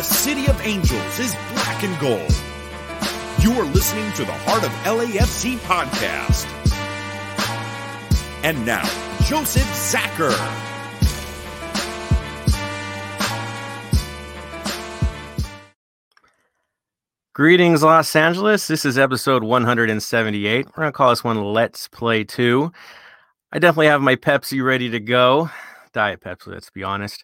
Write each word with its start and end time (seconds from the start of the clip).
the 0.00 0.04
City 0.04 0.46
of 0.46 0.58
Angels 0.62 1.18
is 1.18 1.34
black 1.52 1.84
and 1.84 2.00
gold. 2.00 2.34
You 3.38 3.52
are 3.60 3.66
listening 3.66 4.10
to 4.14 4.24
the 4.24 4.32
Heart 4.32 4.64
of 4.64 4.70
LAFC 4.86 5.58
podcast. 5.58 6.46
And 8.42 8.64
now, 8.64 8.82
Joseph 9.26 9.62
Zacher. 9.62 10.32
Greetings, 17.34 17.82
Los 17.82 18.16
Angeles. 18.16 18.68
This 18.68 18.86
is 18.86 18.96
episode 18.96 19.44
178. 19.44 20.64
We're 20.64 20.72
going 20.72 20.88
to 20.88 20.92
call 20.92 21.10
this 21.10 21.22
one 21.22 21.44
Let's 21.44 21.88
Play 21.88 22.24
2. 22.24 22.72
I 23.52 23.58
definitely 23.58 23.88
have 23.88 24.00
my 24.00 24.16
Pepsi 24.16 24.64
ready 24.64 24.88
to 24.88 24.98
go. 24.98 25.50
Diet 25.92 26.22
Pepsi, 26.22 26.46
let's 26.46 26.70
be 26.70 26.82
honest. 26.82 27.22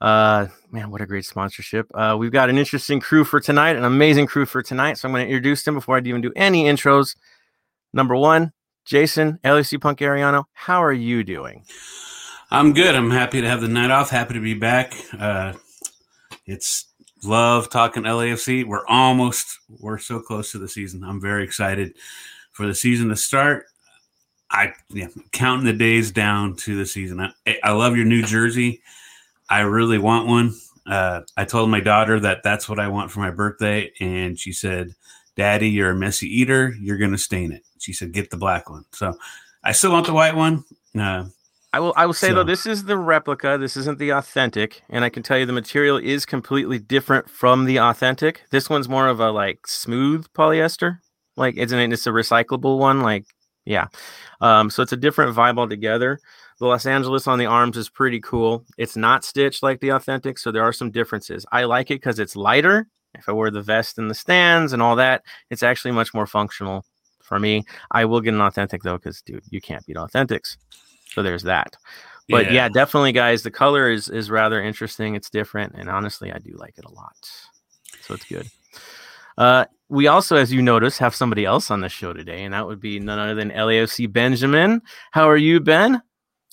Uh, 0.00 0.46
man, 0.70 0.90
what 0.90 1.00
a 1.00 1.06
great 1.06 1.24
sponsorship. 1.24 1.86
Uh, 1.94 2.16
we've 2.18 2.32
got 2.32 2.50
an 2.50 2.58
interesting 2.58 3.00
crew 3.00 3.24
for 3.24 3.40
tonight, 3.40 3.76
an 3.76 3.84
amazing 3.84 4.26
crew 4.26 4.46
for 4.46 4.62
tonight. 4.62 4.98
So 4.98 5.08
I'm 5.08 5.12
going 5.12 5.26
to 5.26 5.32
introduce 5.32 5.64
them 5.64 5.74
before 5.74 5.96
I 5.96 6.00
even 6.00 6.20
do 6.20 6.32
any 6.36 6.64
intros. 6.64 7.16
Number 7.92 8.14
one, 8.14 8.52
Jason, 8.84 9.38
LAC 9.44 9.80
Punk 9.80 9.98
Ariano. 9.98 10.44
How 10.52 10.82
are 10.82 10.92
you 10.92 11.24
doing? 11.24 11.64
I'm 12.50 12.72
good. 12.72 12.94
I'm 12.94 13.10
happy 13.10 13.40
to 13.40 13.48
have 13.48 13.60
the 13.60 13.68
night 13.68 13.90
off. 13.90 14.10
Happy 14.10 14.34
to 14.34 14.40
be 14.40 14.54
back. 14.54 14.94
Uh, 15.18 15.52
it's 16.46 16.86
love 17.24 17.68
talking 17.68 18.04
LAFC. 18.04 18.64
We're 18.64 18.86
almost, 18.86 19.58
we're 19.68 19.98
so 19.98 20.20
close 20.20 20.52
to 20.52 20.58
the 20.58 20.68
season. 20.68 21.04
I'm 21.04 21.20
very 21.20 21.44
excited 21.44 21.94
for 22.52 22.66
the 22.66 22.74
season 22.74 23.08
to 23.08 23.16
start. 23.16 23.66
I 24.50 24.72
yeah, 24.88 25.08
counting 25.32 25.66
the 25.66 25.74
days 25.74 26.10
down 26.10 26.56
to 26.56 26.74
the 26.74 26.86
season. 26.86 27.20
I, 27.20 27.58
I 27.62 27.72
love 27.72 27.96
your 27.96 28.06
new 28.06 28.22
jersey. 28.22 28.80
I 29.48 29.60
really 29.60 29.98
want 29.98 30.26
one. 30.26 30.54
Uh, 30.86 31.22
I 31.36 31.44
told 31.44 31.70
my 31.70 31.80
daughter 31.80 32.18
that 32.20 32.42
that's 32.42 32.68
what 32.68 32.78
I 32.78 32.88
want 32.88 33.10
for 33.10 33.20
my 33.20 33.30
birthday, 33.30 33.92
and 34.00 34.38
she 34.38 34.52
said, 34.52 34.94
"Daddy, 35.36 35.68
you're 35.68 35.90
a 35.90 35.94
messy 35.94 36.26
eater. 36.26 36.74
You're 36.80 36.98
gonna 36.98 37.18
stain 37.18 37.52
it." 37.52 37.62
She 37.78 37.92
said, 37.92 38.12
"Get 38.12 38.30
the 38.30 38.36
black 38.36 38.70
one." 38.70 38.84
So 38.92 39.14
I 39.62 39.72
still 39.72 39.92
want 39.92 40.06
the 40.06 40.12
white 40.12 40.34
one. 40.36 40.64
Uh, 40.98 41.26
I 41.72 41.80
will. 41.80 41.92
I 41.96 42.06
will 42.06 42.14
say 42.14 42.28
so. 42.28 42.36
though, 42.36 42.44
this 42.44 42.64
is 42.64 42.84
the 42.84 42.96
replica. 42.96 43.58
This 43.58 43.76
isn't 43.76 43.98
the 43.98 44.10
authentic, 44.10 44.82
and 44.88 45.04
I 45.04 45.10
can 45.10 45.22
tell 45.22 45.36
you 45.38 45.44
the 45.44 45.52
material 45.52 45.98
is 45.98 46.24
completely 46.24 46.78
different 46.78 47.28
from 47.28 47.66
the 47.66 47.78
authentic. 47.78 48.42
This 48.50 48.70
one's 48.70 48.88
more 48.88 49.08
of 49.08 49.20
a 49.20 49.30
like 49.30 49.66
smooth 49.66 50.26
polyester. 50.32 51.00
Like, 51.36 51.56
isn't 51.56 51.78
it? 51.78 51.92
It's 51.92 52.06
a 52.06 52.10
recyclable 52.10 52.78
one. 52.78 53.00
Like, 53.00 53.26
yeah. 53.64 53.86
Um, 54.40 54.70
so 54.70 54.82
it's 54.82 54.92
a 54.92 54.96
different 54.96 55.36
vibe 55.36 55.58
altogether. 55.58 56.20
The 56.58 56.66
Los 56.66 56.86
Angeles 56.86 57.26
on 57.26 57.38
the 57.38 57.46
arms 57.46 57.76
is 57.76 57.88
pretty 57.88 58.20
cool. 58.20 58.64
It's 58.76 58.96
not 58.96 59.24
stitched 59.24 59.62
like 59.62 59.80
the 59.80 59.90
authentic, 59.90 60.38
so 60.38 60.50
there 60.50 60.64
are 60.64 60.72
some 60.72 60.90
differences. 60.90 61.46
I 61.52 61.64
like 61.64 61.90
it 61.90 61.96
because 61.96 62.18
it's 62.18 62.34
lighter. 62.34 62.88
If 63.14 63.28
I 63.28 63.32
wear 63.32 63.50
the 63.50 63.62
vest 63.62 63.98
in 63.98 64.08
the 64.08 64.14
stands 64.14 64.72
and 64.72 64.82
all 64.82 64.96
that, 64.96 65.22
it's 65.50 65.62
actually 65.62 65.92
much 65.92 66.12
more 66.12 66.26
functional 66.26 66.84
for 67.22 67.38
me. 67.38 67.64
I 67.92 68.04
will 68.04 68.20
get 68.20 68.34
an 68.34 68.40
authentic 68.40 68.82
though, 68.82 68.96
because 68.96 69.22
dude, 69.22 69.44
you 69.50 69.60
can't 69.60 69.86
beat 69.86 69.96
authentics. 69.96 70.56
So 71.10 71.22
there's 71.22 71.44
that. 71.44 71.76
But 72.28 72.46
yeah. 72.46 72.52
yeah, 72.52 72.68
definitely, 72.68 73.12
guys. 73.12 73.42
The 73.42 73.50
color 73.50 73.90
is 73.90 74.08
is 74.08 74.30
rather 74.30 74.62
interesting. 74.62 75.14
It's 75.14 75.30
different, 75.30 75.74
and 75.74 75.88
honestly, 75.88 76.30
I 76.32 76.38
do 76.38 76.54
like 76.56 76.76
it 76.76 76.84
a 76.84 76.92
lot. 76.92 77.16
So 78.02 78.14
it's 78.14 78.24
good. 78.24 78.48
Uh, 79.38 79.64
we 79.88 80.08
also, 80.08 80.36
as 80.36 80.52
you 80.52 80.60
notice, 80.60 80.98
have 80.98 81.14
somebody 81.14 81.44
else 81.44 81.70
on 81.70 81.80
the 81.80 81.88
show 81.88 82.12
today, 82.12 82.44
and 82.44 82.52
that 82.52 82.66
would 82.66 82.80
be 82.80 83.00
none 83.00 83.18
other 83.18 83.34
than 83.34 83.50
LAOC 83.50 84.12
Benjamin. 84.12 84.82
How 85.12 85.28
are 85.30 85.36
you, 85.36 85.60
Ben? 85.60 86.02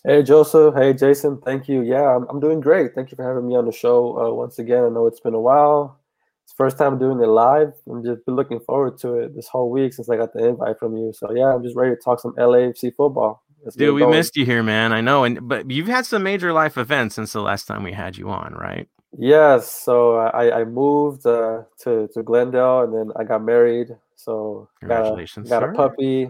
Hey, 0.06 0.22
Joseph. 0.22 0.76
Hey, 0.76 0.94
Jason. 0.94 1.40
Thank 1.44 1.68
you. 1.68 1.82
Yeah, 1.82 2.16
I'm, 2.16 2.28
I'm 2.30 2.40
doing 2.40 2.60
great. 2.60 2.94
Thank 2.94 3.10
you 3.10 3.16
for 3.16 3.28
having 3.28 3.48
me 3.48 3.56
on 3.56 3.66
the 3.66 3.72
show 3.72 4.20
uh, 4.20 4.32
once 4.32 4.60
again. 4.60 4.84
I 4.84 4.90
know 4.90 5.08
it's 5.08 5.20
been 5.20 5.34
a 5.34 5.40
while. 5.40 6.00
It's 6.44 6.54
first 6.54 6.78
time 6.78 7.00
doing 7.00 7.20
it 7.22 7.26
live. 7.26 7.74
I'm 7.90 8.04
just 8.04 8.24
been 8.24 8.36
looking 8.36 8.60
forward 8.60 9.00
to 9.00 9.16
it 9.16 9.36
this 9.36 9.48
whole 9.48 9.72
week 9.72 9.94
since 9.94 10.08
I 10.08 10.16
got 10.16 10.32
the 10.34 10.46
invite 10.46 10.78
from 10.78 10.96
you. 10.96 11.12
So 11.12 11.34
yeah, 11.34 11.56
I'm 11.56 11.64
just 11.64 11.76
ready 11.76 11.96
to 11.96 12.00
talk 12.00 12.20
some 12.20 12.34
LAFC 12.36 12.94
football. 12.96 13.44
Let's 13.64 13.76
Dude, 13.76 13.96
we 13.96 14.02
going. 14.02 14.12
missed 14.12 14.38
you 14.38 14.46
here, 14.46 14.62
man. 14.62 14.94
I 14.94 15.02
know, 15.02 15.24
and 15.24 15.48
but 15.48 15.72
you've 15.72 15.88
had 15.88 16.06
some 16.06 16.22
major 16.22 16.54
life 16.54 16.78
events 16.78 17.16
since 17.16 17.34
the 17.34 17.42
last 17.42 17.66
time 17.66 17.82
we 17.82 17.92
had 17.92 18.16
you 18.16 18.30
on, 18.30 18.54
right? 18.54 18.88
Yes. 19.18 19.72
So 19.72 20.18
I, 20.18 20.60
I 20.60 20.66
moved 20.66 21.26
uh, 21.26 21.64
to 21.80 22.08
to 22.14 22.22
Glendale, 22.22 22.82
and 22.84 22.94
then 22.94 23.12
I 23.16 23.24
got 23.24 23.42
married. 23.42 23.88
So 24.16 24.70
congratulations, 24.82 25.50
got 25.50 25.64
a, 25.64 25.66
got 25.66 25.74
a 25.74 25.78
puppy. 25.78 26.30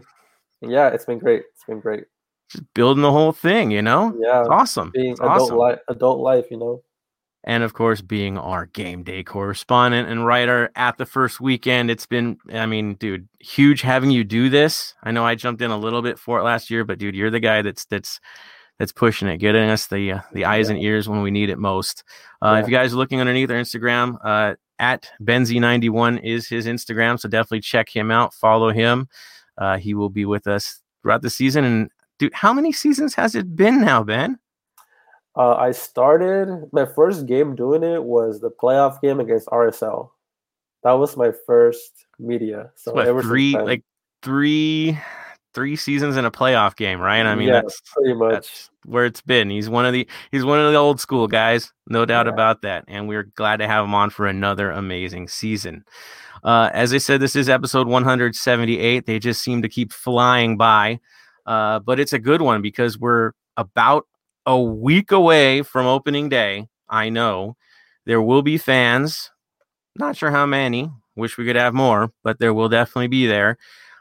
Yeah, 0.61 0.87
it's 0.91 1.03
been 1.03 1.19
great. 1.19 1.43
It's 1.53 1.65
been 1.65 1.81
great 1.81 2.05
just 2.49 2.63
building 2.73 3.01
the 3.01 3.11
whole 3.11 3.31
thing, 3.31 3.71
you 3.71 3.81
know? 3.81 4.15
Yeah. 4.19 4.41
It's 4.41 4.49
awesome. 4.49 4.91
Being 4.93 5.11
it's 5.11 5.19
adult 5.19 5.41
awesome. 5.41 5.57
life 5.57 5.79
adult 5.87 6.19
life, 6.19 6.45
you 6.51 6.57
know. 6.57 6.83
And 7.47 7.63
of 7.63 7.73
course, 7.73 8.01
being 8.01 8.39
our 8.39 8.65
game 8.65 9.03
day 9.03 9.23
correspondent 9.23 10.09
and 10.09 10.25
writer 10.25 10.71
at 10.75 10.97
the 10.97 11.05
first 11.05 11.39
weekend. 11.39 11.91
It's 11.91 12.07
been, 12.07 12.37
I 12.51 12.65
mean, 12.65 12.95
dude, 12.95 13.27
huge 13.39 13.81
having 13.81 14.09
you 14.09 14.23
do 14.23 14.49
this. 14.49 14.95
I 15.03 15.11
know 15.11 15.23
I 15.23 15.35
jumped 15.35 15.61
in 15.61 15.69
a 15.69 15.77
little 15.77 16.01
bit 16.01 16.17
for 16.17 16.39
it 16.39 16.43
last 16.43 16.71
year, 16.71 16.83
but 16.83 16.97
dude, 16.97 17.15
you're 17.15 17.29
the 17.29 17.39
guy 17.39 17.61
that's 17.61 17.85
that's 17.85 18.19
that's 18.79 18.91
pushing 18.91 19.27
it, 19.27 19.37
getting 19.37 19.69
us 19.69 19.87
the 19.87 20.13
uh, 20.13 20.19
the 20.33 20.45
eyes 20.45 20.69
yeah. 20.69 20.75
and 20.75 20.83
ears 20.83 21.07
when 21.07 21.21
we 21.21 21.29
need 21.29 21.51
it 21.51 21.59
most. 21.59 22.03
Uh, 22.41 22.53
yeah. 22.53 22.59
If 22.61 22.67
you 22.67 22.73
guys 22.73 22.93
are 22.93 22.97
looking 22.97 23.19
underneath 23.19 23.51
our 23.51 23.57
Instagram, 23.57 24.17
uh, 24.23 24.55
at 24.79 25.09
Benzi91 25.21 26.23
is 26.23 26.47
his 26.47 26.65
Instagram, 26.65 27.19
so 27.19 27.29
definitely 27.29 27.61
check 27.61 27.89
him 27.89 28.11
out, 28.11 28.33
follow 28.33 28.71
him. 28.71 29.07
Uh, 29.57 29.77
he 29.77 29.93
will 29.93 30.09
be 30.09 30.25
with 30.25 30.47
us 30.47 30.81
throughout 31.01 31.21
the 31.21 31.29
season, 31.29 31.63
and 31.63 31.89
dude, 32.19 32.33
how 32.33 32.53
many 32.53 32.71
seasons 32.71 33.13
has 33.15 33.35
it 33.35 33.55
been 33.55 33.81
now, 33.81 34.03
Ben? 34.03 34.39
Uh, 35.37 35.55
I 35.55 35.71
started 35.71 36.69
my 36.71 36.85
first 36.85 37.25
game 37.25 37.55
doing 37.55 37.83
it 37.83 38.03
was 38.03 38.39
the 38.39 38.49
playoff 38.49 39.01
game 39.01 39.19
against 39.19 39.47
RSL. 39.47 40.09
That 40.83 40.93
was 40.93 41.17
my 41.17 41.31
first 41.45 42.05
media. 42.19 42.71
So 42.75 42.93
what, 42.93 43.21
three 43.23 43.53
like 43.53 43.83
three 44.21 44.97
three 45.53 45.75
seasons 45.75 46.15
in 46.17 46.25
a 46.25 46.31
playoff 46.31 46.75
game, 46.75 46.99
right? 46.99 47.25
I 47.25 47.33
mean, 47.33 47.47
yeah, 47.47 47.61
that's 47.61 47.81
pretty 47.93 48.13
much 48.13 48.31
that's 48.31 48.69
where 48.85 49.05
it's 49.05 49.21
been. 49.21 49.49
He's 49.49 49.69
one 49.69 49.85
of 49.85 49.93
the 49.93 50.07
he's 50.31 50.45
one 50.45 50.59
of 50.59 50.71
the 50.71 50.77
old 50.77 50.99
school 50.99 51.27
guys, 51.27 51.73
no 51.87 52.05
doubt 52.05 52.27
yeah. 52.27 52.33
about 52.33 52.61
that. 52.61 52.85
And 52.87 53.07
we're 53.07 53.23
glad 53.23 53.57
to 53.57 53.67
have 53.67 53.83
him 53.83 53.95
on 53.95 54.09
for 54.11 54.27
another 54.27 54.71
amazing 54.71 55.27
season. 55.27 55.83
Uh, 56.43 56.69
as 56.73 56.93
I 56.93 56.99
said, 56.99 57.19
this 57.19 57.35
is 57.35 57.49
episode 57.49 57.87
178. 57.87 59.05
They 59.05 59.17
just 59.17 59.41
seem 59.41 59.63
to 59.63 59.69
keep 59.69 59.91
flying 59.91 60.57
by. 60.57 60.99
Uh, 61.45 61.79
but 61.79 61.99
it's 61.99 62.13
a 62.13 62.19
good 62.19 62.41
one 62.41 62.61
because 62.61 62.97
we're 62.97 63.31
about 63.57 64.07
a 64.45 64.59
week 64.59 65.11
away 65.11 65.61
from 65.61 65.85
opening 65.85 66.29
day. 66.29 66.67
I 66.89 67.09
know 67.09 67.55
there 68.05 68.21
will 68.21 68.41
be 68.41 68.57
fans. 68.57 69.31
Not 69.95 70.17
sure 70.17 70.31
how 70.31 70.45
many. 70.45 70.91
Wish 71.15 71.37
we 71.37 71.45
could 71.45 71.55
have 71.55 71.73
more, 71.73 72.11
but 72.23 72.39
there 72.39 72.53
will 72.53 72.69
definitely 72.69 73.07
be 73.07 73.25
there. 73.25 73.57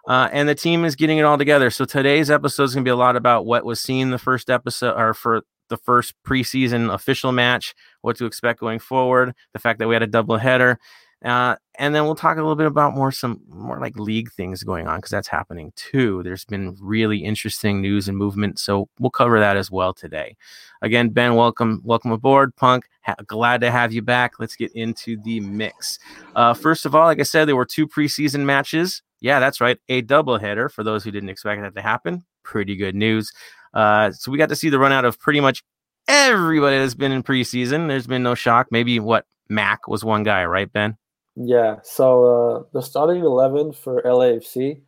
Uh, 0.07 0.29
and 0.33 0.49
the 0.49 0.55
team 0.55 0.85
is 0.85 0.97
getting 0.97 1.19
it 1.19 1.23
all 1.23 1.39
together. 1.39 1.71
So 1.71 1.85
today's 1.85 2.31
episode 2.31 2.65
is 2.65 2.75
going 2.75 2.85
to 2.85 2.89
be 2.89 2.93
a 2.93 2.97
lot 2.97 3.17
about 3.17 3.47
what 3.47 3.65
was 3.65 3.81
seen 3.81 4.11
the 4.11 4.19
first 4.19 4.51
episode 4.51 4.99
or 4.99 5.15
for 5.15 5.43
the 5.71 5.77
first 5.79 6.15
preseason 6.27 6.93
official 6.93 7.33
match, 7.33 7.75
what 8.03 8.17
to 8.17 8.27
expect 8.27 8.61
going 8.61 8.79
forward, 8.79 9.35
the 9.55 9.59
fact 9.59 9.79
that 9.79 9.89
we 9.89 9.95
had 9.95 10.03
a 10.03 10.07
double 10.07 10.37
header, 10.37 10.79
uh, 11.25 11.57
and 11.79 11.95
then 11.95 12.05
we'll 12.05 12.15
talk 12.15 12.37
a 12.37 12.41
little 12.41 12.55
bit 12.55 12.67
about 12.67 12.95
more 12.95 13.11
some 13.11 13.41
more 13.49 13.81
like 13.81 13.97
league 13.97 14.31
things 14.33 14.63
going 14.63 14.87
on 14.87 14.99
because 14.99 15.11
that's 15.11 15.29
happening 15.29 15.73
too. 15.75 16.23
There's 16.23 16.45
been 16.45 16.77
really 16.81 17.19
interesting 17.19 17.81
news 17.81 18.09
and 18.09 18.17
movement, 18.17 18.59
so 18.59 18.89
we'll 18.99 19.11
cover 19.11 19.41
that 19.41 19.57
as 19.57 19.71
well 19.71 19.95
today. 19.95 20.37
Again, 20.83 21.09
Ben, 21.09 21.35
welcome, 21.35 21.81
welcome 21.83 22.13
aboard, 22.13 22.55
Punk. 22.57 22.87
Ha- 23.03 23.17
glad 23.27 23.63
to 23.63 23.71
have 23.71 23.93
you 23.93 24.03
back. 24.03 24.35
Let's 24.39 24.55
get 24.55 24.73
into 24.73 25.17
the 25.23 25.41
mix. 25.41 25.99
Uh, 26.37 26.53
first 26.53 26.85
of 26.85 26.95
all, 26.95 27.07
like 27.07 27.21
I 27.21 27.25
said, 27.25 27.49
there 27.49 27.57
were 27.57 27.65
two 27.65 27.89
preseason 27.89 28.41
matches. 28.41 29.03
Yeah, 29.21 29.41
that's 29.41 29.61
right, 29.61 29.79
a 29.89 30.03
doubleheader 30.03 30.71
for 30.71 30.85
those 30.85 31.03
who 31.03 31.11
didn't 31.11 31.31
expect 31.31 31.63
that 31.63 31.75
to 31.75 31.83
happen. 31.83 32.25
Pretty 32.43 32.77
good 32.77 32.95
news. 32.95 33.33
Uh, 33.73 34.13
so 34.13 34.31
we 34.31 34.37
got 34.37 34.51
to 34.51 34.57
see 34.57 34.69
the 34.69 34.79
run 34.79 34.93
out 34.93 35.07
of 35.07 35.19
pretty 35.19 35.41
much 35.41 35.65
everybody 36.07 36.77
that's 36.79 36.95
been 36.95 37.13
in 37.13 37.23
preseason. 37.23 37.89
There's 37.89 38.07
been 38.07 38.23
no 38.23 38.35
shock. 38.35 38.69
Maybe 38.71 39.01
what 39.01 39.25
Mac 39.49 39.89
was 39.89 40.05
one 40.05 40.23
guy, 40.23 40.45
right, 40.45 40.71
Ben? 40.71 40.99
Yeah. 41.37 41.77
So 41.83 42.25
uh, 42.25 42.63
the 42.73 42.83
starting 42.83 43.23
eleven 43.23 43.73
for 43.73 44.03
LAFC, 44.03 44.81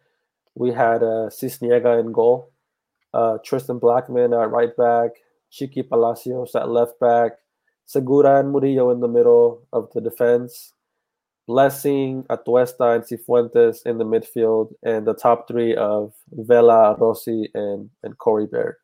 we 0.55 0.73
had 0.73 1.03
uh, 1.03 1.29
Sisniega 1.29 1.99
in 2.01 2.13
goal, 2.13 2.53
uh, 3.13 3.39
Tristan 3.45 3.79
Blackman 3.79 4.33
at 4.33 4.51
right 4.51 4.77
back, 4.77 5.11
Chiqui 5.53 5.89
Palacios 5.89 6.55
at 6.55 6.69
left 6.69 6.99
back, 7.01 7.33
Segura 7.85 8.41
and 8.41 8.53
Murillo 8.53 8.91
in 8.91 9.01
the 9.01 9.09
middle 9.09 9.67
of 9.73 9.91
the 9.93 10.01
defense, 10.01 10.73
Blessing, 11.47 12.25
Atuesta, 12.31 12.95
and 12.95 13.05
Cifuentes 13.05 13.85
in 13.85 13.99
the 13.99 14.05
midfield, 14.05 14.73
and 14.83 15.07
the 15.07 15.15
top 15.15 15.49
three 15.49 15.75
of 15.75 16.13
Vela, 16.33 16.97
Rossi, 16.99 17.51
and 17.55 17.91
and 18.03 18.19
Corey 18.19 18.47
Baird. 18.47 18.77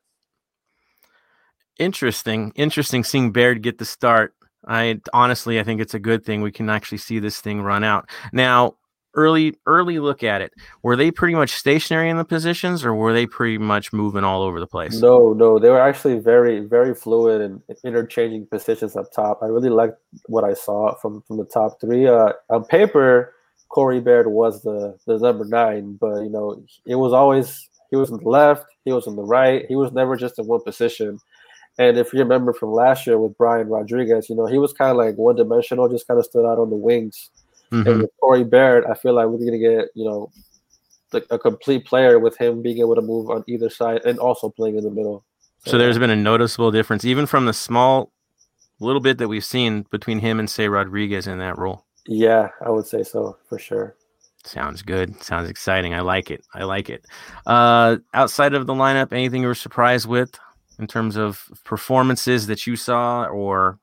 Interesting, 1.79 2.51
interesting 2.55 3.03
seeing 3.03 3.31
Baird 3.31 3.63
get 3.63 3.77
the 3.79 3.85
start 3.85 4.35
I 4.67 5.01
honestly, 5.13 5.59
I 5.59 5.63
think 5.63 5.81
it's 5.81 5.93
a 5.93 5.99
good 5.99 6.25
thing 6.25 6.41
we 6.41 6.51
can 6.51 6.69
actually 6.69 6.99
see 6.99 7.19
this 7.19 7.41
thing 7.41 7.61
run 7.61 7.83
out. 7.83 8.09
Now, 8.31 8.75
early 9.15 9.55
early 9.65 9.99
look 9.99 10.23
at 10.23 10.41
it, 10.41 10.53
were 10.81 10.95
they 10.95 11.11
pretty 11.11 11.35
much 11.35 11.51
stationary 11.51 12.09
in 12.09 12.17
the 12.17 12.25
positions, 12.25 12.85
or 12.85 12.93
were 12.93 13.13
they 13.13 13.25
pretty 13.25 13.57
much 13.57 13.93
moving 13.93 14.23
all 14.23 14.41
over 14.41 14.59
the 14.59 14.67
place? 14.67 14.99
No, 14.99 15.33
no, 15.33 15.59
they 15.59 15.69
were 15.69 15.81
actually 15.81 16.19
very, 16.19 16.59
very 16.59 16.95
fluid 16.95 17.41
and 17.41 17.61
interchanging 17.83 18.47
positions 18.47 18.95
up 18.95 19.11
top. 19.11 19.39
I 19.41 19.47
really 19.47 19.69
liked 19.69 19.97
what 20.27 20.43
I 20.43 20.53
saw 20.53 20.95
from 20.95 21.21
from 21.27 21.37
the 21.37 21.45
top 21.45 21.79
three. 21.79 22.07
Uh, 22.07 22.33
on 22.49 22.65
paper, 22.65 23.33
Corey 23.69 23.99
Baird 23.99 24.27
was 24.27 24.61
the 24.63 24.97
the 25.05 25.17
number 25.17 25.45
nine, 25.45 25.97
but 25.99 26.21
you 26.21 26.29
know 26.29 26.63
it 26.85 26.95
was 26.95 27.13
always 27.13 27.69
he 27.89 27.95
was 27.95 28.11
on 28.11 28.23
the 28.23 28.29
left, 28.29 28.65
he 28.85 28.91
was 28.91 29.07
on 29.07 29.15
the 29.15 29.23
right, 29.23 29.65
he 29.67 29.75
was 29.75 29.91
never 29.91 30.15
just 30.15 30.39
in 30.39 30.47
one 30.47 30.61
position. 30.63 31.19
And 31.77 31.97
if 31.97 32.13
you 32.13 32.19
remember 32.19 32.53
from 32.53 32.71
last 32.71 33.07
year 33.07 33.17
with 33.17 33.37
Brian 33.37 33.67
Rodriguez, 33.67 34.29
you 34.29 34.35
know 34.35 34.45
he 34.45 34.57
was 34.57 34.73
kind 34.73 34.91
of 34.91 34.97
like 34.97 35.15
one 35.15 35.35
dimensional, 35.35 35.89
just 35.89 36.07
kind 36.07 36.19
of 36.19 36.25
stood 36.25 36.45
out 36.45 36.59
on 36.59 36.69
the 36.69 36.75
wings. 36.75 37.29
Mm-hmm. 37.71 37.89
And 37.89 38.01
with 38.03 38.11
Corey 38.19 38.43
Baird, 38.43 38.85
I 38.85 38.93
feel 38.93 39.13
like 39.13 39.27
we're 39.27 39.45
gonna 39.45 39.57
get 39.57 39.89
you 39.95 40.05
know 40.05 40.31
the, 41.11 41.25
a 41.31 41.39
complete 41.39 41.85
player 41.85 42.19
with 42.19 42.37
him 42.37 42.61
being 42.61 42.79
able 42.79 42.95
to 42.95 43.01
move 43.01 43.29
on 43.29 43.43
either 43.47 43.69
side 43.69 44.01
and 44.05 44.19
also 44.19 44.49
playing 44.49 44.77
in 44.77 44.83
the 44.83 44.91
middle. 44.91 45.23
So, 45.65 45.71
so 45.71 45.77
there's 45.77 45.97
been 45.97 46.09
a 46.09 46.15
noticeable 46.15 46.71
difference, 46.71 47.05
even 47.05 47.25
from 47.25 47.45
the 47.45 47.53
small 47.53 48.11
little 48.79 49.01
bit 49.01 49.17
that 49.17 49.27
we've 49.27 49.45
seen 49.45 49.85
between 49.91 50.19
him 50.19 50.39
and 50.39 50.49
say 50.49 50.67
Rodriguez 50.67 51.25
in 51.25 51.39
that 51.39 51.57
role. 51.57 51.85
Yeah, 52.05 52.49
I 52.63 52.69
would 52.69 52.85
say 52.85 53.03
so 53.03 53.37
for 53.47 53.57
sure. 53.57 53.95
Sounds 54.45 54.81
good. 54.81 55.23
Sounds 55.23 55.49
exciting. 55.49 55.93
I 55.93 56.01
like 56.01 56.29
it. 56.29 56.45
I 56.53 56.65
like 56.65 56.89
it. 56.89 57.05
Uh, 57.45 57.97
outside 58.13 58.53
of 58.53 58.67
the 58.67 58.73
lineup, 58.73 59.13
anything 59.13 59.41
you 59.41 59.47
were 59.47 59.55
surprised 59.55 60.05
with 60.05 60.37
in 60.79 60.87
terms 60.87 61.15
of 61.15 61.49
performances 61.63 62.47
that 62.47 62.65
you 62.65 62.75
saw, 62.75 63.25
or 63.25 63.79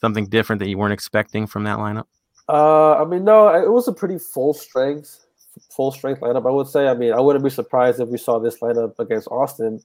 something 0.00 0.26
different 0.26 0.60
that 0.60 0.68
you 0.68 0.78
weren't 0.78 0.92
expecting 0.92 1.46
from 1.46 1.64
that 1.64 1.78
lineup? 1.78 2.06
Uh, 2.48 2.94
I 2.94 3.04
mean, 3.04 3.24
no, 3.24 3.48
it 3.48 3.70
was 3.70 3.86
a 3.86 3.92
pretty 3.92 4.18
full 4.18 4.54
strength, 4.54 5.26
full 5.70 5.92
strength 5.92 6.20
lineup. 6.20 6.46
I 6.46 6.50
would 6.50 6.68
say. 6.68 6.88
I 6.88 6.94
mean, 6.94 7.12
I 7.12 7.20
wouldn't 7.20 7.44
be 7.44 7.50
surprised 7.50 8.00
if 8.00 8.08
we 8.08 8.18
saw 8.18 8.38
this 8.38 8.58
lineup 8.60 8.98
against 8.98 9.28
Austin. 9.28 9.80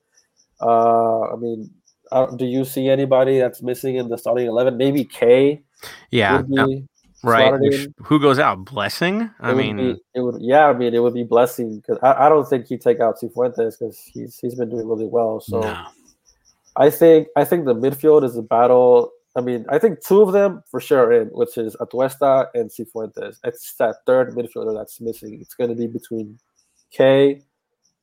Uh, 0.62 1.32
I 1.32 1.36
mean, 1.36 1.70
uh, 2.12 2.28
do 2.28 2.46
you 2.46 2.66
see 2.66 2.90
anybody 2.90 3.40
that's 3.40 3.62
missing 3.62 3.96
in 3.96 4.10
the 4.10 4.18
starting 4.18 4.48
eleven? 4.48 4.78
Maybe 4.78 5.04
Kaye. 5.04 5.62
Yeah. 6.12 6.42
Right. 7.24 7.60
Which, 7.60 7.88
who 8.04 8.20
goes 8.20 8.38
out? 8.38 8.66
Blessing. 8.66 9.32
I 9.40 9.52
it 9.52 9.56
mean, 9.56 9.78
be, 9.78 9.96
it 10.14 10.22
would. 10.22 10.36
Yeah, 10.40 10.68
I 10.68 10.74
mean, 10.74 10.94
it 10.94 11.00
would 11.00 11.16
be 11.16 11.24
blessing 11.24 11.78
because 11.78 11.98
I, 12.04 12.26
I 12.26 12.30
don't 12.30 12.48
think 12.48 12.68
he'd 12.68 12.82
take 12.82 13.00
out 13.00 13.20
Cifuentes 13.20 13.80
because 13.80 14.00
he's 14.14 14.38
he's 14.38 14.54
been 14.54 14.70
doing 14.70 14.88
really 14.88 15.08
well. 15.08 15.40
So, 15.40 15.60
no. 15.60 15.86
I 16.78 16.90
think 16.90 17.28
I 17.36 17.46
think 17.46 17.66
the 17.66 17.76
midfield 17.76 18.24
is 18.24 18.38
a 18.38 18.42
battle. 18.42 19.12
I 19.36 19.42
mean, 19.42 19.66
I 19.70 19.80
think 19.80 20.02
two 20.02 20.22
of 20.22 20.32
them 20.32 20.64
for 20.70 20.80
sure 20.80 21.12
in, 21.12 21.28
which 21.30 21.58
is 21.58 21.76
Atuesta 21.78 22.48
and 22.54 22.70
Cifuentes. 22.70 23.38
It's 23.44 23.74
that 23.76 23.98
third 24.06 24.34
midfielder 24.36 24.76
that's 24.76 25.02
missing. 25.02 25.40
It's 25.42 25.54
going 25.54 25.70
to 25.70 25.76
be 25.76 25.88
between 25.88 26.40
Kaye, 26.92 27.42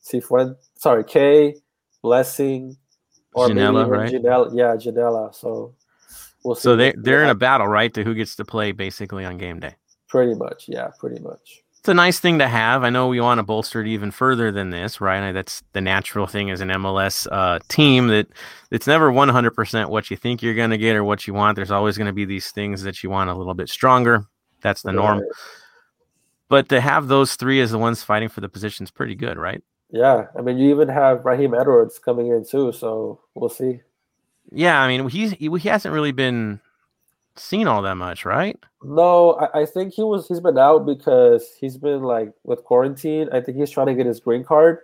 Cifuentes. 0.04 0.56
Sorry, 0.74 1.04
Kaye, 1.04 1.56
Blessing, 2.02 2.76
or 3.34 3.48
maybe 3.48 3.62
right? 3.62 4.12
Ginella. 4.12 4.50
Yeah, 4.54 4.76
Ginella. 4.76 5.34
So 5.34 5.74
we'll 6.44 6.54
see. 6.54 6.62
so 6.62 6.76
they 6.76 6.92
they're 6.96 7.22
in 7.22 7.30
a 7.30 7.34
battle, 7.34 7.66
right, 7.66 7.92
to 7.94 8.04
who 8.04 8.14
gets 8.14 8.36
to 8.36 8.44
play 8.44 8.72
basically 8.72 9.24
on 9.24 9.38
game 9.38 9.60
day. 9.60 9.74
Pretty 10.08 10.34
much, 10.34 10.66
yeah, 10.69 10.88
pretty 10.98 11.22
much. 11.22 11.62
It's 11.82 11.88
a 11.88 11.94
nice 11.94 12.20
thing 12.20 12.38
to 12.38 12.46
have. 12.46 12.84
I 12.84 12.90
know 12.90 13.08
we 13.08 13.20
want 13.20 13.40
to 13.40 13.43
bolster 13.43 13.81
it 13.81 13.88
even 13.88 14.12
further 14.12 14.52
than 14.52 14.70
this, 14.70 15.00
right? 15.00 15.32
That's 15.32 15.64
the 15.73 15.81
natural 15.81 16.29
thing 16.29 16.49
as 16.49 16.61
an 16.61 16.69
MLS 16.69 17.26
uh, 17.32 17.58
team 17.67 18.06
that 18.06 18.29
it's 18.70 18.87
never 18.87 19.11
100% 19.11 19.88
what 19.88 20.08
you 20.08 20.17
think 20.17 20.43
you're 20.43 20.55
going 20.55 20.70
to 20.70 20.79
get 20.79 20.94
or 20.94 21.02
what 21.02 21.26
you 21.26 21.34
want. 21.34 21.56
There's 21.56 21.73
always 21.73 21.99
going 21.99 22.06
to 22.06 22.12
be 22.12 22.25
these 22.25 22.52
things 22.52 22.84
that 22.84 23.02
you 23.02 23.11
want 23.11 23.31
a 23.31 23.34
little 23.34 23.55
bit 23.55 23.69
stronger. 23.69 24.25
That's 24.61 24.82
the 24.82 24.93
norm. 24.93 25.25
But 26.49 26.69
to 26.69 26.81
have 26.81 27.08
those 27.08 27.34
three 27.34 27.61
as 27.61 27.73
the 27.73 27.79
ones 27.79 28.05
fighting 28.05 28.29
for 28.29 28.43
the 28.43 28.49
position 28.49 28.84
is 28.84 28.93
pretty 28.93 29.17
good, 29.17 29.37
right? 29.37 29.61
Yeah, 29.90 30.26
I 30.38 30.40
mean, 30.40 30.58
you 30.58 30.70
even 30.70 30.87
have 30.87 31.25
Raheem 31.25 31.52
Edwards 31.52 31.99
coming 31.99 32.29
in 32.29 32.44
too, 32.44 32.70
so 32.70 33.23
we'll 33.34 33.49
see. 33.49 33.81
Yeah, 34.52 34.81
I 34.81 34.87
mean, 34.87 35.08
he's 35.08 35.32
he, 35.32 35.50
he 35.58 35.69
hasn't 35.69 35.93
really 35.93 36.12
been 36.12 36.61
seen 37.37 37.67
all 37.67 37.82
that 37.82 37.96
much, 37.96 38.25
right? 38.25 38.58
No, 38.82 39.34
I, 39.34 39.61
I, 39.61 39.67
think 39.67 39.94
he 39.94 40.02
was 40.02 40.29
he's 40.29 40.40
been 40.40 40.58
out 40.58 40.87
because 40.87 41.55
he's 41.58 41.76
been 41.76 42.02
like 42.02 42.32
with 42.44 42.64
quarantine. 42.64 43.29
I 43.32 43.40
think 43.40 43.58
he's 43.58 43.70
trying 43.70 43.87
to 43.88 43.94
get 43.94 44.06
his 44.06 44.20
green 44.20 44.44
card. 44.44 44.81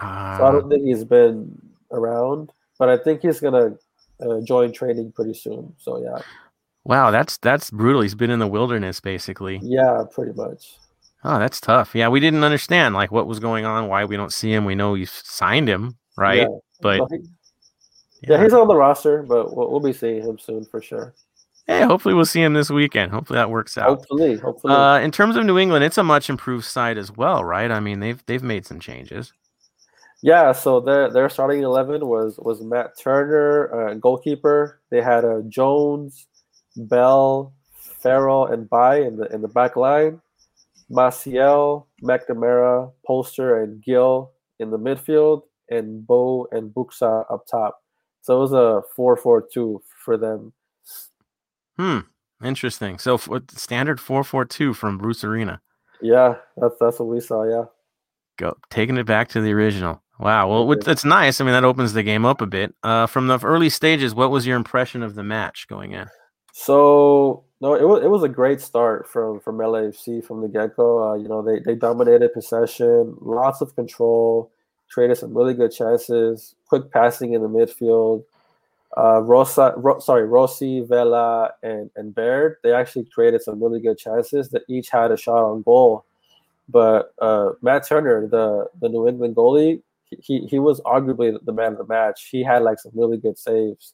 Uh, 0.00 0.38
so 0.38 0.46
I 0.46 0.52
don't 0.52 0.64
ah. 0.64 0.68
think 0.68 0.84
he's 0.84 1.04
been 1.04 1.60
around, 1.92 2.52
but 2.78 2.88
I 2.88 2.96
think 2.96 3.22
he's 3.22 3.40
gonna 3.40 3.76
uh, 4.20 4.40
join 4.42 4.72
training 4.72 5.12
pretty 5.12 5.34
soon. 5.34 5.74
So 5.78 6.02
yeah. 6.02 6.18
Wow, 6.84 7.10
that's 7.10 7.36
that's 7.38 7.70
brutal. 7.70 8.02
He's 8.02 8.14
been 8.14 8.30
in 8.30 8.38
the 8.38 8.46
wilderness 8.46 9.00
basically. 9.00 9.60
Yeah, 9.62 10.04
pretty 10.10 10.32
much. 10.32 10.76
Oh, 11.24 11.38
that's 11.38 11.60
tough. 11.60 11.94
Yeah, 11.94 12.08
we 12.08 12.20
didn't 12.20 12.44
understand 12.44 12.94
like 12.94 13.10
what 13.10 13.26
was 13.26 13.40
going 13.40 13.64
on, 13.64 13.88
why 13.88 14.04
we 14.04 14.16
don't 14.16 14.32
see 14.32 14.52
him. 14.52 14.64
We 14.64 14.74
know 14.74 14.94
you 14.94 15.06
signed 15.06 15.68
him, 15.68 15.96
right? 16.16 16.42
Yeah. 16.42 16.58
But 16.80 17.00
yeah. 17.10 17.18
yeah. 18.22 18.42
he's 18.42 18.52
on 18.52 18.68
the 18.68 18.76
roster, 18.76 19.22
but 19.22 19.56
we'll, 19.56 19.70
we'll 19.70 19.80
be 19.80 19.92
seeing 19.92 20.22
him 20.22 20.38
soon 20.38 20.64
for 20.64 20.80
sure. 20.80 21.14
Hey, 21.66 21.82
hopefully 21.82 22.14
we'll 22.14 22.24
see 22.24 22.42
him 22.42 22.54
this 22.54 22.70
weekend. 22.70 23.10
Hopefully 23.10 23.38
that 23.38 23.50
works 23.50 23.76
out. 23.76 23.88
Hopefully, 23.88 24.36
hopefully. 24.36 24.72
Uh, 24.72 25.00
in 25.00 25.10
terms 25.10 25.36
of 25.36 25.44
New 25.44 25.58
England, 25.58 25.84
it's 25.84 25.98
a 25.98 26.04
much 26.04 26.30
improved 26.30 26.64
side 26.64 26.96
as 26.96 27.10
well, 27.10 27.42
right? 27.42 27.70
I 27.70 27.80
mean, 27.80 27.98
they've 27.98 28.22
they've 28.26 28.42
made 28.42 28.64
some 28.64 28.78
changes. 28.78 29.32
Yeah, 30.22 30.52
so 30.52 30.80
their 30.80 31.10
their 31.10 31.28
starting 31.28 31.62
eleven 31.62 32.06
was 32.06 32.38
was 32.38 32.62
Matt 32.62 32.98
Turner, 32.98 33.90
uh, 33.90 33.94
goalkeeper. 33.94 34.80
They 34.90 35.02
had 35.02 35.24
uh, 35.24 35.42
Jones, 35.48 36.26
Bell, 36.76 37.52
Farrell, 37.74 38.46
and 38.46 38.70
Bye 38.70 39.00
in 39.00 39.16
the 39.16 39.26
in 39.34 39.42
the 39.42 39.48
back 39.48 39.74
line. 39.74 40.20
Maciel, 40.90 41.86
McNamara, 42.02 42.92
Polster, 43.08 43.62
and 43.62 43.82
Gil 43.82 44.30
in 44.60 44.70
the 44.70 44.78
midfield, 44.78 45.42
and 45.68 46.06
Bou 46.06 46.46
and 46.52 46.72
Buksa 46.72 47.24
up 47.30 47.44
top. 47.50 47.82
So 48.22 48.36
it 48.36 48.40
was 48.40 48.52
a 48.52 48.82
4-4-2 48.98 49.80
for 50.04 50.16
them. 50.16 50.52
Hmm. 51.78 52.00
Interesting. 52.44 52.98
So 52.98 53.16
for, 53.18 53.40
standard 53.54 54.00
four 54.00 54.22
four 54.24 54.44
two 54.44 54.74
from 54.74 54.98
Bruce 54.98 55.24
Arena. 55.24 55.60
Yeah, 56.00 56.36
that's 56.56 56.74
that's 56.78 56.98
what 56.98 57.08
we 57.08 57.20
saw. 57.20 57.44
Yeah. 57.44 57.64
Go 58.38 58.56
taking 58.70 58.98
it 58.98 59.06
back 59.06 59.28
to 59.30 59.40
the 59.40 59.52
original. 59.52 60.02
Wow. 60.18 60.48
Well, 60.48 60.72
it's 60.72 60.84
that's 60.84 61.04
nice. 61.04 61.40
I 61.40 61.44
mean, 61.44 61.52
that 61.52 61.64
opens 61.64 61.92
the 61.92 62.02
game 62.02 62.24
up 62.24 62.40
a 62.40 62.46
bit. 62.46 62.74
Uh, 62.82 63.06
from 63.06 63.26
the 63.26 63.38
early 63.42 63.70
stages, 63.70 64.14
what 64.14 64.30
was 64.30 64.46
your 64.46 64.56
impression 64.56 65.02
of 65.02 65.14
the 65.14 65.22
match 65.22 65.66
going 65.68 65.92
in? 65.92 66.06
So 66.52 67.44
no, 67.60 67.74
it 67.74 67.84
was 67.84 68.02
it 68.02 68.08
was 68.08 68.22
a 68.22 68.28
great 68.28 68.60
start 68.60 69.08
from 69.08 69.40
from 69.40 69.56
LAFC 69.56 70.24
from 70.24 70.42
the 70.42 70.48
get 70.48 70.76
go. 70.76 71.10
Uh, 71.10 71.14
you 71.14 71.28
know, 71.28 71.42
they 71.42 71.60
they 71.60 71.74
dominated 71.74 72.32
possession, 72.34 73.16
lots 73.20 73.62
of 73.62 73.74
control, 73.74 74.50
created 74.90 75.16
some 75.16 75.36
really 75.36 75.54
good 75.54 75.72
chances, 75.72 76.54
quick 76.66 76.90
passing 76.90 77.32
in 77.32 77.42
the 77.42 77.48
midfield 77.48 78.24
uh, 78.96 79.20
Rosa, 79.20 79.74
Ro, 79.76 79.98
sorry, 79.98 80.26
Rossi, 80.26 80.80
Vela, 80.80 81.52
and 81.62 81.90
and 81.96 82.14
Baird, 82.14 82.56
they 82.62 82.72
actually 82.72 83.04
created 83.04 83.42
some 83.42 83.62
really 83.62 83.80
good 83.80 83.98
chances 83.98 84.48
that 84.50 84.62
each 84.68 84.88
had 84.88 85.12
a 85.12 85.16
shot 85.16 85.44
on 85.44 85.62
goal. 85.62 86.04
But 86.68 87.12
uh, 87.20 87.50
Matt 87.62 87.86
Turner, 87.86 88.26
the 88.26 88.66
the 88.80 88.88
New 88.88 89.06
England 89.06 89.36
goalie, 89.36 89.82
he 90.10 90.46
he 90.46 90.58
was 90.58 90.80
arguably 90.80 91.36
the 91.44 91.52
man 91.52 91.72
of 91.72 91.78
the 91.78 91.86
match. 91.86 92.28
He 92.30 92.42
had 92.42 92.62
like 92.62 92.78
some 92.78 92.92
really 92.94 93.18
good 93.18 93.38
saves. 93.38 93.92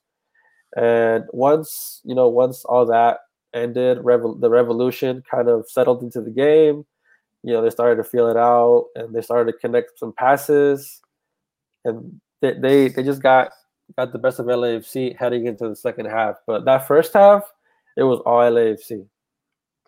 And 0.77 1.25
once 1.33 2.01
you 2.05 2.15
know, 2.15 2.29
once 2.29 2.65
all 2.65 2.87
that 2.87 3.21
ended, 3.53 3.99
Revol- 3.99 4.41
the 4.41 4.51
revolution 4.51 5.23
kind 5.29 5.49
of 5.49 5.69
settled 5.69 6.03
into 6.03 6.21
the 6.21 6.31
game. 6.31 6.87
You 7.43 7.55
know, 7.55 7.63
they 7.63 7.71
started 7.71 7.97
to 7.97 8.09
feel 8.09 8.29
it 8.29 8.37
out, 8.37 8.87
and 8.95 9.13
they 9.13 9.21
started 9.21 9.51
to 9.51 9.59
connect 9.59 9.99
some 9.99 10.13
passes, 10.13 11.03
and 11.85 12.21
they 12.41 12.53
they, 12.53 12.89
they 12.89 13.03
just 13.03 13.21
got 13.21 13.51
got 13.97 14.13
the 14.13 14.19
best 14.19 14.39
of 14.39 14.47
LAFC 14.47 15.17
heading 15.17 15.47
into 15.47 15.69
the 15.69 15.77
second 15.77 16.07
half. 16.07 16.37
But 16.47 16.65
that 16.65 16.87
first 16.87 17.13
half, 17.13 17.43
it 17.97 18.05
was 18.05 18.21
all 18.21 18.39
LAFC. 18.39 19.07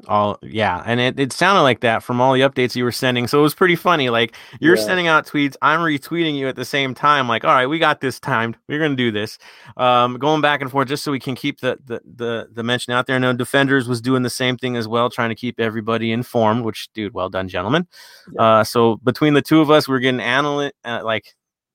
All 0.09 0.39
yeah, 0.43 0.83
and 0.85 1.01
it, 1.01 1.21
it 1.21 1.33
sounded 1.33 1.63
like 1.63 1.81
that 1.81 2.03
from 2.03 2.21
all 2.21 2.35
the 2.35 2.41
updates 2.41 2.75
you 2.75 2.83
were 2.83 2.93
sending. 2.93 3.29
So 3.29 3.39
it 3.39 3.43
was 3.43 3.55
pretty 3.55 3.77
funny. 3.77 4.11
Like 4.11 4.35
you're 4.61 4.77
yeah. 4.77 4.83
sending 4.83 5.07
out 5.07 5.25
tweets, 5.25 5.57
I'm 5.63 5.81
retweeting 5.81 6.37
you 6.37 6.49
at 6.49 6.57
the 6.57 6.65
same 6.65 6.95
time. 6.95 7.29
Like, 7.29 7.45
all 7.45 7.55
right, 7.55 7.69
we 7.69 7.79
got 7.79 8.01
this 8.01 8.19
timed. 8.19 8.57
We're 8.69 8.81
gonna 8.81 8.97
do 8.97 9.13
this. 9.13 9.39
Um, 9.77 10.19
going 10.19 10.41
back 10.41 10.61
and 10.61 10.71
forth 10.71 10.89
just 10.89 11.05
so 11.05 11.13
we 11.13 11.21
can 11.21 11.37
keep 11.37 11.61
the 11.61 11.79
the 11.87 12.01
the, 12.05 12.49
the 12.53 12.63
mention 12.65 12.93
out 12.93 13.07
there. 13.07 13.21
No 13.21 13.33
defenders 13.33 13.87
was 13.87 14.01
doing 14.01 14.25
the 14.25 14.31
same 14.31 14.57
thing 14.57 14.77
as 14.77 14.89
well, 14.89 15.09
trying 15.09 15.31
to 15.31 15.37
keep 15.37 15.61
everybody 15.61 16.11
informed. 16.11 16.65
Which, 16.65 16.93
dude, 16.93 17.15
well 17.15 17.29
done, 17.29 17.49
gentlemen. 17.49 17.87
Yeah. 18.33 18.43
Uh, 18.43 18.65
so 18.65 18.97
between 18.97 19.35
the 19.35 19.43
two 19.43 19.61
of 19.61 19.71
us, 19.71 19.89
we're 19.89 20.01
getting 20.01 20.21
analy- 20.21 20.73
uh, 20.85 21.03
like 21.05 21.35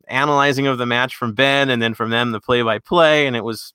analyzing 0.09 0.67
of 0.67 0.77
the 0.77 0.85
match 0.85 1.15
from 1.15 1.33
Ben, 1.33 1.69
and 1.69 1.81
then 1.81 1.93
from 1.93 2.09
them 2.09 2.31
the 2.31 2.41
play 2.41 2.61
by 2.61 2.79
play, 2.79 3.27
and 3.27 3.35
it 3.35 3.43
was 3.43 3.73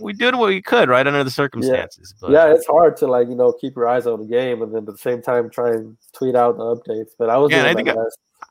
we 0.00 0.12
did 0.12 0.34
what 0.34 0.48
we 0.48 0.62
could 0.62 0.88
right 0.88 1.06
under 1.06 1.22
the 1.22 1.30
circumstances. 1.30 2.14
Yeah. 2.16 2.20
But, 2.20 2.32
yeah, 2.32 2.54
it's 2.54 2.66
hard 2.66 2.96
to 2.98 3.06
like 3.06 3.28
you 3.28 3.34
know 3.34 3.52
keep 3.52 3.76
your 3.76 3.88
eyes 3.88 4.06
on 4.06 4.20
the 4.20 4.26
game 4.26 4.62
and 4.62 4.74
then 4.74 4.80
at 4.80 4.86
the 4.86 4.98
same 4.98 5.22
time 5.22 5.50
try 5.50 5.70
and 5.70 5.96
tweet 6.12 6.34
out 6.34 6.56
the 6.56 6.64
updates. 6.64 7.10
But 7.18 7.30
I 7.30 7.36
was 7.36 7.52
yeah, 7.52 7.64
I 7.64 7.74
think 7.74 7.88
I, 7.88 7.94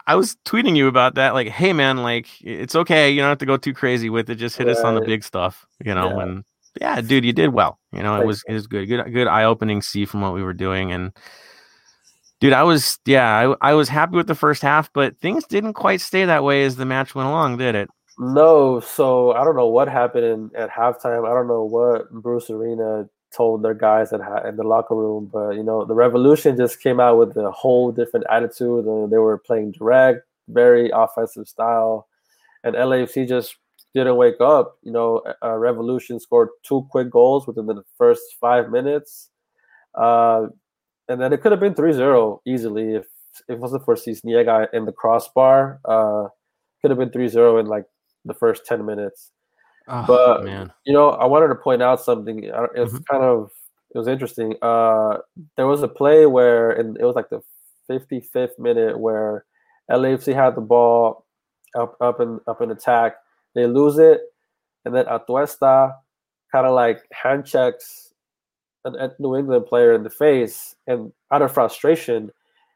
I, 0.07 0.15
was 0.15 0.37
tweeting 0.45 0.75
you 0.75 0.87
about 0.87 1.15
that, 1.15 1.33
like, 1.33 1.47
hey 1.47 1.73
man, 1.73 1.97
like 1.97 2.27
it's 2.41 2.75
okay, 2.75 3.09
you 3.09 3.19
don't 3.19 3.29
have 3.29 3.39
to 3.39 3.45
go 3.45 3.57
too 3.57 3.73
crazy 3.73 4.09
with 4.09 4.29
it. 4.29 4.35
Just 4.35 4.57
hit 4.57 4.67
right. 4.67 4.75
us 4.75 4.83
on 4.83 4.95
the 4.95 5.01
big 5.01 5.23
stuff, 5.23 5.65
you 5.83 5.93
know. 5.93 6.09
Yeah. 6.09 6.23
And 6.23 6.43
yeah, 6.79 7.01
dude, 7.01 7.25
you 7.25 7.33
did 7.33 7.49
well. 7.49 7.79
You 7.91 8.03
know, 8.03 8.19
it 8.21 8.25
was 8.25 8.43
it 8.47 8.53
was 8.53 8.67
good, 8.67 8.85
good, 8.85 9.11
good 9.11 9.27
eye 9.27 9.43
opening 9.43 9.81
see 9.81 10.05
from 10.05 10.21
what 10.21 10.33
we 10.33 10.43
were 10.43 10.53
doing 10.53 10.91
and 10.91 11.11
Dude, 12.39 12.53
I 12.53 12.63
was 12.63 12.99
yeah, 13.05 13.55
I, 13.61 13.69
I 13.71 13.73
was 13.73 13.89
happy 13.89 14.15
with 14.15 14.27
the 14.27 14.35
first 14.35 14.61
half, 14.61 14.91
but 14.93 15.17
things 15.19 15.45
didn't 15.45 15.73
quite 15.73 16.01
stay 16.01 16.25
that 16.25 16.43
way 16.43 16.63
as 16.63 16.77
the 16.77 16.85
match 16.85 17.13
went 17.13 17.27
along, 17.27 17.57
did 17.57 17.75
it? 17.75 17.89
No, 18.17 18.79
so 18.79 19.33
I 19.33 19.43
don't 19.43 19.55
know 19.55 19.67
what 19.67 19.87
happened 19.87 20.25
in, 20.25 20.51
at 20.55 20.69
halftime. 20.69 21.29
I 21.29 21.33
don't 21.33 21.47
know 21.47 21.63
what 21.63 22.09
Bruce 22.11 22.49
Arena 22.49 23.09
told 23.35 23.63
their 23.63 23.73
guys 23.73 24.11
at 24.11 24.21
in 24.45 24.55
the 24.55 24.63
locker 24.63 24.95
room, 24.95 25.29
but 25.31 25.51
you 25.51 25.63
know 25.63 25.85
the 25.85 25.93
Revolution 25.93 26.57
just 26.57 26.81
came 26.81 26.99
out 26.99 27.17
with 27.17 27.35
a 27.37 27.51
whole 27.51 27.91
different 27.91 28.25
attitude. 28.29 28.85
And 28.85 29.11
they 29.11 29.17
were 29.17 29.37
playing 29.37 29.71
direct, 29.71 30.21
very 30.47 30.89
offensive 30.93 31.47
style, 31.47 32.07
and 32.63 32.75
LAFC 32.75 33.27
just 33.27 33.57
didn't 33.93 34.17
wake 34.17 34.39
up. 34.39 34.77
You 34.83 34.91
know, 34.91 35.21
uh, 35.43 35.55
Revolution 35.57 36.19
scored 36.19 36.49
two 36.63 36.87
quick 36.91 37.09
goals 37.09 37.47
within 37.47 37.65
the 37.65 37.83
first 37.97 38.21
five 38.39 38.69
minutes, 38.69 39.29
uh, 39.95 40.47
and 41.09 41.19
then 41.19 41.33
it 41.33 41.41
could 41.41 41.51
have 41.51 41.59
been 41.59 41.73
3-0 41.73 42.39
easily 42.45 42.95
if, 42.95 43.05
if 43.47 43.55
it 43.55 43.59
wasn't 43.59 43.83
for 43.83 43.95
Sisniega 43.95 44.67
in 44.73 44.85
the 44.85 44.91
crossbar. 44.91 45.79
Uh, 45.83 46.27
could 46.81 46.91
have 46.91 46.99
been 46.99 47.09
3-0 47.09 47.59
in 47.59 47.65
like 47.65 47.85
the 48.25 48.33
first 48.33 48.65
10 48.65 48.85
minutes. 48.85 49.31
Oh, 49.87 50.05
but 50.07 50.43
man. 50.45 50.71
you 50.85 50.93
know, 50.93 51.09
I 51.09 51.25
wanted 51.25 51.47
to 51.47 51.55
point 51.55 51.81
out 51.81 51.99
something. 51.99 52.43
It's 52.43 52.53
mm-hmm. 52.53 52.97
kind 53.09 53.23
of 53.23 53.49
it 53.93 53.97
was 53.97 54.07
interesting. 54.07 54.55
Uh, 54.61 55.17
there 55.57 55.65
was 55.65 55.81
a 55.81 55.87
play 55.87 56.27
where, 56.27 56.69
and 56.71 56.95
it 56.99 57.03
was 57.03 57.15
like 57.15 57.29
the 57.29 57.41
55th 57.89 58.59
minute 58.59 58.99
where 58.99 59.45
LAFC 59.89 60.35
had 60.35 60.55
the 60.55 60.61
ball 60.61 61.25
up 61.75 61.97
up 61.99 62.19
in 62.19 62.39
up 62.47 62.61
in 62.61 62.69
attack. 62.69 63.15
They 63.55 63.65
lose 63.65 63.97
it, 63.97 64.21
and 64.85 64.93
then 64.93 65.05
Atuesta 65.05 65.95
kind 66.51 66.67
of 66.67 66.73
like 66.75 67.01
hand 67.11 67.47
checks 67.47 68.08
a 68.85 69.11
New 69.19 69.35
England 69.35 69.65
player 69.65 69.93
in 69.93 70.03
the 70.03 70.09
face, 70.09 70.75
and 70.87 71.11
out 71.31 71.41
of 71.41 71.53
frustration, 71.53 72.31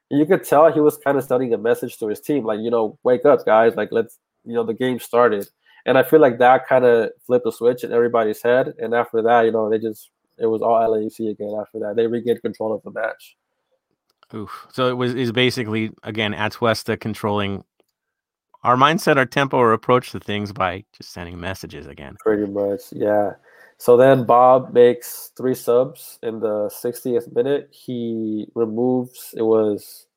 you 0.10 0.26
could 0.26 0.44
tell 0.44 0.72
he 0.72 0.80
was 0.80 0.98
kind 0.98 1.18
of 1.18 1.24
sending 1.24 1.54
a 1.54 1.58
message 1.58 1.98
to 2.00 2.08
his 2.08 2.20
team, 2.20 2.46
like 2.46 2.60
you 2.60 2.70
know, 2.70 2.98
wake 3.04 3.26
up, 3.26 3.46
guys, 3.46 3.76
like 3.76 3.90
let's 3.92 4.20
you 4.46 4.54
know 4.54 4.64
the 4.64 4.74
game 4.74 5.00
started. 5.00 5.48
And 5.86 5.98
I 5.98 6.04
feel 6.04 6.20
like 6.20 6.38
that 6.40 6.68
kind 6.68 6.86
of 6.86 7.10
flipped 7.26 7.46
the 7.46 7.52
switch 7.52 7.84
in 7.84 7.92
everybody's 7.92 8.42
head. 8.42 8.74
And 8.78 8.94
after 8.94 9.22
that, 9.22 9.42
you 9.42 9.52
know, 9.52 9.70
they 9.70 9.80
just 9.80 10.12
it 10.38 10.46
was 10.46 10.62
all 10.62 10.80
LAFC 10.80 11.32
again. 11.32 11.56
After 11.60 11.80
that, 11.80 11.96
they 11.96 12.08
regained 12.08 12.42
control 12.42 12.74
of 12.74 12.82
the 12.84 12.92
match. 12.92 13.36
Oof. 14.34 14.68
So 14.72 14.90
it 14.90 14.94
was 14.94 15.14
is 15.14 15.32
basically 15.32 15.92
again 16.04 16.34
Atuesta 16.34 17.00
controlling 17.00 17.64
our 18.64 18.76
mindset, 18.76 19.18
our 19.18 19.26
tempo, 19.26 19.58
or 19.58 19.74
approach 19.74 20.12
to 20.12 20.20
things 20.20 20.54
by 20.54 20.86
just 20.96 21.12
sending 21.12 21.40
messages 21.40 21.86
again. 21.86 22.16
Pretty 22.20 22.50
much, 22.50 22.82
yeah. 22.92 23.34
So 23.78 23.98
then 23.98 24.26
Bob 24.26 24.74
makes 24.74 25.32
three 25.36 25.56
subs 25.56 26.20
in 26.24 26.40
the 26.40 26.70
60th 26.70 27.34
minute. 27.34 27.70
He 27.72 28.48
removes 28.56 29.34
it 29.36 29.44
was 29.44 30.08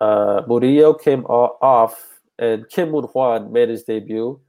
uh 0.00 0.42
Murillo 0.46 0.94
came 0.94 1.24
off 1.24 2.20
and 2.38 2.68
Kim 2.68 2.90
Moon 2.92 3.04
Hwan 3.04 3.52
made 3.52 3.68
his 3.68 3.82
debut 3.82 4.40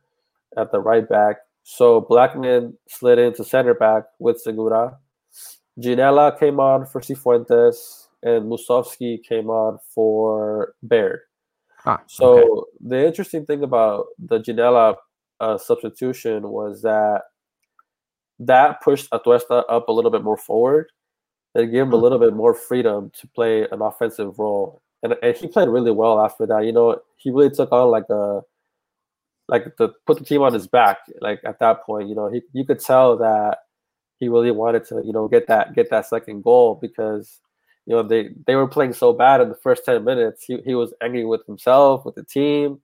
at 0.58 0.72
the 0.72 0.80
right 0.80 1.08
back. 1.08 1.38
So 1.64 2.02
Blackman 2.02 2.78
slid 2.88 3.20
into 3.20 3.44
center 3.44 3.74
back 3.74 4.04
with 4.20 4.40
Segura. 4.40 4.98
Ginella 5.80 6.38
came 6.38 6.60
on 6.60 6.86
for 6.86 7.00
Cifuentes, 7.00 8.08
and 8.22 8.52
Musovski 8.52 9.24
came 9.24 9.50
on 9.50 9.80
for 9.94 10.74
Baird. 10.84 11.22
Ah, 11.86 12.02
so 12.08 12.40
okay. 12.40 12.72
the 12.82 13.08
interesting 13.08 13.46
thing 13.46 13.64
about 13.64 14.08
the 14.18 14.40
Ginella 14.40 14.96
uh, 15.40 15.58
substitution 15.58 16.50
was 16.50 16.82
that 16.82 17.22
that 18.40 18.82
pushed 18.82 19.10
Atuesta 19.12 19.64
up 19.70 19.90
a 19.90 19.92
little 19.92 20.12
bit 20.12 20.24
more 20.24 20.38
forward 20.38 20.92
and 21.56 21.72
gave 21.72 21.82
him 21.82 21.94
a 21.94 21.98
hmm. 21.98 22.04
little 22.04 22.20
bit 22.20 22.34
more 22.34 22.54
freedom 22.54 23.12
to 23.20 23.28
play 23.28 23.68
an 23.72 23.82
offensive 23.82 24.40
role 24.40 24.82
and, 25.04 25.16
and 25.22 25.36
he 25.36 25.48
played 25.48 25.70
really 25.70 25.92
well 25.92 26.24
after 26.24 26.46
that. 26.48 26.66
You 26.66 26.72
know, 26.72 27.00
he 27.18 27.32
really 27.32 27.50
took 27.50 27.72
on 27.72 27.90
like 27.90 28.10
a 28.10 28.42
like 29.48 29.76
to 29.78 29.94
put 30.06 30.20
the 30.20 30.26
team 30.26 30.42
on 30.42 30.54
his 30.54 30.68
back. 30.68 31.00
Like 31.22 31.42
at 31.46 31.60
that 31.60 31.84
point, 31.84 32.10
you 32.10 32.16
know, 32.16 32.30
he 32.30 32.42
you 32.54 32.66
could 32.66 32.80
tell 32.80 33.18
that 33.18 33.60
he 34.20 34.28
really 34.28 34.52
wanted 34.52 34.86
to, 34.86 35.02
you 35.06 35.14
know, 35.14 35.28
get 35.28 35.48
that 35.48 35.74
get 35.74 35.90
that 35.90 36.08
second 36.08 36.44
goal 36.44 36.78
because 36.82 37.40
you 37.86 37.96
know 37.96 38.04
they 38.04 38.30
they 38.46 38.56
were 38.56 38.68
playing 38.68 38.94
so 38.94 39.14
bad 39.14 39.42
in 39.42 39.50
the 39.50 39.56
first 39.56 39.86
10 39.86 40.04
minutes. 40.04 40.44
He 40.46 40.58
he 40.66 40.76
was 40.76 40.94
angry 41.02 41.26
with 41.26 41.46
himself, 41.46 42.06
with 42.06 42.16
the 42.16 42.24
team. 42.24 42.82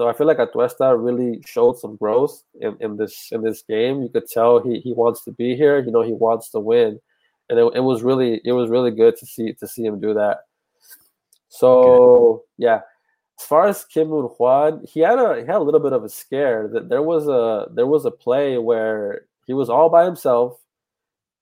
So 0.00 0.08
I 0.08 0.14
feel 0.14 0.26
like 0.26 0.38
Atuesta 0.38 0.96
really 0.98 1.42
showed 1.44 1.78
some 1.78 1.96
growth 1.96 2.42
in, 2.58 2.74
in 2.80 2.96
this 2.96 3.28
in 3.32 3.42
this 3.42 3.60
game. 3.60 4.00
You 4.00 4.08
could 4.08 4.26
tell 4.26 4.58
he, 4.58 4.80
he 4.80 4.94
wants 4.94 5.22
to 5.24 5.30
be 5.30 5.54
here. 5.54 5.78
You 5.78 5.92
know, 5.92 6.00
he 6.00 6.14
wants 6.14 6.48
to 6.52 6.58
win, 6.58 6.98
and 7.50 7.58
it, 7.58 7.72
it 7.74 7.80
was 7.80 8.02
really 8.02 8.40
it 8.42 8.52
was 8.52 8.70
really 8.70 8.92
good 8.92 9.18
to 9.18 9.26
see 9.26 9.52
to 9.52 9.68
see 9.68 9.84
him 9.84 10.00
do 10.00 10.14
that. 10.14 10.38
So 11.50 12.44
yeah, 12.56 12.80
as 13.38 13.44
far 13.44 13.66
as 13.66 13.84
Kim 13.84 14.08
Moon 14.08 14.30
Hwan, 14.38 14.86
he 14.90 15.00
had 15.00 15.18
a 15.18 15.34
he 15.38 15.46
had 15.46 15.56
a 15.56 15.68
little 15.68 15.80
bit 15.80 15.92
of 15.92 16.02
a 16.02 16.08
scare. 16.08 16.66
That 16.72 16.88
there 16.88 17.02
was 17.02 17.28
a 17.28 17.66
there 17.70 17.86
was 17.86 18.06
a 18.06 18.10
play 18.10 18.56
where 18.56 19.26
he 19.46 19.52
was 19.52 19.68
all 19.68 19.90
by 19.90 20.06
himself. 20.06 20.58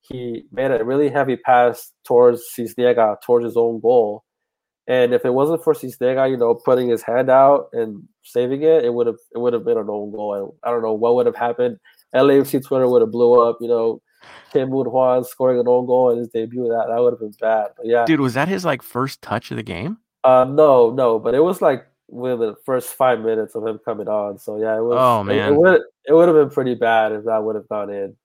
He 0.01 0.47
made 0.51 0.73
a 0.73 0.85
really 0.85 1.11
heavy 1.11 1.37
pass 1.37 1.93
towards 2.05 2.43
Sisniega, 2.59 3.23
towards 3.23 3.45
his 3.45 3.57
own 3.57 3.79
goal. 3.79 4.25
And 4.89 5.13
if 5.13 5.27
it 5.27 5.35
wasn't 5.35 5.63
for 5.63 5.75
Sisniega, 5.75 6.31
you 6.31 6.39
know, 6.39 6.55
putting 6.55 6.89
his 6.89 7.03
hand 7.03 7.29
out 7.29 7.69
and 7.75 8.09
saving 8.23 8.63
it, 8.63 8.87
it 8.87 8.95
would 8.95 9.07
have 9.07 9.19
it 9.35 9.39
would 9.39 9.53
have 9.53 9.65
been 9.65 9.77
an 9.77 9.91
own 9.91 10.11
goal. 10.11 10.59
I, 10.65 10.69
I 10.69 10.73
don't 10.73 10.83
know 10.83 10.95
what 10.95 11.15
would 11.15 11.27
have 11.27 11.37
happened. 11.37 11.79
LAFC 12.15 12.65
Twitter 12.65 12.89
would 12.89 13.03
have 13.03 13.11
blew 13.11 13.39
up. 13.39 13.59
You 13.61 13.69
know, 13.69 14.03
Kim 14.51 14.71
Moon 14.71 14.87
Hwan 14.87 15.25
scoring 15.25 15.61
an 15.61 15.69
own 15.69 15.85
goal 15.85 16.11
in 16.11 16.19
his 16.19 16.29
debut. 16.29 16.69
That 16.69 16.87
that 16.89 17.01
would 17.01 17.13
have 17.13 17.21
been 17.21 17.35
bad. 17.39 17.73
But 17.77 17.87
yeah, 17.87 18.07
dude, 18.07 18.21
was 18.21 18.33
that 18.33 18.49
his 18.49 18.65
like 18.65 18.81
first 18.81 19.21
touch 19.21 19.51
of 19.51 19.59
the 19.59 19.63
game? 19.63 19.99
Uh, 20.25 20.47
no, 20.49 20.91
no, 20.91 21.19
but 21.19 21.35
it 21.35 21.41
was 21.41 21.61
like 21.61 21.87
within 22.09 22.41
the 22.41 22.57
first 22.65 22.95
five 22.95 23.21
minutes 23.21 23.55
of 23.55 23.67
him 23.67 23.79
coming 23.85 24.09
on. 24.09 24.39
So 24.39 24.59
yeah, 24.59 24.75
it 24.75 24.83
was. 24.83 24.97
Oh 24.99 25.23
man, 25.23 25.37
it, 25.37 25.53
it 25.53 25.57
would 25.57 25.81
it 26.07 26.13
would 26.15 26.29
have 26.29 26.37
been 26.37 26.51
pretty 26.51 26.75
bad 26.75 27.13
if 27.13 27.25
that 27.25 27.45
would 27.45 27.57
have 27.57 27.69
gone 27.69 27.91
in. 27.91 28.17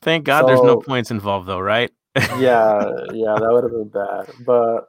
Thank 0.00 0.24
God, 0.24 0.42
so, 0.42 0.46
there's 0.46 0.62
no 0.62 0.76
points 0.76 1.10
involved 1.10 1.48
though, 1.48 1.60
right? 1.60 1.90
yeah, 2.16 2.84
yeah, 3.12 3.34
that 3.34 3.48
would 3.50 3.64
have 3.64 3.72
been 3.72 3.88
bad. 3.88 4.30
But 4.46 4.88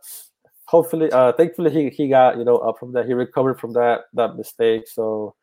hopefully, 0.73 1.11
uh, 1.11 1.31
thankfully, 1.33 1.71
he 1.71 1.89
he 1.89 2.09
got 2.09 2.37
you 2.37 2.43
know 2.43 2.57
up 2.57 2.79
from 2.79 2.91
that. 2.93 3.05
He 3.05 3.13
recovered 3.13 3.59
from 3.59 3.73
that 3.73 4.05
that 4.13 4.35
mistake. 4.35 4.87
So. 4.87 5.35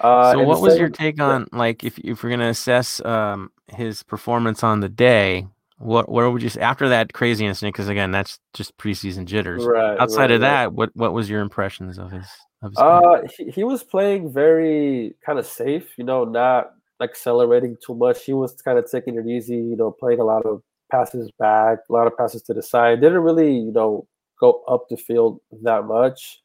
Uh, 0.00 0.32
so 0.32 0.44
what 0.44 0.60
was 0.60 0.78
your 0.78 0.88
take 0.88 1.20
on 1.20 1.48
like 1.52 1.82
if 1.82 1.98
if 1.98 2.22
we're 2.22 2.30
gonna 2.30 2.48
assess 2.48 3.04
um 3.04 3.50
his 3.66 4.02
performance 4.02 4.62
on 4.62 4.80
the 4.80 4.88
day? 4.88 5.46
What 5.78 6.08
what 6.08 6.32
would 6.32 6.42
you 6.42 6.48
say 6.48 6.60
after 6.60 6.88
that 6.88 7.12
crazy 7.12 7.44
incident? 7.44 7.74
Because 7.74 7.88
again, 7.88 8.10
that's 8.10 8.38
just 8.54 8.76
preseason 8.78 9.26
jitters. 9.26 9.64
Right. 9.64 9.98
Outside 9.98 10.22
right, 10.22 10.30
of 10.32 10.40
that, 10.40 10.64
right. 10.64 10.72
what 10.72 10.90
what 10.94 11.12
was 11.12 11.28
your 11.28 11.40
impressions 11.40 11.98
of 11.98 12.10
his? 12.12 12.26
Of 12.62 12.70
his 12.72 12.78
uh, 12.78 13.22
he, 13.36 13.50
he 13.50 13.64
was 13.64 13.82
playing 13.84 14.32
very 14.32 15.14
kind 15.26 15.38
of 15.38 15.46
safe. 15.46 15.86
You 15.98 16.04
know, 16.04 16.24
not 16.24 16.70
accelerating 17.02 17.76
too 17.84 17.94
much. 17.94 18.24
He 18.24 18.32
was 18.32 18.52
kind 18.62 18.78
of 18.78 18.88
taking 18.90 19.16
it 19.18 19.26
easy. 19.26 19.56
You 19.56 19.76
know, 19.76 19.90
playing 19.90 20.20
a 20.20 20.24
lot 20.24 20.46
of 20.46 20.62
passes 20.92 21.30
back, 21.38 21.78
a 21.88 21.92
lot 21.92 22.06
of 22.06 22.16
passes 22.16 22.42
to 22.42 22.54
the 22.54 22.62
side. 22.62 23.00
Didn't 23.00 23.22
really, 23.22 23.52
you 23.52 23.72
know, 23.72 24.06
go 24.40 24.62
up 24.68 24.88
the 24.88 24.96
field 24.96 25.40
that 25.62 25.84
much. 25.84 26.40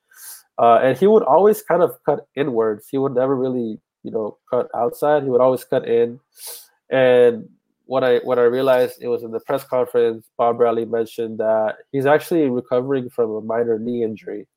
Uh, 0.60 0.80
and 0.84 0.98
he 0.98 1.08
would 1.08 1.24
always 1.24 1.62
kind 1.62 1.82
of 1.82 1.98
cut 2.06 2.28
inwards. 2.36 2.88
He 2.90 2.98
would 2.98 3.16
never 3.16 3.36
really, 3.36 3.80
you 4.04 4.12
know, 4.12 4.38
cut 4.50 4.70
outside. 4.76 5.24
He 5.24 5.30
would 5.30 5.42
always 5.42 5.64
cut 5.64 5.88
in. 5.88 6.20
And 6.92 7.50
what 7.86 8.04
I 8.04 8.18
what 8.20 8.40
I 8.40 8.44
realized 8.44 9.02
it 9.02 9.08
was 9.08 9.24
in 9.24 9.32
the 9.32 9.40
press 9.42 9.64
conference. 9.64 10.28
Bob 10.38 10.58
Bradley 10.58 10.86
mentioned 10.86 11.40
that 11.40 11.78
he's 11.92 12.06
actually 12.06 12.50
recovering 12.50 13.10
from 13.10 13.32
a 13.32 13.42
minor 13.42 13.78
knee 13.78 14.04
injury, 14.04 14.48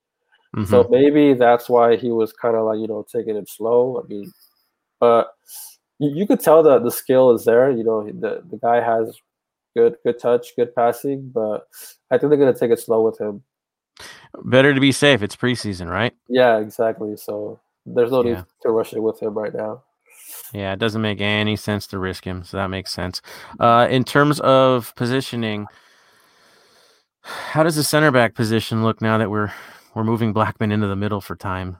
mm-hmm. 0.56 0.70
so 0.70 0.86
maybe 0.90 1.34
that's 1.34 1.68
why 1.68 1.96
he 1.96 2.10
was 2.10 2.32
kind 2.32 2.56
of 2.56 2.64
like 2.66 2.78
you 2.78 2.86
know 2.86 3.04
taking 3.10 3.36
it 3.36 3.48
slow. 3.48 4.02
I 4.02 4.06
mean, 4.06 4.32
but 5.00 5.28
you, 5.98 6.12
you 6.14 6.26
could 6.26 6.40
tell 6.40 6.62
that 6.62 6.84
the 6.84 6.90
skill 6.90 7.32
is 7.32 7.44
there. 7.44 7.70
You 7.70 7.84
know, 7.84 8.04
the 8.04 8.42
the 8.48 8.58
guy 8.58 8.80
has 8.80 9.16
good 9.76 9.96
good 10.02 10.18
touch, 10.18 10.56
good 10.56 10.74
passing, 10.74 11.30
but 11.32 11.68
I 12.10 12.18
think 12.18 12.30
they're 12.30 12.38
gonna 12.38 12.54
take 12.54 12.70
it 12.70 12.80
slow 12.80 13.02
with 13.02 13.20
him. 13.20 13.42
Better 14.44 14.74
to 14.74 14.80
be 14.80 14.92
safe. 14.92 15.22
It's 15.22 15.36
preseason, 15.36 15.90
right? 15.90 16.14
Yeah, 16.28 16.58
exactly. 16.58 17.16
So 17.16 17.60
there's 17.84 18.10
no 18.10 18.24
yeah. 18.24 18.34
need 18.34 18.44
to 18.62 18.70
rush 18.70 18.92
it 18.92 19.00
with 19.00 19.20
him 19.20 19.34
right 19.34 19.54
now. 19.54 19.82
Yeah, 20.52 20.72
it 20.72 20.78
doesn't 20.78 21.02
make 21.02 21.20
any 21.20 21.56
sense 21.56 21.86
to 21.88 21.98
risk 21.98 22.24
him, 22.24 22.44
so 22.44 22.56
that 22.56 22.68
makes 22.68 22.92
sense. 22.92 23.20
Uh, 23.58 23.86
in 23.90 24.04
terms 24.04 24.40
of 24.40 24.94
positioning, 24.96 25.66
how 27.22 27.62
does 27.62 27.76
the 27.76 27.84
center 27.84 28.10
back 28.10 28.34
position 28.34 28.82
look 28.82 29.00
now 29.00 29.18
that 29.18 29.30
we're 29.30 29.52
we're 29.94 30.04
moving 30.04 30.32
Blackman 30.32 30.72
into 30.72 30.86
the 30.86 30.96
middle 30.96 31.20
for 31.20 31.36
time? 31.36 31.78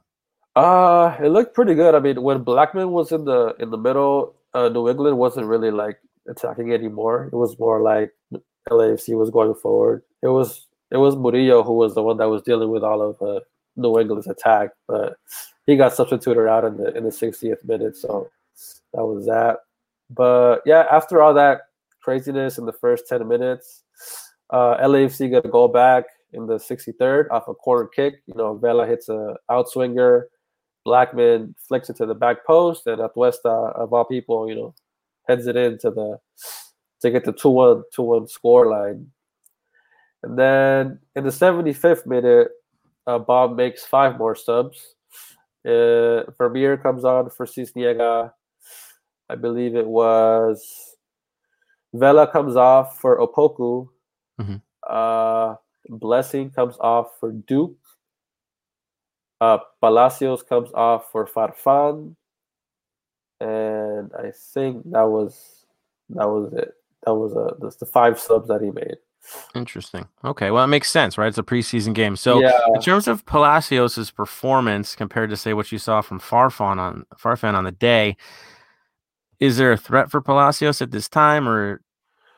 Uh, 0.54 1.16
it 1.20 1.28
looked 1.28 1.54
pretty 1.54 1.74
good. 1.74 1.94
I 1.94 2.00
mean, 2.00 2.22
when 2.22 2.42
Blackman 2.42 2.90
was 2.90 3.12
in 3.12 3.24
the 3.24 3.54
in 3.58 3.70
the 3.70 3.78
middle, 3.78 4.34
uh, 4.54 4.68
New 4.68 4.88
England 4.88 5.18
wasn't 5.18 5.46
really 5.46 5.70
like 5.70 5.98
attacking 6.28 6.72
anymore. 6.72 7.28
It 7.32 7.36
was 7.36 7.58
more 7.58 7.80
like 7.80 8.12
LAFC 8.70 9.16
was 9.16 9.30
going 9.30 9.54
forward. 9.54 10.02
It 10.22 10.28
was 10.28 10.66
it 10.90 10.98
was 10.98 11.16
Murillo 11.16 11.62
who 11.62 11.74
was 11.74 11.94
the 11.94 12.02
one 12.02 12.16
that 12.18 12.28
was 12.28 12.42
dealing 12.42 12.70
with 12.70 12.82
all 12.84 13.02
of 13.02 13.20
uh, 13.22 13.40
New 13.76 13.98
England's 13.98 14.26
attack, 14.28 14.70
but 14.88 15.16
he 15.66 15.76
got 15.76 15.92
substituted 15.94 16.48
out 16.48 16.64
in 16.64 16.76
the 16.76 16.96
in 16.96 17.04
the 17.04 17.10
60th 17.10 17.64
minute. 17.64 17.96
So 17.96 18.28
that 18.94 19.04
was 19.04 19.26
that. 19.26 19.58
But 20.10 20.62
yeah, 20.64 20.86
after 20.90 21.20
all 21.22 21.34
that 21.34 21.62
craziness 22.00 22.58
in 22.58 22.66
the 22.66 22.72
first 22.72 23.08
10 23.08 23.26
minutes, 23.26 23.82
Uh, 24.50 24.76
LAFC 24.78 25.30
got 25.30 25.44
a 25.44 25.48
goal 25.48 25.66
back 25.68 26.04
in 26.32 26.46
the 26.46 26.54
63rd 26.58 27.26
off 27.32 27.48
a 27.48 27.54
corner 27.54 27.88
kick. 27.88 28.22
You 28.26 28.34
know, 28.34 28.54
Vela 28.56 28.86
hits 28.86 29.08
a 29.08 29.34
outswinger. 29.50 30.24
Blackman 30.84 31.56
flicks 31.66 31.90
it 31.90 31.96
to 31.96 32.06
the 32.06 32.14
back 32.14 32.46
post, 32.46 32.86
and 32.86 33.00
Atuesta, 33.00 33.74
of 33.74 33.92
all 33.92 34.04
people, 34.04 34.48
you 34.48 34.54
know, 34.54 34.74
heads 35.28 35.46
it 35.46 35.56
into 35.56 35.90
the 35.90 36.18
to 37.02 37.10
get 37.10 37.24
the 37.24 37.32
2 37.32 37.48
1 37.48 37.82
2 37.94 38.02
1 38.02 38.28
score 38.28 38.66
line. 38.70 39.10
And 40.22 40.38
then 40.38 41.00
in 41.14 41.24
the 41.24 41.30
75th 41.30 42.06
minute, 42.06 42.48
uh, 43.06 43.18
Bob 43.18 43.56
makes 43.56 43.84
five 43.84 44.18
more 44.18 44.34
subs. 44.34 44.94
Uh, 45.64 46.24
Vermeer 46.38 46.76
comes 46.76 47.04
on 47.04 47.30
for 47.30 47.46
Sisniega. 47.46 48.32
I 49.28 49.34
believe 49.34 49.74
it 49.74 49.86
was 49.86 50.96
Vela 51.92 52.26
comes 52.30 52.56
off 52.56 53.00
for 53.00 53.18
Opoku. 53.18 53.88
Mhm. 54.40 54.62
Uh, 54.88 55.56
Blessing 55.88 56.50
comes 56.50 56.76
off 56.80 57.18
for 57.18 57.32
Duke. 57.32 57.76
Uh, 59.40 59.58
Palacios 59.80 60.42
comes 60.42 60.70
off 60.74 61.10
for 61.12 61.26
Farfan. 61.26 62.16
And 63.40 64.10
I 64.18 64.30
think 64.30 64.90
that 64.90 65.08
was 65.08 65.64
that 66.10 66.28
was 66.28 66.52
it. 66.52 66.74
That 67.04 67.14
was 67.14 67.34
uh, 67.34 67.54
that's 67.60 67.76
the 67.76 67.86
five 67.86 68.18
subs 68.18 68.48
that 68.48 68.62
he 68.62 68.70
made. 68.70 68.96
Interesting. 69.54 70.06
Okay, 70.24 70.50
well, 70.50 70.64
it 70.64 70.68
makes 70.68 70.90
sense, 70.90 71.18
right? 71.18 71.28
It's 71.28 71.38
a 71.38 71.42
preseason 71.42 71.94
game. 71.94 72.16
So, 72.16 72.40
yeah, 72.40 72.60
in 72.74 72.80
terms 72.80 73.08
of 73.08 73.26
Palacios's 73.26 74.10
performance 74.10 74.94
compared 74.94 75.30
to 75.30 75.36
say 75.36 75.52
what 75.52 75.72
you 75.72 75.78
saw 75.78 76.00
from 76.00 76.20
Farfan 76.20 76.78
on 76.78 77.04
Farfan 77.16 77.54
on 77.54 77.64
the 77.64 77.72
day, 77.72 78.16
is 79.40 79.56
there 79.56 79.72
a 79.72 79.76
threat 79.76 80.10
for 80.10 80.20
Palacios 80.20 80.80
at 80.80 80.90
this 80.92 81.08
time, 81.08 81.48
or 81.48 81.82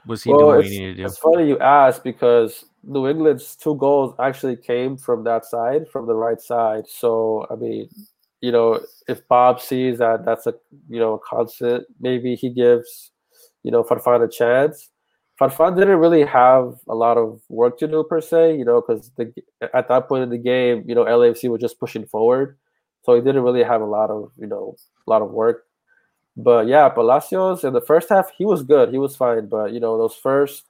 was 0.06 0.22
he 0.22 0.30
Well, 0.30 0.38
doing 0.38 0.56
what 0.56 0.64
he 0.64 0.70
needed 0.70 0.96
to 0.96 1.02
do? 1.02 1.06
it's 1.06 1.18
funny 1.18 1.46
you 1.48 1.58
ask 1.58 2.02
because 2.02 2.64
New 2.82 3.06
England's 3.08 3.54
two 3.54 3.76
goals 3.76 4.14
actually 4.18 4.56
came 4.56 4.96
from 4.96 5.24
that 5.24 5.44
side, 5.44 5.88
from 5.88 6.06
the 6.06 6.14
right 6.14 6.40
side. 6.40 6.84
So 6.88 7.46
I 7.50 7.56
mean, 7.56 7.88
you 8.40 8.52
know, 8.52 8.80
if 9.08 9.26
Bob 9.28 9.60
sees 9.60 9.98
that 9.98 10.24
that's 10.24 10.46
a 10.46 10.54
you 10.88 10.98
know 11.00 11.14
a 11.14 11.18
constant, 11.18 11.86
maybe 12.00 12.34
he 12.34 12.50
gives 12.50 13.12
you 13.62 13.70
know 13.70 13.82
Farfan 13.82 14.24
a 14.24 14.28
chance. 14.28 14.90
Farfan 15.40 15.76
didn't 15.76 15.98
really 15.98 16.24
have 16.24 16.74
a 16.88 16.94
lot 16.94 17.16
of 17.16 17.40
work 17.48 17.78
to 17.78 17.86
do 17.86 18.02
per 18.04 18.20
se, 18.20 18.56
you 18.56 18.64
know, 18.64 18.80
because 18.80 19.12
at 19.72 19.88
that 19.88 20.08
point 20.08 20.24
in 20.24 20.30
the 20.30 20.38
game, 20.38 20.84
you 20.86 20.94
know, 20.94 21.04
LAFC 21.04 21.48
was 21.48 21.60
just 21.60 21.78
pushing 21.78 22.06
forward, 22.06 22.58
so 23.04 23.14
he 23.14 23.20
didn't 23.20 23.42
really 23.44 23.62
have 23.62 23.80
a 23.80 23.86
lot 23.86 24.10
of 24.10 24.32
you 24.36 24.46
know 24.46 24.76
a 25.06 25.10
lot 25.10 25.22
of 25.22 25.30
work. 25.30 25.64
But 26.36 26.66
yeah, 26.68 26.88
Palacios 26.88 27.64
in 27.64 27.72
the 27.72 27.80
first 27.80 28.08
half 28.08 28.30
he 28.36 28.44
was 28.44 28.62
good, 28.62 28.90
he 28.90 28.98
was 28.98 29.16
fine, 29.16 29.48
but 29.48 29.72
you 29.72 29.80
know 29.80 29.98
those 29.98 30.14
first 30.16 30.64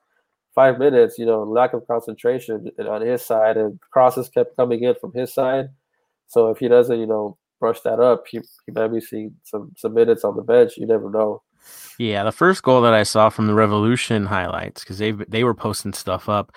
five 0.59 0.77
minutes, 0.77 1.19
you 1.19 1.25
know, 1.25 1.45
lack 1.45 1.73
of 1.73 1.87
concentration 1.87 2.69
on 2.81 3.01
his 3.01 3.25
side, 3.25 3.57
and 3.57 3.79
crosses 3.93 4.29
kept 4.29 4.57
coming 4.57 4.83
in 4.83 4.93
from 5.01 5.13
his 5.13 5.33
side. 5.33 5.69
So 6.27 6.51
if 6.51 6.59
he 6.59 6.67
doesn't, 6.67 6.99
you 6.99 7.07
know, 7.07 7.38
brush 7.61 7.81
that 7.81 8.01
up, 8.01 8.25
he, 8.29 8.41
he 8.67 8.73
might 8.73 8.89
be 8.89 9.01
seeing 9.01 9.35
some 9.45 9.73
some 9.77 9.95
minutes 9.95 10.25
on 10.25 10.37
the 10.37 10.43
bench. 10.43 10.77
You 10.77 10.87
never 10.87 11.11
know. 11.11 11.43
Yeah, 11.99 12.25
the 12.25 12.33
first 12.33 12.63
goal 12.63 12.81
that 12.83 12.95
I 12.95 13.03
saw 13.03 13.29
from 13.29 13.47
the 13.47 13.55
Revolution 13.55 14.27
highlights 14.27 14.83
because 14.83 14.99
they 14.99 15.13
they 15.13 15.45
were 15.45 15.55
posting 15.55 15.93
stuff 15.93 16.29
up. 16.29 16.53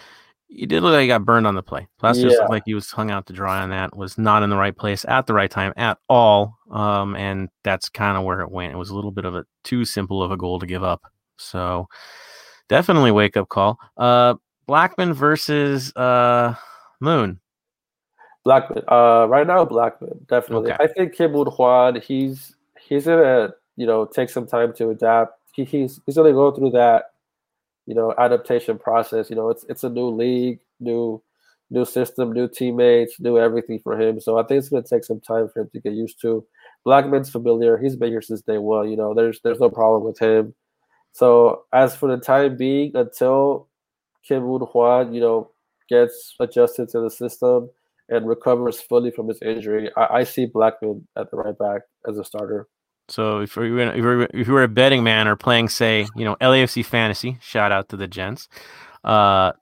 He 0.48 0.66
did 0.66 0.84
look 0.84 0.92
like 0.92 1.02
he 1.02 1.08
got 1.08 1.24
burned 1.26 1.48
on 1.48 1.56
the 1.56 1.64
play. 1.64 1.88
Palacios 2.00 2.34
Yeah. 2.34 2.40
looked 2.40 2.50
like 2.52 2.64
he 2.66 2.74
was 2.74 2.92
hung 2.92 3.10
out 3.10 3.26
to 3.28 3.34
dry 3.34 3.62
on 3.62 3.70
that. 3.70 3.96
Was 3.96 4.18
not 4.18 4.44
in 4.44 4.50
the 4.50 4.58
right 4.58 4.76
place 4.76 5.06
at 5.08 5.26
the 5.26 5.34
right 5.34 5.50
time 5.50 5.74
at 5.78 5.98
all. 6.10 6.58
Um, 6.70 7.16
and 7.16 7.50
that's 7.64 7.90
kind 7.90 8.18
of 8.18 8.24
where 8.26 8.42
it 8.42 8.52
went. 8.52 8.74
It 8.74 8.78
was 8.78 8.90
a 8.90 8.96
little 8.96 9.12
bit 9.12 9.26
of 9.26 9.34
a 9.34 9.46
too 9.64 9.86
simple 9.86 10.22
of 10.22 10.32
a 10.32 10.38
goal 10.38 10.60
to 10.60 10.66
give 10.66 10.84
up. 10.84 11.02
So 11.38 11.88
definitely 12.70 13.12
wake 13.12 13.38
up 13.38 13.50
call. 13.50 13.80
Uh, 13.98 14.36
Blackman 14.68 15.14
versus 15.14 15.94
uh 15.96 16.56
Moon. 17.00 17.41
Blackman, 18.44 18.84
uh, 18.88 19.28
right 19.30 19.46
now 19.46 19.66
Blackman 19.66 20.26
definitely. 20.28 20.72
Okay. 20.72 20.84
I 20.84 20.88
think 20.88 21.14
Kim 21.14 21.32
Moon 21.32 21.48
Hwan, 21.48 22.02
he's 22.02 22.56
he's 22.80 23.06
gonna 23.06 23.54
you 23.76 23.86
know 23.86 24.06
take 24.06 24.30
some 24.30 24.48
time 24.48 24.74
to 24.74 24.90
adapt. 24.90 25.40
He, 25.54 25.64
he's 25.64 26.00
he's 26.06 26.16
gonna 26.16 26.34
go 26.34 26.52
through 26.52 26.72
that 26.72 27.06
you 27.86 27.94
know 27.94 28.14
adaptation 28.18 28.80
process. 28.80 29.30
You 29.30 29.36
know, 29.36 29.50
it's 29.50 29.64
it's 29.70 29.84
a 29.84 29.90
new 29.90 30.08
league, 30.10 30.60
new 30.80 31.22
new 31.70 31.86
system, 31.86 32.34
new 32.34 32.48
teammates, 32.48 33.20
new 33.20 33.38
everything 33.38 33.80
for 33.80 34.00
him. 34.00 34.20
So 34.20 34.40
I 34.40 34.44
think 34.44 34.60
it's 34.60 34.70
gonna 34.70 34.84
take 34.84 35.04
some 35.04 35.20
time 35.20 35.48
for 35.50 35.62
him 35.62 35.70
to 35.74 35.80
get 35.80 35.94
used 35.94 36.20
to. 36.22 36.46
Blackman's 36.84 37.30
familiar. 37.30 37.78
He's 37.78 37.96
been 37.96 38.10
here 38.10 38.24
since 38.24 38.42
day 38.42 38.58
one. 38.58 38.90
You 38.90 38.98
know, 38.98 39.14
there's 39.14 39.40
there's 39.42 39.60
no 39.60 39.70
problem 39.70 40.04
with 40.04 40.18
him. 40.20 40.56
So 41.12 41.66
as 41.74 41.96
for 41.96 42.10
the 42.10 42.22
time 42.22 42.58
being, 42.58 42.96
until 42.96 43.68
Kim 44.28 44.44
Moon 44.44 44.62
Hwan, 44.62 45.14
you 45.14 45.22
know, 45.22 45.52
gets 45.90 46.36
adjusted 46.40 46.90
to 46.90 47.02
the 47.02 47.10
system 47.10 47.70
and 48.12 48.28
recovers 48.28 48.80
fully 48.80 49.10
from 49.10 49.28
his 49.30 49.42
injury, 49.42 49.90
I, 49.98 50.18
I 50.18 50.24
see 50.24 50.46
Blackman 50.46 51.08
at 51.18 51.32
the 51.32 51.38
right 51.38 51.58
back 51.58 51.82
as 52.08 52.18
a 52.20 52.24
starter. 52.24 52.68
So 53.08 53.40
if 53.40 53.56
you 53.56 53.74
were, 53.74 53.80
if 53.80 53.98
you 53.98 54.04
were 54.04 54.28
if 54.34 54.48
you 54.48 54.54
were 54.54 54.64
a 54.64 54.68
betting 54.68 55.04
man 55.04 55.28
or 55.28 55.36
playing, 55.36 55.70
say, 55.70 56.08
you 56.16 56.24
know, 56.24 56.36
LAFC 56.36 56.86
fantasy, 56.86 57.38
shout 57.42 57.72
out 57.72 57.90
to 57.90 57.98
the 57.98 58.08
gents. 58.08 58.48
Uh, 59.04 59.54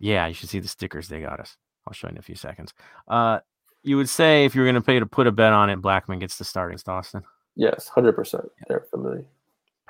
yeah, 0.00 0.26
you 0.26 0.34
should 0.34 0.48
see 0.48 0.58
the 0.58 0.68
stickers 0.68 1.08
they 1.08 1.20
got 1.20 1.38
us. 1.38 1.56
I'll 1.86 1.94
show 1.94 2.08
you 2.08 2.12
in 2.12 2.18
a 2.18 2.22
few 2.22 2.34
seconds. 2.34 2.74
Uh, 3.06 3.40
you 3.82 3.96
would 3.96 4.08
say 4.08 4.44
if 4.44 4.54
you 4.54 4.60
were 4.60 4.66
going 4.66 4.74
to 4.74 4.80
pay 4.80 4.98
to 4.98 5.06
put 5.06 5.26
a 5.26 5.32
bet 5.32 5.52
on 5.52 5.70
it, 5.70 5.76
Blackman 5.76 6.18
gets 6.18 6.38
the 6.38 6.44
start 6.44 6.70
against 6.70 6.88
Austin. 6.88 7.22
Yes, 7.56 7.88
hundred 7.88 8.14
percent, 8.14 8.44
definitely. 8.68 9.24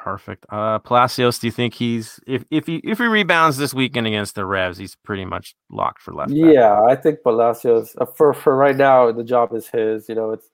Perfect. 0.02 0.44
Uh, 0.48 0.80
Palacios, 0.80 1.38
do 1.38 1.46
you 1.46 1.52
think 1.52 1.74
he's 1.74 2.18
if 2.26 2.44
if 2.50 2.66
he 2.66 2.78
if 2.82 2.98
he 2.98 3.04
rebounds 3.04 3.56
this 3.56 3.72
weekend 3.72 4.08
against 4.08 4.34
the 4.34 4.44
Revs, 4.44 4.76
he's 4.76 4.96
pretty 4.96 5.24
much 5.24 5.54
locked 5.70 6.02
for 6.02 6.12
left? 6.12 6.30
back? 6.30 6.38
Yeah, 6.40 6.82
I 6.82 6.96
think 6.96 7.22
Palacios 7.22 7.94
uh, 8.00 8.06
for 8.06 8.34
for 8.34 8.56
right 8.56 8.76
now 8.76 9.12
the 9.12 9.22
job 9.22 9.54
is 9.54 9.68
his. 9.68 10.08
You 10.08 10.16
know, 10.16 10.32
it's 10.32 10.48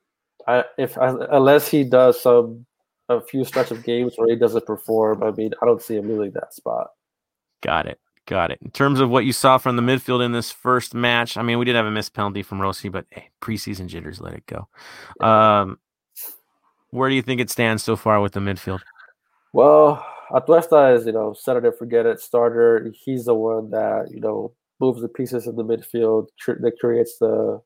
I, 0.46 0.64
if 0.76 0.98
unless 0.98 1.66
he 1.66 1.82
does 1.82 2.20
some 2.20 2.66
a 3.08 3.22
few 3.22 3.42
stretch 3.42 3.70
of 3.70 3.84
games 3.84 4.16
where 4.16 4.28
he 4.28 4.36
doesn't 4.36 4.66
perform, 4.66 5.22
I 5.22 5.30
mean, 5.30 5.52
I 5.62 5.64
don't 5.64 5.80
see 5.80 5.96
him 5.96 6.08
losing 6.08 6.32
that 6.32 6.52
spot. 6.52 6.88
Got 7.62 7.86
it. 7.86 7.98
Got 8.26 8.50
it. 8.50 8.58
In 8.60 8.70
terms 8.70 9.00
of 9.00 9.08
what 9.08 9.24
you 9.24 9.32
saw 9.32 9.56
from 9.56 9.76
the 9.76 9.82
midfield 9.82 10.22
in 10.22 10.32
this 10.32 10.52
first 10.52 10.92
match, 10.92 11.38
I 11.38 11.42
mean, 11.42 11.58
we 11.58 11.64
did 11.64 11.74
have 11.74 11.86
a 11.86 11.90
missed 11.90 12.12
penalty 12.12 12.42
from 12.42 12.60
Rossi, 12.60 12.90
but 12.90 13.06
hey, 13.08 13.30
preseason 13.40 13.86
jitters, 13.86 14.20
let 14.20 14.34
it 14.34 14.44
go. 14.44 14.68
Um, 15.26 15.78
where 16.90 17.08
do 17.08 17.14
you 17.14 17.22
think 17.22 17.40
it 17.40 17.48
stands 17.48 17.82
so 17.82 17.96
far 17.96 18.20
with 18.20 18.32
the 18.32 18.40
midfield? 18.40 18.80
Well, 19.52 20.04
Atuesta 20.30 20.94
is, 20.96 21.06
you 21.06 21.12
know, 21.12 21.32
set 21.32 21.56
it 21.56 21.64
and 21.64 21.74
forget 21.76 22.06
it 22.06 22.20
starter. 22.20 22.90
He's 23.04 23.24
the 23.24 23.34
one 23.34 23.70
that, 23.70 24.08
you 24.10 24.20
know, 24.20 24.52
moves 24.80 25.00
the 25.00 25.08
pieces 25.08 25.46
in 25.46 25.56
the 25.56 25.64
midfield, 25.64 26.28
cr- 26.42 26.60
that 26.60 26.78
creates 26.80 27.18
the 27.18 27.60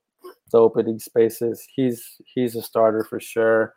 the 0.52 0.58
opening 0.58 0.98
spaces. 0.98 1.66
He's 1.74 2.20
he's 2.26 2.54
a 2.56 2.62
starter 2.62 3.04
for 3.04 3.18
sure. 3.20 3.74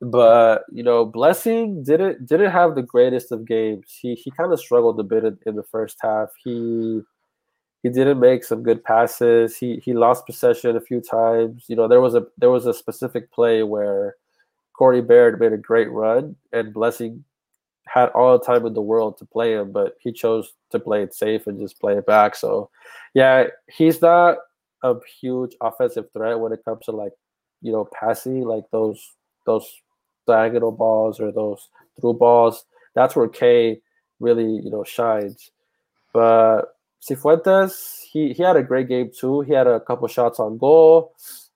But, 0.00 0.64
you 0.72 0.82
know, 0.82 1.04
Blessing 1.06 1.82
didn't 1.84 2.26
didn't 2.26 2.50
have 2.50 2.74
the 2.74 2.82
greatest 2.82 3.32
of 3.32 3.46
games. 3.46 3.96
He 4.00 4.14
he 4.14 4.30
kind 4.32 4.52
of 4.52 4.60
struggled 4.60 5.00
a 5.00 5.04
bit 5.04 5.24
in, 5.24 5.38
in 5.46 5.56
the 5.56 5.62
first 5.64 5.96
half. 6.02 6.28
He 6.44 7.00
he 7.82 7.88
didn't 7.90 8.20
make 8.20 8.44
some 8.44 8.62
good 8.62 8.82
passes. 8.84 9.56
He 9.56 9.76
he 9.84 9.94
lost 9.94 10.26
possession 10.26 10.76
a 10.76 10.80
few 10.80 11.00
times. 11.00 11.64
You 11.68 11.76
know, 11.76 11.88
there 11.88 12.00
was 12.00 12.14
a 12.14 12.26
there 12.38 12.50
was 12.50 12.66
a 12.66 12.74
specific 12.74 13.30
play 13.32 13.62
where 13.62 14.16
Corey 14.76 15.02
Baird 15.02 15.40
made 15.40 15.52
a 15.52 15.58
great 15.58 15.90
run 15.90 16.36
and 16.52 16.74
Blessing 16.74 17.24
had 17.92 18.10
all 18.10 18.38
the 18.38 18.44
time 18.44 18.66
in 18.66 18.74
the 18.74 18.82
world 18.82 19.18
to 19.18 19.24
play 19.24 19.54
him, 19.54 19.72
but 19.72 19.96
he 20.00 20.12
chose 20.12 20.52
to 20.70 20.78
play 20.78 21.02
it 21.02 21.14
safe 21.14 21.46
and 21.46 21.58
just 21.58 21.80
play 21.80 21.94
it 21.96 22.06
back. 22.06 22.36
So, 22.36 22.70
yeah, 23.14 23.44
he's 23.68 24.02
not 24.02 24.38
a 24.82 24.94
huge 25.20 25.56
offensive 25.60 26.10
threat 26.12 26.38
when 26.38 26.52
it 26.52 26.64
comes 26.64 26.84
to 26.84 26.92
like, 26.92 27.12
you 27.62 27.72
know, 27.72 27.88
passing 27.98 28.42
like 28.42 28.64
those 28.70 29.14
those 29.46 29.68
diagonal 30.26 30.72
balls 30.72 31.18
or 31.20 31.32
those 31.32 31.68
through 32.00 32.14
balls. 32.14 32.64
That's 32.94 33.16
where 33.16 33.28
Kaye 33.28 33.80
really 34.20 34.62
you 34.62 34.70
know 34.70 34.84
shines. 34.84 35.50
But 36.12 36.62
Cifuentes, 37.02 38.02
he 38.12 38.32
he 38.32 38.42
had 38.42 38.56
a 38.56 38.62
great 38.62 38.88
game 38.88 39.10
too. 39.16 39.40
He 39.42 39.52
had 39.52 39.66
a 39.66 39.80
couple 39.80 40.06
shots 40.08 40.38
on 40.38 40.58
goal. 40.58 41.14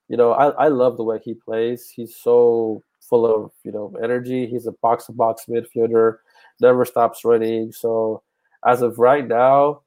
You 0.09 0.17
know, 0.17 0.33
I 0.33 0.49
I 0.51 0.69
love 0.69 0.97
the 0.97 1.05
way 1.05 1.21
he 1.23 1.35
plays. 1.35 1.91
He's 1.91 2.17
so 2.17 2.83
full 3.09 3.27
of 3.27 3.51
you 3.65 3.73
know 3.73 3.95
energy. 4.03 4.47
He's 4.47 4.67
a 4.67 4.73
box 4.73 5.07
to 5.07 5.13
box 5.13 5.45
midfielder, 5.49 6.19
never 6.61 6.85
stops 6.85 7.25
running. 7.25 7.73
So 7.73 8.23
as 8.67 8.83
of 8.83 8.99
right 8.99 9.27
now, 9.27 9.83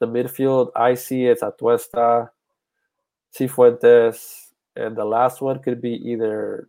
the 0.00 0.06
midfield 0.06 0.70
I 0.76 0.94
see 0.94 1.26
it's 1.26 1.42
Atuesta, 1.42 2.30
Cifuentes, 3.38 4.46
and 4.76 4.96
the 4.96 5.04
last 5.04 5.40
one 5.40 5.58
could 5.60 5.80
be 5.80 5.92
either 6.10 6.68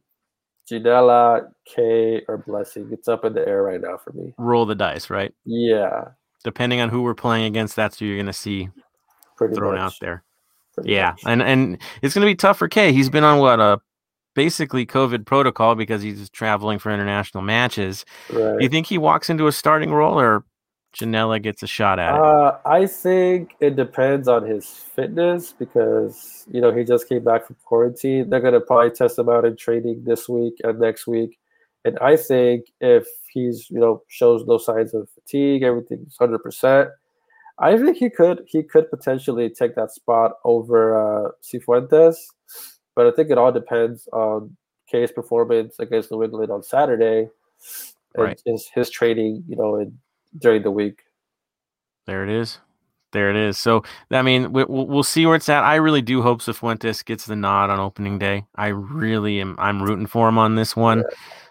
Ginella, 0.70 1.50
Kaye, 1.66 2.24
or 2.28 2.38
Blessing. 2.38 2.90
It's 2.92 3.08
up 3.08 3.26
in 3.26 3.34
the 3.34 3.46
air 3.48 3.64
right 3.64 3.82
now 3.82 3.98
for 3.98 4.12
me. 4.14 4.34
Roll 4.38 4.66
the 4.66 4.76
dice, 4.76 5.10
right? 5.10 5.34
Yeah, 5.46 6.10
Depending 6.44 6.80
on 6.82 6.90
who 6.90 7.02
we're 7.04 7.14
playing 7.16 7.46
against, 7.46 7.76
that's 7.76 8.00
who 8.00 8.06
you're 8.06 8.18
going 8.18 8.26
to 8.28 8.34
see 8.34 8.70
pretty 9.38 9.56
thrown 9.56 9.76
much. 9.76 9.82
out 9.82 9.94
there. 10.02 10.24
pretty 10.74 10.92
Yeah, 10.92 11.12
much. 11.12 11.22
and 11.26 11.42
and 11.42 11.78
it's 12.02 12.14
going 12.14 12.26
to 12.26 12.32
be 12.32 12.36
tough 12.36 12.58
for 12.58 12.68
Kaye. 12.68 12.92
He's 12.94 13.10
been 13.10 13.24
on 13.24 13.40
what 13.40 13.60
a 13.60 13.80
basically 14.34 14.86
COVID 14.86 15.26
protocol 15.26 15.76
because 15.76 16.02
he's 16.02 16.30
traveling 16.30 16.80
for 16.80 16.92
international 16.92 17.44
matches. 17.44 18.06
right. 18.32 18.58
Do 18.58 18.64
you 18.64 18.70
think 18.70 18.88
he 18.88 18.98
walks 18.98 19.30
into 19.30 19.48
a 19.48 19.52
starting 19.52 19.92
role, 19.92 20.20
or 20.20 20.44
Ginella 20.96 21.42
gets 21.42 21.64
a 21.64 21.68
shot 21.68 22.00
at 22.00 22.14
it? 22.16 22.22
Uh, 22.22 22.58
I 22.66 22.86
think 22.86 23.56
it 23.60 23.76
depends 23.76 24.28
on 24.28 24.46
his 24.46 24.68
fitness 24.68 25.54
because 25.58 26.46
you 26.52 26.62
know 26.62 26.72
he 26.72 26.84
just 26.84 27.10
came 27.10 27.24
back 27.24 27.48
from 27.48 27.56
quarantine. 27.66 28.30
They're 28.30 28.40
gonna 28.40 28.62
probably 28.62 28.92
test 28.92 29.18
him 29.18 29.30
out 29.30 29.46
in 29.46 29.56
training 29.58 30.04
this 30.06 30.30
week 30.30 30.56
and 30.64 30.80
next 30.80 31.08
week. 31.08 31.40
And 31.86 31.98
I 32.00 32.16
think 32.16 32.66
if 32.80 33.06
he's 33.30 33.70
you 33.70 33.80
know 33.80 34.04
shows 34.08 34.46
no 34.46 34.58
signs 34.58 34.94
of 34.94 35.10
fatigue, 35.10 35.64
everything's 35.64 36.16
hundred 36.18 36.40
percent. 36.40 36.90
I 37.60 37.78
think 37.78 37.98
he 37.98 38.10
could 38.10 38.44
he 38.48 38.64
could 38.64 38.90
potentially 38.90 39.50
take 39.50 39.76
that 39.76 39.92
spot 39.92 40.34
over 40.44 40.96
uh, 40.98 41.30
Cifuentes, 41.44 42.16
but 42.96 43.08
I 43.08 43.12
think 43.12 43.30
it 43.30 43.38
all 43.38 43.52
depends 43.52 44.08
on 44.14 44.56
Kaye's 44.92 45.12
performance 45.12 45.76
against 45.80 46.12
New 46.12 46.24
England 46.24 46.52
on 46.52 46.64
Saturday, 46.64 47.30
and 48.16 48.24
Right. 48.24 48.42
his 48.46 48.68
his 48.74 48.90
training 48.90 49.44
you 49.48 49.56
know 49.56 49.76
in, 49.78 49.98
during 50.38 50.64
the 50.64 50.72
week. 50.72 51.02
There 52.06 52.24
it 52.24 52.30
is. 52.30 52.60
There 53.14 53.30
it 53.30 53.36
is. 53.36 53.60
So, 53.60 53.84
I 54.10 54.24
mean, 54.24 54.52
we, 54.54 54.64
we'll, 54.64 54.88
we'll 54.88 55.04
see 55.04 55.26
where 55.28 55.36
it's 55.36 55.48
at. 55.48 55.64
I 55.64 55.76
really 55.76 56.02
do 56.02 56.24
hope 56.24 56.42
Cifuentes 56.42 57.06
gets 57.06 57.28
the 57.28 57.36
nod 57.36 57.70
on 57.70 57.80
opening 57.80 58.18
day. 58.18 58.46
I 58.56 58.70
really 58.70 59.40
am. 59.40 59.56
I'm 59.60 59.84
rooting 59.84 60.08
for 60.08 60.28
him 60.28 60.40
on 60.40 60.56
this 60.56 60.76
one. 60.76 61.04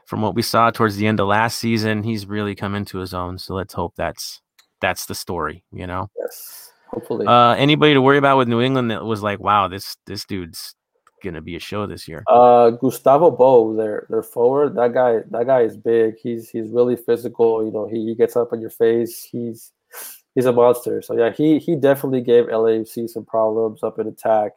From 0.06 0.22
what 0.22 0.34
we 0.34 0.42
saw 0.42 0.70
towards 0.70 0.96
the 0.96 1.06
end 1.06 1.20
of 1.20 1.28
last 1.28 1.58
season, 1.58 2.02
he's 2.02 2.26
really 2.26 2.56
come 2.56 2.74
into 2.74 2.98
his 2.98 3.14
own. 3.14 3.38
So 3.38 3.54
let's 3.54 3.72
hope 3.72 3.94
that's 3.96 4.42
that's 4.80 5.06
the 5.06 5.14
story. 5.14 5.62
You 5.72 5.86
know, 5.86 6.10
Yes, 6.18 6.72
hopefully. 6.88 7.26
uh, 7.26 7.52
anybody 7.52 7.94
to 7.94 8.02
worry 8.02 8.18
about 8.18 8.36
with 8.38 8.48
New 8.48 8.60
England 8.60 8.90
that 8.90 9.04
was 9.04 9.22
like, 9.22 9.38
wow, 9.38 9.68
this 9.68 9.96
this 10.06 10.24
dude's 10.26 10.74
gonna 11.22 11.40
be 11.40 11.56
a 11.56 11.60
show 11.60 11.86
this 11.86 12.06
year. 12.08 12.22
Uh, 12.28 12.70
Gustavo 12.70 13.30
Bou, 13.30 13.76
their 13.76 14.06
their 14.10 14.22
forward, 14.22 14.74
that 14.76 14.92
guy, 14.92 15.20
that 15.30 15.46
guy 15.46 15.62
is 15.62 15.76
big. 15.76 16.16
He's 16.22 16.50
he's 16.50 16.68
really 16.70 16.96
physical. 16.96 17.64
You 17.64 17.72
know, 17.72 17.86
he, 17.86 18.04
he 18.06 18.14
gets 18.14 18.36
up 18.36 18.52
on 18.52 18.60
your 18.60 18.70
face. 18.70 19.22
He's 19.22 19.72
he's 20.34 20.46
a 20.46 20.52
monster. 20.52 21.00
So 21.02 21.16
yeah, 21.16 21.30
he 21.32 21.58
he 21.58 21.76
definitely 21.76 22.20
gave 22.22 22.44
LAFC 22.46 23.08
some 23.08 23.24
problems 23.24 23.82
up 23.82 23.98
in 23.98 24.06
attack. 24.08 24.52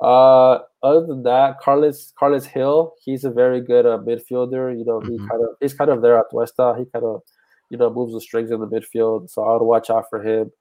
Uh, 0.00 0.60
other 0.82 1.06
than 1.06 1.24
that, 1.24 1.58
Carlos 1.60 2.12
Carlos 2.18 2.46
Gil, 2.46 2.94
he's 3.04 3.24
a 3.24 3.30
very 3.30 3.60
good 3.60 3.84
uh, 3.86 3.98
midfielder. 3.98 4.76
You 4.78 4.84
know, 4.84 5.00
he 5.00 5.10
Mhm. 5.18 5.28
kind 5.28 5.42
of 5.42 5.48
he's 5.60 5.74
kind 5.74 5.90
of 5.90 6.02
there 6.02 6.22
Atuesta. 6.22 6.78
He 6.78 6.84
kind 6.86 7.04
of 7.04 7.22
you 7.70 7.78
know 7.78 7.90
moves 7.90 8.12
the 8.12 8.20
strings 8.20 8.50
in 8.50 8.60
the 8.60 8.66
midfield. 8.68 9.28
So 9.30 9.42
I 9.42 9.52
would 9.54 9.64
watch 9.64 9.90
out 9.90 10.08
for 10.08 10.22
him. 10.22 10.52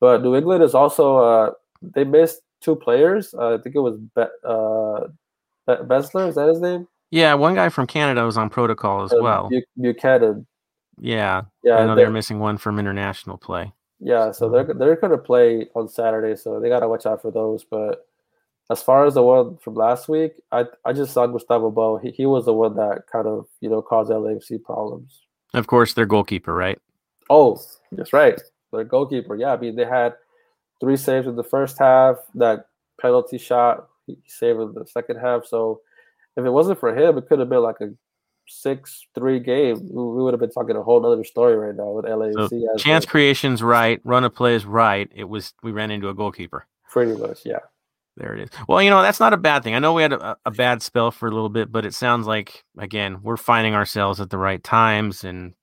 But 0.00 0.22
New 0.22 0.36
England 0.36 0.62
is 0.62 0.74
also 0.74 1.16
uh, 1.16 1.50
they 1.82 2.04
missed 2.04 2.40
two 2.60 2.76
players. 2.76 3.34
Uh, 3.34 3.54
I 3.54 3.58
think 3.62 3.74
it 3.76 3.80
was 3.80 3.96
Be- 3.98 4.22
uh, 4.44 5.08
Be- 5.66 5.84
Besler. 5.86 6.28
Is 6.28 6.34
that 6.36 6.48
his 6.48 6.60
name? 6.60 6.86
Yeah, 7.10 7.34
one 7.34 7.54
guy 7.54 7.68
from 7.70 7.86
Canada 7.86 8.24
was 8.24 8.36
on 8.36 8.50
protocol 8.50 9.02
as 9.02 9.12
Uh, 9.12 9.18
well. 9.22 9.48
Bu- 9.48 9.62
Buchanan. 9.80 10.46
Yeah, 11.00 11.42
Yeah, 11.62 11.76
I 11.76 11.80
know 11.86 11.94
they're- 11.94 12.06
they're 12.06 12.10
missing 12.12 12.38
one 12.40 12.58
from 12.58 12.78
international 12.78 13.38
play. 13.38 13.72
Yeah, 14.00 14.30
so 14.32 14.48
they're 14.48 14.64
they're 14.64 14.96
gonna 14.96 15.18
play 15.18 15.68
on 15.74 15.88
Saturday, 15.88 16.36
so 16.36 16.60
they 16.60 16.68
gotta 16.68 16.88
watch 16.88 17.06
out 17.06 17.20
for 17.22 17.30
those. 17.32 17.64
But 17.64 18.06
as 18.70 18.82
far 18.82 19.06
as 19.06 19.14
the 19.14 19.22
one 19.22 19.56
from 19.56 19.74
last 19.74 20.08
week, 20.08 20.40
I 20.52 20.66
I 20.84 20.92
just 20.92 21.12
saw 21.12 21.26
Gustavo 21.26 21.70
Bou. 21.70 21.96
He 21.98 22.10
he 22.10 22.26
was 22.26 22.44
the 22.44 22.52
one 22.54 22.74
that 22.76 23.06
kind 23.10 23.26
of 23.26 23.46
you 23.60 23.68
know 23.70 23.82
caused 23.82 24.10
LAFC 24.12 24.58
problems. 24.62 25.22
Of 25.54 25.66
course, 25.66 25.94
their 25.94 26.06
goalkeeper, 26.06 26.54
right? 26.54 26.78
Oh, 27.30 27.58
that's 27.92 28.12
right. 28.12 28.40
Their 28.72 28.84
goalkeeper. 28.84 29.34
Yeah, 29.34 29.52
I 29.52 29.56
mean 29.56 29.74
they 29.76 29.84
had 29.84 30.14
three 30.80 30.96
saves 30.96 31.26
in 31.26 31.36
the 31.36 31.44
first 31.44 31.78
half. 31.78 32.16
That 32.34 32.66
penalty 33.00 33.38
shot 33.38 33.88
he 34.06 34.16
saved 34.26 34.60
in 34.60 34.74
the 34.74 34.86
second 34.86 35.18
half. 35.18 35.44
So 35.46 35.80
if 36.36 36.44
it 36.44 36.50
wasn't 36.50 36.80
for 36.80 36.94
him, 36.96 37.18
it 37.18 37.28
could 37.28 37.38
have 37.40 37.48
been 37.48 37.62
like 37.62 37.80
a 37.80 37.88
six 38.48 39.06
three 39.14 39.38
game. 39.40 39.76
We 39.92 40.22
would 40.22 40.32
have 40.32 40.40
been 40.40 40.50
talking 40.50 40.76
a 40.76 40.82
whole 40.82 41.04
other 41.04 41.24
story 41.24 41.56
right 41.56 41.74
now 41.76 41.90
with 41.90 42.04
LAFC. 42.06 42.62
as 42.74 42.82
Chance 42.82 43.04
the- 43.04 43.10
creation's 43.10 43.62
right, 43.62 44.00
run 44.04 44.24
of 44.24 44.34
play 44.34 44.54
is 44.54 44.64
right. 44.64 45.10
It 45.14 45.24
was 45.28 45.52
we 45.62 45.72
ran 45.72 45.90
into 45.90 46.08
a 46.08 46.14
goalkeeper. 46.14 46.66
pretty 46.90 47.16
much, 47.20 47.44
yeah. 47.44 47.58
There 48.16 48.34
it 48.34 48.40
is. 48.42 48.50
Well, 48.66 48.82
you 48.82 48.90
know, 48.90 49.00
that's 49.00 49.20
not 49.20 49.32
a 49.32 49.36
bad 49.36 49.62
thing. 49.62 49.76
I 49.76 49.78
know 49.78 49.92
we 49.92 50.02
had 50.02 50.12
a, 50.12 50.36
a 50.44 50.50
bad 50.50 50.82
spell 50.82 51.12
for 51.12 51.28
a 51.28 51.30
little 51.30 51.48
bit, 51.50 51.70
but 51.70 51.84
it 51.84 51.94
sounds 51.94 52.26
like 52.26 52.64
again, 52.76 53.22
we're 53.22 53.36
finding 53.36 53.74
ourselves 53.74 54.20
at 54.20 54.30
the 54.30 54.38
right 54.38 54.62
times 54.64 55.22
and 55.22 55.54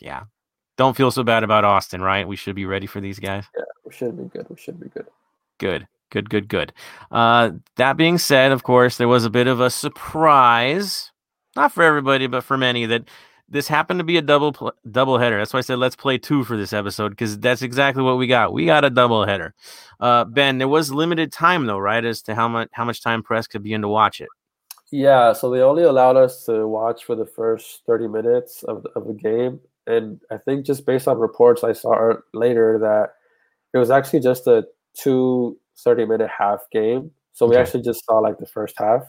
yeah. 0.00 0.24
Don't 0.76 0.96
feel 0.96 1.10
so 1.10 1.22
bad 1.22 1.44
about 1.44 1.64
Austin, 1.64 2.00
right? 2.00 2.26
We 2.26 2.36
should 2.36 2.56
be 2.56 2.66
ready 2.66 2.86
for 2.86 3.00
these 3.00 3.18
guys. 3.18 3.44
Yeah, 3.56 3.64
we 3.84 3.92
should 3.92 4.16
be 4.16 4.24
good. 4.24 4.46
We 4.48 4.56
should 4.56 4.80
be 4.80 4.88
good. 4.88 5.06
Good. 5.58 5.86
Good, 6.10 6.30
good, 6.30 6.48
good. 6.48 6.72
Uh 7.10 7.52
that 7.76 7.96
being 7.96 8.18
said, 8.18 8.52
of 8.52 8.62
course, 8.62 8.96
there 8.96 9.08
was 9.08 9.24
a 9.24 9.30
bit 9.30 9.46
of 9.46 9.60
a 9.60 9.70
surprise. 9.70 11.10
Not 11.56 11.72
for 11.72 11.82
everybody, 11.82 12.26
but 12.26 12.42
for 12.42 12.56
many 12.56 12.86
that 12.86 13.08
this 13.48 13.68
happened 13.68 14.00
to 14.00 14.04
be 14.04 14.16
a 14.16 14.22
double 14.22 14.52
pl- 14.52 14.72
double 14.90 15.18
header. 15.18 15.38
That's 15.38 15.52
why 15.52 15.58
I 15.58 15.62
said 15.62 15.78
let's 15.78 15.96
play 15.96 16.18
two 16.18 16.44
for 16.44 16.56
this 16.56 16.72
episode 16.72 17.10
because 17.10 17.38
that's 17.38 17.62
exactly 17.62 18.02
what 18.02 18.18
we 18.18 18.26
got. 18.26 18.52
We 18.52 18.66
got 18.66 18.84
a 18.84 18.90
double 18.90 19.24
header. 19.26 19.54
Uh, 20.00 20.24
ben, 20.24 20.58
there 20.58 20.68
was 20.68 20.92
limited 20.92 21.32
time 21.32 21.66
though, 21.66 21.78
right, 21.78 22.04
as 22.04 22.22
to 22.22 22.34
how 22.34 22.48
much 22.48 22.68
how 22.72 22.84
much 22.84 23.02
time 23.02 23.22
press 23.22 23.46
could 23.46 23.62
begin 23.62 23.82
to 23.82 23.88
watch 23.88 24.20
it. 24.20 24.28
Yeah, 24.90 25.32
so 25.32 25.50
they 25.50 25.60
only 25.60 25.82
allowed 25.82 26.16
us 26.16 26.44
to 26.44 26.68
watch 26.68 27.04
for 27.04 27.16
the 27.16 27.26
first 27.26 27.82
30 27.86 28.06
minutes 28.08 28.62
of 28.62 28.84
the, 28.84 28.90
of 28.90 29.06
the 29.06 29.14
game. 29.14 29.60
And 29.86 30.20
I 30.30 30.38
think 30.38 30.64
just 30.66 30.86
based 30.86 31.06
on 31.08 31.18
reports 31.18 31.62
I 31.64 31.72
saw 31.72 31.92
er- 31.92 32.24
later 32.32 32.78
that 32.80 33.10
it 33.74 33.78
was 33.78 33.90
actually 33.90 34.20
just 34.20 34.46
a 34.46 34.64
two 34.94 35.58
30 35.78 36.06
minute 36.06 36.30
half 36.36 36.60
game. 36.72 37.10
So 37.32 37.46
we 37.46 37.54
Okay. 37.56 37.62
actually 37.62 37.82
just 37.82 38.04
saw 38.06 38.18
like 38.18 38.38
the 38.38 38.46
first 38.46 38.76
half. 38.78 39.02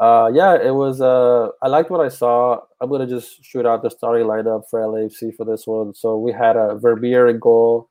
Uh, 0.00 0.30
yeah, 0.32 0.54
it 0.54 0.74
was. 0.74 1.00
Uh, 1.00 1.48
I 1.60 1.66
liked 1.66 1.90
what 1.90 2.00
I 2.00 2.08
saw. 2.08 2.60
I'm 2.80 2.88
gonna 2.88 3.06
just 3.06 3.44
shoot 3.44 3.66
out 3.66 3.82
the 3.82 3.90
starting 3.90 4.26
lineup 4.28 4.62
for 4.70 4.80
LAFC 4.80 5.32
for 5.36 5.44
this 5.44 5.66
one. 5.66 5.92
So 5.94 6.16
we 6.16 6.30
had 6.32 6.54
a 6.56 6.60
uh, 6.70 6.74
Vermeer 6.78 7.26
in 7.26 7.40
goal, 7.40 7.90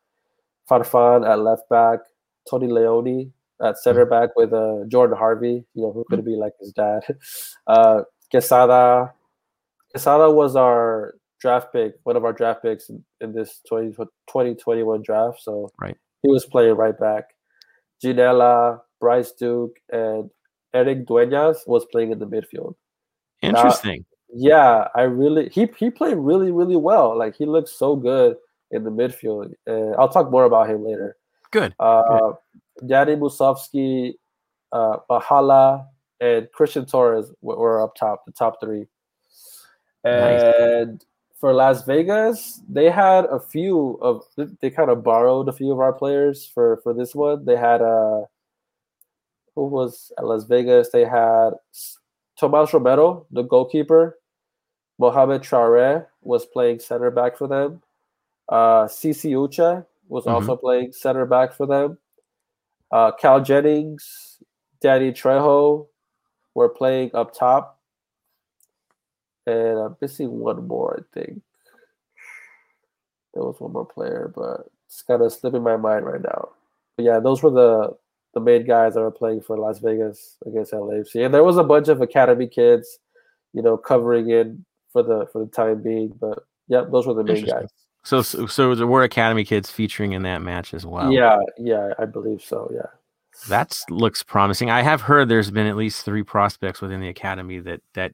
Farfan 0.70 1.30
at 1.30 1.40
left 1.40 1.68
back, 1.70 2.00
Tony 2.50 2.68
Leone 2.68 3.34
at 3.62 3.78
center 3.78 4.06
back 4.06 4.30
with 4.38 4.54
uh, 4.54 4.86
Jordan 4.88 5.18
Harvey. 5.18 5.66
You 5.74 5.82
know 5.84 5.92
who 5.92 6.06
could 6.10 6.24
be 6.24 6.36
like 6.38 6.54
his 6.60 6.72
dad. 6.72 7.04
Uh, 7.68 8.04
Quesada. 8.32 9.13
Quesada 9.92 10.32
was 10.32 10.56
our 10.56 11.16
draft 11.39 11.71
pick, 11.73 11.93
one 12.04 12.15
of 12.15 12.26
our 12.26 12.34
draft 12.34 12.63
picks 12.63 12.89
in, 12.89 13.04
in 13.21 13.34
this 13.34 13.62
20, 13.67 13.91
2021 13.91 15.02
draft. 15.04 15.41
So 15.41 15.69
Right. 15.82 15.95
he 16.23 16.30
was 16.30 16.45
playing 16.45 16.76
right 16.76 16.97
back. 17.00 17.26
Ginella, 18.04 18.82
Bryce 19.00 19.32
Duke, 19.32 19.76
and 19.91 20.30
Eric 20.73 21.06
Dueñas 21.06 21.67
was 21.67 21.86
playing 21.86 22.12
in 22.12 22.19
the 22.19 22.28
midfield. 22.28 22.76
Interesting. 23.41 24.06
Yeah, 24.30 24.88
I 24.93 25.04
really 25.04 25.50
he 25.50 25.69
he 25.78 25.89
played 25.89 26.17
really 26.17 26.52
really 26.52 26.76
well. 26.76 27.17
Like 27.17 27.36
he 27.36 27.45
looked 27.45 27.69
so 27.69 27.95
good 27.95 28.36
in 28.71 28.84
the 28.84 28.89
midfield. 28.91 29.54
Uh, 29.67 29.91
I'll 29.97 30.10
talk 30.10 30.30
more 30.30 30.43
about 30.43 30.69
him 30.69 30.84
later. 30.84 31.15
Good. 31.52 31.73
Uh, 31.80 32.34
Yanni 32.86 33.15
Musovski, 33.15 34.15
uh, 34.73 34.97
Bahala, 35.10 35.88
and 36.19 36.52
Christian 36.52 36.86
Torres 36.86 37.32
were, 37.41 37.58
were 37.58 37.82
up 37.82 37.95
top, 37.95 38.26
the 38.26 38.34
top 38.34 38.60
three. 38.62 38.86
Nice. 40.04 40.88
For 41.39 41.54
Las 41.54 41.84
Vegas, 41.86 42.62
they 42.67 42.89
had 42.89 43.26
a 43.26 43.39
few 43.39 44.00
of 44.02 44.23
they 44.60 44.71
kind 44.71 44.89
of 44.89 45.04
borrowed 45.04 45.47
a 45.47 45.54
few 45.54 45.71
of 45.71 45.80
our 45.80 45.93
players 45.93 46.45
for 46.47 46.78
for 46.78 46.93
this 46.93 47.13
one. 47.13 47.45
They 47.45 47.56
had 47.56 47.82
uh 47.82 48.23
who 49.56 49.67
was 49.67 50.12
at 50.17 50.26
Las 50.26 50.45
Vegas? 50.45 50.89
They 50.89 51.06
had 51.06 51.52
Tomas 52.39 52.73
Romero, 52.73 53.26
the 53.32 53.43
goalkeeper. 53.43 54.17
Mohamed 55.00 55.41
Traore 55.43 56.08
was 56.21 56.45
playing 56.45 56.80
center 56.80 57.12
back 57.12 57.38
for 57.38 57.47
them. 57.47 57.82
Uh, 58.50 58.88
CC 58.88 59.32
Uche 59.34 59.86
was 60.08 60.26
Mhm. 60.26 60.32
also 60.34 60.56
playing 60.56 60.91
center 60.91 61.26
back 61.26 61.54
for 61.54 61.65
them. 61.67 61.97
Uh, 62.91 63.12
Cal 63.12 63.41
Jennings, 63.41 64.41
Danny 64.80 65.12
Trejo 65.12 65.88
were 66.56 66.69
playing 66.69 67.12
up 67.13 67.34
top. 67.34 67.77
And 69.48 69.80
I'm 69.80 69.98
missing 70.02 70.40
one 70.40 70.68
more, 70.68 71.00
I 71.00 71.20
think. 71.20 71.42
There 73.34 73.44
was 73.44 73.60
one 73.60 73.74
more 73.74 73.86
player, 73.86 74.32
but 74.36 74.68
it's 74.88 75.02
kind 75.02 75.22
of 75.22 75.32
slipping 75.32 75.64
my 75.64 75.78
mind 75.78 76.06
right 76.06 76.22
now. 76.22 76.50
But 76.96 77.06
yeah, 77.06 77.20
those 77.20 77.42
were 77.42 77.52
the 77.52 77.98
the 78.34 78.42
main 78.42 78.66
guys 78.66 78.94
that 78.94 79.02
were 79.02 79.10
playing 79.10 79.42
for 79.42 79.58
Las 79.58 79.80
Vegas 79.80 80.38
against 80.46 80.74
LAFC. 80.74 81.26
And 81.26 81.34
there 81.34 81.44
was 81.44 81.58
a 81.58 81.64
bunch 81.64 81.88
of 81.88 82.02
academy 82.02 82.48
kids, 82.48 83.00
you 83.54 83.62
know, 83.62 83.78
covering 83.78 84.30
in 84.30 84.66
for 84.92 85.02
the 85.02 85.28
for 85.32 85.44
the 85.44 85.50
time 85.50 85.82
being. 85.82 86.14
But 86.20 86.46
yeah, 86.68 86.84
those 86.92 87.08
were 87.08 87.14
the 87.14 87.24
main 87.24 87.46
guys. 87.46 87.70
So, 88.04 88.22
so, 88.22 88.46
so 88.46 88.74
there 88.74 88.88
were 88.88 89.04
Academy 89.04 89.44
kids 89.44 89.70
featuring 89.70 90.14
in 90.14 90.24
that 90.24 90.42
match 90.42 90.74
as 90.74 90.86
well. 90.86 91.12
Yeah, 91.12 91.40
yeah, 91.58 91.94
I 92.00 92.06
believe 92.06 92.42
so. 92.42 92.72
Yeah. 92.74 92.88
that 93.50 93.78
looks 93.90 94.24
promising. 94.24 94.70
I 94.70 94.82
have 94.82 95.02
heard 95.02 95.28
there's 95.28 95.52
been 95.52 95.68
at 95.68 95.76
least 95.76 96.06
three 96.06 96.24
prospects 96.24 96.80
within 96.80 97.02
the 97.02 97.10
academy 97.10 97.60
that 97.60 97.82
that 97.96 98.14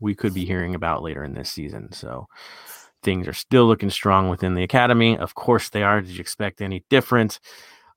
we 0.00 0.14
could 0.14 0.34
be 0.34 0.44
hearing 0.44 0.74
about 0.74 1.02
later 1.02 1.24
in 1.24 1.34
this 1.34 1.50
season. 1.50 1.92
So 1.92 2.26
things 3.02 3.28
are 3.28 3.32
still 3.32 3.66
looking 3.66 3.90
strong 3.90 4.28
within 4.28 4.54
the 4.54 4.62
academy. 4.62 5.16
Of 5.16 5.34
course 5.34 5.68
they 5.68 5.82
are. 5.82 6.00
Did 6.00 6.10
you 6.10 6.20
expect 6.20 6.60
any 6.60 6.84
different? 6.90 7.40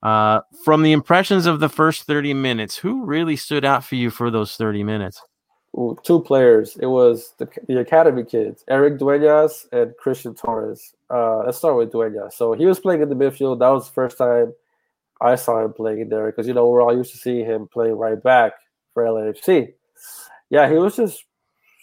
Uh, 0.02 0.42
from 0.64 0.82
the 0.82 0.94
impressions 0.94 1.46
of 1.46 1.60
the 1.60 1.70
first 1.70 2.04
30 2.04 2.34
minutes, 2.34 2.78
who 2.78 3.04
really 3.06 3.36
stood 3.36 3.66
out 3.66 3.84
for 3.84 3.96
you 3.96 4.10
for 4.10 4.32
those 4.32 4.56
30 4.56 4.84
minutes? 4.84 5.22
ooh, 5.78 5.98
two 6.04 6.22
players. 6.22 6.78
It 6.78 6.88
was 6.88 7.34
the, 7.38 7.48
the 7.68 7.80
academy 7.80 8.24
kids, 8.24 8.64
Eric 8.68 9.00
Duenas 9.00 9.68
and 9.72 9.96
Christian 9.98 10.36
Torres. 10.36 10.94
Uh, 11.10 11.44
let's 11.46 11.58
start 11.58 11.78
with 11.78 11.92
Duenas. 11.92 12.36
So 12.36 12.54
he 12.54 12.66
was 12.66 12.80
playing 12.80 13.02
in 13.02 13.10
the 13.10 13.16
midfield. 13.16 13.60
That 13.60 13.70
was 13.70 13.88
the 13.88 13.94
first 13.94 14.18
time 14.18 14.54
I 15.22 15.36
saw 15.36 15.64
him 15.64 15.74
playing 15.74 16.02
in 16.02 16.10
there 16.10 16.28
because 16.28 16.48
you 16.48 16.54
know 16.54 16.68
we're 16.68 16.82
all 16.82 16.96
used 16.96 17.12
to 17.12 17.18
seeing 17.18 17.46
him 17.46 17.68
playing 17.68 17.96
right 17.96 18.22
back 18.22 18.54
for 18.94 19.04
LAFC. 19.04 19.74
Yeah, 20.50 20.70
he 20.70 20.76
was 20.76 20.96
just 20.96 21.26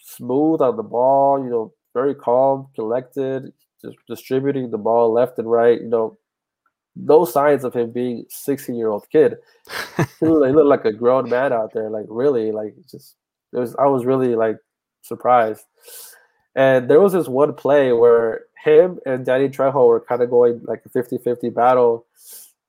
smooth 0.07 0.61
on 0.61 0.77
the 0.77 0.83
ball. 0.83 1.42
You 1.42 1.51
know, 1.51 1.75
very 1.95 2.14
calm, 2.14 2.69
collected, 2.75 3.53
just 3.83 3.97
distributing 4.09 4.71
the 4.71 4.79
ball 4.79 5.12
left 5.12 5.38
and 5.38 5.51
right. 5.51 5.81
You 5.81 5.88
know, 5.88 6.19
no 6.95 7.25
signs 7.25 7.64
of 7.64 7.75
him 7.75 7.90
being 7.90 8.25
16 8.29 8.75
year 8.75 8.88
old 8.88 9.09
kid. 9.11 9.37
he, 10.21 10.27
looked, 10.27 10.47
he 10.47 10.53
looked 10.53 10.69
like 10.69 10.85
a 10.85 10.92
grown 10.92 11.29
man 11.29 11.53
out 11.53 11.73
there. 11.73 11.90
Like 11.90 12.07
really, 12.09 12.53
like 12.53 12.75
just 12.90 13.16
it 13.53 13.59
was. 13.59 13.75
I 13.77 13.87
was 13.87 14.05
really 14.05 14.35
like 14.35 14.57
surprised. 15.03 15.64
And 16.55 16.88
there 16.88 17.01
was 17.01 17.12
this 17.12 17.29
one 17.29 17.55
play 17.55 17.92
where 17.92 18.47
him 18.64 18.99
and 19.05 19.27
Danny 19.27 19.49
Trejo 19.49 19.87
were 19.87 20.01
kind 20.01 20.23
of 20.23 20.31
going 20.31 20.62
like 20.64 20.83
a 20.87 20.88
50-50 20.88 21.55
battle. 21.55 22.07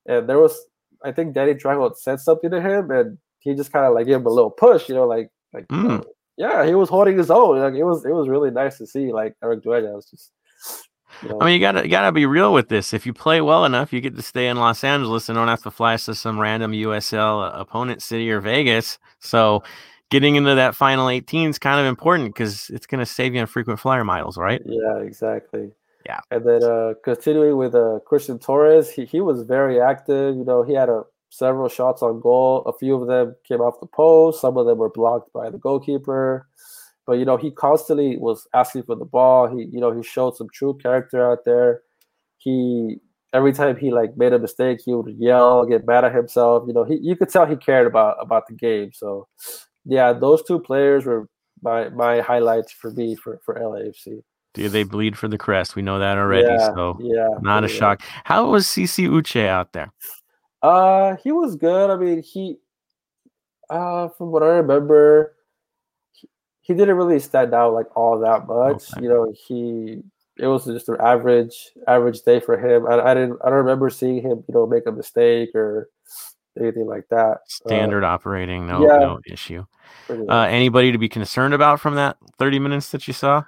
And 0.06 0.28
there 0.28 0.40
was, 0.40 0.58
I 1.04 1.14
think 1.14 1.34
Danny 1.34 1.54
Trejo 1.54 1.96
said 1.96 2.20
something 2.20 2.52
to 2.52 2.62
him, 2.62 2.92
and 2.92 3.18
he 3.40 3.56
just 3.56 3.72
kind 3.72 3.86
of 3.86 3.94
like 3.94 4.06
gave 4.06 4.18
him 4.18 4.26
a 4.26 4.30
little 4.30 4.52
push, 4.52 4.90
you 4.90 4.96
know, 4.96 5.08
like 5.08 5.30
like 5.54 5.68
Mm. 5.70 6.04
Yeah, 6.38 6.66
he 6.66 6.76
was 6.76 6.90
holding 6.90 7.18
his 7.18 7.32
own. 7.32 7.60
Like 7.60 7.74
it 7.74 7.84
was 7.84 8.06
it 8.06 8.12
was 8.12 8.30
really 8.30 8.52
nice 8.52 8.78
to 8.78 8.86
see. 8.86 9.12
Like 9.12 9.36
Eric 9.44 9.64
Duenas 9.64 9.94
was 9.96 10.06
just. 10.10 10.32
You 11.24 11.30
know, 11.30 11.40
I 11.42 11.46
mean, 11.46 11.54
you 11.56 11.60
gotta 11.60 11.84
you 11.84 11.90
gotta 11.90 12.12
be 12.12 12.28
real 12.28 12.54
with 12.54 12.70
this. 12.70 12.94
If 12.94 13.06
you 13.06 13.14
play 13.14 13.42
well 13.42 13.66
enough, 13.66 13.92
you 13.92 14.02
get 14.02 14.16
to 14.18 14.22
stay 14.22 14.48
in 14.48 14.58
Los 14.58 14.84
Angeles 14.84 15.30
and 15.30 15.36
don't 15.36 15.48
have 15.48 15.64
to 15.64 15.72
fly 15.72 15.96
to 15.96 16.14
some 16.14 16.40
random 16.40 16.74
USL 16.74 17.60
opponent 17.60 18.04
city 18.04 18.30
or 18.30 18.40
Vegas. 18.40 19.00
So, 19.20 19.64
getting 20.12 20.36
into 20.36 20.54
that 20.54 20.76
final 20.76 21.10
18 21.10 21.50
is 21.50 21.58
kind 21.60 21.80
of 21.80 21.88
important 21.88 22.36
because 22.36 22.70
it's 22.70 22.86
gonna 22.86 23.06
save 23.06 23.34
you 23.34 23.42
on 23.42 23.48
frequent 23.48 23.80
flyer 23.80 24.04
miles, 24.04 24.38
right? 24.38 24.62
Yeah, 24.64 24.98
exactly. 24.98 25.72
Yeah. 26.06 26.20
And 26.30 26.46
then 26.46 26.64
uh, 26.64 26.94
continuing 27.04 27.58
with 27.58 27.74
uh, 27.74 28.00
Christian 28.06 28.38
Torres, 28.38 28.90
he, 28.90 29.06
he 29.06 29.20
was 29.20 29.42
very 29.42 29.82
active. 29.82 30.36
You 30.36 30.46
know, 30.46 30.62
he 30.62 30.74
had 30.74 30.90
a 30.90 31.04
several 31.30 31.70
shots 31.70 32.02
on 32.02 32.20
goal. 32.20 32.64
A 32.66 32.74
few 32.74 32.96
of 32.96 33.08
them 33.08 33.36
came 33.48 33.62
off 33.62 33.80
the 33.80 33.88
post. 33.88 34.42
Some 34.42 34.58
of 34.58 34.66
them 34.66 34.78
were 34.78 34.90
blocked 34.90 35.32
by 35.34 35.50
the 35.50 35.58
goalkeeper. 35.58 36.48
But 37.06 37.20
you 37.20 37.26
know, 37.26 37.38
he 37.38 37.52
constantly 37.52 38.18
was 38.18 38.48
asking 38.54 38.84
for 38.84 38.96
the 38.96 39.06
ball. 39.06 39.48
He, 39.48 39.66
you 39.72 39.80
know, 39.80 39.96
he 39.96 40.04
showed 40.04 40.36
some 40.36 40.50
true 40.54 40.78
character 40.78 41.32
out 41.32 41.46
there. 41.46 41.82
He 42.38 43.00
every 43.34 43.54
time 43.54 43.78
he 43.78 43.92
like 43.92 44.18
made 44.18 44.34
a 44.34 44.40
mistake, 44.40 44.82
he 44.84 44.94
would 44.94 45.16
yell, 45.18 45.66
get 45.66 45.88
mad 45.88 46.06
at 46.06 46.14
himself. 46.14 46.64
You 46.68 46.74
know, 46.74 46.84
he 46.84 47.00
you 47.02 47.16
could 47.16 47.30
tell 47.30 47.46
he 47.46 47.56
cared 47.56 47.88
about 47.88 48.18
about 48.20 48.48
the 48.48 48.56
game. 48.56 48.92
So, 48.94 49.28
yeah, 49.86 50.14
those 50.14 50.44
two 50.44 50.60
players 50.60 51.06
were 51.06 51.30
my 51.62 51.90
my 51.90 52.20
highlights 52.20 52.72
for 52.72 52.92
me 52.92 53.16
for 53.16 53.40
for 53.46 53.56
LAFC. 53.56 54.22
Do 54.54 54.70
they 54.70 54.84
bleed 54.84 55.18
for 55.18 55.28
the 55.28 55.38
crest? 55.38 55.76
We 55.76 55.84
know 55.84 56.00
that 56.00 56.18
already. 56.18 56.48
yeah, 56.48 56.74
so, 56.74 56.98
yeah, 57.00 57.28
not 57.42 57.64
a 57.64 57.68
shock. 57.68 58.02
How 58.24 58.50
was 58.50 58.66
CC 58.66 59.08
Uche 59.08 59.46
out 59.46 59.74
there? 59.74 59.94
Uh, 60.62 61.16
he 61.18 61.32
was 61.32 61.56
good. 61.56 61.90
I 61.90 61.96
mean, 61.96 62.22
he, 62.22 62.58
uh, 63.70 64.10
from 64.10 64.32
what 64.32 64.44
I 64.44 64.48
remember, 64.48 65.36
he, 66.12 66.28
he 66.62 66.74
didn't 66.74 66.96
really 66.96 67.20
stand 67.20 67.54
out 67.54 67.74
like 67.74 67.96
all 67.96 68.20
that 68.20 68.48
much. 68.48 68.92
Okay. 68.94 69.04
You 69.04 69.10
know, 69.10 69.34
he 69.48 70.02
it 70.40 70.48
was 70.48 70.66
just 70.66 70.90
an 70.90 70.98
average 71.00 71.72
average 71.88 72.22
day 72.22 72.40
for 72.40 72.58
him. 72.58 72.88
I, 72.88 73.00
I 73.00 73.14
didn't 73.14 73.40
I 73.44 73.50
don't 73.50 73.60
remember 73.60 73.90
seeing 73.90 74.22
him, 74.22 74.44
you 74.48 74.54
know, 74.54 74.66
make 74.68 74.86
a 74.88 74.92
mistake 74.92 75.56
or 75.56 75.90
anything 76.60 76.86
like 76.88 77.08
that. 77.10 77.38
Uh, 77.38 77.38
Standard 77.48 78.04
operating, 78.04 78.68
no 78.68 78.82
yeah. 78.82 78.98
no 78.98 79.20
issue. 79.26 79.66
Uh, 80.10 80.42
anybody 80.50 80.92
to 80.92 80.98
be 80.98 81.10
concerned 81.10 81.54
about 81.54 81.80
from 81.80 81.96
that 81.96 82.18
30 82.38 82.60
minutes 82.60 82.92
that 82.92 83.08
you 83.08 83.14
saw? 83.14 83.44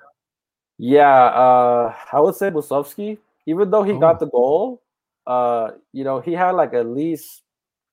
Yeah, 0.78 1.26
uh, 1.26 1.94
I 2.12 2.20
would 2.20 2.36
say 2.36 2.50
Musovski, 2.50 3.18
even 3.46 3.70
though 3.70 3.84
he 3.84 3.94
Oh. 3.94 4.00
got 4.00 4.20
the 4.20 4.28
goal, 4.28 4.82
uh, 5.30 5.72
you 5.94 6.04
know, 6.04 6.20
he 6.20 6.34
had 6.34 6.52
like 6.52 6.74
at 6.74 6.88
least 6.88 7.44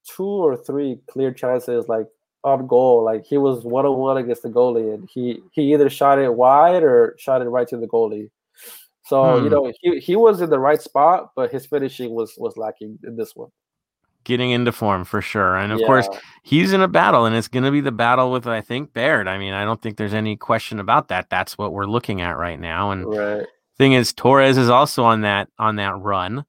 two 0.08 0.24
or 0.24 0.56
three 0.56 0.98
clear 1.06 1.30
chances, 1.30 1.86
like 1.86 2.06
on 2.42 2.66
goal. 2.66 3.04
Like 3.04 3.26
he 3.26 3.36
was 3.36 3.62
one 3.62 3.84
on 3.84 3.98
one 3.98 4.16
against 4.16 4.42
the 4.42 4.48
goalie, 4.48 4.94
and 4.94 5.08
he 5.12 5.42
he 5.52 5.74
either 5.74 5.90
shot 5.90 6.18
it 6.18 6.34
wide 6.34 6.82
or 6.82 7.14
shot 7.18 7.42
it 7.42 7.48
right 7.50 7.68
to 7.68 7.76
the 7.76 7.86
goalie. 7.86 8.30
So 9.04 9.36
you 9.36 9.44
Hmm. 9.44 9.48
know, 9.50 9.72
he 9.82 10.00
he 10.00 10.16
was 10.16 10.40
in 10.40 10.48
the 10.48 10.58
right 10.58 10.80
spot, 10.80 11.32
but 11.36 11.52
his 11.52 11.66
finishing 11.66 12.14
was 12.14 12.34
was 12.38 12.56
lacking 12.56 12.98
in 13.04 13.16
this 13.16 13.36
one. 13.36 13.50
Getting 14.24 14.50
into 14.50 14.72
form 14.72 15.04
for 15.04 15.20
sure. 15.22 15.56
And 15.56 15.72
of 15.72 15.80
course, 15.82 16.08
he's 16.42 16.72
in 16.72 16.80
a 16.80 16.88
battle, 16.88 17.26
and 17.26 17.36
it's 17.36 17.46
going 17.46 17.62
to 17.62 17.70
be 17.70 17.80
the 17.80 17.92
battle 17.92 18.32
with, 18.32 18.48
I 18.48 18.60
think, 18.60 18.92
Baird. 18.92 19.28
I 19.28 19.38
mean, 19.38 19.52
I 19.54 19.64
don't 19.64 19.80
think 19.80 19.96
there's 19.96 20.14
any 20.14 20.36
question 20.36 20.80
about 20.80 21.06
that. 21.08 21.30
That's 21.30 21.56
what 21.56 21.72
we're 21.72 21.84
looking 21.84 22.20
at 22.22 22.36
right 22.36 22.58
now. 22.58 22.90
And 22.90 23.06
right. 23.06 23.46
thing 23.78 23.92
is, 23.92 24.12
Torres 24.12 24.58
is 24.58 24.68
also 24.68 25.04
on 25.04 25.20
that 25.20 25.48
on 25.60 25.76
that 25.76 25.96
run. 26.00 26.44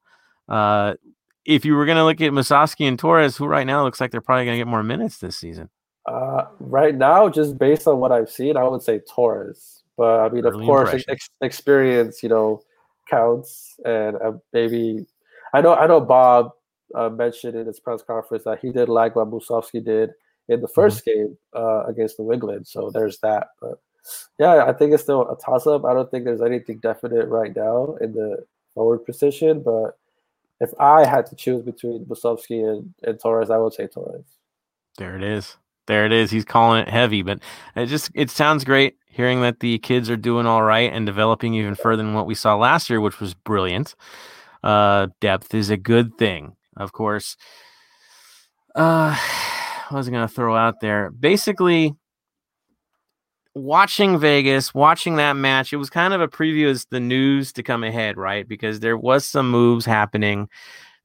Uh, 0.48 0.96
if 1.46 1.64
you 1.64 1.76
were 1.76 1.86
going 1.86 1.98
to 1.98 2.04
look 2.04 2.22
at 2.22 2.32
Musovski 2.32 2.88
and 2.88 3.00
Torres, 3.00 3.38
who 3.38 3.46
right 3.46 3.66
now 3.66 3.84
looks 3.84 4.02
like 4.02 4.12
they're 4.12 4.22
probably 4.22 4.46
going 4.46 4.56
to 4.56 4.60
get 4.60 4.68
more 4.68 4.84
minutes 4.84 5.18
this 5.18 5.38
season. 5.38 5.70
Uh, 6.06 6.46
right 6.60 6.96
now, 6.96 7.30
just 7.30 7.58
based 7.58 7.88
on 7.88 8.00
what 8.00 8.12
I've 8.12 8.30
seen, 8.30 8.58
I 8.58 8.64
would 8.64 8.82
say 8.82 9.00
Torres. 9.00 9.84
But 9.98 10.20
I 10.20 10.30
mean, 10.30 10.46
Early 10.46 10.64
of 10.64 10.66
course, 10.66 11.04
ex- 11.08 11.30
experience, 11.42 12.22
you 12.22 12.30
know, 12.30 12.62
counts. 13.10 13.80
And 13.86 14.16
uh, 14.18 14.34
maybe 14.54 15.06
I 15.54 15.62
know 15.62 15.74
I 15.74 15.88
know 15.88 16.00
Bob 16.00 16.52
uh, 16.96 17.10
mentioned 17.10 17.56
in 17.56 17.66
his 17.66 17.80
press 17.80 18.02
conference 18.02 18.44
that 18.46 18.60
he 18.60 18.72
did 18.72 18.90
like 18.90 19.16
what 19.16 19.30
Musovski 19.30 19.84
did 19.84 20.12
in 20.50 20.62
the 20.62 20.68
1st 20.68 21.04
game 21.04 21.38
uh, 21.56 21.84
against 21.86 22.20
New 22.20 22.32
England. 22.32 22.68
So 22.68 22.90
there's 22.94 23.20
that. 23.20 23.48
But 23.62 23.80
yeah, 24.40 24.66
I 24.66 24.74
think 24.74 24.94
it's 24.94 25.04
still 25.04 25.30
a 25.30 25.38
toss 25.38 25.68
up. 25.68 25.84
I 25.84 25.94
don't 25.94 26.10
think 26.10 26.24
there's 26.24 26.42
anything 26.42 26.80
definite 26.80 27.28
right 27.28 27.54
now 27.56 27.98
in 28.00 28.14
the 28.14 28.46
forward 28.74 29.00
position. 29.06 29.62
But 29.62 29.98
if 30.60 30.72
I 30.80 31.06
had 31.06 31.26
to 31.28 31.36
choose 31.36 31.64
between 31.64 32.06
Musovski 32.06 32.68
and, 32.68 32.94
and 33.04 33.20
Torres, 33.20 33.50
I 33.50 33.58
would 33.58 33.74
say 33.74 33.88
Torres. 33.88 34.26
There 34.98 35.16
it 35.16 35.24
is. 35.24 35.58
There 35.88 36.06
it 36.06 36.12
is. 36.12 36.32
He's 36.32 36.46
calling 36.46 36.82
it 36.82 36.90
heavy, 36.90 37.22
but 37.22 37.40
it 37.76 37.86
just 37.86 38.12
it 38.14 38.30
sounds 38.30 38.64
great 38.64 38.98
hearing 39.08 39.42
that 39.42 39.62
the 39.62 39.80
kids 39.80 40.10
are 40.10 40.18
doing 40.18 40.46
all 40.46 40.62
right 40.62 40.92
and 40.92 41.06
developing 41.06 41.54
even 41.54 41.76
further 41.76 42.04
than 42.04 42.14
what 42.14 42.28
we 42.28 42.36
saw 42.36 42.56
last 42.56 42.90
year, 42.90 43.00
which 43.00 43.20
was 43.20 43.34
brilliant. 43.34 43.96
Uh, 44.64 45.08
depth 45.22 45.54
is 45.54 45.70
a 45.70 45.78
good 45.78 46.18
thing, 46.18 46.56
of 46.76 46.92
course. 46.92 47.38
Uh, 48.76 49.16
what 49.90 49.98
was 49.98 50.08
I 50.08 50.12
going 50.12 50.28
to 50.28 50.34
throw 50.34 50.56
out 50.56 50.82
there? 50.82 51.10
Basically, 51.10 51.96
watching 53.58 54.20
Vegas, 54.20 54.74
watching 54.74 55.16
that 55.18 55.34
match, 55.34 55.74
it 55.74 55.78
was 55.78 55.90
kind 55.90 56.14
of 56.14 56.22
a 56.22 56.28
preview 56.28 56.70
as 56.70 56.86
the 56.86 57.00
news 57.00 57.52
to 57.54 57.64
come 57.64 57.84
ahead, 57.84 58.18
right? 58.18 58.48
Because 58.48 58.80
there 58.80 58.98
was 58.98 59.26
some 59.26 59.50
moves 59.50 59.86
happening. 59.86 60.50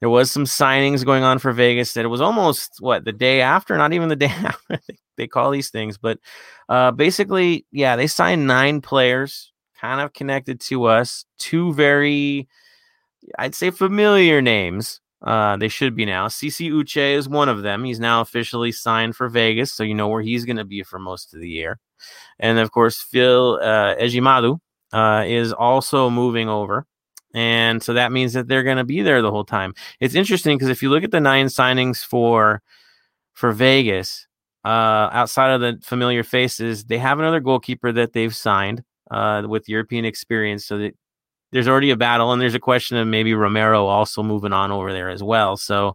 There 0.00 0.10
was 0.10 0.30
some 0.30 0.44
signings 0.44 1.04
going 1.04 1.22
on 1.22 1.38
for 1.38 1.52
Vegas 1.52 1.94
that 1.94 2.04
it 2.04 2.08
was 2.08 2.20
almost 2.20 2.76
what 2.80 3.04
the 3.04 3.12
day 3.12 3.40
after, 3.40 3.76
not 3.76 3.92
even 3.92 4.08
the 4.08 4.16
day 4.26 4.26
after 4.26 4.80
they, 5.16 5.26
call 5.26 5.50
these 5.50 5.70
things, 5.70 5.98
but 5.98 6.18
uh, 6.68 6.90
basically, 6.90 7.66
yeah, 7.70 7.96
they 7.96 8.06
signed 8.06 8.46
nine 8.46 8.80
players, 8.80 9.52
kind 9.80 10.00
of 10.00 10.12
connected 10.12 10.60
to 10.60 10.84
us. 10.84 11.24
Two 11.38 11.72
very, 11.74 12.48
I'd 13.38 13.54
say, 13.54 13.70
familiar 13.70 14.42
names. 14.42 15.00
Uh, 15.22 15.56
they 15.56 15.68
should 15.68 15.94
be 15.94 16.04
now. 16.04 16.26
CC 16.26 16.68
Uche 16.72 17.14
is 17.16 17.28
one 17.28 17.48
of 17.48 17.62
them. 17.62 17.84
He's 17.84 18.00
now 18.00 18.20
officially 18.20 18.72
signed 18.72 19.14
for 19.14 19.28
Vegas, 19.28 19.72
so 19.72 19.84
you 19.84 19.94
know 19.94 20.08
where 20.08 20.22
he's 20.22 20.44
going 20.44 20.56
to 20.56 20.64
be 20.64 20.82
for 20.82 20.98
most 20.98 21.32
of 21.32 21.40
the 21.40 21.48
year. 21.48 21.78
And 22.38 22.58
of 22.58 22.70
course, 22.70 23.00
Phil 23.00 23.58
uh, 23.62 23.94
Ejimadu 23.96 24.58
uh, 24.92 25.24
is 25.26 25.52
also 25.52 26.10
moving 26.10 26.48
over. 26.48 26.86
And 27.34 27.82
so 27.82 27.94
that 27.94 28.12
means 28.12 28.34
that 28.34 28.46
they're 28.46 28.62
going 28.62 28.76
to 28.76 28.84
be 28.84 29.00
there 29.02 29.22
the 29.22 29.30
whole 29.30 29.44
time. 29.44 29.74
It's 30.00 30.14
interesting 30.14 30.58
because 30.58 30.68
if 30.68 30.82
you 30.82 30.90
look 30.90 31.04
at 31.04 31.10
the 31.10 31.20
nine 31.20 31.46
signings 31.46 32.04
for 32.04 32.62
for 33.32 33.52
Vegas, 33.52 34.26
uh, 34.64 35.08
outside 35.12 35.50
of 35.52 35.60
the 35.60 35.78
familiar 35.82 36.22
faces, 36.22 36.84
they 36.84 36.98
have 36.98 37.18
another 37.18 37.40
goalkeeper 37.40 37.90
that 37.92 38.12
they've 38.12 38.36
signed 38.36 38.84
uh, 39.10 39.44
with 39.48 39.68
European 39.68 40.04
experience. 40.04 40.66
So 40.66 40.78
that 40.78 40.94
there's 41.52 41.68
already 41.68 41.90
a 41.90 41.96
battle, 41.96 42.32
and 42.32 42.40
there's 42.40 42.54
a 42.54 42.60
question 42.60 42.96
of 42.96 43.06
maybe 43.06 43.34
Romero 43.34 43.86
also 43.86 44.22
moving 44.22 44.52
on 44.52 44.70
over 44.70 44.92
there 44.92 45.10
as 45.10 45.22
well. 45.22 45.56
So 45.56 45.94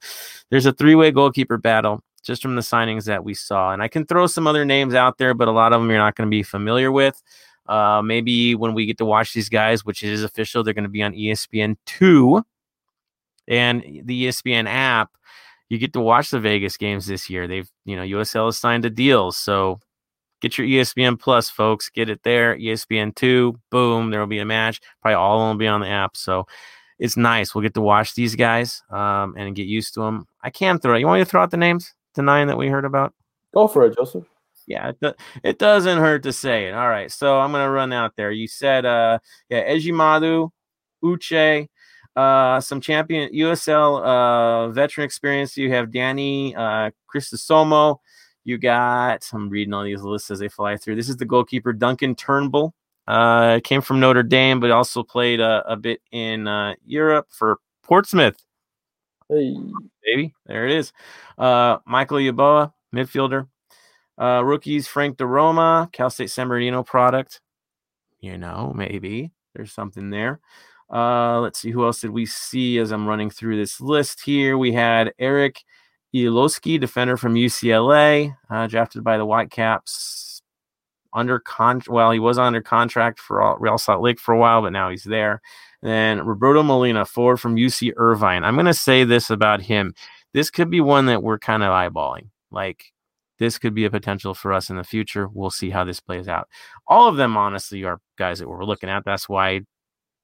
there's 0.50 0.66
a 0.66 0.74
three 0.74 0.96
way 0.96 1.12
goalkeeper 1.12 1.58
battle 1.58 2.02
just 2.28 2.42
from 2.42 2.56
the 2.56 2.62
signings 2.62 3.06
that 3.06 3.24
we 3.24 3.34
saw. 3.34 3.72
And 3.72 3.82
I 3.82 3.88
can 3.88 4.06
throw 4.06 4.28
some 4.28 4.46
other 4.46 4.66
names 4.66 4.94
out 4.94 5.18
there, 5.18 5.34
but 5.34 5.48
a 5.48 5.52
lot 5.52 5.72
of 5.72 5.82
them 5.82 5.90
you're 5.90 5.98
not 5.98 6.16
going 6.16 6.28
to 6.28 6.30
be 6.30 6.44
familiar 6.44 6.92
with. 6.92 7.24
Uh, 7.68 8.02
maybe 8.04 8.54
when 8.54 8.74
we 8.74 8.86
get 8.86 8.98
to 8.98 9.06
watch 9.06 9.34
these 9.34 9.50
guys, 9.50 9.86
which 9.86 10.04
is 10.04 10.24
official, 10.24 10.64
they're 10.64 10.74
going 10.74 10.84
to 10.84 10.90
be 10.90 11.02
on 11.02 11.14
ESPN 11.14 11.78
two 11.86 12.44
and 13.48 13.82
the 14.04 14.26
ESPN 14.26 14.68
app. 14.68 15.12
You 15.70 15.78
get 15.78 15.94
to 15.94 16.02
watch 16.02 16.30
the 16.30 16.40
Vegas 16.40 16.78
games 16.78 17.08
this 17.08 17.30
year. 17.30 17.48
They've, 17.48 17.70
you 17.86 17.96
know, 17.96 18.04
USL 18.04 18.46
has 18.46 18.58
signed 18.58 18.86
a 18.86 18.90
deal, 18.90 19.32
so 19.32 19.80
get 20.42 20.58
your 20.58 20.68
ESPN 20.68 21.20
Plus, 21.20 21.50
folks. 21.50 21.90
Get 21.90 22.10
it 22.10 22.24
there. 22.24 22.58
ESPN 22.58 23.16
two, 23.16 23.60
boom, 23.70 24.12
there 24.12 24.20
will 24.20 24.28
be 24.28 24.40
a 24.40 24.46
match. 24.46 24.80
Probably 25.02 25.16
all 25.16 25.40
of 25.42 25.50
them 25.50 25.58
will 25.58 25.60
be 25.60 25.68
on 25.68 25.82
the 25.82 25.88
app, 25.88 26.16
so 26.16 26.46
it's 27.00 27.18
nice. 27.18 27.54
We'll 27.54 27.64
get 27.64 27.74
to 27.76 27.82
watch 27.82 28.16
these 28.16 28.36
guys 28.36 28.82
um, 28.90 29.36
and 29.38 29.56
get 29.56 29.68
used 29.68 29.94
to 29.96 30.02
them. 30.02 30.26
I 30.42 30.50
can 30.50 30.80
throw. 30.80 30.96
You 30.96 31.06
want 31.06 31.20
me 31.20 31.26
to 31.26 31.30
throw 31.30 31.44
out 31.44 31.52
the 31.52 31.58
names, 31.58 31.94
the 32.18 32.24
nine 32.24 32.48
that 32.48 32.58
we 32.58 32.68
heard 32.68 32.86
about? 32.86 33.14
Go 33.54 33.68
for 33.68 33.86
it, 33.86 33.96
Joseph. 33.96 34.26
Yeah, 34.68 34.90
it, 34.90 34.98
do- 35.02 35.14
it 35.44 35.60
doesn't 35.60 36.00
hurt 36.00 36.24
to 36.24 36.34
say 36.34 36.68
it. 36.68 36.74
All 36.74 36.90
right, 36.90 37.10
so 37.10 37.40
I'm 37.40 37.54
gonna 37.54 37.72
run 37.72 37.94
out 37.94 38.14
there. 38.18 38.32
You 38.32 38.48
said, 38.48 38.86
uh, 38.86 39.20
yeah, 39.50 39.74
Ejimadu, 39.74 40.52
Uche, 41.02 41.70
uh, 42.18 42.60
some 42.60 42.82
champion 42.82 43.32
USL 43.32 44.04
uh 44.04 44.70
veteran 44.70 45.06
experience. 45.06 45.56
You 45.56 45.72
have 45.72 45.92
Danny 45.92 46.54
uh. 46.56 46.90
You 48.44 48.58
got 48.58 49.28
I'm 49.34 49.50
reading 49.50 49.74
all 49.74 49.84
these 49.84 50.02
lists 50.02 50.32
as 50.32 50.40
they 50.40 50.50
fly 50.50 50.78
through. 50.78 50.96
This 50.96 51.10
is 51.10 51.18
the 51.18 51.26
goalkeeper 51.26 51.74
Duncan 51.74 52.16
Turnbull. 52.16 52.74
Uh, 53.08 53.62
came 53.64 53.82
from 53.82 54.02
Notre 54.02 54.24
Dame, 54.24 54.60
but 54.60 54.70
also 54.72 55.02
played 55.02 55.40
a, 55.40 55.64
a 55.66 55.78
bit 55.78 56.02
in 56.12 56.48
uh, 56.48 56.74
Europe 56.86 57.28
for 57.30 57.60
Portsmouth. 57.84 58.36
Hey, 59.30 59.58
Baby, 60.04 60.34
there 60.46 60.66
it 60.66 60.72
is. 60.72 60.94
Uh, 61.38 61.78
Michael 61.86 62.18
Yaboa, 62.18 62.72
midfielder. 62.96 63.48
Uh, 64.18 64.42
rookies 64.44 64.88
Frank 64.88 65.18
DeRoma, 65.18 65.92
Cal 65.92 66.10
State 66.10 66.32
San 66.32 66.48
Bernardino 66.48 66.82
product. 66.82 67.42
You 68.20 68.38
know, 68.38 68.74
maybe 68.76 69.32
there's 69.54 69.74
something 69.74 70.10
there. 70.10 70.40
Uh, 70.92 71.42
let's 71.42 71.60
see 71.60 71.72
who 71.72 71.84
else 71.84 72.00
did 72.00 72.12
we 72.12 72.26
see 72.26 72.80
as 72.80 72.92
I'm 72.92 73.06
running 73.08 73.30
through 73.30 73.58
this 73.58 73.82
list 73.82 74.22
here. 74.22 74.58
We 74.58 74.72
had 74.72 75.14
Eric 75.20 75.62
Iloski, 76.16 76.80
defender 76.80 77.18
from 77.18 77.36
UCLA, 77.36 78.36
uh, 78.50 78.68
drafted 78.68 79.04
by 79.04 79.18
the 79.18 79.26
Whitecaps. 79.26 80.42
Under 81.14 81.40
con, 81.40 81.82
well, 81.88 82.12
he 82.12 82.20
was 82.20 82.38
under 82.38 82.62
contract 82.62 83.20
for 83.20 83.42
all, 83.42 83.58
Real 83.58 83.78
Salt 83.78 84.02
Lake 84.02 84.20
for 84.20 84.34
a 84.34 84.38
while, 84.38 84.62
but 84.62 84.72
now 84.72 84.90
he's 84.90 85.04
there. 85.04 85.42
Then 85.82 86.26
Roberto 86.26 86.64
Molina, 86.64 87.06
forward 87.06 87.38
from 87.38 87.56
UC 87.56 87.94
Irvine. 87.96 88.44
I'm 88.44 88.56
going 88.56 88.66
to 88.66 88.74
say 88.74 89.04
this 89.04 89.30
about 89.30 89.62
him. 89.62 89.94
This 90.34 90.50
could 90.50 90.70
be 90.70 90.82
one 90.82 91.06
that 91.08 91.24
we're 91.24 91.40
kind 91.40 91.64
of 91.64 91.72
eyeballing. 91.72 92.30
Like, 92.52 92.86
this 93.40 93.58
could 93.58 93.76
be 93.76 93.86
a 93.86 93.92
potential 93.92 94.34
for 94.34 94.52
us 94.52 94.70
in 94.70 94.78
the 94.78 94.84
future. 94.84 95.28
We'll 95.32 95.52
see 95.52 95.70
how 95.70 95.84
this 95.84 96.00
plays 96.00 96.28
out. 96.28 96.48
All 96.88 97.08
of 97.08 97.18
them, 97.18 97.38
honestly, 97.38 97.84
are 97.84 98.00
guys 98.18 98.40
that 98.40 98.50
we're 98.50 98.66
looking 98.66 98.90
at. 98.90 99.06
That's 99.06 99.30
why, 99.30 99.62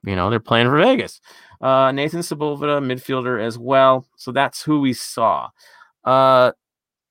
you 0.04 0.16
know, 0.16 0.30
they're 0.30 0.40
playing 0.40 0.68
for 0.68 0.78
Vegas. 0.78 1.22
Uh, 1.62 1.92
Nathan 1.92 2.22
Sepulveda, 2.22 2.82
midfielder 2.84 3.42
as 3.44 3.58
well. 3.58 4.08
So 4.18 4.32
that's 4.32 4.64
who 4.64 4.80
we 4.80 4.94
saw. 4.94 5.50
Uh, 6.04 6.52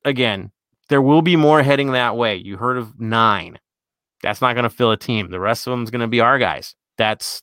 again, 0.04 0.50
there 0.88 1.02
will 1.02 1.22
be 1.22 1.36
more 1.36 1.62
heading 1.62 1.92
that 1.92 2.16
way. 2.16 2.36
You 2.36 2.56
heard 2.56 2.76
of 2.76 3.00
nine. 3.00 3.58
That's 4.22 4.40
not 4.40 4.54
going 4.54 4.64
to 4.64 4.70
fill 4.70 4.90
a 4.90 4.96
team. 4.96 5.30
The 5.30 5.40
rest 5.40 5.66
of 5.66 5.70
them 5.70 5.84
is 5.84 5.90
going 5.90 6.00
to 6.00 6.08
be 6.08 6.20
our 6.20 6.38
guys. 6.38 6.74
That's 6.98 7.42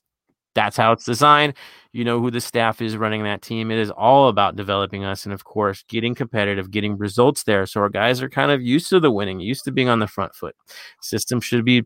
that's 0.54 0.76
how 0.76 0.92
it's 0.92 1.04
designed. 1.04 1.54
You 1.92 2.04
know 2.04 2.20
who 2.20 2.30
the 2.30 2.40
staff 2.40 2.80
is 2.80 2.96
running 2.96 3.24
that 3.24 3.42
team. 3.42 3.70
It 3.70 3.78
is 3.78 3.90
all 3.90 4.28
about 4.28 4.56
developing 4.56 5.04
us 5.04 5.24
and, 5.24 5.32
of 5.32 5.44
course, 5.44 5.84
getting 5.88 6.14
competitive, 6.14 6.70
getting 6.70 6.96
results 6.96 7.42
there. 7.44 7.66
So 7.66 7.80
our 7.80 7.88
guys 7.88 8.22
are 8.22 8.28
kind 8.28 8.50
of 8.50 8.62
used 8.62 8.88
to 8.90 9.00
the 9.00 9.10
winning, 9.10 9.40
used 9.40 9.64
to 9.64 9.72
being 9.72 9.88
on 9.88 9.98
the 9.98 10.06
front 10.06 10.34
foot. 10.34 10.54
System 11.00 11.40
should 11.40 11.64
be, 11.64 11.84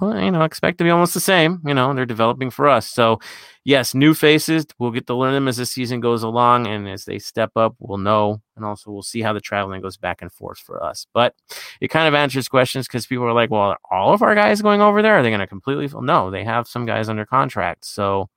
you 0.00 0.30
know, 0.30 0.42
expect 0.42 0.78
to 0.78 0.84
be 0.84 0.90
almost 0.90 1.14
the 1.14 1.20
same. 1.20 1.60
You 1.64 1.74
know, 1.74 1.94
they're 1.94 2.06
developing 2.06 2.50
for 2.50 2.68
us. 2.68 2.88
So, 2.88 3.20
yes, 3.64 3.94
new 3.94 4.14
faces. 4.14 4.66
We'll 4.78 4.90
get 4.90 5.06
to 5.06 5.14
learn 5.14 5.32
them 5.32 5.48
as 5.48 5.56
the 5.58 5.66
season 5.66 6.00
goes 6.00 6.22
along, 6.22 6.66
and 6.66 6.88
as 6.88 7.04
they 7.04 7.18
step 7.18 7.52
up, 7.56 7.76
we'll 7.78 7.98
know, 7.98 8.40
and 8.56 8.64
also 8.64 8.90
we'll 8.90 9.02
see 9.02 9.22
how 9.22 9.32
the 9.32 9.40
traveling 9.40 9.82
goes 9.82 9.96
back 9.96 10.22
and 10.22 10.32
forth 10.32 10.58
for 10.58 10.82
us. 10.82 11.06
But 11.14 11.34
it 11.80 11.88
kind 11.88 12.08
of 12.08 12.14
answers 12.14 12.48
questions 12.48 12.86
because 12.88 13.06
people 13.06 13.26
are 13.26 13.32
like, 13.32 13.50
well, 13.50 13.62
are 13.62 13.78
all 13.90 14.12
of 14.12 14.22
our 14.22 14.34
guys 14.34 14.60
going 14.60 14.80
over 14.80 15.02
there? 15.02 15.18
Are 15.18 15.22
they 15.22 15.30
going 15.30 15.40
to 15.40 15.46
completely? 15.46 15.88
No, 16.00 16.30
they 16.30 16.44
have 16.44 16.66
some 16.66 16.84
guys 16.84 17.08
under 17.08 17.24
contract, 17.24 17.84
so 17.84 18.28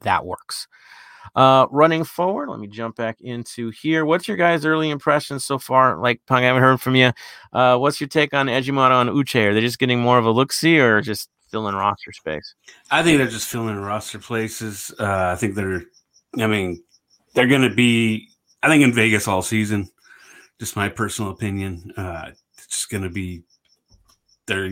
that 0.00 0.24
works. 0.24 0.66
Uh, 1.34 1.66
running 1.70 2.04
forward, 2.04 2.48
let 2.48 2.58
me 2.58 2.66
jump 2.66 2.96
back 2.96 3.20
into 3.20 3.70
here. 3.70 4.04
What's 4.04 4.26
your 4.26 4.36
guys' 4.36 4.64
early 4.64 4.90
impressions 4.90 5.44
so 5.44 5.58
far? 5.58 5.96
Like, 5.98 6.20
Punk, 6.26 6.42
I 6.42 6.46
haven't 6.46 6.62
heard 6.62 6.80
from 6.80 6.96
you. 6.96 7.12
Uh, 7.52 7.76
what's 7.78 8.00
your 8.00 8.08
take 8.08 8.34
on 8.34 8.46
Ejimata 8.46 9.00
and 9.00 9.10
Uche? 9.10 9.46
Are 9.46 9.54
they 9.54 9.60
just 9.60 9.78
getting 9.78 10.00
more 10.00 10.18
of 10.18 10.24
a 10.24 10.30
look 10.30 10.52
see 10.52 10.78
or 10.78 11.00
just 11.00 11.30
filling 11.50 11.74
roster 11.74 12.12
space? 12.12 12.54
I 12.90 13.02
think 13.02 13.18
they're 13.18 13.26
just 13.26 13.48
filling 13.48 13.76
roster 13.76 14.18
places. 14.18 14.92
Uh, 14.98 15.30
I 15.32 15.36
think 15.36 15.54
they're, 15.54 15.82
I 16.38 16.46
mean, 16.46 16.82
they're 17.34 17.46
going 17.46 17.68
to 17.68 17.74
be, 17.74 18.28
I 18.62 18.68
think, 18.68 18.82
in 18.82 18.92
Vegas 18.92 19.28
all 19.28 19.42
season. 19.42 19.88
Just 20.58 20.76
my 20.76 20.88
personal 20.88 21.30
opinion. 21.30 21.92
Uh, 21.96 22.30
it's 22.58 22.86
going 22.86 23.02
to 23.02 23.10
be, 23.10 23.42
they're, 24.46 24.68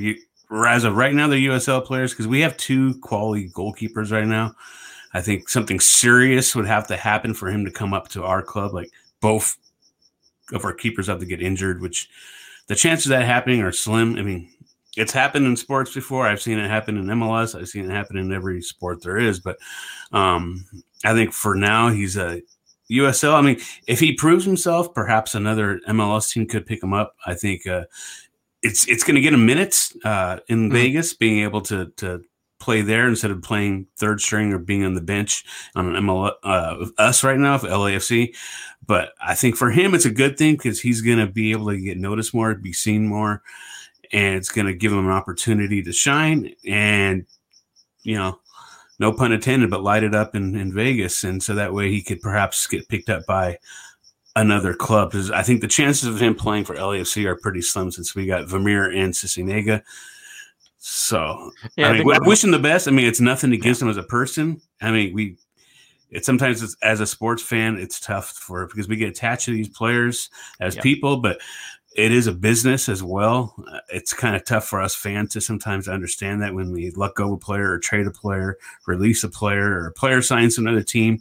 as 0.66 0.84
of 0.84 0.96
right 0.96 1.14
now, 1.14 1.28
they're 1.28 1.38
USL 1.38 1.84
players 1.84 2.12
because 2.12 2.26
we 2.26 2.40
have 2.40 2.56
two 2.56 2.98
quality 3.00 3.50
goalkeepers 3.50 4.12
right 4.12 4.26
now. 4.26 4.54
I 5.14 5.20
think 5.20 5.48
something 5.48 5.80
serious 5.80 6.54
would 6.54 6.66
have 6.66 6.86
to 6.88 6.96
happen 6.96 7.34
for 7.34 7.48
him 7.48 7.64
to 7.64 7.70
come 7.70 7.94
up 7.94 8.08
to 8.08 8.24
our 8.24 8.42
club. 8.42 8.74
Like 8.74 8.90
both 9.20 9.56
of 10.52 10.64
our 10.64 10.74
keepers 10.74 11.06
have 11.06 11.20
to 11.20 11.26
get 11.26 11.42
injured, 11.42 11.80
which 11.80 12.08
the 12.66 12.74
chances 12.74 13.06
of 13.06 13.10
that 13.10 13.24
happening 13.24 13.62
are 13.62 13.72
slim. 13.72 14.16
I 14.16 14.22
mean, 14.22 14.50
it's 14.96 15.12
happened 15.12 15.46
in 15.46 15.56
sports 15.56 15.94
before. 15.94 16.26
I've 16.26 16.42
seen 16.42 16.58
it 16.58 16.68
happen 16.68 16.96
in 16.96 17.06
MLS. 17.06 17.58
I've 17.58 17.68
seen 17.68 17.90
it 17.90 17.94
happen 17.94 18.16
in 18.16 18.32
every 18.32 18.60
sport 18.62 19.02
there 19.02 19.16
is. 19.16 19.40
But 19.40 19.58
um, 20.12 20.64
I 21.04 21.14
think 21.14 21.32
for 21.32 21.54
now, 21.54 21.88
he's 21.88 22.16
a 22.16 22.42
USL. 22.90 23.34
I 23.34 23.42
mean, 23.42 23.60
if 23.86 24.00
he 24.00 24.12
proves 24.12 24.44
himself, 24.44 24.94
perhaps 24.94 25.34
another 25.34 25.80
MLS 25.88 26.32
team 26.32 26.46
could 26.46 26.66
pick 26.66 26.82
him 26.82 26.92
up. 26.92 27.14
I 27.26 27.34
think 27.34 27.66
uh, 27.66 27.84
it's 28.62 28.88
it's 28.88 29.04
going 29.04 29.14
to 29.14 29.20
get 29.20 29.34
him 29.34 29.46
minutes 29.46 29.96
uh, 30.04 30.38
in 30.48 30.64
mm-hmm. 30.64 30.72
Vegas, 30.72 31.14
being 31.14 31.44
able 31.44 31.60
to 31.62 31.92
to 31.96 32.24
play 32.58 32.82
there 32.82 33.08
instead 33.08 33.30
of 33.30 33.42
playing 33.42 33.86
third 33.96 34.20
string 34.20 34.52
or 34.52 34.58
being 34.58 34.84
on 34.84 34.94
the 34.94 35.00
bench 35.00 35.44
on 35.74 35.94
an 35.94 36.02
MLS 36.04 36.32
uh, 36.42 36.86
us 36.98 37.22
right 37.22 37.38
now 37.38 37.58
for 37.58 37.68
LAFC. 37.68 38.34
But 38.86 39.12
I 39.20 39.34
think 39.34 39.56
for 39.56 39.70
him, 39.70 39.94
it's 39.94 40.04
a 40.04 40.10
good 40.10 40.38
thing 40.38 40.54
because 40.54 40.80
he's 40.80 41.02
going 41.02 41.18
to 41.18 41.26
be 41.26 41.52
able 41.52 41.66
to 41.68 41.78
get 41.78 41.98
noticed 41.98 42.34
more, 42.34 42.54
be 42.54 42.72
seen 42.72 43.06
more, 43.06 43.42
and 44.12 44.36
it's 44.36 44.50
going 44.50 44.66
to 44.66 44.74
give 44.74 44.92
him 44.92 45.06
an 45.06 45.12
opportunity 45.12 45.82
to 45.82 45.92
shine 45.92 46.54
and, 46.66 47.26
you 48.02 48.16
know, 48.16 48.40
no 48.98 49.12
pun 49.12 49.32
intended, 49.32 49.70
but 49.70 49.82
light 49.82 50.02
it 50.02 50.14
up 50.14 50.34
in, 50.34 50.56
in 50.56 50.72
Vegas. 50.72 51.22
And 51.22 51.42
so 51.42 51.54
that 51.54 51.72
way 51.72 51.90
he 51.90 52.02
could 52.02 52.20
perhaps 52.20 52.66
get 52.66 52.88
picked 52.88 53.10
up 53.10 53.26
by 53.26 53.58
another 54.34 54.74
club. 54.74 55.12
Because 55.12 55.30
I 55.30 55.42
think 55.42 55.60
the 55.60 55.68
chances 55.68 56.08
of 56.08 56.20
him 56.20 56.34
playing 56.34 56.64
for 56.64 56.74
LAFC 56.74 57.24
are 57.26 57.36
pretty 57.36 57.62
slim 57.62 57.90
since 57.90 58.14
we 58.14 58.26
got 58.26 58.48
Vermeer 58.48 58.90
and 58.90 59.12
Sisniega. 59.12 59.82
So 60.90 61.50
yeah, 61.76 61.88
I, 61.88 61.98
mean, 61.98 62.10
I 62.10 62.18
wish 62.26 62.42
him 62.42 62.50
the 62.50 62.58
best. 62.58 62.88
I 62.88 62.92
mean, 62.92 63.06
it's 63.06 63.20
nothing 63.20 63.52
against 63.52 63.82
him 63.82 63.90
as 63.90 63.98
a 63.98 64.02
person. 64.02 64.58
I 64.80 64.90
mean, 64.90 65.12
we 65.12 65.36
it 66.10 66.24
sometimes 66.24 66.62
it's, 66.62 66.76
as 66.82 67.00
a 67.00 67.06
sports 67.06 67.42
fan, 67.42 67.76
it's 67.76 68.00
tough 68.00 68.30
for 68.30 68.66
because 68.66 68.88
we 68.88 68.96
get 68.96 69.10
attached 69.10 69.44
to 69.44 69.52
these 69.52 69.68
players 69.68 70.30
as 70.60 70.76
yep. 70.76 70.82
people, 70.82 71.18
but 71.18 71.40
it 71.94 72.10
is 72.10 72.26
a 72.26 72.32
business 72.32 72.88
as 72.88 73.02
well. 73.02 73.54
Uh, 73.70 73.80
it's 73.90 74.14
kind 74.14 74.34
of 74.34 74.46
tough 74.46 74.66
for 74.66 74.80
us 74.80 74.94
fans 74.94 75.34
to 75.34 75.42
sometimes 75.42 75.88
understand 75.88 76.40
that 76.40 76.54
when 76.54 76.72
we 76.72 76.90
let 76.92 77.14
go 77.14 77.26
of 77.26 77.32
a 77.32 77.36
player 77.36 77.70
or 77.70 77.78
trade 77.78 78.06
a 78.06 78.10
player, 78.10 78.56
release 78.86 79.22
a 79.24 79.28
player, 79.28 79.70
or 79.70 79.88
a 79.88 79.92
player 79.92 80.22
signs 80.22 80.56
another 80.56 80.82
team. 80.82 81.20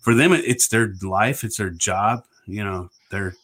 For 0.00 0.14
them, 0.14 0.32
it's 0.32 0.68
their 0.68 0.94
life, 1.02 1.44
it's 1.44 1.58
their 1.58 1.70
job. 1.70 2.24
You 2.46 2.64
know, 2.64 2.90
they're 3.10 3.34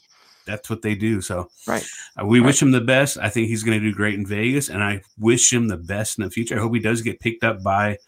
that's 0.48 0.68
what 0.68 0.82
they 0.82 0.94
do. 0.94 1.20
So, 1.20 1.48
right, 1.66 1.86
uh, 2.20 2.26
we 2.26 2.40
right. 2.40 2.46
wish 2.46 2.60
him 2.60 2.72
the 2.72 2.80
best. 2.80 3.18
I 3.18 3.28
think 3.28 3.46
he's 3.46 3.62
going 3.62 3.78
to 3.78 3.84
do 3.84 3.94
great 3.94 4.14
in 4.14 4.26
Vegas, 4.26 4.68
and 4.68 4.82
I 4.82 5.02
wish 5.18 5.52
him 5.52 5.68
the 5.68 5.76
best 5.76 6.18
in 6.18 6.24
the 6.24 6.30
future. 6.30 6.56
I 6.56 6.60
hope 6.60 6.74
he 6.74 6.80
does 6.80 7.02
get 7.02 7.20
picked 7.20 7.44
up 7.44 7.62
by 7.62 7.98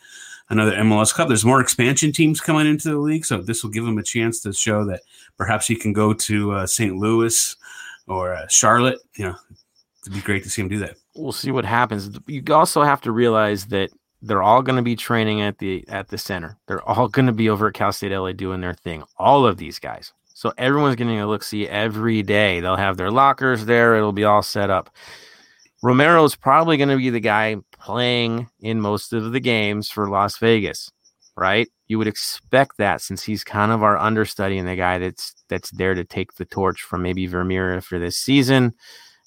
another 0.48 0.72
MLS 0.72 1.14
club. 1.14 1.28
There's 1.28 1.44
more 1.44 1.60
expansion 1.60 2.12
teams 2.12 2.40
coming 2.40 2.66
into 2.66 2.88
the 2.88 2.98
league, 2.98 3.24
so 3.24 3.40
this 3.40 3.62
will 3.62 3.70
give 3.70 3.86
him 3.86 3.98
a 3.98 4.02
chance 4.02 4.40
to 4.40 4.52
show 4.52 4.84
that 4.86 5.02
perhaps 5.36 5.66
he 5.66 5.76
can 5.76 5.92
go 5.92 6.12
to 6.12 6.52
uh, 6.52 6.66
St. 6.66 6.96
Louis 6.96 7.56
or 8.08 8.34
uh, 8.34 8.46
Charlotte. 8.48 8.98
You 9.16 9.26
know, 9.26 9.36
it'd 10.02 10.14
be 10.14 10.20
great 10.20 10.42
to 10.42 10.50
see 10.50 10.62
him 10.62 10.68
do 10.68 10.78
that. 10.80 10.96
We'll 11.14 11.32
see 11.32 11.50
what 11.50 11.64
happens. 11.64 12.18
You 12.26 12.42
also 12.50 12.82
have 12.82 13.00
to 13.02 13.12
realize 13.12 13.66
that 13.66 13.90
they're 14.22 14.42
all 14.42 14.62
going 14.62 14.76
to 14.76 14.82
be 14.82 14.96
training 14.96 15.40
at 15.40 15.58
the 15.58 15.84
at 15.88 16.08
the 16.08 16.18
center. 16.18 16.58
They're 16.66 16.86
all 16.88 17.08
going 17.08 17.26
to 17.26 17.32
be 17.32 17.48
over 17.48 17.68
at 17.68 17.74
Cal 17.74 17.92
State 17.92 18.12
LA 18.12 18.32
doing 18.32 18.60
their 18.60 18.74
thing. 18.74 19.04
All 19.16 19.46
of 19.46 19.56
these 19.56 19.78
guys. 19.78 20.12
So 20.40 20.54
everyone's 20.56 20.96
getting 20.96 21.20
a 21.20 21.26
look 21.26 21.42
see 21.42 21.68
every 21.68 22.22
day. 22.22 22.60
They'll 22.60 22.74
have 22.74 22.96
their 22.96 23.10
lockers 23.10 23.66
there. 23.66 23.94
It'll 23.96 24.10
be 24.10 24.24
all 24.24 24.40
set 24.40 24.70
up. 24.70 24.88
Romero's 25.82 26.34
probably 26.34 26.78
going 26.78 26.88
to 26.88 26.96
be 26.96 27.10
the 27.10 27.20
guy 27.20 27.56
playing 27.72 28.48
in 28.58 28.80
most 28.80 29.12
of 29.12 29.32
the 29.32 29.40
games 29.40 29.90
for 29.90 30.08
Las 30.08 30.38
Vegas, 30.38 30.90
right? 31.36 31.68
You 31.88 31.98
would 31.98 32.06
expect 32.06 32.78
that 32.78 33.02
since 33.02 33.22
he's 33.22 33.44
kind 33.44 33.70
of 33.70 33.82
our 33.82 33.98
understudy 33.98 34.56
and 34.56 34.66
the 34.66 34.76
guy 34.76 34.96
that's 34.96 35.34
that's 35.48 35.72
there 35.72 35.92
to 35.92 36.04
take 36.04 36.32
the 36.36 36.46
torch 36.46 36.80
from 36.80 37.02
maybe 37.02 37.26
Vermeer 37.26 37.78
for 37.82 37.98
this 37.98 38.16
season 38.16 38.72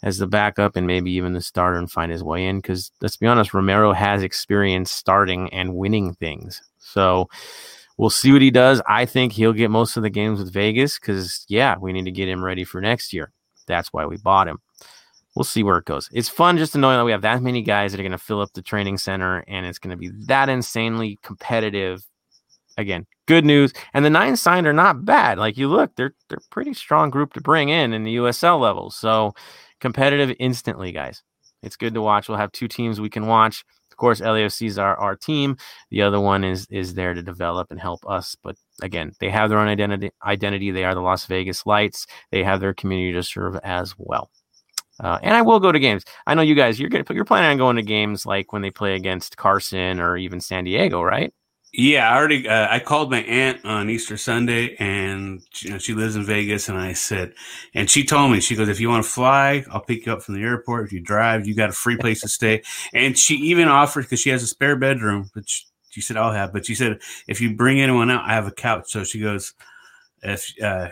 as 0.02 0.18
the 0.18 0.26
backup 0.26 0.76
and 0.76 0.88
maybe 0.88 1.12
even 1.12 1.34
the 1.34 1.42
starter 1.42 1.78
and 1.78 1.92
find 1.92 2.12
his 2.12 2.24
way 2.24 2.48
in. 2.48 2.58
Because 2.58 2.92
let's 3.02 3.18
be 3.18 3.28
honest, 3.28 3.54
Romero 3.54 3.94
has 3.94 4.24
experience 4.24 4.90
starting 4.90 5.54
and 5.54 5.76
winning 5.76 6.16
things. 6.16 6.64
So 6.80 7.30
We'll 7.98 8.10
see 8.10 8.32
what 8.32 8.42
he 8.42 8.52
does. 8.52 8.82
I 8.88 9.06
think 9.06 9.34
he'll 9.34 9.54
get 9.54 9.70
most 9.70 9.98
of 9.98 10.04
the 10.04 10.10
games 10.10 10.40
with 10.40 10.52
Vegas 10.52 11.00
because, 11.00 11.46
yeah, 11.48 11.76
we 11.80 11.94
need 11.94 12.06
to 12.06 12.12
get 12.12 12.28
him 12.28 12.44
ready 12.44 12.64
for 12.64 12.82
next 12.82 13.14
year. 13.14 13.32
That's 13.68 13.94
why 13.94 14.06
we 14.06 14.18
bought 14.18 14.48
him. 14.48 14.60
We'll 15.36 15.44
see 15.44 15.64
where 15.64 15.78
it 15.78 15.86
goes. 15.86 16.10
It's 16.12 16.30
fun 16.30 16.58
just 16.58 16.74
to 16.74 16.78
know 16.78 16.92
that 16.92 17.06
we 17.06 17.12
have 17.12 17.22
that 17.22 17.42
many 17.42 17.62
guys 17.62 17.92
that 17.92 18.00
are 18.00 18.04
going 18.04 18.12
to 18.12 18.18
fill 18.18 18.42
up 18.42 18.54
the 18.54 18.62
training 18.62 18.98
center 18.98 19.44
and 19.48 19.66
it's 19.66 19.80
going 19.80 19.92
to 19.92 19.98
be 19.98 20.12
that 20.28 20.50
insanely 20.50 21.20
competitive. 21.24 22.04
Again, 22.78 23.06
good 23.28 23.46
news. 23.46 23.74
And 23.94 24.04
the 24.06 24.10
nine 24.10 24.36
signed 24.36 24.68
are 24.68 24.74
not 24.74 25.06
bad. 25.06 25.38
Like 25.38 25.58
you 25.58 25.68
look, 25.68 25.96
they're 25.96 26.14
they're 26.30 26.40
pretty 26.50 26.74
strong 26.74 27.10
group 27.10 27.34
to 27.34 27.42
bring 27.42 27.70
in 27.70 27.94
in 27.94 28.04
the 28.04 28.18
USL 28.18 28.60
level. 28.60 28.92
So 28.92 29.34
competitive 29.80 30.36
instantly, 30.40 30.92
guys. 30.92 31.24
It's 31.64 31.78
good 31.78 31.94
to 31.94 32.02
watch. 32.02 32.28
We'll 32.28 32.38
have 32.38 32.52
two 32.52 32.68
teams 32.68 33.00
we 33.00 33.10
can 33.10 33.28
watch. 33.28 33.64
Course, 34.04 34.20
is 34.62 34.78
our, 34.78 34.98
our 34.98 35.16
team. 35.16 35.56
The 35.90 36.02
other 36.02 36.20
one 36.20 36.44
is 36.44 36.68
is 36.70 36.94
there 36.94 37.14
to 37.14 37.24
develop 37.24 37.72
and 37.72 37.80
help 37.80 38.02
us. 38.06 38.36
But 38.44 38.58
again, 38.82 39.14
they 39.22 39.30
have 39.30 39.50
their 39.50 39.60
own 39.60 39.70
identity. 39.70 40.12
Identity. 40.26 40.72
They 40.72 40.84
are 40.84 40.94
the 40.94 41.00
Las 41.00 41.26
Vegas 41.26 41.66
Lights. 41.66 42.06
They 42.30 42.44
have 42.44 42.60
their 42.60 42.74
community 42.74 43.14
to 43.14 43.24
serve 43.24 43.58
as 43.64 43.96
well. 43.98 44.30
Uh, 45.00 45.20
and 45.24 45.34
I 45.34 45.42
will 45.42 45.62
go 45.62 45.72
to 45.72 45.80
games. 45.80 46.04
I 46.28 46.34
know 46.34 46.42
you 46.42 46.54
guys. 46.54 46.82
You're 46.82 46.90
gonna 46.90 47.06
you're 47.12 47.24
planning 47.24 47.52
on 47.52 47.58
going 47.58 47.78
to 47.78 47.82
games 47.82 48.26
like 48.26 48.52
when 48.52 48.62
they 48.62 48.72
play 48.72 48.96
against 48.96 49.38
Carson 49.38 50.02
or 50.02 50.18
even 50.18 50.42
San 50.42 50.66
Diego, 50.66 51.02
right? 51.02 51.34
Yeah, 51.76 52.08
I 52.08 52.18
already. 52.18 52.48
Uh, 52.48 52.68
I 52.70 52.78
called 52.78 53.10
my 53.10 53.24
aunt 53.24 53.66
on 53.66 53.90
Easter 53.90 54.16
Sunday, 54.16 54.76
and 54.76 55.42
you 55.58 55.72
know 55.72 55.80
she 55.80 55.96
lives 55.96 56.16
in 56.16 56.24
Vegas, 56.24 56.70
and 56.70 56.78
I 56.78 56.94
said, 56.94 57.34
and 57.74 57.90
she 57.90 58.04
told 58.04 58.32
me 58.32 58.42
she 58.42 58.56
goes, 58.56 58.70
if 58.70 58.80
you 58.80 58.90
want 58.90 59.04
to 59.04 59.10
fly, 59.10 59.66
I'll 59.72 59.82
pick 59.82 60.06
you 60.06 60.14
up 60.14 60.22
from 60.22 60.36
the 60.36 60.44
airport. 60.44 60.86
If 60.86 60.94
you 60.94 61.00
drive, 61.00 61.48
you 61.48 61.56
got 61.56 61.72
a 61.72 61.74
free 61.74 61.98
place 61.98 62.22
to 62.22 62.30
stay. 62.30 62.62
And 62.94 63.18
she 63.18 63.34
even 63.38 63.68
offered 63.70 64.04
because 64.04 64.20
she 64.20 64.30
has 64.30 64.44
a 64.44 64.48
spare 64.48 64.76
bedroom, 64.76 65.32
but 65.34 65.50
she, 65.50 65.66
she, 65.90 66.02
said 66.02 66.16
I'll 66.16 66.32
have. 66.32 66.54
But 66.54 66.68
she 66.68 66.76
said 66.76 67.00
if 67.28 67.42
you 67.42 67.56
bring 67.56 67.82
anyone 67.82 68.12
out, 68.12 68.24
I 68.24 68.34
have 68.34 68.46
a 68.46 68.52
couch. 68.52 68.92
So 68.92 69.04
she 69.04 69.20
goes, 69.20 69.56
if 70.22 70.54
uh, 70.62 70.90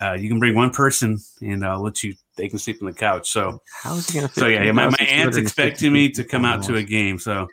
uh, 0.00 0.14
you 0.14 0.28
can 0.28 0.40
bring 0.40 0.56
one 0.56 0.70
person, 0.70 1.18
and 1.42 1.64
I'll 1.64 1.80
let 1.80 2.02
you. 2.02 2.14
They 2.36 2.48
can 2.48 2.58
sleep 2.58 2.82
on 2.82 2.86
the 2.86 2.92
couch. 2.92 3.30
So 3.30 3.62
how's 3.82 4.10
he 4.10 4.18
gonna? 4.18 4.32
So 4.32 4.48
yeah, 4.48 4.72
my, 4.72 4.88
my 4.88 5.06
aunt's 5.06 5.36
expecting 5.36 5.92
me 5.92 6.10
to 6.10 6.24
come 6.24 6.44
out 6.44 6.64
to 6.64 6.74
a 6.74 6.82
game. 6.82 7.20
So 7.20 7.46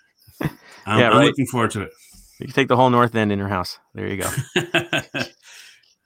I'm, 0.40 0.50
yeah, 0.86 1.08
right. 1.08 1.16
I'm 1.16 1.24
looking 1.24 1.46
forward 1.46 1.72
to 1.72 1.82
it. 1.82 1.90
You 2.38 2.46
can 2.46 2.54
take 2.54 2.68
the 2.68 2.76
whole 2.76 2.90
north 2.90 3.14
end 3.14 3.32
in 3.32 3.38
your 3.38 3.48
house. 3.48 3.78
There 3.94 4.06
you 4.06 4.22
go. 4.22 4.30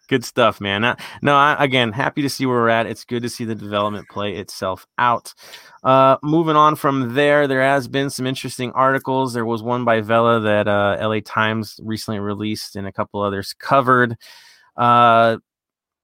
good 0.08 0.24
stuff, 0.24 0.60
man. 0.60 0.84
Uh, 0.84 0.96
no, 1.22 1.34
I, 1.34 1.56
again, 1.62 1.92
happy 1.92 2.22
to 2.22 2.28
see 2.28 2.46
where 2.46 2.56
we're 2.56 2.68
at. 2.68 2.86
It's 2.86 3.04
good 3.04 3.22
to 3.22 3.28
see 3.28 3.44
the 3.44 3.54
development 3.54 4.08
play 4.08 4.36
itself 4.36 4.86
out. 4.98 5.34
Uh, 5.82 6.16
moving 6.22 6.56
on 6.56 6.76
from 6.76 7.14
there, 7.14 7.46
there 7.46 7.62
has 7.62 7.88
been 7.88 8.10
some 8.10 8.26
interesting 8.26 8.72
articles. 8.72 9.32
There 9.32 9.44
was 9.44 9.62
one 9.62 9.84
by 9.84 10.00
Vela 10.00 10.40
that 10.40 10.68
uh, 10.68 10.98
LA 11.00 11.20
Times 11.24 11.80
recently 11.82 12.20
released, 12.20 12.76
and 12.76 12.86
a 12.86 12.92
couple 12.92 13.22
others 13.22 13.54
covered. 13.58 14.16
Uh, 14.76 15.38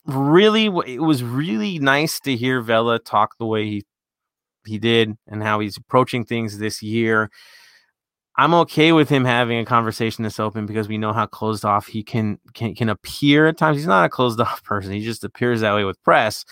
really, 0.06 0.66
it 0.86 1.02
was 1.02 1.22
really 1.22 1.78
nice 1.78 2.18
to 2.20 2.36
hear 2.36 2.60
Vela 2.60 2.98
talk 2.98 3.36
the 3.38 3.46
way 3.46 3.66
he 3.66 3.84
he 4.66 4.78
did 4.78 5.16
and 5.26 5.42
how 5.42 5.60
he's 5.60 5.76
approaching 5.76 6.24
things 6.24 6.58
this 6.58 6.82
year. 6.82 7.30
I'm 8.38 8.54
okay 8.54 8.92
with 8.92 9.08
him 9.08 9.24
having 9.24 9.58
a 9.58 9.64
conversation 9.64 10.22
this 10.22 10.38
open 10.38 10.64
because 10.64 10.86
we 10.86 10.96
know 10.96 11.12
how 11.12 11.26
closed 11.26 11.64
off 11.64 11.88
he 11.88 12.04
can 12.04 12.38
can 12.54 12.72
can 12.76 12.88
appear 12.88 13.48
at 13.48 13.58
times. 13.58 13.76
He's 13.76 13.86
not 13.86 14.04
a 14.06 14.08
closed 14.08 14.40
off 14.40 14.62
person. 14.62 14.92
He 14.92 15.00
just 15.00 15.24
appears 15.24 15.60
that 15.60 15.74
way 15.74 15.84
with 15.84 16.02
press. 16.04 16.44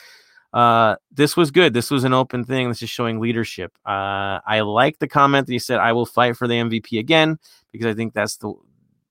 Uh, 0.53 0.97
this 1.12 1.37
was 1.37 1.53
good. 1.53 1.74
This 1.74 1.91
was 1.91 2.03
an 2.03 2.12
open 2.12 2.45
thing. 2.45 2.68
This 2.68 2.82
is 2.82 2.91
showing 2.91 3.20
leadership. 3.20 3.72
Uh, 3.87 4.41
I 4.47 4.61
like 4.61 4.99
the 4.99 5.07
comment 5.07 5.47
that 5.47 5.53
he 5.53 5.61
said, 5.61 5.78
"I 5.78 5.93
will 5.93 6.07
fight 6.07 6.37
for 6.37 6.49
the 6.49 6.55
MVP 6.55 6.99
again," 6.99 7.39
because 7.70 7.87
I 7.87 7.95
think 7.95 8.14
that's 8.14 8.37
the 8.39 8.53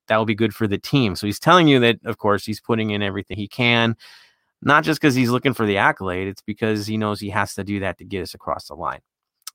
that 0.07 0.17
will 0.17 0.25
be 0.25 0.35
good 0.35 0.53
for 0.53 0.67
the 0.67 0.77
team. 0.77 1.15
So 1.15 1.27
he's 1.27 1.39
telling 1.39 1.69
you 1.69 1.79
that, 1.79 1.99
of 2.03 2.17
course, 2.17 2.45
he's 2.45 2.59
putting 2.59 2.89
in 2.89 3.01
everything 3.01 3.37
he 3.37 3.47
can, 3.47 3.95
not 4.61 4.83
just 4.83 4.99
because 4.99 5.15
he's 5.15 5.29
looking 5.29 5.53
for 5.53 5.65
the 5.65 5.77
accolade. 5.77 6.27
It's 6.27 6.41
because 6.41 6.87
he 6.87 6.97
knows 6.97 7.21
he 7.21 7.29
has 7.29 7.55
to 7.55 7.63
do 7.63 7.79
that 7.79 7.97
to 7.99 8.05
get 8.05 8.21
us 8.21 8.33
across 8.33 8.67
the 8.67 8.75
line. 8.75 8.99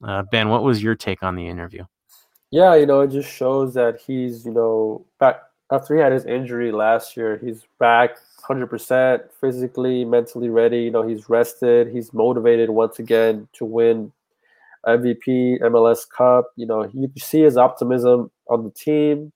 Uh, 0.03 0.23
ben, 0.33 0.49
what 0.49 0.63
was 0.63 0.83
your 0.83 0.95
take 0.95 1.23
on 1.23 1.37
the 1.37 1.47
interview? 1.47 1.85
Yeah, 2.51 2.75
you 2.75 2.87
know, 2.87 3.01
it 3.03 3.09
just 3.11 3.31
shows 3.31 3.75
that 3.75 4.01
he's, 4.07 4.45
you 4.45 4.53
know, 4.53 5.05
back 5.21 5.43
after 5.71 5.95
he 5.95 6.01
had 6.03 6.11
his 6.13 6.25
injury 6.27 6.73
last 6.73 7.17
year, 7.17 7.39
he's 7.39 7.63
back 7.79 8.17
100% 8.45 9.23
physically, 9.41 10.05
mentally 10.05 10.49
ready. 10.49 10.79
You 10.83 10.91
know, 10.91 11.07
he's 11.07 11.29
rested, 11.29 11.89
he's 11.89 12.13
motivated 12.13 12.71
once 12.71 12.99
again 12.99 13.47
to 13.55 13.65
win 13.65 14.13
MVP, 14.87 15.59
MLS 15.61 16.09
Cup. 16.11 16.53
You 16.57 16.67
know, 16.67 16.91
you 16.95 17.11
see 17.19 17.43
his 17.43 17.57
optimism 17.59 18.31
on 18.49 18.65
the 18.65 18.71
team. 18.71 19.33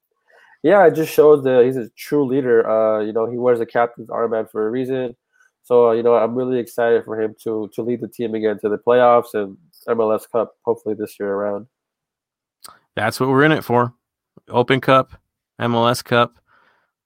Yeah, 0.63 0.87
it 0.87 0.95
just 0.95 1.13
shows 1.13 1.45
that 1.45 1.65
he's 1.65 1.77
a 1.77 1.91
true 1.91 2.27
leader. 2.27 2.69
Uh, 2.69 3.01
you 3.01 3.13
know, 3.13 3.31
he 3.31 3.39
wears 3.39 3.61
the 3.61 3.67
captain's 3.67 4.09
armband 4.11 4.51
for 4.51 4.67
a 4.67 4.71
reason. 4.71 5.17
So, 5.65 5.93
you 5.93 6.03
know, 6.03 6.15
I'm 6.17 6.35
really 6.37 6.59
excited 6.61 7.05
for 7.05 7.21
him 7.21 7.37
to 7.45 7.71
to 7.75 7.83
lead 7.83 8.01
the 8.03 8.09
team 8.09 8.35
again 8.35 8.59
to 8.61 8.69
the 8.71 8.79
playoffs 8.79 9.35
and 9.35 9.57
MLS 9.89 10.31
Cup 10.31 10.57
hopefully 10.65 10.95
this 10.97 11.19
year 11.21 11.31
around. 11.33 11.69
That's 12.97 13.19
what 13.19 13.29
we're 13.29 13.45
in 13.45 13.53
it 13.53 13.65
for. 13.65 13.95
Open 14.49 14.81
Cup, 14.81 15.13
MLS 15.61 16.05
Cup. 16.05 16.39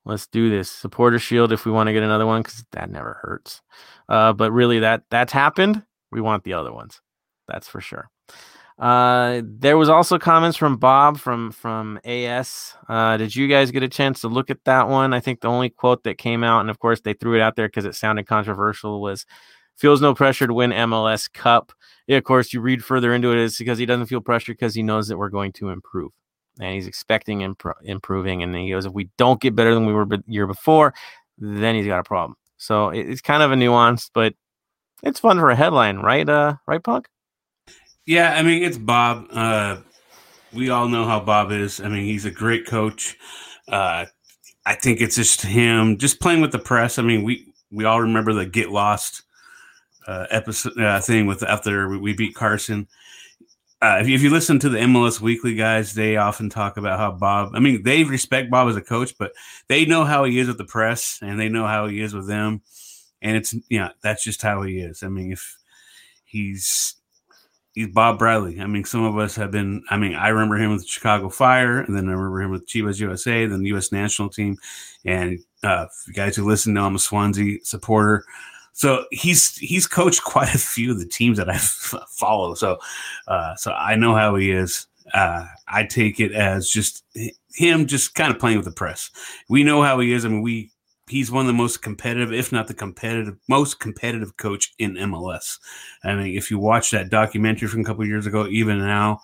Let's 0.05 0.27
do 0.27 0.49
this. 0.49 0.71
Supporter 0.71 1.19
Shield 1.19 1.53
if 1.53 1.67
we 1.67 1.73
want 1.73 1.89
to 1.89 1.93
get 1.93 2.03
another 2.03 2.27
one 2.27 2.43
because 2.43 2.65
that 2.73 2.91
never 2.91 3.19
hurts. 3.23 3.61
Uh, 4.09 4.33
but 4.33 4.53
really, 4.53 4.79
that 4.81 5.03
that's 5.11 5.33
happened. 5.33 5.83
We 6.11 6.21
want 6.21 6.45
the 6.45 6.55
other 6.55 6.73
ones. 6.73 7.01
That's 7.47 7.69
for 7.69 7.81
sure. 7.81 8.11
Uh, 8.79 9.43
there 9.45 9.77
was 9.77 9.89
also 9.89 10.19
comments 10.19 10.57
from 10.57 10.77
Bob 10.77 11.19
from 11.19 11.51
from 11.51 11.99
AS. 12.05 12.75
Uh, 12.89 13.17
did 13.17 13.35
you 13.35 13.49
guys 13.49 13.71
get 13.71 13.83
a 13.83 13.89
chance 13.89 14.21
to 14.21 14.29
look 14.29 14.51
at 14.51 14.65
that 14.65 14.89
one? 14.89 15.13
I 15.13 15.21
think 15.21 15.41
the 15.41 15.49
only 15.49 15.69
quote 15.69 16.05
that 16.05 16.17
came 16.17 16.45
out, 16.45 16.61
and 16.61 16.71
of 16.71 16.79
course 16.79 17.01
they 17.01 17.13
threw 17.13 17.35
it 17.35 17.43
out 17.43 17.57
there 17.57 17.67
because 17.67 17.85
it 17.85 17.97
sounded 17.97 18.27
controversial, 18.27 19.01
was 19.03 19.27
feels 19.79 20.03
no 20.03 20.15
pressure 20.15 20.47
to 20.47 20.53
win 20.53 20.71
MLS 20.71 21.33
Cup. 21.33 21.73
Yeah, 22.07 22.19
of 22.19 22.25
course, 22.25 22.53
you 22.53 22.61
read 22.61 22.85
further 22.85 23.15
into 23.15 23.33
it 23.33 23.39
is 23.39 23.57
because 23.57 23.79
he 23.79 23.87
doesn't 23.87 24.07
feel 24.07 24.21
pressure 24.21 24.53
because 24.53 24.75
he 24.75 24.83
knows 24.83 25.09
that 25.09 25.17
we're 25.17 25.29
going 25.29 25.53
to 25.53 25.71
improve, 25.71 26.13
and 26.61 26.75
he's 26.75 26.87
expecting 26.87 27.43
imp- 27.43 27.63
improving. 27.83 28.43
And 28.43 28.55
he 28.55 28.71
goes, 28.71 28.87
if 28.87 28.93
we 28.93 29.09
don't 29.17 29.41
get 29.41 29.55
better 29.55 29.75
than 29.75 29.87
we 29.87 29.93
were 29.93 30.07
the 30.07 30.23
year 30.27 30.47
before, 30.47 30.95
then 31.39 31.75
he's 31.75 31.87
got 31.87 32.01
a 32.01 32.05
problem. 32.05 32.37
So 32.57 32.89
it's 32.89 33.21
kind 33.21 33.43
of 33.43 33.53
a 33.53 33.57
nuance, 33.57 34.11
but 34.13 34.35
it's 35.03 35.21
fun 35.21 35.39
for 35.39 35.51
a 35.51 35.57
headline, 35.57 35.99
right? 35.99 36.29
Uh, 36.29 36.57
right, 36.67 36.83
Punk? 36.83 37.09
Yeah, 38.07 38.35
I 38.35 38.43
mean 38.43 38.65
it's 38.65 38.79
Bob. 38.79 39.27
Uh, 39.31 39.77
we 40.53 40.71
all 40.71 40.89
know 40.89 41.05
how 41.05 41.21
Bob 41.21 41.53
is. 41.53 41.81
I 41.81 41.89
mean, 41.89 42.05
he's 42.05 42.25
a 42.25 42.31
great 42.31 42.67
coach. 42.67 43.17
Uh, 43.69 44.07
I 44.65 44.75
think 44.75 45.01
it's 45.01 45.17
just 45.17 45.43
him 45.43 45.99
just 45.99 46.21
playing 46.21 46.41
with 46.41 46.53
the 46.53 46.59
press. 46.59 46.99
I 46.99 47.03
mean, 47.03 47.23
we 47.23 47.53
we 47.71 47.85
all 47.85 48.01
remember 48.01 48.33
the 48.33 48.47
get 48.47 48.71
lost 48.71 49.23
uh, 50.09 50.27
episode 50.31 50.77
uh, 50.79 51.01
thing 51.01 51.27
with 51.27 51.43
after 51.43 51.99
we 51.99 52.15
beat 52.15 52.35
Carson. 52.35 52.89
Uh, 53.81 53.99
if, 54.01 54.09
you, 54.09 54.15
if 54.17 54.23
you 54.23 54.31
listen 54.31 54.59
to 54.59 54.69
the 54.69 54.79
MLS 54.79 55.21
Weekly 55.21 55.55
guys, 55.55 55.95
they 55.95 56.17
often 56.17 56.51
talk 56.51 56.79
about 56.79 56.99
how 56.99 57.13
Bob. 57.13 57.53
I 57.55 57.61
mean, 57.61 57.83
they 57.85 58.03
respect 58.03 58.51
Bob 58.51 58.69
as 58.69 58.77
a 58.77 58.83
coach, 58.83 59.17
but 59.19 59.33
they 59.69 59.85
know 59.85 60.05
how 60.05 60.25
he 60.25 60.39
is 60.41 60.49
with 60.49 60.59
the 60.59 60.65
press, 60.65 61.21
and 61.23 61.39
they 61.39 61.49
know 61.49 61.67
how 61.67 61.87
he 61.87 62.01
is 62.01 62.15
with 62.15 62.27
them, 62.27 62.63
and 63.23 63.37
it's 63.37 63.55
you 63.69 63.79
know 63.79 63.91
that's 64.01 64.25
just 64.25 64.43
how 64.43 64.63
he 64.63 64.81
is. 64.81 65.05
I 65.05 65.09
mean, 65.09 65.31
if 65.31 65.57
he's 66.25 66.97
he's 67.75 67.89
Bob 67.89 68.19
Bradley. 68.19 68.61
I 68.61 68.67
mean, 68.67 68.85
some 68.85 69.05
of 69.05 69.17
us 69.19 69.37
have 69.37 69.51
been. 69.51 69.85
I 69.91 69.97
mean, 69.97 70.15
I 70.15 70.29
remember 70.29 70.57
him 70.57 70.73
with 70.73 70.83
the 70.83 70.89
Chicago 70.89 71.29
Fire, 71.29 71.81
and 71.81 71.97
then 71.97 72.09
I 72.09 72.13
remember 72.13 72.43
him 72.43 72.51
with 72.51 72.67
Chivas 72.67 72.99
USA, 72.99 73.47
then 73.47 73.61
the 73.61 73.69
U.S. 73.69 73.93
national 73.93 74.31
team. 74.31 74.57
And 75.05 75.39
uh, 75.63 75.87
guys 76.15 76.35
who 76.35 76.49
listen 76.49 76.75
know 76.75 76.87
I'm 76.87 76.97
a 76.97 76.99
Swansea 76.99 77.59
supporter. 77.63 78.25
So 78.79 79.07
he's 79.11 79.57
he's 79.57 79.89
coached 79.89 80.23
quite 80.25 80.55
a 80.55 80.59
few 80.59 80.93
of 80.93 81.01
the 81.01 81.07
teams 81.07 81.37
that 81.39 81.51
I 81.51 81.59
follow. 82.09 82.55
So 82.55 82.79
uh, 83.27 83.57
so 83.57 83.73
I 83.73 83.97
know 83.97 84.15
how 84.15 84.37
he 84.37 84.53
is. 84.53 84.87
Uh, 85.13 85.47
I 85.67 85.85
take 85.85 86.21
it 86.21 86.33
as 86.33 86.71
just 86.71 87.03
him 87.55 87.87
just 87.87 88.15
kind 88.15 88.33
of 88.33 88.39
playing 88.39 88.57
with 88.57 88.67
the 88.67 88.73
press. 88.73 89.11
We 89.49 89.65
know 89.65 89.83
how 89.83 89.99
he 89.99 90.13
is. 90.13 90.25
I 90.25 90.29
mean, 90.29 90.43
we 90.43 90.71
he's 91.09 91.33
one 91.33 91.41
of 91.41 91.49
the 91.49 91.55
most 91.55 91.83
competitive, 91.83 92.33
if 92.33 92.53
not 92.53 92.69
the 92.69 92.75
competitive, 92.75 93.37
most 93.49 93.81
competitive 93.81 94.37
coach 94.37 94.73
in 94.79 94.95
MLS. 94.95 95.59
I 96.05 96.15
mean, 96.15 96.37
if 96.37 96.49
you 96.49 96.61
watch 96.61 96.93
that 96.93 97.11
documentary 97.11 97.67
from 97.67 97.81
a 97.81 97.85
couple 97.85 98.07
years 98.07 98.27
ago, 98.27 98.47
even 98.47 98.79
now. 98.79 99.21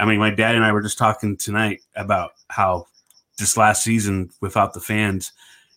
I 0.00 0.06
mean, 0.06 0.18
my 0.18 0.30
dad 0.30 0.54
and 0.54 0.64
I 0.64 0.72
were 0.72 0.82
just 0.82 0.98
talking 0.98 1.36
tonight 1.36 1.82
about 1.94 2.30
how 2.48 2.86
this 3.38 3.58
last 3.58 3.82
season 3.82 4.30
without 4.40 4.72
the 4.72 4.80
fans, 4.80 5.32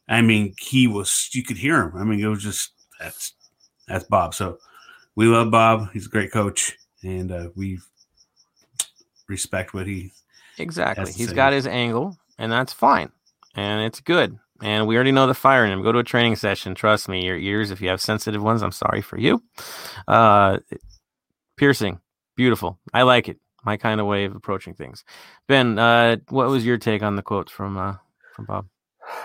I 0.07 0.21
mean, 0.21 0.55
he 0.59 0.87
was 0.87 1.29
you 1.33 1.43
could 1.43 1.57
hear 1.57 1.81
him. 1.81 1.97
I 1.97 2.05
mean, 2.05 2.21
it 2.21 2.27
was 2.27 2.41
just 2.41 2.71
that's 2.99 3.33
that's 3.87 4.05
Bob. 4.05 4.33
So 4.33 4.57
we 5.15 5.25
love 5.25 5.51
Bob. 5.51 5.91
He's 5.93 6.05
a 6.05 6.09
great 6.09 6.31
coach, 6.31 6.77
and 7.03 7.31
uh, 7.31 7.49
we 7.55 7.79
respect 9.27 9.73
what 9.73 9.87
he 9.87 10.11
exactly. 10.57 11.11
He's 11.11 11.29
say. 11.29 11.35
got 11.35 11.53
his 11.53 11.67
angle, 11.67 12.17
and 12.37 12.51
that's 12.51 12.73
fine, 12.73 13.11
and 13.55 13.81
it's 13.81 13.99
good. 13.99 14.37
And 14.61 14.87
we 14.87 14.95
already 14.95 15.11
know 15.11 15.27
the 15.27 15.35
fire 15.35 15.65
in 15.65 15.71
him. 15.71 15.83
Go 15.83 15.91
to 15.91 15.99
a 15.99 16.03
training 16.03 16.35
session. 16.35 16.73
Trust 16.73 17.07
me, 17.07 17.23
your 17.23 17.37
ears, 17.37 17.69
if 17.69 17.79
you 17.79 17.89
have 17.89 18.01
sensitive 18.01 18.41
ones, 18.41 18.63
I'm 18.63 18.71
sorry 18.71 19.01
for 19.01 19.19
you. 19.19 19.43
Uh, 20.07 20.57
piercing, 21.57 21.99
beautiful. 22.35 22.79
I 22.91 23.03
like 23.03 23.29
it. 23.29 23.39
My 23.63 23.77
kind 23.77 23.99
of 23.99 24.07
way 24.07 24.25
of 24.25 24.35
approaching 24.35 24.73
things. 24.73 25.03
Ben, 25.47 25.77
uh, 25.77 26.17
what 26.29 26.47
was 26.47 26.65
your 26.65 26.77
take 26.77 27.03
on 27.03 27.15
the 27.15 27.21
quotes 27.21 27.51
from 27.51 27.77
uh, 27.77 27.95
from 28.35 28.45
Bob? 28.45 28.67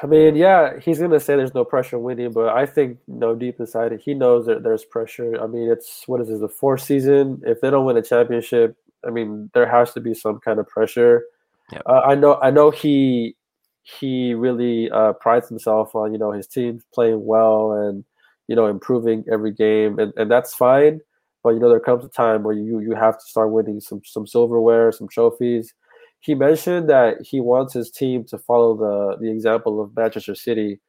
I 0.02 0.06
mean, 0.06 0.36
yeah, 0.36 0.78
he's 0.78 0.98
gonna 1.00 1.20
say 1.20 1.36
there's 1.36 1.54
no 1.54 1.64
pressure 1.64 1.98
winning, 1.98 2.32
but 2.32 2.48
I 2.48 2.66
think 2.66 2.98
you 3.08 3.14
know 3.14 3.34
deep 3.34 3.58
inside 3.60 3.92
he 4.00 4.14
knows 4.14 4.46
that 4.46 4.62
there's 4.62 4.84
pressure. 4.84 5.40
I 5.42 5.46
mean, 5.46 5.70
it's 5.70 6.04
what 6.06 6.20
is 6.20 6.28
this 6.28 6.40
the 6.40 6.48
fourth 6.48 6.82
season? 6.82 7.42
If 7.44 7.60
they 7.60 7.70
don't 7.70 7.84
win 7.84 7.96
a 7.96 8.02
championship, 8.02 8.76
I 9.06 9.10
mean, 9.10 9.50
there 9.54 9.68
has 9.68 9.92
to 9.94 10.00
be 10.00 10.14
some 10.14 10.38
kind 10.40 10.58
of 10.60 10.68
pressure. 10.68 11.24
Yep. 11.72 11.82
Uh, 11.86 12.00
I 12.04 12.14
know, 12.14 12.38
I 12.40 12.50
know 12.50 12.70
he 12.70 13.36
he 13.82 14.34
really 14.34 14.90
uh, 14.90 15.14
prides 15.14 15.48
himself 15.48 15.94
on 15.94 16.12
you 16.12 16.18
know 16.18 16.32
his 16.32 16.46
team 16.46 16.80
playing 16.94 17.24
well 17.24 17.72
and 17.72 18.04
you 18.48 18.54
know 18.56 18.66
improving 18.66 19.24
every 19.32 19.52
game, 19.52 19.98
and, 19.98 20.12
and 20.16 20.30
that's 20.30 20.54
fine. 20.54 21.00
but 21.42 21.50
you 21.50 21.60
know 21.60 21.68
there 21.68 21.80
comes 21.80 22.04
a 22.04 22.08
time 22.08 22.42
where 22.44 22.54
you 22.54 22.80
you 22.80 22.94
have 22.94 23.18
to 23.18 23.24
start 23.24 23.50
winning 23.50 23.80
some 23.80 24.02
some 24.04 24.26
silverware, 24.26 24.92
some 24.92 25.08
trophies. 25.08 25.74
He 26.22 26.36
mentioned 26.36 26.88
that 26.88 27.20
he 27.20 27.40
wants 27.40 27.74
his 27.74 27.90
team 27.90 28.24
to 28.26 28.38
follow 28.38 28.76
the 28.76 29.18
the 29.20 29.30
example 29.30 29.82
of 29.82 29.94
Manchester 29.96 30.36
City 30.36 30.80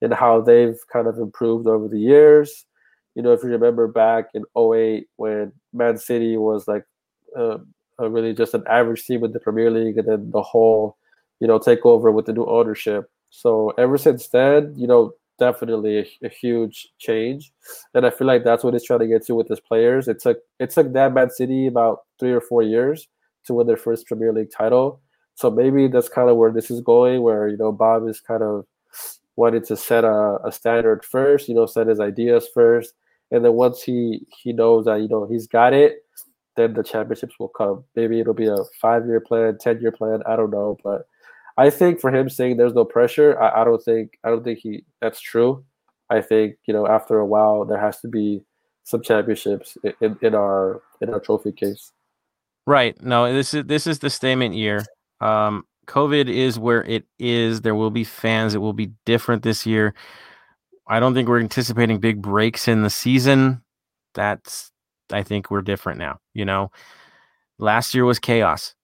and 0.00 0.14
how 0.14 0.40
they've 0.40 0.78
kind 0.90 1.06
of 1.06 1.18
improved 1.18 1.68
over 1.68 1.86
the 1.86 2.00
years. 2.00 2.64
You 3.14 3.22
know, 3.22 3.32
if 3.32 3.42
you 3.42 3.50
remember 3.50 3.86
back 3.88 4.30
in 4.32 4.44
08 4.56 5.06
when 5.16 5.52
Man 5.74 5.98
City 5.98 6.38
was 6.38 6.66
like 6.66 6.84
uh, 7.38 7.58
really 7.98 8.32
just 8.32 8.54
an 8.54 8.64
average 8.68 9.04
team 9.04 9.22
in 9.22 9.32
the 9.32 9.40
Premier 9.40 9.70
League, 9.70 9.98
and 9.98 10.08
then 10.08 10.30
the 10.30 10.42
whole, 10.42 10.96
you 11.40 11.46
know, 11.46 11.58
takeover 11.58 12.10
with 12.10 12.24
the 12.24 12.32
new 12.32 12.46
ownership. 12.46 13.10
So 13.28 13.74
ever 13.76 13.98
since 13.98 14.28
then, 14.28 14.72
you 14.78 14.86
know, 14.86 15.12
definitely 15.38 15.98
a, 15.98 16.26
a, 16.26 16.30
huge 16.30 16.88
change, 16.98 17.52
and 17.92 18.06
I 18.06 18.10
feel 18.10 18.26
like 18.26 18.44
that's 18.44 18.64
what 18.64 18.72
he's 18.72 18.84
trying 18.84 19.00
to 19.00 19.06
get 19.06 19.26
to 19.26 19.34
with 19.34 19.48
his 19.48 19.60
players. 19.60 20.08
It 20.08 20.22
took 20.22 20.38
it 20.58 20.70
took 20.70 20.90
that 20.94 21.12
Man 21.12 21.28
City 21.28 21.66
about 21.66 22.04
three 22.18 22.32
or 22.32 22.40
four 22.40 22.62
years 22.62 23.06
to 23.46 23.54
win 23.54 23.66
their 23.66 23.76
first 23.76 24.06
Premier 24.06 24.32
League 24.32 24.50
title. 24.56 25.00
So 25.34 25.50
maybe 25.50 25.88
that's 25.88 26.08
kind 26.08 26.28
of 26.28 26.36
where 26.36 26.52
this 26.52 26.70
is 26.70 26.80
going, 26.80 27.22
where 27.22 27.48
you 27.48 27.56
know 27.56 27.72
Bob 27.72 28.06
is 28.08 28.20
kind 28.20 28.42
of 28.42 28.66
wanted 29.36 29.64
to 29.64 29.76
set 29.76 30.04
a, 30.04 30.38
a 30.44 30.52
standard 30.52 31.04
first, 31.04 31.48
you 31.48 31.54
know, 31.54 31.66
set 31.66 31.86
his 31.86 32.00
ideas 32.00 32.46
first, 32.52 32.92
and 33.30 33.44
then 33.44 33.54
once 33.54 33.82
he 33.82 34.26
he 34.42 34.52
knows 34.52 34.84
that 34.84 35.00
you 35.00 35.08
know 35.08 35.26
he's 35.26 35.46
got 35.46 35.72
it, 35.72 36.04
then 36.56 36.74
the 36.74 36.82
championships 36.82 37.38
will 37.38 37.48
come. 37.48 37.84
Maybe 37.96 38.20
it'll 38.20 38.34
be 38.34 38.48
a 38.48 38.56
five 38.80 39.06
year 39.06 39.20
plan, 39.20 39.58
ten 39.58 39.80
year 39.80 39.92
plan. 39.92 40.22
I 40.26 40.36
don't 40.36 40.50
know, 40.50 40.76
but 40.84 41.06
I 41.56 41.70
think 41.70 42.00
for 42.00 42.14
him 42.14 42.28
saying 42.28 42.56
there's 42.56 42.74
no 42.74 42.84
pressure, 42.84 43.40
I, 43.40 43.62
I 43.62 43.64
don't 43.64 43.82
think 43.82 44.18
I 44.24 44.30
don't 44.30 44.44
think 44.44 44.60
he 44.60 44.84
that's 45.00 45.20
true. 45.20 45.64
I 46.10 46.20
think 46.20 46.56
you 46.66 46.74
know 46.74 46.86
after 46.86 47.18
a 47.18 47.26
while 47.26 47.64
there 47.64 47.80
has 47.80 48.00
to 48.00 48.08
be 48.08 48.42
some 48.84 49.02
championships 49.02 49.76
in, 50.00 50.16
in 50.22 50.34
our 50.34 50.82
in 51.00 51.10
our 51.10 51.20
trophy 51.20 51.52
case. 51.52 51.92
Right. 52.66 53.00
No, 53.02 53.32
this 53.32 53.54
is 53.54 53.64
this 53.64 53.86
is 53.86 53.98
the 53.98 54.10
statement 54.10 54.54
year. 54.54 54.84
Um, 55.20 55.64
COVID 55.86 56.28
is 56.28 56.58
where 56.58 56.84
it 56.84 57.04
is. 57.18 57.62
There 57.62 57.74
will 57.74 57.90
be 57.90 58.04
fans. 58.04 58.54
It 58.54 58.58
will 58.58 58.72
be 58.72 58.92
different 59.06 59.42
this 59.42 59.66
year. 59.66 59.94
I 60.86 61.00
don't 61.00 61.14
think 61.14 61.28
we're 61.28 61.40
anticipating 61.40 61.98
big 61.98 62.22
breaks 62.22 62.68
in 62.68 62.82
the 62.82 62.90
season. 62.90 63.62
That's 64.14 64.70
I 65.12 65.22
think 65.22 65.50
we're 65.50 65.62
different 65.62 65.98
now. 65.98 66.18
You 66.34 66.44
know, 66.44 66.70
last 67.58 67.94
year 67.94 68.04
was 68.04 68.18
chaos. 68.18 68.74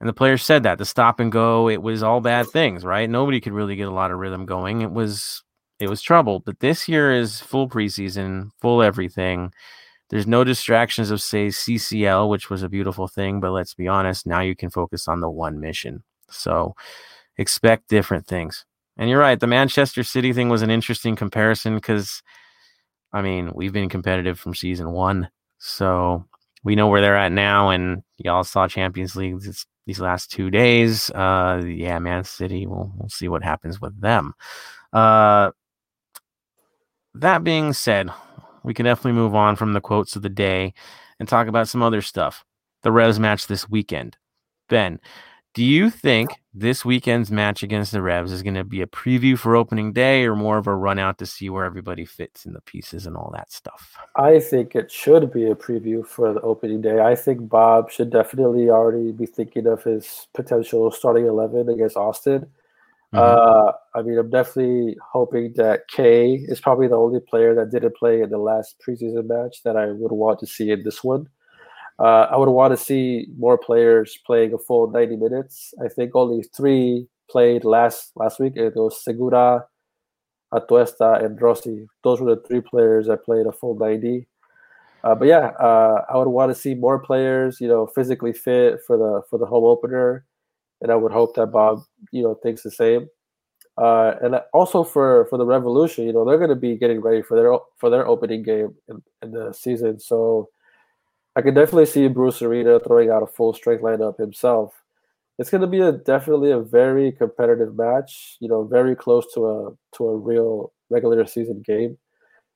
And 0.00 0.08
the 0.08 0.12
players 0.12 0.42
said 0.42 0.62
that 0.64 0.78
the 0.78 0.84
stop 0.84 1.20
and 1.20 1.32
go, 1.32 1.68
it 1.68 1.80
was 1.82 2.02
all 2.02 2.20
bad 2.20 2.48
things, 2.48 2.84
right? 2.84 3.08
Nobody 3.08 3.40
could 3.40 3.54
really 3.54 3.76
get 3.76 3.88
a 3.88 3.92
lot 3.92 4.10
of 4.10 4.18
rhythm 4.18 4.44
going. 4.44 4.82
It 4.82 4.92
was 4.92 5.42
it 5.78 5.88
was 5.88 6.02
trouble. 6.02 6.40
But 6.40 6.60
this 6.60 6.88
year 6.88 7.12
is 7.12 7.40
full 7.40 7.68
preseason, 7.68 8.50
full 8.60 8.82
everything. 8.82 9.52
There's 10.08 10.26
no 10.26 10.44
distractions 10.44 11.10
of 11.10 11.20
say 11.20 11.48
CCL, 11.48 12.28
which 12.28 12.48
was 12.48 12.62
a 12.62 12.68
beautiful 12.68 13.08
thing, 13.08 13.40
but 13.40 13.50
let's 13.50 13.74
be 13.74 13.88
honest, 13.88 14.26
now 14.26 14.40
you 14.40 14.54
can 14.54 14.70
focus 14.70 15.08
on 15.08 15.20
the 15.20 15.30
one 15.30 15.60
mission. 15.60 16.04
So 16.30 16.74
expect 17.36 17.88
different 17.88 18.26
things. 18.26 18.64
And 18.96 19.10
you're 19.10 19.20
right, 19.20 19.38
the 19.38 19.46
Manchester 19.46 20.02
City 20.02 20.32
thing 20.32 20.48
was 20.48 20.62
an 20.62 20.70
interesting 20.70 21.16
comparison 21.16 21.74
because 21.74 22.22
I 23.12 23.22
mean, 23.22 23.52
we've 23.54 23.72
been 23.72 23.88
competitive 23.88 24.38
from 24.38 24.54
season 24.54 24.92
one. 24.92 25.30
So 25.58 26.24
we 26.64 26.74
know 26.74 26.88
where 26.88 27.00
they're 27.00 27.16
at 27.16 27.32
now, 27.32 27.70
and 27.70 28.02
y'all 28.18 28.44
saw 28.44 28.68
Champions 28.68 29.16
League 29.16 29.40
this, 29.40 29.64
these 29.86 30.00
last 30.00 30.30
two 30.30 30.50
days. 30.50 31.10
Uh, 31.10 31.62
yeah, 31.64 31.98
Man 31.98 32.24
City. 32.24 32.66
We'll 32.66 32.92
we'll 32.96 33.08
see 33.08 33.28
what 33.28 33.42
happens 33.42 33.80
with 33.80 33.98
them. 34.00 34.34
Uh, 34.92 35.52
that 37.14 37.42
being 37.44 37.72
said, 37.72 38.10
we 38.66 38.74
can 38.74 38.84
definitely 38.84 39.12
move 39.12 39.34
on 39.34 39.56
from 39.56 39.72
the 39.72 39.80
quotes 39.80 40.16
of 40.16 40.22
the 40.22 40.28
day 40.28 40.74
and 41.20 41.28
talk 41.28 41.46
about 41.46 41.68
some 41.68 41.82
other 41.82 42.02
stuff. 42.02 42.44
The 42.82 42.92
Revs 42.92 43.18
match 43.18 43.46
this 43.46 43.70
weekend. 43.70 44.18
Ben, 44.68 45.00
do 45.54 45.64
you 45.64 45.88
think 45.88 46.30
this 46.52 46.84
weekend's 46.84 47.30
match 47.30 47.62
against 47.62 47.92
the 47.92 48.02
Revs 48.02 48.32
is 48.32 48.42
going 48.42 48.56
to 48.56 48.64
be 48.64 48.82
a 48.82 48.86
preview 48.86 49.38
for 49.38 49.54
opening 49.54 49.92
day 49.92 50.24
or 50.24 50.34
more 50.34 50.58
of 50.58 50.66
a 50.66 50.74
run 50.74 50.98
out 50.98 51.16
to 51.18 51.26
see 51.26 51.48
where 51.48 51.64
everybody 51.64 52.04
fits 52.04 52.44
in 52.44 52.52
the 52.52 52.60
pieces 52.60 53.06
and 53.06 53.16
all 53.16 53.30
that 53.34 53.52
stuff? 53.52 53.96
I 54.16 54.40
think 54.40 54.74
it 54.74 54.90
should 54.90 55.32
be 55.32 55.48
a 55.48 55.54
preview 55.54 56.04
for 56.04 56.34
the 56.34 56.40
opening 56.40 56.82
day. 56.82 57.00
I 57.00 57.14
think 57.14 57.48
Bob 57.48 57.90
should 57.90 58.10
definitely 58.10 58.68
already 58.68 59.12
be 59.12 59.26
thinking 59.26 59.66
of 59.68 59.84
his 59.84 60.26
potential 60.34 60.90
starting 60.90 61.26
11 61.26 61.68
against 61.68 61.96
Austin. 61.96 62.48
Mm-hmm. 63.16 63.68
Uh, 63.68 63.72
I 63.98 64.02
mean, 64.02 64.18
I'm 64.18 64.30
definitely 64.30 64.96
hoping 65.12 65.54
that 65.56 65.88
Kaye 65.88 66.44
is 66.48 66.60
probably 66.60 66.86
the 66.86 66.96
only 66.96 67.20
player 67.20 67.54
that 67.54 67.70
didn't 67.70 67.96
play 67.96 68.20
in 68.20 68.30
the 68.30 68.38
last 68.38 68.76
preseason 68.86 69.26
match 69.26 69.62
that 69.62 69.76
I 69.76 69.86
would 69.86 70.12
want 70.12 70.38
to 70.40 70.46
see 70.46 70.70
in 70.70 70.82
this 70.82 71.02
one. 71.02 71.28
Uh, 71.98 72.26
I 72.30 72.36
would 72.36 72.50
want 72.50 72.76
to 72.76 72.84
see 72.84 73.28
more 73.38 73.56
players 73.56 74.18
playing 74.26 74.52
a 74.52 74.58
full 74.58 74.90
90 74.90 75.16
minutes. 75.16 75.72
I 75.82 75.88
think 75.88 76.14
only 76.14 76.42
three 76.54 77.08
played 77.30 77.64
last 77.64 78.12
last 78.16 78.38
week. 78.38 78.56
It 78.56 78.76
was 78.76 79.02
Segura, 79.02 79.64
Atuesta, 80.52 81.24
and 81.24 81.40
Rossi. 81.40 81.88
Those 82.04 82.20
were 82.20 82.34
the 82.34 82.42
three 82.42 82.60
players 82.60 83.06
that 83.06 83.24
played 83.24 83.46
a 83.46 83.52
full 83.52 83.76
90. 83.78 84.26
Uh, 85.04 85.14
but 85.14 85.28
yeah, 85.28 85.52
uh, 85.58 86.04
I 86.12 86.18
would 86.18 86.28
want 86.28 86.50
to 86.50 86.60
see 86.60 86.74
more 86.74 86.98
players, 86.98 87.60
you 87.60 87.68
know, 87.68 87.86
physically 87.86 88.34
fit 88.34 88.80
for 88.86 88.98
the 88.98 89.22
for 89.30 89.38
the 89.38 89.46
home 89.46 89.64
opener, 89.64 90.26
and 90.80 90.90
I 90.92 90.96
would 90.96 91.12
hope 91.12 91.34
that 91.36 91.46
Bob, 91.48 91.82
you 92.12 92.22
know, 92.22 92.34
thinks 92.34 92.62
the 92.62 92.70
same. 92.70 93.08
Uh, 93.78 94.14
and 94.22 94.40
also 94.54 94.82
for 94.82 95.26
for 95.26 95.36
the 95.38 95.44
Revolution, 95.44 96.06
you 96.06 96.12
know, 96.12 96.24
they're 96.24 96.38
going 96.38 96.50
to 96.50 96.56
be 96.56 96.76
getting 96.76 97.00
ready 97.00 97.22
for 97.22 97.36
their 97.36 97.58
for 97.76 97.90
their 97.90 98.06
opening 98.06 98.42
game 98.42 98.74
in, 98.88 99.02
in 99.22 99.32
the 99.32 99.52
season. 99.52 100.00
So 100.00 100.48
I 101.36 101.42
can 101.42 101.54
definitely 101.54 101.86
see 101.86 102.08
Bruce 102.08 102.40
Arena 102.40 102.80
throwing 102.80 103.10
out 103.10 103.22
a 103.22 103.26
full 103.26 103.52
strength 103.52 103.82
lineup 103.82 104.18
himself. 104.18 104.72
It's 105.38 105.50
going 105.50 105.60
to 105.60 105.66
be 105.66 105.80
a 105.80 105.92
definitely 105.92 106.50
a 106.50 106.60
very 106.60 107.12
competitive 107.12 107.76
match. 107.76 108.38
You 108.40 108.48
know, 108.48 108.64
very 108.64 108.96
close 108.96 109.26
to 109.34 109.46
a 109.46 109.96
to 109.96 110.08
a 110.08 110.16
real 110.16 110.72
regular 110.88 111.26
season 111.26 111.62
game, 111.66 111.98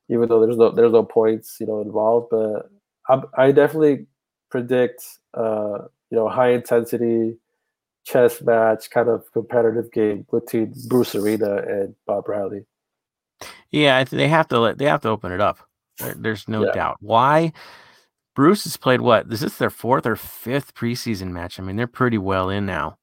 even 0.09 0.29
though 0.29 0.41
there's 0.41 0.57
no 0.57 0.71
there's 0.71 0.93
no 0.93 1.05
points 1.05 1.59
you 1.61 1.67
know 1.67 1.83
involved. 1.83 2.29
But 2.31 2.71
I, 3.09 3.49
I 3.49 3.53
definitely 3.53 4.07
predict 4.51 5.05
uh, 5.35 5.81
you 6.11 6.17
know 6.17 6.31
high 6.31 6.53
intensity 6.53 7.37
chess 8.11 8.43
match 8.43 8.91
kind 8.91 9.09
of 9.09 9.31
competitive 9.33 9.91
game 9.93 10.27
between 10.31 10.75
Bruce 10.89 11.15
Arena 11.15 11.57
and 11.57 11.95
Bob 12.07 12.25
Bradley. 12.25 12.67
Yeah, 13.71 14.03
they 14.05 14.29
have 14.29 14.49
to 14.49 14.59
let 14.59 14.79
they 14.79 14.87
have 14.87 15.03
to 15.03 15.09
open 15.09 15.33
it 15.33 15.41
up. 15.41 15.59
there's 16.17 16.49
no 16.49 16.67
yeah. 16.67 16.73
doubt. 16.73 16.97
Why? 17.01 17.53
Bruce 18.35 18.65
has 18.65 18.77
played 18.77 19.01
what? 19.01 19.31
Is 19.33 19.41
this 19.41 19.57
their 19.57 19.71
fourth 19.71 20.07
or 20.07 20.17
fifth 20.17 20.75
preseason 20.75 21.31
match? 21.31 21.59
I 21.59 21.63
mean, 21.63 21.77
they're 21.77 21.87
pretty 21.87 22.19
well 22.19 22.49
in 22.49 22.67
now. 22.67 22.97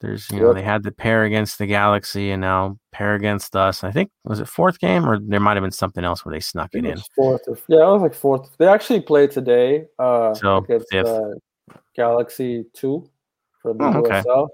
There's, 0.00 0.30
you 0.30 0.38
yep. 0.38 0.46
know, 0.46 0.54
they 0.54 0.62
had 0.62 0.82
the 0.82 0.92
pair 0.92 1.24
against 1.24 1.58
the 1.58 1.66
Galaxy 1.66 2.30
and 2.30 2.40
now 2.40 2.78
pair 2.90 3.14
against 3.14 3.54
us. 3.54 3.84
I 3.84 3.92
think 3.92 4.10
was 4.24 4.40
it 4.40 4.48
fourth 4.48 4.78
game 4.78 5.06
or 5.06 5.18
there 5.18 5.40
might 5.40 5.56
have 5.56 5.62
been 5.62 5.70
something 5.70 6.04
else 6.04 6.24
where 6.24 6.34
they 6.34 6.40
snuck 6.40 6.70
it, 6.72 6.84
it 6.84 6.90
in. 6.92 6.98
Fourth, 7.14 7.42
yeah, 7.68 7.86
it 7.86 7.92
was 7.92 8.02
like 8.02 8.14
fourth. 8.14 8.50
They 8.58 8.66
actually 8.66 9.00
played 9.00 9.30
today 9.30 9.86
uh, 9.98 10.34
so, 10.34 10.58
against 10.58 10.94
uh, 10.94 11.34
Galaxy 11.94 12.64
Two 12.72 13.10
from 13.62 13.78
the 13.78 13.84
oh, 13.84 13.98
okay. 14.00 14.22
USL. 14.22 14.48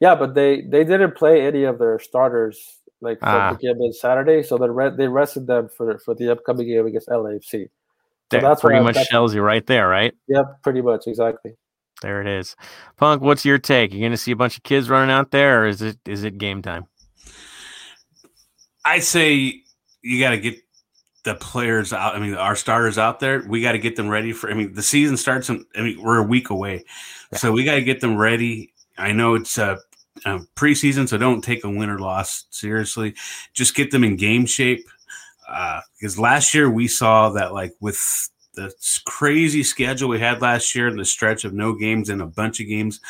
Yeah, 0.00 0.14
but 0.14 0.34
they 0.34 0.62
they 0.62 0.84
didn't 0.84 1.16
play 1.16 1.46
any 1.46 1.64
of 1.64 1.78
their 1.78 1.98
starters 1.98 2.58
like 3.00 3.20
for 3.20 3.26
ah. 3.26 3.52
the 3.52 3.58
game 3.58 3.80
on 3.80 3.92
Saturday, 3.92 4.42
so 4.42 4.56
they 4.58 4.68
re- 4.68 4.96
they 4.96 5.08
rested 5.08 5.46
them 5.46 5.68
for 5.68 5.98
for 5.98 6.14
the 6.14 6.32
upcoming 6.32 6.66
game 6.66 6.86
against 6.86 7.08
LAFC. 7.08 7.68
So 8.32 8.40
that's 8.40 8.60
pretty 8.60 8.82
much 8.82 8.96
tells 9.08 9.34
you 9.34 9.42
right 9.42 9.64
there, 9.66 9.86
right? 9.86 10.12
Yep, 10.28 10.62
pretty 10.62 10.82
much 10.82 11.06
exactly. 11.06 11.52
There 12.02 12.20
it 12.20 12.26
is. 12.26 12.56
Punk, 12.96 13.22
what's 13.22 13.44
your 13.44 13.58
take? 13.58 13.92
You're 13.92 14.02
gonna 14.02 14.16
see 14.16 14.32
a 14.32 14.36
bunch 14.36 14.56
of 14.56 14.62
kids 14.62 14.90
running 14.90 15.10
out 15.10 15.30
there, 15.30 15.62
or 15.62 15.66
is 15.66 15.82
it 15.82 15.98
is 16.06 16.24
it 16.24 16.38
game 16.38 16.62
time? 16.62 16.86
I 18.84 19.00
say 19.00 19.62
you 20.02 20.20
got 20.20 20.30
to 20.30 20.38
get 20.38 20.56
the 21.26 21.34
players 21.34 21.92
out. 21.92 22.14
I 22.14 22.20
mean, 22.20 22.34
our 22.34 22.56
starters 22.56 22.98
out 22.98 23.18
there. 23.18 23.44
We 23.46 23.60
got 23.60 23.72
to 23.72 23.78
get 23.78 23.96
them 23.96 24.08
ready 24.08 24.32
for. 24.32 24.48
I 24.48 24.54
mean, 24.54 24.72
the 24.72 24.82
season 24.82 25.16
starts. 25.16 25.50
In, 25.50 25.66
I 25.76 25.82
mean, 25.82 26.00
we're 26.00 26.18
a 26.18 26.22
week 26.22 26.50
away, 26.50 26.84
yeah. 27.32 27.38
so 27.38 27.52
we 27.52 27.64
got 27.64 27.74
to 27.74 27.82
get 27.82 28.00
them 28.00 28.16
ready. 28.16 28.72
I 28.96 29.10
know 29.10 29.34
it's 29.34 29.58
a, 29.58 29.78
a 30.24 30.38
preseason, 30.54 31.08
so 31.08 31.18
don't 31.18 31.42
take 31.42 31.64
a 31.64 31.68
win 31.68 31.90
or 31.90 31.98
loss 31.98 32.46
seriously. 32.50 33.14
Just 33.52 33.74
get 33.74 33.90
them 33.90 34.04
in 34.04 34.14
game 34.14 34.46
shape 34.46 34.86
uh, 35.48 35.80
because 35.98 36.16
last 36.16 36.54
year 36.54 36.70
we 36.70 36.86
saw 36.86 37.30
that 37.30 37.52
like 37.52 37.74
with 37.80 38.30
the 38.54 38.72
crazy 39.04 39.64
schedule 39.64 40.08
we 40.08 40.20
had 40.20 40.40
last 40.40 40.74
year 40.76 40.86
and 40.86 40.98
the 40.98 41.04
stretch 41.04 41.44
of 41.44 41.52
no 41.52 41.74
games 41.74 42.08
and 42.08 42.22
a 42.22 42.26
bunch 42.26 42.60
of 42.60 42.68
games, 42.68 43.00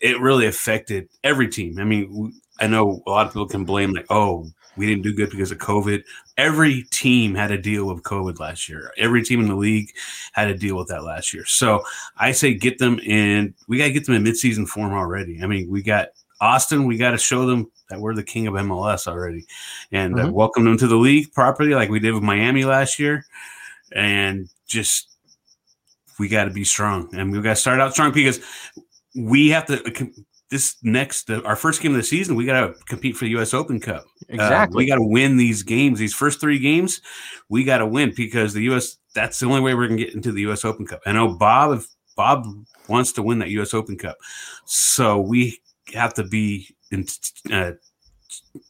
it 0.00 0.18
really 0.18 0.46
affected 0.46 1.10
every 1.22 1.48
team. 1.48 1.78
I 1.78 1.84
mean, 1.84 2.32
I 2.58 2.66
know 2.66 3.02
a 3.06 3.10
lot 3.10 3.26
of 3.26 3.34
people 3.34 3.48
can 3.48 3.64
blame 3.64 3.92
like, 3.92 4.06
oh, 4.08 4.46
we 4.76 4.86
didn't 4.86 5.02
do 5.02 5.12
good 5.12 5.30
because 5.30 5.50
of 5.50 5.58
COVID. 5.58 6.02
Every 6.36 6.84
team 6.84 7.34
had 7.34 7.48
to 7.48 7.58
deal 7.58 7.86
with 7.86 8.02
COVID 8.02 8.38
last 8.38 8.68
year. 8.68 8.92
Every 8.96 9.22
team 9.22 9.40
in 9.40 9.48
the 9.48 9.56
league 9.56 9.90
had 10.32 10.46
to 10.46 10.54
deal 10.54 10.76
with 10.76 10.88
that 10.88 11.04
last 11.04 11.34
year. 11.34 11.44
So 11.44 11.82
I 12.16 12.32
say 12.32 12.54
get 12.54 12.78
them 12.78 12.98
in. 13.00 13.54
We 13.68 13.78
got 13.78 13.84
to 13.84 13.92
get 13.92 14.06
them 14.06 14.14
in 14.14 14.24
midseason 14.24 14.66
form 14.66 14.92
already. 14.92 15.42
I 15.42 15.46
mean, 15.46 15.68
we 15.68 15.82
got 15.82 16.08
Austin. 16.40 16.86
We 16.86 16.96
got 16.96 17.10
to 17.10 17.18
show 17.18 17.46
them 17.46 17.70
that 17.88 18.00
we're 18.00 18.14
the 18.14 18.22
king 18.22 18.46
of 18.46 18.54
MLS 18.54 19.06
already, 19.06 19.46
and 19.92 20.14
uh, 20.14 20.18
mm-hmm. 20.18 20.28
uh, 20.28 20.32
welcome 20.32 20.64
them 20.64 20.78
to 20.78 20.86
the 20.86 20.96
league 20.96 21.32
properly, 21.32 21.74
like 21.74 21.90
we 21.90 22.00
did 22.00 22.14
with 22.14 22.22
Miami 22.22 22.64
last 22.64 22.98
year, 22.98 23.26
and 23.92 24.48
just 24.66 25.08
we 26.18 26.28
got 26.28 26.44
to 26.44 26.50
be 26.50 26.64
strong, 26.64 27.08
and 27.14 27.32
we 27.32 27.40
got 27.42 27.50
to 27.50 27.56
start 27.56 27.80
out 27.80 27.92
strong 27.92 28.12
because 28.12 28.40
we 29.14 29.48
have 29.50 29.66
to. 29.66 30.12
This 30.50 30.76
next, 30.82 31.30
uh, 31.30 31.42
our 31.44 31.54
first 31.54 31.80
game 31.80 31.92
of 31.92 31.96
the 31.96 32.02
season, 32.02 32.34
we 32.34 32.44
got 32.44 32.60
to 32.60 32.74
compete 32.86 33.16
for 33.16 33.24
the 33.24 33.30
U.S. 33.32 33.54
Open 33.54 33.78
Cup. 33.78 34.04
Exactly. 34.30 34.76
Uh, 34.76 34.78
we 34.78 34.86
got 34.86 34.96
to 34.96 35.02
win 35.02 35.36
these 35.36 35.62
games. 35.62 35.98
These 35.98 36.14
first 36.14 36.40
three 36.40 36.58
games, 36.58 37.00
we 37.48 37.64
got 37.64 37.78
to 37.78 37.86
win 37.86 38.12
because 38.16 38.54
the 38.54 38.62
U.S. 38.64 38.98
That's 39.14 39.40
the 39.40 39.46
only 39.46 39.60
way 39.60 39.74
we're 39.74 39.88
gonna 39.88 39.98
get 39.98 40.14
into 40.14 40.30
the 40.30 40.42
U.S. 40.42 40.64
Open 40.64 40.86
Cup. 40.86 41.00
I 41.04 41.12
know 41.12 41.34
Bob. 41.34 41.78
If 41.78 41.86
Bob 42.16 42.46
wants 42.88 43.12
to 43.12 43.22
win 43.22 43.40
that 43.40 43.50
U.S. 43.50 43.74
Open 43.74 43.98
Cup, 43.98 44.16
so 44.64 45.20
we 45.20 45.58
have 45.92 46.14
to 46.14 46.24
be 46.24 46.68
in, 46.92 47.06
uh, 47.52 47.72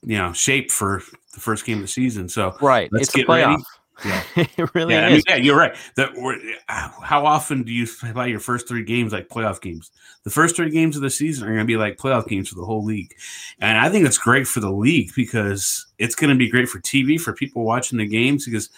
you 0.02 0.16
know, 0.16 0.32
shape 0.32 0.70
for 0.70 1.02
the 1.34 1.40
first 1.40 1.66
game 1.66 1.78
of 1.78 1.82
the 1.82 1.88
season. 1.88 2.28
So 2.28 2.56
right, 2.62 2.88
let's 2.90 3.08
it's 3.08 3.14
get 3.16 3.26
a 3.26 3.28
playoff. 3.28 3.50
ready. 3.50 3.62
Yeah. 4.04 4.22
it 4.36 4.74
really 4.74 4.94
yeah, 4.94 5.06
I 5.06 5.10
mean, 5.10 5.22
yeah, 5.28 5.36
you're 5.36 5.56
right. 5.56 5.74
That 5.96 6.12
we're, 6.16 6.38
how 6.68 7.26
often 7.26 7.62
do 7.62 7.72
you 7.72 7.86
play 7.86 8.30
your 8.30 8.40
first 8.40 8.68
three 8.68 8.84
games 8.84 9.12
like 9.12 9.28
playoff 9.28 9.60
games? 9.60 9.90
The 10.24 10.30
first 10.30 10.56
three 10.56 10.70
games 10.70 10.96
of 10.96 11.02
the 11.02 11.10
season 11.10 11.44
are 11.44 11.52
going 11.52 11.60
to 11.60 11.64
be 11.64 11.76
like 11.76 11.96
playoff 11.96 12.28
games 12.28 12.48
for 12.48 12.56
the 12.56 12.64
whole 12.64 12.84
league, 12.84 13.14
and 13.60 13.78
I 13.78 13.88
think 13.88 14.06
it's 14.06 14.18
great 14.18 14.46
for 14.46 14.60
the 14.60 14.70
league 14.70 15.12
because 15.14 15.86
it's 15.98 16.14
going 16.14 16.30
to 16.30 16.36
be 16.36 16.48
great 16.48 16.68
for 16.68 16.80
TV 16.80 17.20
for 17.20 17.32
people 17.32 17.64
watching 17.64 17.98
the 17.98 18.06
games 18.06 18.44
because 18.44 18.70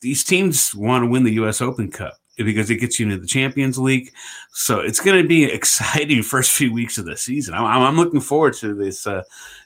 these 0.00 0.24
teams 0.24 0.74
want 0.74 1.04
to 1.04 1.10
win 1.10 1.24
the 1.24 1.32
U.S. 1.32 1.60
Open 1.60 1.90
Cup 1.90 2.14
because 2.36 2.68
it 2.70 2.76
gets 2.76 2.98
you 2.98 3.06
into 3.06 3.18
the 3.18 3.26
Champions 3.26 3.78
League. 3.78 4.12
So 4.52 4.80
it's 4.80 5.00
going 5.00 5.22
to 5.22 5.28
be 5.28 5.44
exciting 5.52 6.22
first 6.22 6.50
few 6.50 6.72
weeks 6.72 6.98
of 6.98 7.04
the 7.04 7.16
season. 7.16 7.54
I'm, 7.54 7.64
I'm 7.64 7.96
looking 7.96 8.20
forward 8.20 8.54
to 8.54 8.74
this 8.74 9.06
uh, 9.06 9.22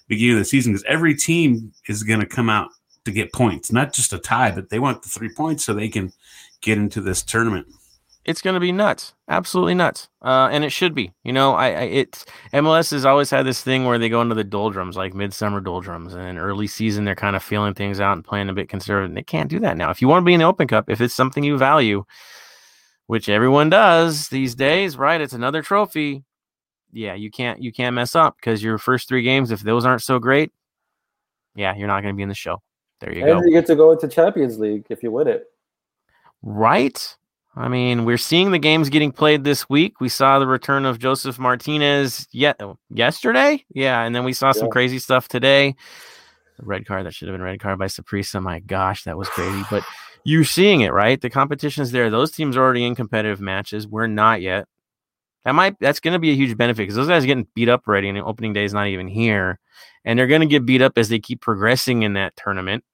beginning 0.07 0.35
of 0.35 0.41
the 0.41 0.45
season 0.45 0.73
because 0.73 0.85
every 0.85 1.15
team 1.15 1.73
is 1.89 2.03
going 2.03 2.21
to 2.21 2.27
come 2.27 2.51
out 2.51 2.69
to 3.05 3.13
get 3.13 3.33
points, 3.33 3.73
not 3.73 3.93
just 3.93 4.13
a 4.13 4.19
tie, 4.19 4.51
but 4.51 4.71
they 4.71 4.79
want 4.79 5.03
the 5.03 5.09
three 5.09 5.33
points 5.35 5.65
so 5.65 5.75
they 5.75 5.89
can 5.89 6.13
get 6.61 6.79
into 6.79 7.01
this 7.01 7.23
tournament. 7.23 7.67
It's 8.25 8.43
going 8.43 8.55
to 8.55 8.61
be 8.61 8.73
nuts, 8.73 9.15
absolutely 9.29 9.75
nuts, 9.75 10.11
uh, 10.21 10.51
and 10.53 10.63
it 10.63 10.69
should 10.69 10.95
be. 10.95 11.15
You 11.25 11.33
know, 11.33 11.55
I, 11.55 11.69
I 11.69 11.83
it's 11.85 12.27
MLS 12.53 12.91
has 12.91 13.07
always 13.07 13.31
had 13.31 13.47
this 13.47 13.63
thing 13.63 13.87
where 13.87 13.99
they 13.99 14.11
go 14.11 14.21
into 14.21 14.35
the 14.35 14.45
doldrums, 14.45 14.99
like 14.99 15.15
midsummer 15.15 15.61
doldrums, 15.61 16.15
and 16.15 16.39
early 16.39 16.67
season 16.67 17.05
they're 17.05 17.15
kind 17.15 17.37
of 17.37 17.43
feeling 17.43 17.73
things 17.73 18.01
out 18.01 18.13
and 18.13 18.25
playing 18.25 18.51
a 18.51 18.53
bit 18.53 18.69
conservative. 18.69 19.09
And 19.09 19.17
they 19.17 19.23
can't 19.23 19.49
do 19.49 19.61
that 19.61 19.79
now. 19.79 19.91
If 19.91 20.03
you 20.03 20.09
want 20.09 20.23
to 20.23 20.27
be 20.27 20.35
in 20.35 20.41
the 20.41 20.47
Open 20.47 20.69
Cup, 20.69 20.91
if 20.91 21.01
it's 21.01 21.15
something 21.15 21.43
you 21.43 21.57
value, 21.57 22.05
which 23.07 23.31
everyone 23.31 23.71
does 23.71 24.29
these 24.29 24.55
days, 24.55 24.99
right? 24.99 25.23
It's 25.23 25.33
another 25.33 25.63
trophy. 25.63 26.23
Yeah, 26.93 27.15
you 27.15 27.31
can't 27.31 27.63
you 27.63 27.73
can't 27.73 27.95
mess 27.95 28.15
up 28.15 28.37
because 28.37 28.63
your 28.63 28.77
first 28.77 29.09
three 29.09 29.23
games, 29.23 29.51
if 29.51 29.61
those 29.61 29.87
aren't 29.87 30.03
so 30.03 30.19
great, 30.19 30.53
yeah, 31.55 31.75
you're 31.75 31.89
not 31.89 32.03
going 32.03 32.13
to 32.15 32.17
be 32.17 32.23
in 32.23 32.29
the 32.29 32.35
show. 32.35 32.63
There 33.01 33.13
you 33.13 33.25
and 33.25 33.41
go. 33.41 33.47
you 33.47 33.53
get 33.53 33.67
to 33.67 33.77
go 33.77 33.93
into 33.93 34.09
Champions 34.09 34.59
League 34.59 34.87
if 34.91 35.03
you 35.03 35.11
win 35.11 35.29
it. 35.29 35.45
Right? 36.43 37.17
I 37.57 37.69
mean, 37.69 38.05
we're 38.05 38.19
seeing 38.19 38.53
the 38.53 38.59
games 38.59 38.89
getting 38.89 39.11
played 39.11 39.43
this 39.43 39.69
week. 39.69 40.01
We 40.01 40.09
saw 40.09 40.39
the 40.39 40.47
return 40.47 40.85
of 40.85 41.01
Josef 41.01 41.39
Martinez 41.41 42.29
yet 42.31 42.57
oh, 42.61 42.79
yesterday. 42.89 43.65
Yeah, 43.75 44.03
and 44.03 44.15
then 44.15 44.23
we 44.23 44.33
saw 44.33 44.53
some 44.53 44.71
crazy 44.71 45.01
stuff 45.01 45.27
today. 45.27 45.75
The 46.59 46.65
red 46.65 46.87
card 46.87 47.07
that 47.07 47.15
should 47.15 47.27
have 47.29 47.35
been 47.35 47.43
red 47.43 47.59
card 47.59 47.79
by 47.79 47.87
Saprissa. 47.87 48.41
My 48.41 48.61
gosh, 48.61 49.05
that 49.05 49.19
was 49.19 49.29
crazy. 49.29 49.65
But 49.71 49.83
you're 50.23 50.45
seeing 50.45 50.83
it, 50.83 50.93
right? 50.93 51.21
The 51.21 51.31
competition's 51.31 51.91
there. 51.91 52.11
Those 52.11 52.31
teams 52.31 52.57
are 52.57 52.63
already 52.63 52.85
in 52.85 52.95
competitive 52.95 53.41
matches. 53.41 53.89
We're 53.89 54.07
not 54.07 54.41
yet. 54.41 54.69
That 55.45 55.55
might 55.55 55.79
that's 55.81 56.01
going 56.01 56.13
to 56.13 56.19
be 56.19 56.31
a 56.31 56.37
huge 56.37 56.57
benefit 56.57 56.83
because 56.83 56.95
those 56.95 57.09
guys 57.09 57.25
are 57.25 57.27
getting 57.27 57.49
beat 57.55 57.69
up 57.69 57.89
already, 57.89 58.09
and 58.09 58.19
the 58.19 58.25
opening 58.25 58.53
day 58.53 58.65
is 58.65 58.75
not 58.75 58.89
even 58.89 59.09
here, 59.09 59.59
and 60.05 60.19
they're 60.19 60.27
going 60.27 60.43
to 60.43 60.47
get 60.47 60.67
beat 60.67 60.83
up 60.83 60.99
as 60.99 61.09
they 61.09 61.19
keep 61.19 61.41
progressing 61.41 62.03
in 62.03 62.13
that 62.13 62.37
tournament. 62.37 62.85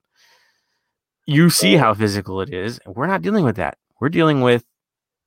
You 1.25 1.49
see 1.49 1.75
how 1.75 1.93
physical 1.93 2.41
it 2.41 2.53
is, 2.53 2.79
we're 2.85 3.07
not 3.07 3.21
dealing 3.21 3.43
with 3.43 3.55
that. 3.55 3.77
We're 3.99 4.09
dealing 4.09 4.41
with 4.41 4.63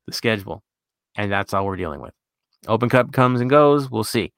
the 0.06 0.12
schedule, 0.12 0.62
and 1.16 1.30
that's 1.30 1.52
all 1.52 1.66
we're 1.66 1.76
dealing 1.76 2.00
with. 2.00 2.14
Open 2.66 2.88
Cup 2.88 3.12
comes 3.12 3.40
and 3.40 3.50
goes. 3.50 3.90
We'll 3.90 4.04
see, 4.04 4.32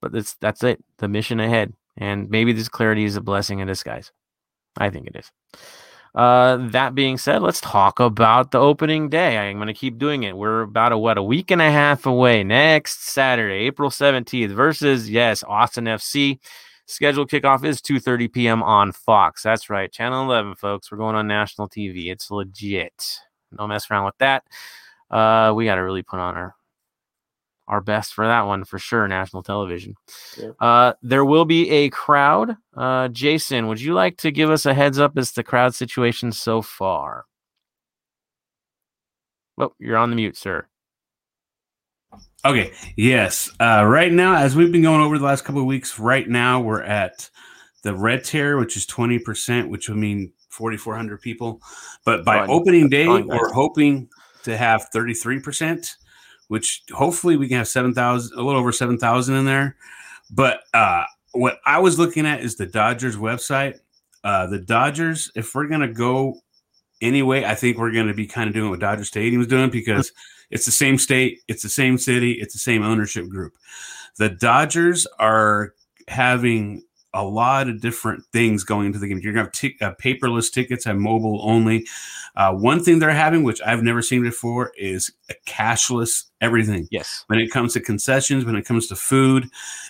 but 0.00 0.12
that's 0.12 0.34
that's 0.34 0.62
it. 0.62 0.84
The 0.98 1.08
mission 1.08 1.40
ahead, 1.40 1.72
and 1.96 2.28
maybe 2.28 2.52
this 2.52 2.68
clarity 2.68 3.04
is 3.04 3.16
a 3.16 3.20
blessing 3.20 3.60
in 3.60 3.68
disguise. 3.68 4.12
I 4.76 4.90
think 4.90 5.06
it 5.06 5.16
is. 5.16 5.30
Uh, 6.14 6.58
that 6.68 6.94
being 6.94 7.16
said, 7.16 7.40
let's 7.40 7.60
talk 7.60 7.98
about 7.98 8.50
the 8.50 8.58
opening 8.58 9.08
day. 9.08 9.38
I'm 9.38 9.56
going 9.56 9.68
to 9.68 9.74
keep 9.74 9.96
doing 9.96 10.24
it. 10.24 10.36
We're 10.36 10.60
about 10.62 10.92
a 10.92 10.98
what 10.98 11.16
a 11.16 11.22
week 11.22 11.50
and 11.50 11.62
a 11.62 11.70
half 11.70 12.04
away. 12.04 12.44
Next 12.44 13.04
Saturday, 13.04 13.66
April 13.66 13.88
17th, 13.88 14.50
versus 14.50 15.08
yes, 15.08 15.42
Austin 15.44 15.84
FC. 15.84 16.38
Scheduled 16.92 17.30
kickoff 17.30 17.64
is 17.64 17.80
2:30 17.80 18.32
p.m. 18.32 18.62
on 18.62 18.92
Fox. 18.92 19.42
That's 19.42 19.70
right, 19.70 19.90
Channel 19.90 20.24
11, 20.24 20.56
folks. 20.56 20.90
We're 20.90 20.98
going 20.98 21.16
on 21.16 21.26
national 21.26 21.68
TV. 21.68 22.12
It's 22.12 22.30
legit. 22.30 23.18
Don't 23.56 23.70
mess 23.70 23.90
around 23.90 24.04
with 24.04 24.18
that. 24.18 24.44
Uh, 25.10 25.52
we 25.54 25.64
got 25.64 25.76
to 25.76 25.82
really 25.82 26.02
put 26.02 26.20
on 26.20 26.36
our 26.36 26.54
our 27.68 27.80
best 27.80 28.12
for 28.12 28.26
that 28.26 28.42
one 28.42 28.64
for 28.64 28.78
sure. 28.78 29.08
National 29.08 29.42
television. 29.42 29.94
Yeah. 30.36 30.50
Uh, 30.60 30.92
there 31.02 31.24
will 31.24 31.46
be 31.46 31.70
a 31.70 31.88
crowd. 31.90 32.56
Uh, 32.76 33.08
Jason, 33.08 33.68
would 33.68 33.80
you 33.80 33.94
like 33.94 34.18
to 34.18 34.30
give 34.30 34.50
us 34.50 34.66
a 34.66 34.74
heads 34.74 34.98
up 34.98 35.16
as 35.16 35.30
to 35.30 35.36
the 35.36 35.44
crowd 35.44 35.74
situation 35.74 36.32
so 36.32 36.60
far? 36.60 37.24
Oh, 39.58 39.72
you're 39.78 39.96
on 39.96 40.10
the 40.10 40.16
mute, 40.16 40.36
sir. 40.36 40.66
Okay. 42.44 42.72
Yes. 42.96 43.50
Uh, 43.60 43.84
right 43.86 44.12
now, 44.12 44.36
as 44.36 44.56
we've 44.56 44.72
been 44.72 44.82
going 44.82 45.00
over 45.00 45.18
the 45.18 45.24
last 45.24 45.44
couple 45.44 45.60
of 45.60 45.66
weeks, 45.66 45.98
right 45.98 46.28
now 46.28 46.60
we're 46.60 46.82
at 46.82 47.30
the 47.82 47.94
red 47.94 48.24
tier, 48.24 48.58
which 48.58 48.76
is 48.76 48.86
20%, 48.86 49.68
which 49.68 49.88
would 49.88 49.98
mean 49.98 50.32
4,400 50.50 51.20
people. 51.20 51.60
But 52.04 52.24
by 52.24 52.46
opening 52.46 52.88
day, 52.88 53.06
we're 53.06 53.52
hoping 53.52 54.08
to 54.44 54.56
have 54.56 54.88
33%, 54.94 55.88
which 56.48 56.82
hopefully 56.92 57.36
we 57.36 57.48
can 57.48 57.58
have 57.58 57.68
7,000, 57.68 58.36
a 58.36 58.42
little 58.42 58.60
over 58.60 58.72
7,000 58.72 59.34
in 59.34 59.44
there. 59.44 59.76
But 60.30 60.60
uh, 60.74 61.04
what 61.32 61.58
I 61.64 61.78
was 61.78 61.98
looking 61.98 62.26
at 62.26 62.40
is 62.40 62.56
the 62.56 62.66
Dodgers 62.66 63.16
website. 63.16 63.78
Uh, 64.24 64.46
the 64.46 64.58
Dodgers, 64.58 65.30
if 65.34 65.54
we're 65.54 65.66
going 65.66 65.80
to 65.80 65.92
go 65.92 66.34
anyway, 67.00 67.44
I 67.44 67.54
think 67.54 67.78
we're 67.78 67.92
going 67.92 68.06
to 68.06 68.14
be 68.14 68.26
kind 68.26 68.48
of 68.48 68.54
doing 68.54 68.70
what 68.70 68.80
Dodger 68.80 69.04
Stadium 69.04 69.42
is 69.42 69.48
doing 69.48 69.70
because 69.70 70.12
it's 70.52 70.66
the 70.66 70.70
same 70.72 70.98
state, 70.98 71.40
it's 71.48 71.62
the 71.62 71.68
same 71.68 71.98
city, 71.98 72.32
it's 72.32 72.52
the 72.52 72.60
same 72.60 72.82
ownership 72.82 73.28
group. 73.28 73.54
The 74.18 74.28
Dodgers 74.28 75.06
are 75.18 75.74
having 76.08 76.84
a 77.14 77.24
lot 77.24 77.68
of 77.68 77.80
different 77.80 78.24
things 78.32 78.64
going 78.64 78.86
into 78.86 78.98
the 78.98 79.06
game. 79.06 79.20
You're 79.22 79.34
going 79.34 79.46
to 79.50 79.50
have 79.50 79.52
t- 79.52 79.76
uh, 79.82 79.92
paperless 80.02 80.50
tickets 80.50 80.86
and 80.86 80.98
mobile 81.00 81.40
only. 81.42 81.86
Uh, 82.36 82.54
one 82.54 82.82
thing 82.82 82.98
they're 82.98 83.10
having, 83.10 83.42
which 83.42 83.60
I've 83.66 83.82
never 83.82 84.00
seen 84.00 84.22
before, 84.22 84.72
is 84.78 85.12
a 85.28 85.34
cashless 85.46 86.24
everything 86.40 86.88
Yes. 86.90 87.24
when 87.26 87.38
it 87.38 87.50
comes 87.50 87.74
to 87.74 87.80
concessions, 87.80 88.46
when 88.46 88.56
it 88.56 88.64
comes 88.64 88.86
to 88.88 88.96
food. 88.96 89.48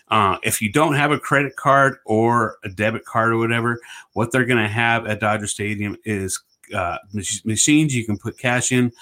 Uh, 0.09 0.39
if 0.43 0.61
you 0.61 0.71
don't 0.73 0.95
have 0.95 1.13
a 1.13 1.19
credit 1.19 1.55
card 1.55 1.99
or 2.05 2.57
a 2.65 2.69
debit 2.69 3.05
card 3.05 3.33
or 3.33 3.39
whatever, 3.39 3.81
what 4.15 4.33
they're 4.33 4.45
going 4.45 4.63
to 4.63 4.69
have 4.69 5.07
at 5.07 5.21
Dodger 5.21 5.47
Stadium 5.47 5.97
is 6.05 6.43
uh, 6.75 6.99
mach- 7.13 7.45
machines 7.45 7.95
you 7.95 8.05
can 8.05 8.19
put 8.19 8.39
cash 8.39 8.73
in 8.73 8.93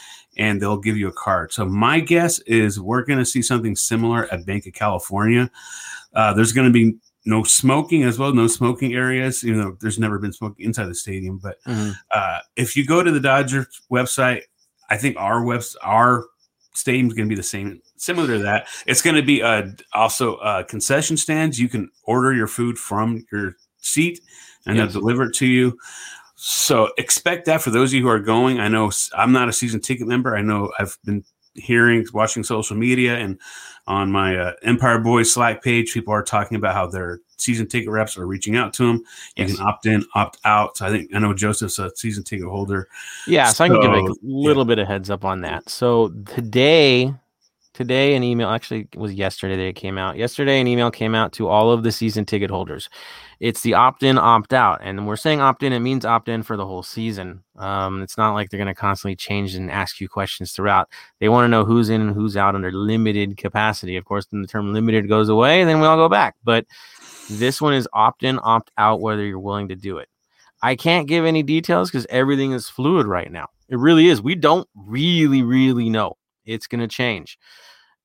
and 0.40 0.60
they'll 0.60 0.78
give 0.80 0.96
you 0.96 1.06
a 1.06 1.12
card. 1.12 1.52
So, 1.52 1.64
my 1.64 2.00
guess 2.00 2.40
is 2.40 2.80
we're 2.80 3.04
going 3.04 3.18
to 3.20 3.24
see 3.24 3.42
something 3.42 3.76
similar 3.76 4.26
at 4.32 4.44
Bank 4.46 4.66
of 4.66 4.72
California. 4.72 5.48
Uh, 6.14 6.32
there's 6.34 6.52
going 6.52 6.66
to 6.66 6.72
be 6.72 6.96
no 7.26 7.44
smoking 7.44 8.02
as 8.02 8.18
well, 8.18 8.32
no 8.32 8.46
smoking 8.48 8.94
areas. 8.94 9.42
You 9.44 9.54
know, 9.54 9.76
there's 9.80 9.98
never 9.98 10.18
been 10.18 10.32
smoking 10.32 10.64
inside 10.66 10.86
the 10.86 10.94
stadium, 10.94 11.38
but 11.38 11.58
uh, 12.10 12.38
if 12.56 12.74
you 12.76 12.84
go 12.86 13.02
to 13.02 13.10
the 13.12 13.20
Dodgers 13.20 13.82
website, 13.92 14.42
I 14.88 14.96
think 14.96 15.16
our 15.18 15.44
webs 15.44 15.76
our 15.82 16.24
stadium's 16.74 17.12
going 17.14 17.28
to 17.28 17.32
be 17.32 17.36
the 17.36 17.42
same, 17.42 17.80
similar 17.96 18.26
to 18.28 18.38
that. 18.42 18.68
It's 18.86 19.02
going 19.02 19.16
to 19.16 19.22
be 19.22 19.42
uh, 19.42 19.66
also 19.92 20.36
uh, 20.36 20.62
concession 20.62 21.16
stands. 21.16 21.60
You 21.60 21.68
can 21.68 21.90
order 22.04 22.32
your 22.32 22.46
food 22.46 22.78
from 22.78 23.24
your 23.30 23.56
seat, 23.82 24.20
and 24.66 24.76
Yes. 24.76 24.92
they'll 24.92 25.00
deliver 25.02 25.24
it 25.24 25.34
to 25.34 25.46
you. 25.46 25.76
So 26.42 26.88
expect 26.96 27.44
that 27.46 27.60
for 27.60 27.68
those 27.68 27.90
of 27.90 27.94
you 27.96 28.02
who 28.02 28.08
are 28.08 28.18
going. 28.18 28.60
I 28.60 28.68
know 28.68 28.90
I'm 29.14 29.30
not 29.30 29.50
a 29.50 29.52
season 29.52 29.78
ticket 29.80 30.06
member. 30.06 30.34
I 30.34 30.40
know 30.40 30.72
I've 30.78 30.96
been 31.04 31.22
hearing, 31.54 32.06
watching 32.14 32.44
social 32.44 32.76
media, 32.78 33.18
and 33.18 33.38
on 33.86 34.10
my 34.10 34.38
uh, 34.38 34.52
Empire 34.62 34.98
Boys 35.00 35.30
Slack 35.30 35.62
page, 35.62 35.92
people 35.92 36.14
are 36.14 36.22
talking 36.22 36.56
about 36.56 36.74
how 36.74 36.86
their 36.86 37.18
season 37.36 37.66
ticket 37.68 37.90
reps 37.90 38.16
are 38.16 38.26
reaching 38.26 38.56
out 38.56 38.72
to 38.74 38.86
them. 38.86 39.02
You 39.36 39.44
Yes. 39.44 39.56
can 39.56 39.66
opt 39.66 39.84
in, 39.84 40.02
opt 40.14 40.38
out. 40.46 40.78
So 40.78 40.86
I 40.86 40.90
think 40.90 41.14
I 41.14 41.18
know 41.18 41.34
Joseph's 41.34 41.78
a 41.78 41.94
season 41.94 42.24
ticket 42.24 42.46
holder. 42.46 42.88
Yeah, 43.26 43.48
so 43.50 43.64
I 43.64 43.68
can 43.68 43.78
give 43.82 43.92
a 43.92 44.00
So, 44.06 44.14
little 44.22 44.64
bit 44.64 44.78
of 44.78 44.86
heads 44.88 45.10
up 45.10 45.26
on 45.26 45.42
that. 45.42 45.68
So 45.68 46.08
today, 46.24 47.12
today 47.74 48.14
an 48.14 48.22
email 48.22 48.48
actually 48.48 48.88
was 48.96 49.14
yesterday 49.14 49.56
that 49.56 49.66
it 49.66 49.76
came 49.76 49.98
out. 49.98 50.16
Yesterday 50.16 50.60
an 50.60 50.66
email 50.66 50.90
came 50.90 51.14
out 51.14 51.32
to 51.32 51.48
all 51.48 51.70
of 51.70 51.82
the 51.82 51.92
season 51.92 52.24
ticket 52.24 52.50
holders. 52.50 52.88
It's 53.38 53.62
the 53.62 53.72
opt-in, 53.72 54.18
opt-out, 54.18 54.80
and 54.82 55.06
we're 55.06 55.16
saying 55.16 55.40
opt-in, 55.40 55.72
it 55.72 55.80
means 55.80 56.04
opt-in 56.04 56.42
for 56.42 56.58
the 56.58 56.66
whole 56.66 56.82
season. 56.82 57.42
Um, 57.56 58.02
it's 58.02 58.18
not 58.18 58.34
like 58.34 58.50
they're 58.50 58.58
going 58.58 58.68
to 58.68 58.74
constantly 58.74 59.16
change 59.16 59.54
and 59.54 59.70
ask 59.70 59.98
you 59.98 60.10
questions 60.10 60.52
throughout. 60.52 60.90
They 61.20 61.30
want 61.30 61.44
to 61.44 61.48
know 61.48 61.64
who's 61.64 61.88
in 61.88 62.02
and 62.02 62.14
who's 62.14 62.36
out 62.36 62.54
under 62.54 62.70
limited 62.70 63.38
capacity. 63.38 63.96
Of 63.96 64.04
course, 64.04 64.26
when 64.28 64.42
the 64.42 64.48
term 64.48 64.74
limited 64.74 65.08
goes 65.08 65.30
away, 65.30 65.64
then 65.64 65.80
we 65.80 65.86
all 65.86 65.96
go 65.96 66.10
back. 66.10 66.34
But 66.44 66.66
this 67.30 67.62
one 67.62 67.72
is 67.72 67.88
opt-in, 67.94 68.38
opt-out, 68.42 69.00
whether 69.00 69.24
you're 69.24 69.38
willing 69.38 69.68
to 69.68 69.76
do 69.76 69.96
it. 69.96 70.08
I 70.62 70.76
can't 70.76 71.08
give 71.08 71.24
any 71.24 71.42
details 71.42 71.90
because 71.90 72.06
everything 72.10 72.52
is 72.52 72.68
fluid 72.68 73.06
right 73.06 73.32
now. 73.32 73.48
It 73.70 73.78
really 73.78 74.08
is. 74.08 74.20
We 74.20 74.34
don't 74.34 74.68
really, 74.74 75.42
really 75.42 75.88
know. 75.88 76.18
It's 76.50 76.66
going 76.66 76.80
to 76.80 76.88
change. 76.88 77.38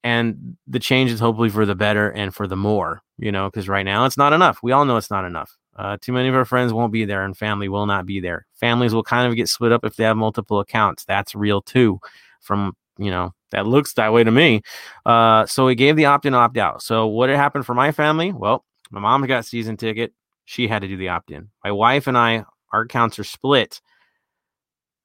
And 0.03 0.55
the 0.67 0.79
change 0.79 1.11
is 1.11 1.19
hopefully 1.19 1.49
for 1.49 1.65
the 1.65 1.73
better 1.73 2.11
and 2.11 2.33
for 2.33 2.45
the 2.47 2.55
more, 2.55 3.01
you 3.17 3.31
know, 3.31 3.49
because 3.49 3.67
right 3.67 3.85
now 3.85 4.05
it's 4.05 4.17
not 4.17 4.33
enough. 4.33 4.59
We 4.61 4.71
all 4.71 4.85
know 4.85 4.97
it's 4.97 5.09
not 5.09 5.25
enough. 5.25 5.57
Uh, 5.75 5.97
too 5.99 6.13
many 6.13 6.29
of 6.29 6.35
our 6.35 6.45
friends 6.45 6.71
won't 6.71 6.93
be 6.93 7.05
there 7.05 7.25
and 7.25 7.35
family 7.35 7.67
will 7.69 7.87
not 7.87 8.05
be 8.05 8.19
there. 8.19 8.45
Families 8.53 8.93
will 8.93 9.03
kind 9.03 9.27
of 9.27 9.35
get 9.35 9.49
split 9.49 9.71
up 9.71 9.83
if 9.83 9.95
they 9.95 10.03
have 10.03 10.15
multiple 10.15 10.59
accounts. 10.59 11.05
That's 11.05 11.33
real 11.33 11.61
too, 11.61 11.99
from, 12.39 12.75
you 12.97 13.09
know, 13.09 13.33
that 13.49 13.65
looks 13.65 13.93
that 13.93 14.13
way 14.13 14.23
to 14.23 14.31
me. 14.31 14.61
Uh, 15.05 15.47
so 15.47 15.65
we 15.65 15.75
gave 15.75 15.95
the 15.95 16.05
opt 16.05 16.25
in, 16.25 16.33
opt 16.35 16.57
out. 16.57 16.83
So 16.83 17.07
what 17.07 17.29
had 17.29 17.37
happened 17.37 17.65
for 17.65 17.73
my 17.73 17.91
family? 17.91 18.31
Well, 18.31 18.63
my 18.91 18.99
mom 18.99 19.25
got 19.25 19.45
season 19.45 19.75
ticket. 19.75 20.13
She 20.45 20.67
had 20.67 20.83
to 20.83 20.87
do 20.87 20.97
the 20.97 21.09
opt 21.09 21.31
in. 21.31 21.49
My 21.63 21.71
wife 21.71 22.05
and 22.05 22.17
I, 22.17 22.45
our 22.71 22.81
accounts 22.81 23.17
are 23.17 23.23
split. 23.23 23.81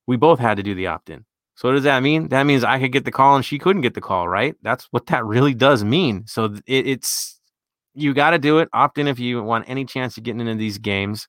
We 0.07 0.16
both 0.16 0.38
had 0.38 0.59
to 0.59 0.62
do 0.62 0.74
the 0.74 0.88
opt 0.88 1.09
in. 1.09 1.24
So 1.61 1.69
what 1.69 1.75
does 1.75 1.85
that 1.85 2.03
mean? 2.03 2.29
That 2.29 2.45
means 2.45 2.65
I 2.65 2.79
could 2.79 2.91
get 2.91 3.05
the 3.05 3.13
call 3.13 3.37
and 3.37 3.45
she 3.45 3.59
couldn't 3.59 3.83
get 3.83 3.93
the 3.93 4.01
call, 4.01 4.27
right? 4.27 4.57
That's 4.63 4.87
what 4.93 5.05
that 5.09 5.27
really 5.27 5.53
does 5.53 5.85
mean. 5.85 6.25
So 6.27 6.55
it, 6.67 6.87
it's 6.87 7.39
you 7.93 8.15
got 8.15 8.31
to 8.31 8.39
do 8.39 8.61
it. 8.61 8.71
Opt 8.73 8.97
in 8.97 9.07
if 9.07 9.19
you 9.19 9.43
want 9.43 9.69
any 9.69 9.85
chance 9.85 10.17
of 10.17 10.23
getting 10.23 10.41
into 10.41 10.55
these 10.55 10.79
games. 10.79 11.29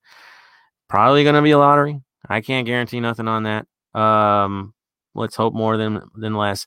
Probably 0.87 1.23
going 1.23 1.35
to 1.35 1.41
be 1.41 1.51
a 1.51 1.57
lottery. 1.57 1.99
I 2.29 2.39
can't 2.39 2.65
guarantee 2.65 3.01
nothing 3.01 3.27
on 3.27 3.43
that. 3.43 3.67
Um, 3.93 4.73
let's 5.15 5.35
hope 5.35 5.53
more 5.53 5.75
than 5.75 6.01
than 6.15 6.35
less. 6.35 6.65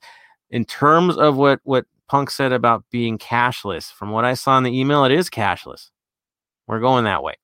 In 0.50 0.66
terms 0.66 1.16
of 1.16 1.36
what 1.36 1.60
what 1.62 1.86
Punk 2.06 2.30
said 2.30 2.52
about 2.52 2.84
being 2.90 3.16
cashless, 3.16 3.90
from 3.90 4.10
what 4.10 4.26
I 4.26 4.34
saw 4.34 4.58
in 4.58 4.64
the 4.64 4.78
email, 4.78 5.06
it 5.06 5.12
is 5.12 5.30
cashless. 5.30 5.88
We're 6.66 6.80
going 6.80 7.04
that 7.04 7.22
way. 7.22 7.36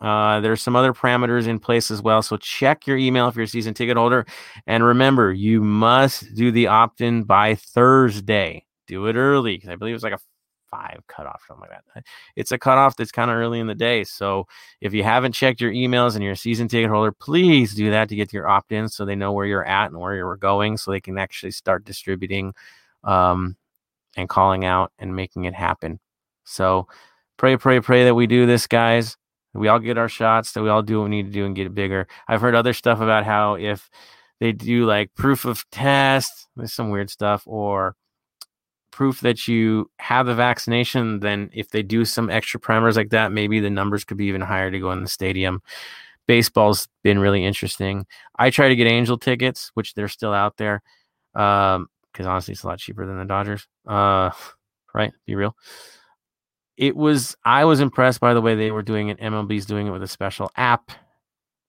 Uh, 0.00 0.40
there's 0.40 0.62
some 0.62 0.76
other 0.76 0.92
parameters 0.92 1.46
in 1.46 1.58
place 1.58 1.90
as 1.90 2.00
well. 2.00 2.22
So 2.22 2.36
check 2.36 2.86
your 2.86 2.96
email 2.96 3.28
if 3.28 3.34
you're 3.34 3.44
a 3.44 3.48
season 3.48 3.74
ticket 3.74 3.96
holder. 3.96 4.26
And 4.66 4.84
remember, 4.84 5.32
you 5.32 5.60
must 5.60 6.34
do 6.34 6.52
the 6.52 6.68
opt 6.68 7.00
in 7.00 7.24
by 7.24 7.56
Thursday. 7.56 8.64
Do 8.86 9.06
it 9.06 9.16
early 9.16 9.56
because 9.56 9.70
I 9.70 9.76
believe 9.76 9.94
it's 9.94 10.04
like 10.04 10.12
a 10.12 10.18
five 10.70 11.00
cutoff, 11.08 11.42
or 11.42 11.46
something 11.54 11.68
like 11.70 11.80
that. 11.94 12.04
It's 12.36 12.52
a 12.52 12.58
cutoff 12.58 12.96
that's 12.96 13.12
kind 13.12 13.30
of 13.30 13.36
early 13.36 13.60
in 13.60 13.66
the 13.66 13.74
day. 13.74 14.04
So 14.04 14.46
if 14.80 14.92
you 14.92 15.02
haven't 15.02 15.32
checked 15.32 15.60
your 15.60 15.72
emails 15.72 16.14
and 16.14 16.22
you're 16.22 16.32
a 16.32 16.36
season 16.36 16.68
ticket 16.68 16.90
holder, 16.90 17.12
please 17.12 17.74
do 17.74 17.90
that 17.90 18.08
to 18.08 18.16
get 18.16 18.32
your 18.32 18.48
opt 18.48 18.72
in 18.72 18.88
so 18.88 19.04
they 19.04 19.16
know 19.16 19.32
where 19.32 19.46
you're 19.46 19.64
at 19.64 19.90
and 19.90 19.98
where 19.98 20.14
you're 20.14 20.36
going 20.36 20.76
so 20.76 20.90
they 20.90 21.00
can 21.00 21.18
actually 21.18 21.52
start 21.52 21.84
distributing 21.84 22.54
um, 23.04 23.56
and 24.16 24.28
calling 24.28 24.64
out 24.64 24.92
and 24.98 25.14
making 25.14 25.44
it 25.44 25.54
happen. 25.54 26.00
So 26.44 26.88
pray, 27.36 27.56
pray, 27.56 27.80
pray 27.80 28.04
that 28.04 28.14
we 28.14 28.26
do 28.26 28.46
this, 28.46 28.66
guys. 28.66 29.16
We 29.58 29.68
all 29.68 29.78
get 29.78 29.98
our 29.98 30.08
shots, 30.08 30.52
that 30.52 30.62
we 30.62 30.68
all 30.68 30.82
do 30.82 30.98
what 30.98 31.04
we 31.04 31.16
need 31.16 31.26
to 31.26 31.32
do 31.32 31.44
and 31.44 31.56
get 31.56 31.74
bigger. 31.74 32.06
I've 32.26 32.40
heard 32.40 32.54
other 32.54 32.72
stuff 32.72 33.00
about 33.00 33.24
how 33.24 33.54
if 33.54 33.90
they 34.40 34.52
do 34.52 34.86
like 34.86 35.14
proof 35.14 35.44
of 35.44 35.68
test, 35.70 36.48
there's 36.56 36.72
some 36.72 36.90
weird 36.90 37.10
stuff, 37.10 37.42
or 37.46 37.96
proof 38.90 39.20
that 39.20 39.46
you 39.46 39.90
have 39.98 40.26
the 40.26 40.34
vaccination, 40.34 41.20
then 41.20 41.50
if 41.52 41.70
they 41.70 41.82
do 41.82 42.04
some 42.04 42.30
extra 42.30 42.58
primers 42.58 42.96
like 42.96 43.10
that, 43.10 43.32
maybe 43.32 43.60
the 43.60 43.70
numbers 43.70 44.04
could 44.04 44.16
be 44.16 44.26
even 44.26 44.40
higher 44.40 44.70
to 44.70 44.78
go 44.78 44.90
in 44.92 45.02
the 45.02 45.08
stadium. 45.08 45.62
Baseball's 46.26 46.88
been 47.02 47.18
really 47.18 47.44
interesting. 47.44 48.06
I 48.36 48.50
try 48.50 48.68
to 48.68 48.76
get 48.76 48.86
Angel 48.86 49.16
tickets, 49.16 49.70
which 49.74 49.94
they're 49.94 50.08
still 50.08 50.32
out 50.34 50.56
there, 50.56 50.82
because 51.32 51.76
um, 51.76 51.88
honestly, 52.26 52.52
it's 52.52 52.64
a 52.64 52.66
lot 52.66 52.78
cheaper 52.78 53.06
than 53.06 53.18
the 53.18 53.24
Dodgers. 53.24 53.66
Uh, 53.86 54.30
right? 54.94 55.12
Be 55.26 55.34
real 55.34 55.54
it 56.78 56.96
was 56.96 57.36
I 57.44 57.64
was 57.64 57.80
impressed 57.80 58.20
by 58.20 58.32
the 58.32 58.40
way 58.40 58.54
they 58.54 58.70
were 58.70 58.82
doing 58.82 59.08
it. 59.08 59.18
MLB's 59.18 59.66
doing 59.66 59.88
it 59.88 59.90
with 59.90 60.02
a 60.02 60.08
special 60.08 60.50
app. 60.56 60.92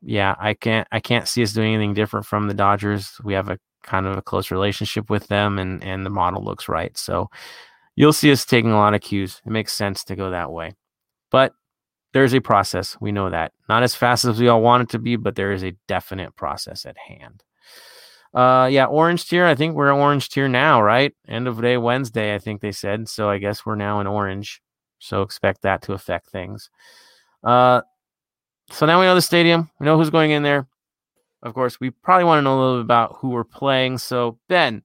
Yeah, 0.01 0.35
I 0.39 0.53
can't 0.53 0.87
I 0.91 0.99
can't 0.99 1.27
see 1.27 1.41
us 1.43 1.51
doing 1.51 1.73
anything 1.73 1.95
different 1.95 2.27
from 2.27 2.47
the 2.47 2.53
Dodgers. 2.53 3.19
We 3.23 3.33
have 3.33 3.49
a 3.49 3.57
kind 3.83 4.05
of 4.05 4.17
a 4.17 4.21
close 4.21 4.51
relationship 4.51 5.09
with 5.09 5.27
them 5.27 5.57
and 5.57 5.83
and 5.83 6.05
the 6.05 6.11
model 6.11 6.43
looks 6.43 6.69
right. 6.69 6.95
So 6.95 7.29
you'll 7.95 8.13
see 8.13 8.31
us 8.31 8.45
taking 8.45 8.71
a 8.71 8.77
lot 8.77 8.93
of 8.93 9.01
cues. 9.01 9.41
It 9.45 9.51
makes 9.51 9.73
sense 9.73 10.03
to 10.05 10.15
go 10.15 10.29
that 10.29 10.51
way. 10.51 10.73
But 11.31 11.53
there's 12.13 12.33
a 12.33 12.39
process. 12.39 12.95
We 13.01 13.11
know 13.11 13.31
that. 13.31 13.51
Not 13.67 13.81
as 13.83 13.95
fast 13.95 14.25
as 14.25 14.39
we 14.39 14.47
all 14.47 14.61
want 14.61 14.83
it 14.83 14.89
to 14.89 14.99
be, 14.99 15.15
but 15.15 15.35
there 15.35 15.51
is 15.51 15.63
a 15.63 15.75
definite 15.87 16.35
process 16.35 16.85
at 16.85 16.97
hand. 16.97 17.43
Uh 18.31 18.69
yeah, 18.71 18.85
orange 18.85 19.27
tier. 19.27 19.47
I 19.47 19.55
think 19.55 19.75
we're 19.75 19.91
orange 19.91 20.29
tier 20.29 20.47
now, 20.47 20.83
right? 20.83 21.13
End 21.27 21.47
of 21.47 21.59
day 21.59 21.77
Wednesday, 21.77 22.35
I 22.35 22.37
think 22.37 22.61
they 22.61 22.71
said. 22.71 23.09
So 23.09 23.27
I 23.27 23.39
guess 23.39 23.65
we're 23.65 23.73
now 23.75 23.99
in 24.01 24.05
orange. 24.05 24.61
So 24.99 25.21
expect 25.21 25.61
that 25.63 25.81
to 25.83 25.93
affect 25.93 26.29
things. 26.29 26.69
Uh, 27.43 27.81
so 28.69 28.85
now 28.85 28.99
we 28.99 29.05
know 29.05 29.15
the 29.15 29.21
stadium. 29.21 29.69
We 29.79 29.85
know 29.85 29.97
who's 29.97 30.09
going 30.09 30.31
in 30.31 30.43
there. 30.43 30.67
Of 31.41 31.53
course, 31.53 31.79
we 31.79 31.89
probably 31.89 32.25
want 32.25 32.39
to 32.39 32.43
know 32.43 32.57
a 32.57 32.59
little 32.59 32.77
bit 32.77 32.85
about 32.85 33.17
who 33.17 33.29
we're 33.29 33.45
playing. 33.45 33.97
So 33.97 34.37
Ben, 34.49 34.83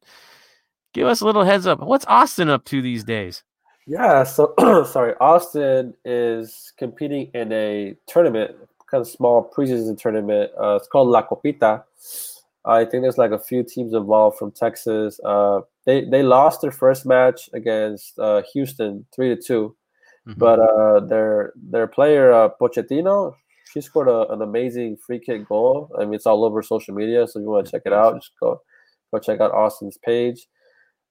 give 0.93 1.07
us 1.07 1.21
a 1.21 1.27
little 1.27 1.45
heads 1.45 1.67
up. 1.67 1.81
What's 1.81 2.07
Austin 2.07 2.49
up 2.49 2.65
to 2.67 2.81
these 2.81 3.05
days? 3.05 3.43
Yeah, 3.87 4.23
so 4.23 4.55
sorry, 4.91 5.15
Austin 5.21 5.95
is 6.05 6.73
competing 6.79 7.31
in 7.35 7.53
a 7.53 7.97
tournament, 8.07 8.53
kind 8.91 9.03
of 9.03 9.09
small 9.09 9.51
preseason 9.55 9.99
tournament. 9.99 10.53
Uh, 10.59 10.77
it's 10.77 10.89
called 10.89 11.09
La 11.09 11.23
Copita. 11.23 11.85
I 12.65 12.87
think 12.87 13.03
there's 13.03 13.19
like 13.19 13.33
a 13.33 13.39
few 13.39 13.63
teams 13.63 13.93
involved 13.93 14.39
from 14.39 14.53
Texas. 14.53 15.21
Uh, 15.23 15.61
they 15.85 16.05
they 16.07 16.23
lost 16.23 16.63
their 16.63 16.71
first 16.71 17.05
match 17.05 17.51
against 17.53 18.19
uh, 18.19 18.43
Houston 18.55 19.05
three 19.15 19.35
to 19.35 19.37
two. 19.37 19.77
Mm-hmm. 20.29 20.39
But 20.39 20.59
uh, 20.59 21.01
their 21.01 21.53
their 21.57 21.87
player 21.87 22.33
uh, 22.33 22.49
Pochettino, 22.61 23.35
she 23.73 23.81
scored 23.81 24.09
a, 24.09 24.33
an 24.33 24.41
amazing 24.41 24.97
free 24.97 25.19
kick 25.19 25.47
goal. 25.47 25.91
I 25.99 26.05
mean, 26.05 26.15
it's 26.15 26.27
all 26.27 26.45
over 26.45 26.63
social 26.63 26.95
media, 26.95 27.27
so 27.27 27.39
if 27.39 27.45
you 27.45 27.51
want 27.51 27.67
to 27.67 27.73
check 27.73 27.83
it 27.85 27.93
out, 27.93 28.15
just 28.15 28.33
go 28.41 28.61
go 29.13 29.19
check 29.19 29.41
out 29.41 29.53
Austin's 29.53 29.99
page. 29.99 30.47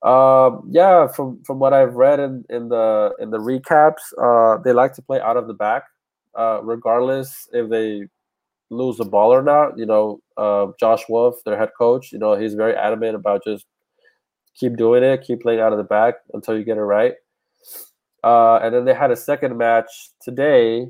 Um, 0.01 0.67
yeah, 0.69 1.07
from 1.07 1.43
from 1.43 1.59
what 1.59 1.73
I've 1.73 1.93
read 1.93 2.19
in, 2.19 2.43
in 2.49 2.69
the 2.69 3.13
in 3.19 3.29
the 3.29 3.37
recaps, 3.37 4.01
uh, 4.21 4.61
they 4.63 4.73
like 4.73 4.93
to 4.95 5.01
play 5.01 5.21
out 5.21 5.37
of 5.37 5.47
the 5.47 5.53
back, 5.53 5.83
uh, 6.37 6.59
regardless 6.63 7.47
if 7.53 7.69
they 7.69 8.07
lose 8.71 8.97
the 8.97 9.05
ball 9.05 9.31
or 9.31 9.43
not. 9.43 9.77
You 9.77 9.85
know, 9.85 10.19
uh, 10.37 10.67
Josh 10.79 11.03
Wolff, 11.07 11.35
their 11.45 11.57
head 11.57 11.69
coach, 11.77 12.11
you 12.11 12.19
know, 12.19 12.35
he's 12.35 12.55
very 12.55 12.75
adamant 12.75 13.15
about 13.15 13.43
just 13.45 13.65
keep 14.55 14.75
doing 14.75 15.03
it, 15.03 15.21
keep 15.21 15.41
playing 15.41 15.59
out 15.59 15.71
of 15.71 15.77
the 15.77 15.83
back 15.83 16.15
until 16.33 16.57
you 16.57 16.63
get 16.63 16.77
it 16.77 16.81
right. 16.81 17.13
Uh, 18.23 18.57
and 18.57 18.73
then 18.73 18.85
they 18.85 18.93
had 18.93 19.11
a 19.11 19.15
second 19.15 19.57
match 19.57 20.11
today, 20.21 20.87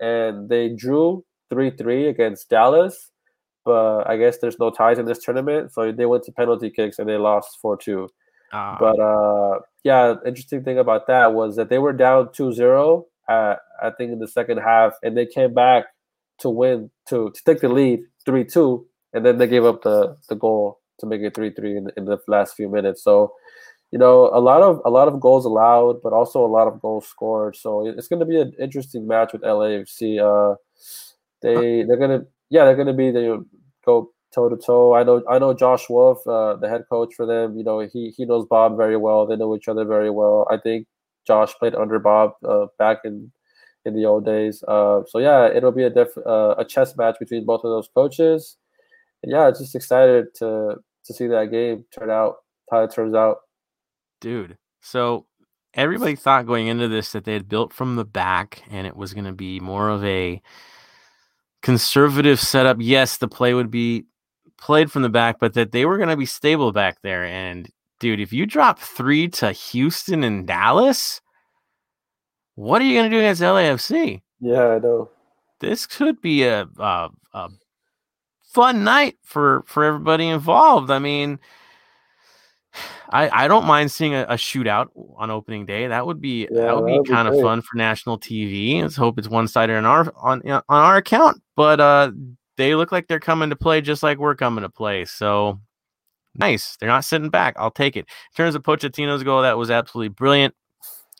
and 0.00 0.48
they 0.48 0.68
drew 0.68 1.24
three 1.50 1.70
three 1.70 2.08
against 2.08 2.48
Dallas. 2.48 3.10
But 3.64 4.08
I 4.08 4.16
guess 4.16 4.38
there's 4.38 4.58
no 4.58 4.70
ties 4.70 4.98
in 4.98 5.04
this 5.04 5.22
tournament, 5.22 5.72
so 5.72 5.92
they 5.92 6.06
went 6.06 6.24
to 6.24 6.32
penalty 6.32 6.70
kicks 6.70 6.98
and 6.98 7.08
they 7.08 7.18
lost 7.18 7.58
four 7.60 7.76
two. 7.76 8.08
Uh, 8.52 8.76
but 8.80 8.98
uh, 8.98 9.60
yeah, 9.84 10.14
interesting 10.26 10.64
thing 10.64 10.78
about 10.78 11.06
that 11.06 11.34
was 11.34 11.56
that 11.56 11.68
they 11.68 11.78
were 11.78 11.92
down 11.92 12.26
2-0 12.28 13.04
I 13.30 13.90
think 13.96 14.12
in 14.12 14.18
the 14.18 14.28
second 14.28 14.58
half, 14.58 14.94
and 15.02 15.16
they 15.16 15.26
came 15.26 15.54
back 15.54 15.86
to 16.40 16.50
win 16.50 16.90
to 17.08 17.30
to 17.30 17.40
take 17.44 17.60
the 17.60 17.68
lead 17.68 18.00
three 18.24 18.44
two, 18.44 18.86
and 19.12 19.24
then 19.24 19.38
they 19.38 19.46
gave 19.46 19.64
up 19.64 19.82
the 19.82 20.16
the 20.28 20.34
goal 20.36 20.80
to 21.00 21.06
make 21.06 21.20
it 21.20 21.34
three 21.34 21.50
three 21.50 21.76
in, 21.76 21.90
in 21.96 22.04
the 22.04 22.18
last 22.28 22.54
few 22.54 22.68
minutes. 22.68 23.02
So 23.02 23.32
you 23.90 23.98
know, 23.98 24.30
a 24.32 24.40
lot 24.40 24.62
of 24.62 24.80
a 24.84 24.90
lot 24.90 25.08
of 25.08 25.20
goals 25.20 25.44
allowed, 25.44 26.00
but 26.02 26.12
also 26.12 26.44
a 26.44 26.46
lot 26.46 26.68
of 26.68 26.80
goals 26.80 27.08
scored. 27.08 27.56
So 27.56 27.86
it's 27.86 28.08
going 28.08 28.20
to 28.20 28.26
be 28.26 28.40
an 28.40 28.52
interesting 28.60 29.06
match 29.06 29.32
with 29.32 29.42
LAFC. 29.42 30.18
Uh, 30.20 30.56
they 31.42 31.82
they're 31.84 31.96
gonna 31.96 32.24
yeah 32.50 32.64
they're 32.64 32.76
gonna 32.76 32.92
be 32.94 33.10
they 33.10 33.26
go 33.84 34.10
toe 34.32 34.48
to 34.48 34.56
toe. 34.56 34.94
I 34.94 35.02
know 35.02 35.22
I 35.28 35.38
know 35.38 35.54
Josh 35.54 35.88
Wolff, 35.88 36.26
uh, 36.26 36.56
the 36.56 36.68
head 36.68 36.84
coach 36.88 37.14
for 37.14 37.26
them. 37.26 37.56
You 37.56 37.64
know 37.64 37.80
he 37.80 38.12
he 38.16 38.24
knows 38.24 38.46
Bob 38.46 38.76
very 38.76 38.96
well. 38.96 39.26
They 39.26 39.36
know 39.36 39.56
each 39.56 39.68
other 39.68 39.84
very 39.84 40.10
well. 40.10 40.46
I 40.50 40.56
think 40.56 40.86
Josh 41.26 41.52
played 41.54 41.74
under 41.74 41.98
Bob 41.98 42.32
uh, 42.46 42.66
back 42.78 42.98
in 43.04 43.32
in 43.84 43.94
the 43.94 44.04
old 44.04 44.24
days. 44.24 44.62
Uh, 44.68 45.02
so 45.06 45.18
yeah, 45.18 45.46
it'll 45.48 45.72
be 45.72 45.84
a 45.84 45.90
def, 45.90 46.16
uh, 46.18 46.54
a 46.58 46.64
chess 46.64 46.96
match 46.96 47.16
between 47.18 47.46
both 47.46 47.64
of 47.64 47.70
those 47.70 47.88
coaches. 47.94 48.58
And 49.22 49.32
yeah, 49.32 49.50
just 49.50 49.74
excited 49.74 50.34
to 50.36 50.76
to 51.04 51.14
see 51.14 51.26
that 51.26 51.50
game 51.50 51.84
turn 51.92 52.10
out 52.10 52.36
how 52.70 52.84
it 52.84 52.92
turns 52.92 53.14
out 53.14 53.38
dude. 54.20 54.56
So 54.80 55.26
everybody 55.74 56.16
thought 56.16 56.46
going 56.46 56.66
into 56.66 56.88
this 56.88 57.12
that 57.12 57.24
they 57.24 57.32
had 57.32 57.48
built 57.48 57.72
from 57.72 57.96
the 57.96 58.04
back 58.04 58.62
and 58.70 58.86
it 58.86 58.96
was 58.96 59.14
going 59.14 59.24
to 59.24 59.32
be 59.32 59.60
more 59.60 59.88
of 59.88 60.04
a 60.04 60.40
conservative 61.62 62.40
setup. 62.40 62.78
Yes, 62.80 63.16
the 63.16 63.28
play 63.28 63.54
would 63.54 63.70
be 63.70 64.06
played 64.58 64.90
from 64.90 65.02
the 65.02 65.08
back, 65.08 65.38
but 65.40 65.54
that 65.54 65.72
they 65.72 65.84
were 65.84 65.96
going 65.96 66.08
to 66.08 66.16
be 66.16 66.26
stable 66.26 66.72
back 66.72 66.98
there. 67.02 67.24
And 67.24 67.68
dude, 67.98 68.20
if 68.20 68.32
you 68.32 68.46
drop 68.46 68.78
three 68.78 69.28
to 69.28 69.52
Houston 69.52 70.24
and 70.24 70.46
Dallas, 70.46 71.20
what 72.54 72.82
are 72.82 72.84
you 72.84 72.94
going 72.94 73.10
to 73.10 73.16
do 73.16 73.20
against 73.20 73.42
LAFC? 73.42 74.20
Yeah, 74.40 74.68
I 74.68 74.78
know. 74.78 75.10
This 75.60 75.86
could 75.86 76.20
be 76.20 76.44
a, 76.44 76.66
a, 76.78 77.10
a 77.34 77.48
fun 78.42 78.82
night 78.82 79.16
for 79.22 79.62
for 79.66 79.84
everybody 79.84 80.26
involved. 80.26 80.90
I 80.90 80.98
mean, 80.98 81.38
I, 83.10 83.44
I 83.44 83.48
don't 83.48 83.66
mind 83.66 83.90
seeing 83.90 84.14
a, 84.14 84.22
a, 84.22 84.34
shootout 84.34 84.88
on 85.16 85.30
opening 85.30 85.66
day. 85.66 85.88
That 85.88 86.06
would 86.06 86.20
be 86.20 86.46
yeah, 86.50 86.62
that 86.62 86.76
would 86.76 86.86
be 86.86 87.10
kind 87.10 87.26
of 87.26 87.40
fun 87.40 87.62
for 87.62 87.76
national 87.76 88.18
TV. 88.18 88.80
Let's 88.80 88.96
hope 88.96 89.18
it's 89.18 89.28
one 89.28 89.48
sided 89.48 89.76
on 89.76 89.84
our 89.84 90.12
on 90.16 90.42
on 90.48 90.62
our 90.68 90.96
account. 90.96 91.42
But 91.56 91.80
uh, 91.80 92.12
they 92.56 92.74
look 92.74 92.92
like 92.92 93.08
they're 93.08 93.20
coming 93.20 93.50
to 93.50 93.56
play 93.56 93.80
just 93.80 94.02
like 94.02 94.18
we're 94.18 94.36
coming 94.36 94.62
to 94.62 94.68
play. 94.68 95.04
So 95.04 95.60
nice. 96.36 96.76
They're 96.76 96.88
not 96.88 97.04
sitting 97.04 97.30
back. 97.30 97.54
I'll 97.58 97.70
take 97.70 97.96
it. 97.96 98.00
In 98.00 98.36
terms 98.36 98.54
of 98.54 98.62
Pochettino's 98.62 99.22
goal, 99.22 99.42
that 99.42 99.58
was 99.58 99.70
absolutely 99.70 100.10
brilliant. 100.10 100.54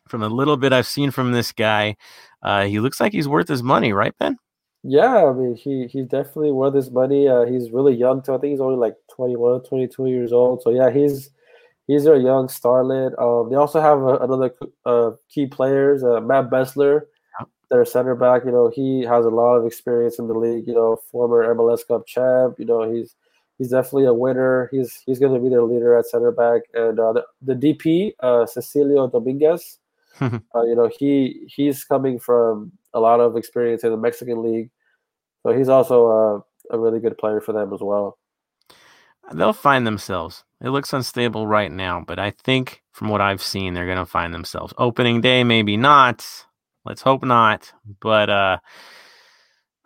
From 0.09 0.23
a 0.23 0.29
little 0.29 0.57
bit 0.57 0.73
I've 0.73 0.87
seen 0.87 1.11
from 1.11 1.33
this 1.33 1.53
guy, 1.53 1.97
uh, 2.43 2.65
he 2.65 2.81
looks 2.81 3.01
like 3.01 3.13
he's 3.13 3.29
worth 3.29 3.49
his 3.49 3.63
money, 3.63 3.93
right, 3.93 4.17
Ben? 4.19 4.37
Yeah, 4.83 5.27
I 5.27 5.33
mean, 5.33 5.57
he 5.57 5.87
he's 5.89 6.07
definitely 6.07 6.53
worth 6.53 6.75
his 6.75 6.91
money. 6.91 7.29
Uh, 7.29 7.45
he's 7.45 7.71
really 7.71 7.95
young 7.95 8.23
too. 8.23 8.35
I 8.35 8.39
think 8.39 8.53
he's 8.53 8.61
only 8.61 8.79
like 8.79 8.97
21, 9.15 9.65
22 9.65 10.07
years 10.07 10.33
old. 10.33 10.63
So 10.63 10.71
yeah, 10.71 10.91
he's 10.91 11.31
he's 11.91 12.07
a 12.07 12.19
young 12.19 12.47
starlet. 12.47 13.19
Um, 13.21 13.51
they 13.51 13.57
also 13.57 13.81
have 13.81 14.01
a, 14.03 14.19
another 14.19 14.55
uh, 14.87 15.13
key 15.29 15.47
players, 15.47 16.05
uh, 16.05 16.21
Matt 16.21 16.51
Besler, 16.51 17.03
their 17.71 17.85
center 17.85 18.15
back. 18.15 18.45
You 18.45 18.53
know, 18.53 18.71
he 18.73 19.03
has 19.03 19.25
a 19.25 19.31
lot 19.31 19.57
of 19.57 19.67
experience 19.67 20.19
in 20.19 20.29
the 20.29 20.35
league. 20.35 20.67
You 20.67 20.75
know, 20.75 20.97
former 21.11 21.55
MLS 21.55 21.87
Cup 21.87 22.07
champ. 22.07 22.59
You 22.59 22.67
know, 22.67 22.91
he's 22.91 23.17
he's 23.59 23.71
definitely 23.71 24.07
a 24.07 24.15
winner. 24.15 24.69
He's 24.71 25.03
he's 25.05 25.19
going 25.19 25.35
to 25.35 25.41
be 25.41 25.49
their 25.49 25.63
leader 25.63 25.97
at 25.97 26.07
center 26.07 26.31
back. 26.31 26.63
And 26.75 26.99
uh, 26.99 27.13
the, 27.13 27.25
the 27.43 27.55
DP, 27.55 28.15
uh, 28.21 28.47
Cecilio 28.47 29.11
Dominguez. 29.11 29.79
uh, 30.21 30.39
you 30.55 30.75
know, 30.75 30.91
he 30.99 31.47
he's 31.47 31.85
coming 31.85 32.19
from 32.19 32.73
a 32.95 33.01
lot 33.01 33.21
of 33.21 33.37
experience 33.37 33.85
in 33.85 33.91
the 33.91 33.97
Mexican 33.97 34.43
league, 34.43 34.71
so 35.43 35.53
he's 35.53 35.69
also 35.69 36.45
a 36.71 36.79
really 36.79 37.01
good 37.01 37.17
player 37.17 37.41
for 37.41 37.53
them 37.53 37.73
as 37.73 37.81
well. 37.81 38.19
They'll 39.33 39.53
find 39.53 39.87
themselves. 39.87 40.45
It 40.63 40.71
looks 40.71 40.93
unstable 40.93 41.47
right 41.47 41.73
now, 41.73 42.05
but 42.07 42.19
I 42.19 42.33
think 42.33 42.83
from 42.93 43.09
what 43.09 43.23
I've 43.23 43.43
seen, 43.43 43.73
they're 43.73 43.87
going 43.87 43.99
to 43.99 44.05
find 44.05 44.35
themselves. 44.35 44.75
Opening 44.77 45.23
day, 45.23 45.43
maybe 45.43 45.77
not. 45.77 46.27
Let's 46.85 47.01
hope 47.03 47.25
not. 47.25 47.73
But 48.01 48.29
uh, 48.29 48.59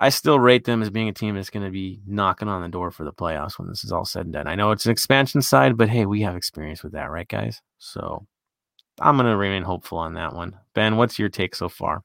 I 0.01 0.09
still 0.09 0.41
rate 0.41 0.65
them 0.65 0.83
as 0.83 0.91
being 0.91 1.09
a 1.09 1.13
team 1.13 1.37
that's 1.37 1.51
going 1.51 1.65
to 1.65 1.71
be 1.71 2.01
knocking 2.07 2.49
on 2.49 2.63
the 2.63 2.69
door 2.69 2.91
for 2.91 3.05
the 3.05 3.13
playoffs 3.13 3.59
when 3.59 3.69
this 3.69 3.85
is 3.85 3.93
all 3.93 4.05
said 4.05 4.27
and 4.27 4.33
done. 4.33 4.49
I 4.49 4.57
know 4.57 4.73
it's 4.73 4.87
an 4.87 4.93
expansion 4.93 5.43
side, 5.43 5.77
but 5.77 5.89
hey, 5.89 6.07
we 6.07 6.23
have 6.23 6.35
experience 6.35 6.83
with 6.83 6.93
that, 6.93 7.11
right, 7.11 7.29
guys? 7.29 7.63
So 7.79 8.27
I'm 9.01 9.17
going 9.17 9.31
to 9.31 9.37
remain 9.37 9.63
hopeful 9.63 9.99
on 9.99 10.15
that 10.15 10.35
one. 10.35 10.59
Ben, 10.75 10.97
what's 10.97 11.19
your 11.19 11.29
take 11.29 11.55
so 11.55 11.69
far? 11.69 12.03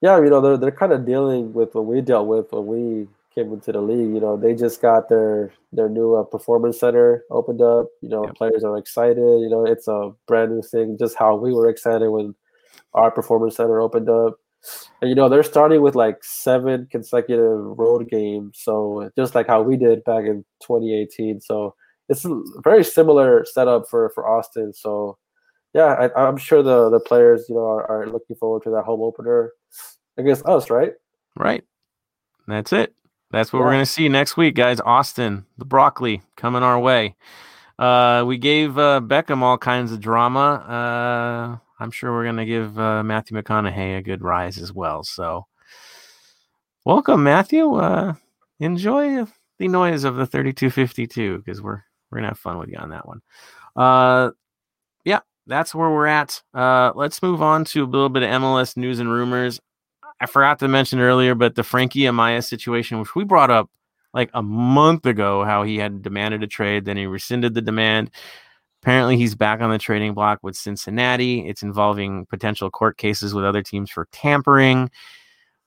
Yeah, 0.00 0.18
you 0.18 0.30
know, 0.30 0.40
they're, 0.40 0.56
they're 0.56 0.70
kind 0.70 0.92
of 0.92 1.04
dealing 1.04 1.52
with 1.52 1.74
what 1.74 1.84
we 1.84 2.00
dealt 2.00 2.26
with 2.26 2.52
when 2.52 2.66
we 2.66 3.08
came 3.34 3.52
into 3.52 3.72
the 3.72 3.80
league. 3.80 4.14
You 4.14 4.20
know, 4.20 4.36
they 4.36 4.54
just 4.54 4.80
got 4.80 5.08
their 5.08 5.52
their 5.72 5.88
new 5.88 6.14
uh, 6.14 6.24
performance 6.24 6.80
center 6.80 7.24
opened 7.30 7.60
up. 7.60 7.86
You 8.00 8.08
know, 8.08 8.24
yep. 8.24 8.34
players 8.34 8.64
are 8.64 8.76
excited. 8.76 9.16
You 9.16 9.48
know, 9.50 9.64
it's 9.64 9.88
a 9.88 10.12
brand 10.26 10.52
new 10.52 10.62
thing. 10.62 10.96
Just 10.98 11.16
how 11.18 11.36
we 11.36 11.52
were 11.52 11.68
excited 11.68 12.08
when 12.10 12.34
our 12.94 13.10
performance 13.10 13.56
center 13.56 13.80
opened 13.80 14.08
up. 14.08 14.38
And 15.00 15.08
you 15.08 15.14
know, 15.14 15.28
they're 15.28 15.42
starting 15.42 15.82
with 15.82 15.94
like 15.94 16.22
seven 16.22 16.86
consecutive 16.90 17.78
road 17.78 18.08
games. 18.08 18.60
So 18.62 19.10
just 19.16 19.34
like 19.34 19.48
how 19.48 19.62
we 19.62 19.76
did 19.76 20.04
back 20.04 20.24
in 20.24 20.44
2018. 20.62 21.40
So 21.40 21.74
it's 22.08 22.24
a 22.24 22.42
very 22.62 22.84
similar 22.84 23.44
setup 23.44 23.88
for 23.88 24.10
for 24.10 24.26
Austin. 24.26 24.72
So 24.72 25.18
yeah, 25.74 26.08
I, 26.16 26.28
am 26.28 26.36
sure 26.36 26.62
the 26.62 26.90
the 26.90 27.00
players 27.00 27.46
you 27.48 27.54
know 27.54 27.66
are, 27.66 27.90
are 27.90 28.06
looking 28.06 28.36
forward 28.36 28.62
to 28.64 28.70
that 28.70 28.84
home 28.84 29.00
opener 29.00 29.52
against 30.16 30.44
us, 30.46 30.70
right? 30.70 30.92
Right. 31.36 31.64
That's 32.46 32.72
it. 32.72 32.94
That's 33.32 33.52
what 33.52 33.60
yeah. 33.60 33.64
we're 33.64 33.72
going 33.72 33.84
to 33.84 33.90
see 33.90 34.08
next 34.08 34.36
week, 34.36 34.54
guys. 34.54 34.78
Austin, 34.80 35.46
the 35.56 35.64
broccoli 35.64 36.22
coming 36.36 36.62
our 36.62 36.78
way. 36.78 37.16
Uh, 37.78 38.24
we 38.26 38.36
gave 38.36 38.78
uh, 38.78 39.00
Beckham 39.02 39.42
all 39.42 39.58
kinds 39.58 39.90
of 39.90 40.00
drama. 40.00 40.38
Uh, 40.38 41.82
I'm 41.82 41.90
sure 41.90 42.12
we're 42.12 42.24
going 42.24 42.36
to 42.36 42.44
give 42.44 42.78
uh, 42.78 43.02
Matthew 43.02 43.36
McConaughey 43.36 43.98
a 43.98 44.02
good 44.02 44.22
rise 44.22 44.58
as 44.58 44.72
well. 44.72 45.02
So, 45.02 45.46
welcome, 46.84 47.24
Matthew. 47.24 47.74
Uh, 47.74 48.14
enjoy 48.60 49.24
the 49.58 49.68
noise 49.68 50.04
of 50.04 50.16
the 50.16 50.26
3252 50.26 51.38
because 51.38 51.62
we're 51.62 51.82
we're 52.10 52.18
gonna 52.18 52.28
have 52.28 52.38
fun 52.38 52.58
with 52.58 52.68
you 52.68 52.76
on 52.76 52.90
that 52.90 53.08
one. 53.08 53.22
Uh, 53.74 54.32
yeah, 55.04 55.20
that's 55.46 55.74
where 55.74 55.90
we're 55.90 56.06
at. 56.06 56.42
Uh, 56.52 56.92
let's 56.94 57.22
move 57.22 57.40
on 57.40 57.64
to 57.66 57.84
a 57.84 57.86
little 57.86 58.10
bit 58.10 58.22
of 58.22 58.28
MLS 58.28 58.76
news 58.76 59.00
and 59.00 59.10
rumors. 59.10 59.60
I 60.22 60.26
forgot 60.26 60.60
to 60.60 60.68
mention 60.68 61.00
earlier, 61.00 61.34
but 61.34 61.56
the 61.56 61.64
Frankie 61.64 62.02
Amaya 62.02 62.44
situation, 62.44 63.00
which 63.00 63.16
we 63.16 63.24
brought 63.24 63.50
up 63.50 63.68
like 64.14 64.30
a 64.34 64.42
month 64.42 65.04
ago, 65.04 65.42
how 65.42 65.64
he 65.64 65.78
had 65.78 66.00
demanded 66.00 66.44
a 66.44 66.46
trade, 66.46 66.84
then 66.84 66.96
he 66.96 67.06
rescinded 67.06 67.54
the 67.54 67.60
demand. 67.60 68.12
Apparently, 68.82 69.16
he's 69.16 69.34
back 69.34 69.60
on 69.60 69.70
the 69.70 69.78
trading 69.78 70.14
block 70.14 70.38
with 70.40 70.54
Cincinnati. 70.54 71.48
It's 71.48 71.64
involving 71.64 72.26
potential 72.26 72.70
court 72.70 72.98
cases 72.98 73.34
with 73.34 73.44
other 73.44 73.62
teams 73.62 73.90
for 73.90 74.06
tampering. 74.12 74.90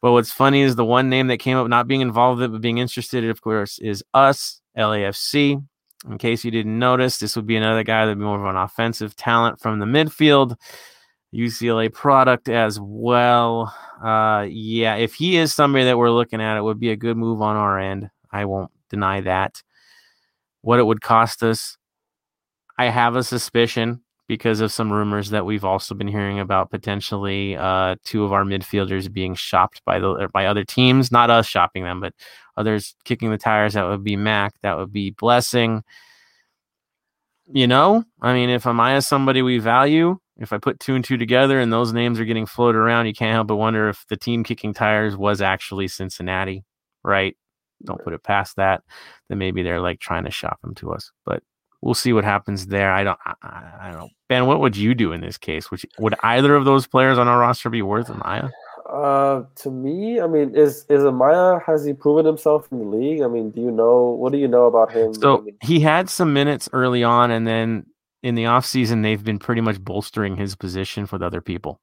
But 0.01 0.13
what's 0.13 0.31
funny 0.31 0.61
is 0.61 0.77
the 0.77 0.85
one 0.85 1.09
name 1.09 1.27
that 1.27 1.39
came 1.39 1.57
up 1.57 1.67
not 1.67 1.87
being 1.87 2.01
involved 2.01 2.39
with 2.39 2.49
it, 2.49 2.51
but 2.53 2.61
being 2.61 2.77
interested, 2.77 3.25
of 3.25 3.41
course, 3.41 3.77
is 3.79 4.05
us, 4.13 4.61
LAFC. 4.77 5.61
In 6.09 6.17
case 6.17 6.45
you 6.45 6.51
didn't 6.51 6.79
notice, 6.79 7.17
this 7.17 7.35
would 7.35 7.47
be 7.47 7.57
another 7.57 7.83
guy 7.83 8.05
that'd 8.05 8.17
be 8.17 8.23
more 8.23 8.39
of 8.39 8.45
an 8.45 8.61
offensive 8.61 9.17
talent 9.17 9.59
from 9.59 9.79
the 9.79 9.85
midfield. 9.85 10.55
UCLA 11.35 11.91
product 11.91 12.49
as 12.49 12.79
well. 12.79 13.73
Uh, 14.03 14.45
yeah, 14.49 14.95
if 14.95 15.15
he 15.15 15.37
is 15.37 15.53
somebody 15.53 15.85
that 15.85 15.97
we're 15.97 16.11
looking 16.11 16.41
at, 16.41 16.57
it 16.57 16.61
would 16.63 16.79
be 16.79 16.91
a 16.91 16.95
good 16.95 17.17
move 17.17 17.41
on 17.41 17.55
our 17.55 17.79
end. 17.79 18.09
I 18.31 18.45
won't 18.45 18.71
deny 18.89 19.21
that. 19.21 19.61
What 20.61 20.79
it 20.79 20.83
would 20.85 21.01
cost 21.01 21.43
us, 21.43 21.77
I 22.77 22.85
have 22.85 23.15
a 23.15 23.23
suspicion 23.23 24.01
because 24.27 24.59
of 24.59 24.71
some 24.71 24.91
rumors 24.91 25.29
that 25.29 25.45
we've 25.45 25.63
also 25.63 25.93
been 25.93 26.07
hearing 26.07 26.39
about 26.39 26.71
potentially 26.71 27.55
uh, 27.55 27.95
two 28.03 28.23
of 28.23 28.33
our 28.33 28.43
midfielders 28.43 29.11
being 29.11 29.35
shopped 29.35 29.81
by 29.85 29.99
the 29.99 30.29
by 30.33 30.47
other 30.47 30.63
teams, 30.63 31.11
not 31.11 31.29
us 31.29 31.45
shopping 31.45 31.83
them, 31.83 31.99
but 31.99 32.13
others 32.57 32.95
kicking 33.03 33.29
the 33.29 33.37
tires. 33.37 33.73
That 33.73 33.87
would 33.87 34.03
be 34.03 34.15
Mac. 34.15 34.53
That 34.61 34.77
would 34.77 34.91
be 34.91 35.11
Blessing. 35.11 35.83
You 37.53 37.67
know, 37.67 38.03
I 38.21 38.33
mean, 38.33 38.49
if 38.49 38.63
Amaya 38.63 38.97
is 38.97 39.07
somebody 39.07 39.43
we 39.43 39.59
value, 39.59 40.17
if 40.37 40.51
I 40.51 40.57
put 40.57 40.79
two 40.79 40.95
and 40.95 41.03
two 41.03 41.17
together 41.17 41.59
and 41.59 41.71
those 41.71 41.93
names 41.93 42.19
are 42.19 42.25
getting 42.25 42.45
floated 42.45 42.77
around, 42.77 43.05
you 43.07 43.13
can't 43.13 43.33
help 43.33 43.47
but 43.47 43.55
wonder 43.55 43.89
if 43.89 44.05
the 44.09 44.17
team 44.17 44.43
kicking 44.43 44.73
tires 44.73 45.15
was 45.15 45.41
actually 45.41 45.87
Cincinnati, 45.87 46.63
right? 47.03 47.37
Don't 47.83 48.03
put 48.03 48.13
it 48.13 48.23
past 48.23 48.55
that. 48.57 48.83
Then 49.29 49.37
maybe 49.37 49.63
they're 49.63 49.81
like 49.81 49.99
trying 49.99 50.25
to 50.25 50.31
shop 50.31 50.59
him 50.63 50.75
to 50.75 50.91
us, 50.91 51.11
but 51.25 51.41
we'll 51.81 51.93
see 51.93 52.13
what 52.13 52.23
happens 52.23 52.67
there. 52.67 52.91
I 52.91 53.03
don't, 53.03 53.19
I, 53.25 53.33
I 53.81 53.89
don't 53.91 53.99
know. 53.99 54.09
Ben, 54.27 54.45
what 54.45 54.59
would 54.59 54.75
you 54.75 54.93
do 54.93 55.11
in 55.11 55.21
this 55.21 55.37
case? 55.37 55.71
Would 55.71 55.83
you, 55.83 55.89
would 55.99 56.15
either 56.23 56.55
of 56.55 56.65
those 56.65 56.87
players 56.87 57.17
on 57.17 57.27
our 57.27 57.39
roster 57.39 57.69
be 57.69 57.81
worth 57.81 58.07
Amaya? 58.07 58.49
Uh, 58.89 59.43
to 59.55 59.71
me, 59.71 60.21
I 60.21 60.27
mean, 60.27 60.55
is 60.55 60.85
is 60.89 61.01
Amaya 61.01 61.61
has 61.65 61.83
he 61.83 61.93
proven 61.93 62.23
himself 62.23 62.67
in 62.71 62.79
the 62.79 62.85
league? 62.85 63.21
I 63.21 63.27
mean, 63.27 63.49
do 63.49 63.59
you 63.59 63.71
know 63.71 64.09
what 64.11 64.31
do 64.31 64.37
you 64.37 64.47
know 64.47 64.67
about 64.67 64.91
him? 64.91 65.13
So 65.15 65.39
I 65.39 65.41
mean, 65.41 65.57
he 65.63 65.79
had 65.79 66.07
some 66.07 66.33
minutes 66.33 66.69
early 66.71 67.03
on, 67.03 67.31
and 67.31 67.47
then 67.47 67.87
in 68.25 68.33
the 68.33 68.45
offseason, 68.45 69.03
they've 69.03 69.23
been 69.23 69.37
pretty 69.37 69.61
much 69.61 69.79
bolstering 69.79 70.35
his 70.35 70.55
position 70.55 71.07
with 71.11 71.21
other 71.21 71.41
people. 71.41 71.79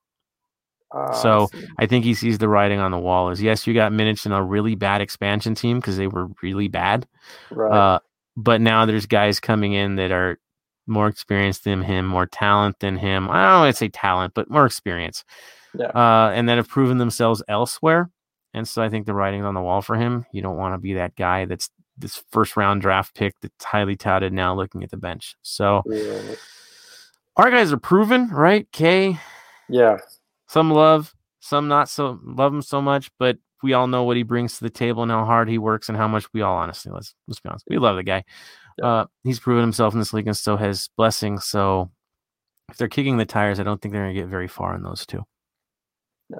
Uh, 0.91 1.13
so 1.13 1.49
I, 1.79 1.85
I, 1.85 1.87
think 1.87 2.05
he 2.05 2.15
sees 2.15 2.39
the 2.39 2.49
writing 2.49 2.81
on 2.81 2.91
the 2.91 2.99
wall. 2.99 3.31
Is 3.31 3.41
yes, 3.41 3.65
you 3.65 3.75
got 3.75 3.93
minutes 3.93 4.27
in 4.27 4.33
a 4.33 4.43
really 4.43 4.75
bad 4.75 5.01
expansion 5.01 5.55
team 5.55 5.79
because 5.79 5.97
they 5.97 6.09
were 6.09 6.27
really 6.43 6.67
bad. 6.67 7.07
Right. 7.53 7.73
Uh, 7.73 8.01
but 8.37 8.61
now 8.61 8.87
there's 8.87 9.07
guys 9.07 9.39
coming 9.39 9.73
in 9.73 9.95
that 9.97 10.11
are 10.11 10.41
more 10.89 11.07
experienced 11.07 11.63
than 11.63 11.81
him, 11.81 12.07
more 12.09 12.27
talent 12.27 12.81
than 12.81 12.97
him. 12.97 13.31
I 13.31 13.49
don't 13.49 13.61
want 13.61 13.75
to 13.75 13.79
say 13.79 13.89
talent, 13.89 14.35
but 14.35 14.51
more 14.51 14.67
experience. 14.67 15.25
Yeah. 15.79 15.87
Uh, 15.87 16.33
and 16.35 16.49
that 16.49 16.57
have 16.57 16.69
proven 16.69 16.99
themselves 16.99 17.41
elsewhere. 17.47 18.11
And 18.53 18.67
so 18.67 18.83
I 18.83 18.89
think 18.89 19.07
the 19.07 19.15
writing's 19.15 19.45
on 19.45 19.55
the 19.55 19.63
wall 19.63 19.81
for 19.81 19.95
him. 19.95 20.27
You 20.33 20.43
don't 20.43 20.57
want 20.57 20.75
to 20.75 20.79
be 20.79 20.95
that 20.95 21.15
guy 21.15 21.45
that's 21.45 21.71
this 22.03 22.23
first 22.31 22.57
round 22.57 22.83
draft 22.83 23.15
pick 23.15 23.35
that's 23.41 23.65
highly 23.65 23.97
touted 23.97 24.33
now 24.33 24.55
looking 24.55 24.83
at 24.83 24.91
the 24.91 24.97
bench. 24.97 25.35
So 25.43 25.83
yeah. 25.87 26.35
our 27.37 27.51
guys 27.51 27.73
are 27.73 27.79
proven, 27.79 28.29
right? 28.29 28.71
Kaye. 28.73 29.19
Yeah. 29.69 29.99
Some 30.49 30.71
love, 30.71 31.15
some 31.41 31.69
not 31.69 31.89
so 31.89 32.21
love 32.23 32.53
him 32.53 32.61
so 32.61 32.83
much, 32.83 33.11
but 33.19 33.39
we 33.63 33.73
all 33.73 33.87
know 33.87 34.03
what 34.03 34.17
he 34.17 34.23
brings 34.23 34.59
to 34.59 34.65
the 34.65 34.71
table 34.71 35.03
and 35.03 35.11
how 35.11 35.25
hard 35.25 35.49
he 35.49 35.57
works 35.57 35.89
and 35.89 35.97
how 35.97 36.09
much 36.09 36.27
we 36.35 36.43
all 36.43 36.57
honestly 36.57 36.93
let's 36.93 37.15
let's 37.27 37.41
be 37.41 37.49
honest. 37.49 37.65
We 37.69 37.79
love 37.79 37.97
the 37.97 38.03
guy. 38.03 38.25
Yeah. 38.79 38.87
Uh, 38.87 39.07
he's 39.25 39.41
proven 39.41 39.63
himself 39.63 39.95
in 39.95 39.99
this 39.99 40.13
league 40.13 40.27
and 40.27 40.37
so 40.37 40.57
has 40.57 40.91
blessing. 40.97 41.39
So 41.39 41.91
if 42.69 42.77
they're 42.77 42.89
kicking 42.89 43.17
the 43.17 43.25
tires, 43.25 43.61
I 43.61 43.63
don't 43.63 43.81
think 43.81 43.93
they're 43.93 44.03
gonna 44.03 44.15
get 44.15 44.27
very 44.27 44.49
far 44.49 44.75
in 44.75 44.83
those 44.83 45.07
two. 45.07 45.25
Yeah. 46.29 46.39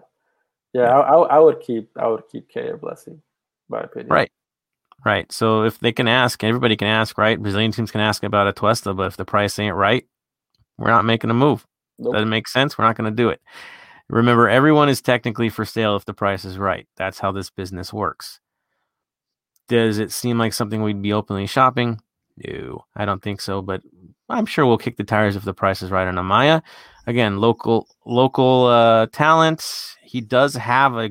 Yeah, 0.75 0.89
I, 0.89 1.15
I, 1.15 1.37
I 1.37 1.39
would 1.39 1.61
keep 1.61 1.91
I 1.97 2.09
would 2.09 2.25
keep 2.31 2.49
Kaye 2.49 2.69
or 2.69 2.77
blessing, 2.77 3.23
my 3.69 3.81
opinion. 3.81 4.13
Right. 4.13 4.33
Right. 5.05 5.31
So 5.33 5.65
if 5.65 5.79
they 5.81 5.93
can 5.93 6.07
ask, 6.07 6.45
everybody 6.45 6.77
can 6.77 6.89
ask, 6.89 7.19
right? 7.19 7.41
Brazilian 7.41 7.73
teams 7.73 7.91
can 7.91 8.01
ask 8.01 8.23
about 8.23 8.47
a 8.47 8.53
Atuesta, 8.53 8.97
but 8.97 9.09
if 9.09 9.17
the 9.17 9.25
price 9.25 9.59
ain't 9.59 9.75
right, 9.75 10.07
we're 10.79 10.91
not 10.91 11.05
making 11.05 11.31
a 11.31 11.35
move. 11.35 11.67
Nope. 11.99 12.15
Doesn't 12.15 12.29
make 12.29 12.47
sense. 12.49 12.79
We're 12.79 12.85
not 12.85 12.97
going 12.97 13.11
to 13.11 13.17
do 13.17 13.29
it. 13.29 13.41
Remember, 14.09 14.49
everyone 14.49 14.89
is 14.89 15.01
technically 15.01 15.49
for 15.49 15.65
sale 15.65 15.97
if 15.97 16.05
the 16.05 16.15
price 16.15 16.45
is 16.45 16.59
right. 16.59 16.87
That's 16.97 17.19
how 17.19 17.33
this 17.33 17.51
business 17.51 17.93
works. 17.93 18.41
Does 19.69 19.99
it 19.99 20.13
seem 20.13 20.39
like 20.39 20.53
something 20.53 20.83
we'd 20.83 21.03
be 21.03 21.13
openly 21.13 21.47
shopping? 21.47 22.01
No, 22.37 22.85
I 22.97 23.05
don't 23.05 23.23
think 23.23 23.41
so. 23.41 23.63
But 23.63 23.83
I'm 24.29 24.47
sure 24.47 24.67
we'll 24.67 24.79
kick 24.79 24.97
the 24.97 25.05
tires 25.05 25.37
if 25.37 25.45
the 25.45 25.55
price 25.55 25.83
is 25.83 25.91
right 25.91 26.07
on 26.07 26.15
Amaya. 26.17 26.63
Again, 27.07 27.39
local 27.39 27.87
local 28.05 28.67
uh, 28.67 29.07
talent. 29.13 29.65
He 30.03 30.21
does 30.21 30.55
have 30.55 30.95
a 30.97 31.11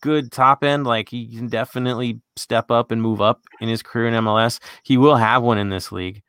good 0.00 0.30
top 0.32 0.62
end, 0.64 0.86
like 0.86 1.08
he 1.08 1.26
can 1.36 1.48
definitely 1.48 2.20
step 2.36 2.70
up 2.70 2.90
and 2.90 3.00
move 3.02 3.20
up 3.20 3.42
in 3.60 3.68
his 3.68 3.82
career 3.82 4.08
in 4.08 4.14
MLS. 4.24 4.60
He 4.82 4.96
will 4.96 5.16
have 5.16 5.42
one 5.42 5.58
in 5.58 5.68
this 5.70 5.90
league. 5.92 6.22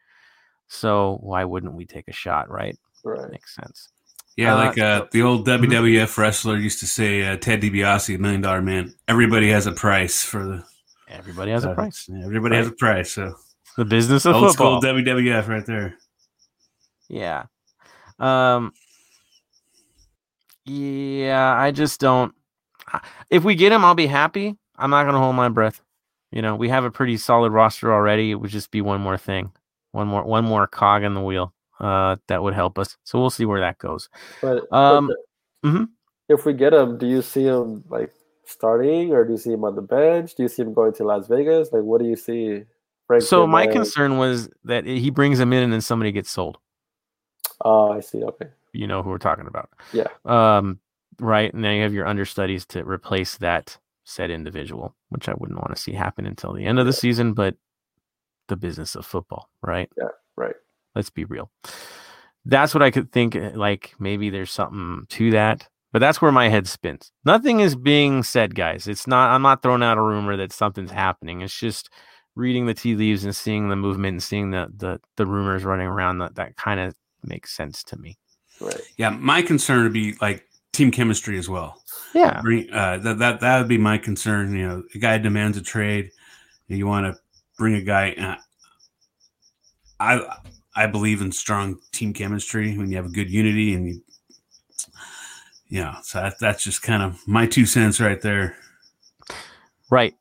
So 0.68 1.18
why 1.22 1.44
wouldn't 1.46 1.74
we 1.74 1.86
take 1.86 2.08
a 2.08 2.14
shot, 2.14 2.50
right? 2.50 2.78
Right. 3.04 3.30
Makes 3.32 3.56
sense. 3.56 3.90
Yeah, 4.38 4.54
Uh, 4.54 4.58
like 4.58 4.78
uh, 4.78 5.06
the 5.12 5.22
old 5.24 5.46
WWF 5.48 6.18
wrestler 6.18 6.58
used 6.58 6.80
to 6.82 6.88
say, 6.88 7.24
uh, 7.26 7.36
Ted 7.38 7.62
DiBiase, 7.62 8.18
Million 8.20 8.42
Dollar 8.42 8.62
Man. 8.62 8.94
Everybody 9.08 9.50
has 9.50 9.66
a 9.66 9.72
price 9.72 10.24
for 10.24 10.46
the 10.46 10.64
Everybody 11.10 11.52
has 11.52 11.66
a 11.66 11.72
uh, 11.72 11.74
price. 11.76 12.08
yeah, 12.08 12.24
Everybody 12.24 12.56
has 12.56 12.68
a 12.68 12.72
price. 12.72 13.12
So 13.14 13.34
The 13.78 13.86
business 13.86 14.26
of 14.26 14.36
old 14.36 14.50
football. 14.50 14.80
school 14.82 14.94
WWF 14.94 15.48
right 15.48 15.66
there. 15.66 15.96
Yeah. 17.10 17.46
Um 18.20 18.74
Yeah, 20.66 21.54
I 21.58 21.72
just 21.72 22.00
don't 22.00 22.32
I- 22.32 22.39
if 23.30 23.44
we 23.44 23.56
get 23.56 23.72
him, 23.72 23.84
I'll 23.86 23.96
be 23.96 24.08
happy. 24.08 24.56
I'm 24.78 24.90
not 24.90 25.06
gonna 25.06 25.20
hold 25.20 25.36
my 25.36 25.50
breath. 25.50 25.82
You 26.32 26.42
know, 26.42 26.56
we 26.56 26.70
have 26.70 26.84
a 26.86 26.92
pretty 26.92 27.18
solid 27.18 27.52
roster 27.52 27.92
already. 27.94 28.32
It 28.32 28.36
would 28.36 28.52
just 28.52 28.72
be 28.72 28.82
one 28.82 29.02
more 29.02 29.18
thing. 29.18 29.52
One 29.92 30.08
more 30.08 30.24
one 30.24 30.46
more 30.46 30.68
cog 30.68 31.04
in 31.04 31.14
the 31.14 31.22
wheel. 31.22 31.54
Uh 31.80 32.18
that 32.28 32.44
would 32.44 32.54
help 32.54 32.78
us. 32.78 32.98
So 33.04 33.20
we'll 33.20 33.30
see 33.30 33.46
where 33.46 33.62
that 33.62 33.78
goes. 33.78 34.10
But, 34.42 34.70
but 34.70 34.78
Um, 34.78 35.08
the- 35.64 35.70
mhm. 35.70 35.90
if 36.28 36.46
we 36.46 36.54
get 36.54 36.74
him, 36.74 36.98
do 36.98 37.08
you 37.08 37.22
see 37.22 37.44
him 37.44 37.84
like 37.90 38.12
starting, 38.46 39.14
or 39.14 39.26
do 39.26 39.32
you 39.32 39.38
see 39.38 39.54
him 39.54 39.64
on 39.64 39.76
the 39.76 39.82
bench? 39.82 40.36
Do 40.36 40.44
you 40.44 40.50
see 40.50 40.62
him 40.62 40.74
going 40.74 40.94
to 40.94 41.04
Las 41.04 41.28
Vegas? 41.28 41.72
Like, 41.72 41.84
what 41.84 42.02
do 42.02 42.08
you 42.08 42.16
see? 42.16 42.64
Frank 43.08 43.24
So 43.24 43.48
my 43.48 43.66
concern 43.66 44.18
was 44.18 44.50
that 44.66 44.86
he 44.86 45.10
brings 45.10 45.40
him 45.40 45.52
in 45.54 45.64
and 45.64 45.74
then 45.74 45.82
somebody 45.82 46.12
gets 46.12 46.30
sold. 46.30 46.60
Oh, 47.66 47.92
I 47.92 48.02
see. 48.02 48.24
Okay. 48.24 48.48
You 48.74 48.86
know 48.88 49.02
who 49.02 49.10
we're 49.10 49.18
talking 49.18 49.48
about. 49.48 49.70
Yeah. 49.94 50.08
Um, 50.26 50.80
right. 51.20 51.54
And 51.54 51.64
then 51.64 51.76
you 51.76 51.84
have 51.84 51.94
your 51.94 52.08
understudies 52.08 52.66
to 52.68 52.84
replace 52.84 53.38
that 53.38 53.78
said 54.04 54.32
individual, 54.32 54.96
which 55.10 55.30
I 55.30 55.34
wouldn't 55.38 55.60
want 55.60 55.76
to 55.76 55.82
see 55.82 55.94
happen 55.94 56.26
until 56.26 56.54
the 56.54 56.66
end 56.66 56.80
of 56.80 56.86
the 56.86 56.94
season, 56.94 57.34
but 57.34 57.56
the 58.48 58.56
business 58.56 58.96
of 58.96 59.06
football, 59.06 59.50
right? 59.62 59.90
Yeah, 59.98 60.08
right. 60.36 60.56
Let's 60.96 61.12
be 61.12 61.26
real. 61.26 61.52
That's 62.46 62.74
what 62.74 62.82
I 62.82 62.90
could 62.90 63.12
think. 63.12 63.36
uh, 63.36 63.52
Like 63.54 63.94
maybe 64.00 64.30
there's 64.30 64.52
something 64.52 65.06
to 65.10 65.32
that, 65.32 65.68
but 65.92 66.00
that's 66.00 66.22
where 66.22 66.32
my 66.32 66.50
head 66.50 66.68
spins. 66.68 67.12
Nothing 67.26 67.60
is 67.60 67.76
being 67.76 68.24
said, 68.24 68.56
guys. 68.56 68.88
It's 68.88 69.06
not, 69.06 69.32
I'm 69.32 69.44
not 69.44 69.62
throwing 69.62 69.84
out 69.84 70.00
a 70.00 70.02
rumor 70.02 70.36
that 70.38 70.52
something's 70.52 70.92
happening. 70.92 71.42
It's 71.42 71.58
just 71.58 71.90
reading 72.36 72.66
the 72.66 72.74
tea 72.74 72.96
leaves 72.96 73.26
and 73.26 73.36
seeing 73.36 73.70
the 73.70 73.76
movement 73.76 74.14
and 74.14 74.24
seeing 74.24 74.52
the, 74.52 74.72
the, 74.76 75.00
the 75.18 75.28
rumors 75.28 75.64
running 75.64 75.88
around 75.88 76.20
that, 76.20 76.36
that 76.36 76.56
kind 76.56 76.80
of 76.80 76.96
makes 77.24 77.52
sense 77.56 77.84
to 77.84 77.98
me. 77.98 78.18
Right. 78.60 78.82
Yeah, 78.98 79.10
my 79.12 79.42
concern 79.42 79.84
would 79.84 79.94
be 79.94 80.16
like 80.22 80.46
team 80.74 80.92
chemistry 80.92 81.38
as 81.38 81.50
well. 81.50 81.82
Yeah. 82.14 82.42
Bring, 82.42 82.72
uh, 82.72 82.98
that 83.00 83.20
that 83.20 83.40
that 83.42 83.60
would 83.60 83.68
be 83.68 83.78
my 83.78 83.98
concern. 83.98 84.56
You 84.56 84.68
know, 84.68 84.84
a 84.94 84.98
guy 84.98 85.18
demands 85.18 85.58
a 85.58 85.62
trade. 85.62 86.12
You 86.68 86.88
want 86.88 87.06
to 87.06 87.20
bring 87.58 87.76
a 87.76 87.82
guy. 87.82 88.14
Uh, 88.14 88.36
I 90.00 90.40
I 90.76 90.88
believe 90.88 91.22
in 91.22 91.32
strong 91.32 91.80
team 91.92 92.14
chemistry 92.14 92.78
when 92.78 92.90
you 92.90 92.98
have 92.98 93.06
a 93.06 93.10
good 93.10 93.30
unity 93.30 93.74
and 93.74 93.88
you. 93.88 94.02
Yeah, 95.72 96.02
so 96.02 96.22
that, 96.22 96.40
that's 96.40 96.64
just 96.64 96.82
kind 96.82 97.04
of 97.04 97.20
my 97.28 97.46
two 97.46 97.68
cents 97.68 98.00
right 98.00 98.20
there. 98.20 98.56
Right. 99.92 100.16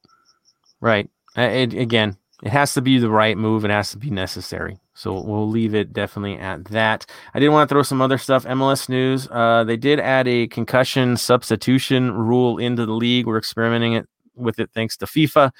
Right. 0.80 1.08
It, 1.36 1.72
again, 1.72 2.18
it 2.42 2.50
has 2.50 2.74
to 2.74 2.82
be 2.82 2.98
the 2.98 3.08
right 3.08 3.36
move. 3.36 3.64
It 3.64 3.70
has 3.70 3.90
to 3.92 3.98
be 3.98 4.10
necessary. 4.10 4.78
So 4.98 5.20
we'll 5.20 5.48
leave 5.48 5.76
it 5.76 5.92
definitely 5.92 6.38
at 6.38 6.64
that. 6.66 7.06
I 7.32 7.38
did 7.38 7.50
want 7.50 7.68
to 7.68 7.72
throw 7.72 7.84
some 7.84 8.02
other 8.02 8.18
stuff. 8.18 8.44
MLS 8.46 8.88
news. 8.88 9.28
Uh, 9.30 9.62
they 9.62 9.76
did 9.76 10.00
add 10.00 10.26
a 10.26 10.48
concussion 10.48 11.16
substitution 11.16 12.10
rule 12.10 12.58
into 12.58 12.84
the 12.84 12.92
league. 12.92 13.26
We're 13.26 13.38
experimenting 13.38 13.92
it 13.92 14.08
with 14.34 14.58
it 14.58 14.70
thanks 14.74 14.96
to 14.96 15.06
FIFA. 15.06 15.52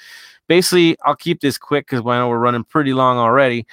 Basically, 0.49 0.97
I'll 1.05 1.15
keep 1.15 1.39
this 1.39 1.57
quick 1.57 1.85
because 1.87 2.05
I 2.05 2.17
know 2.17 2.27
we're 2.27 2.37
running 2.37 2.65
pretty 2.65 2.91
long 2.91 3.17
already. 3.17 3.65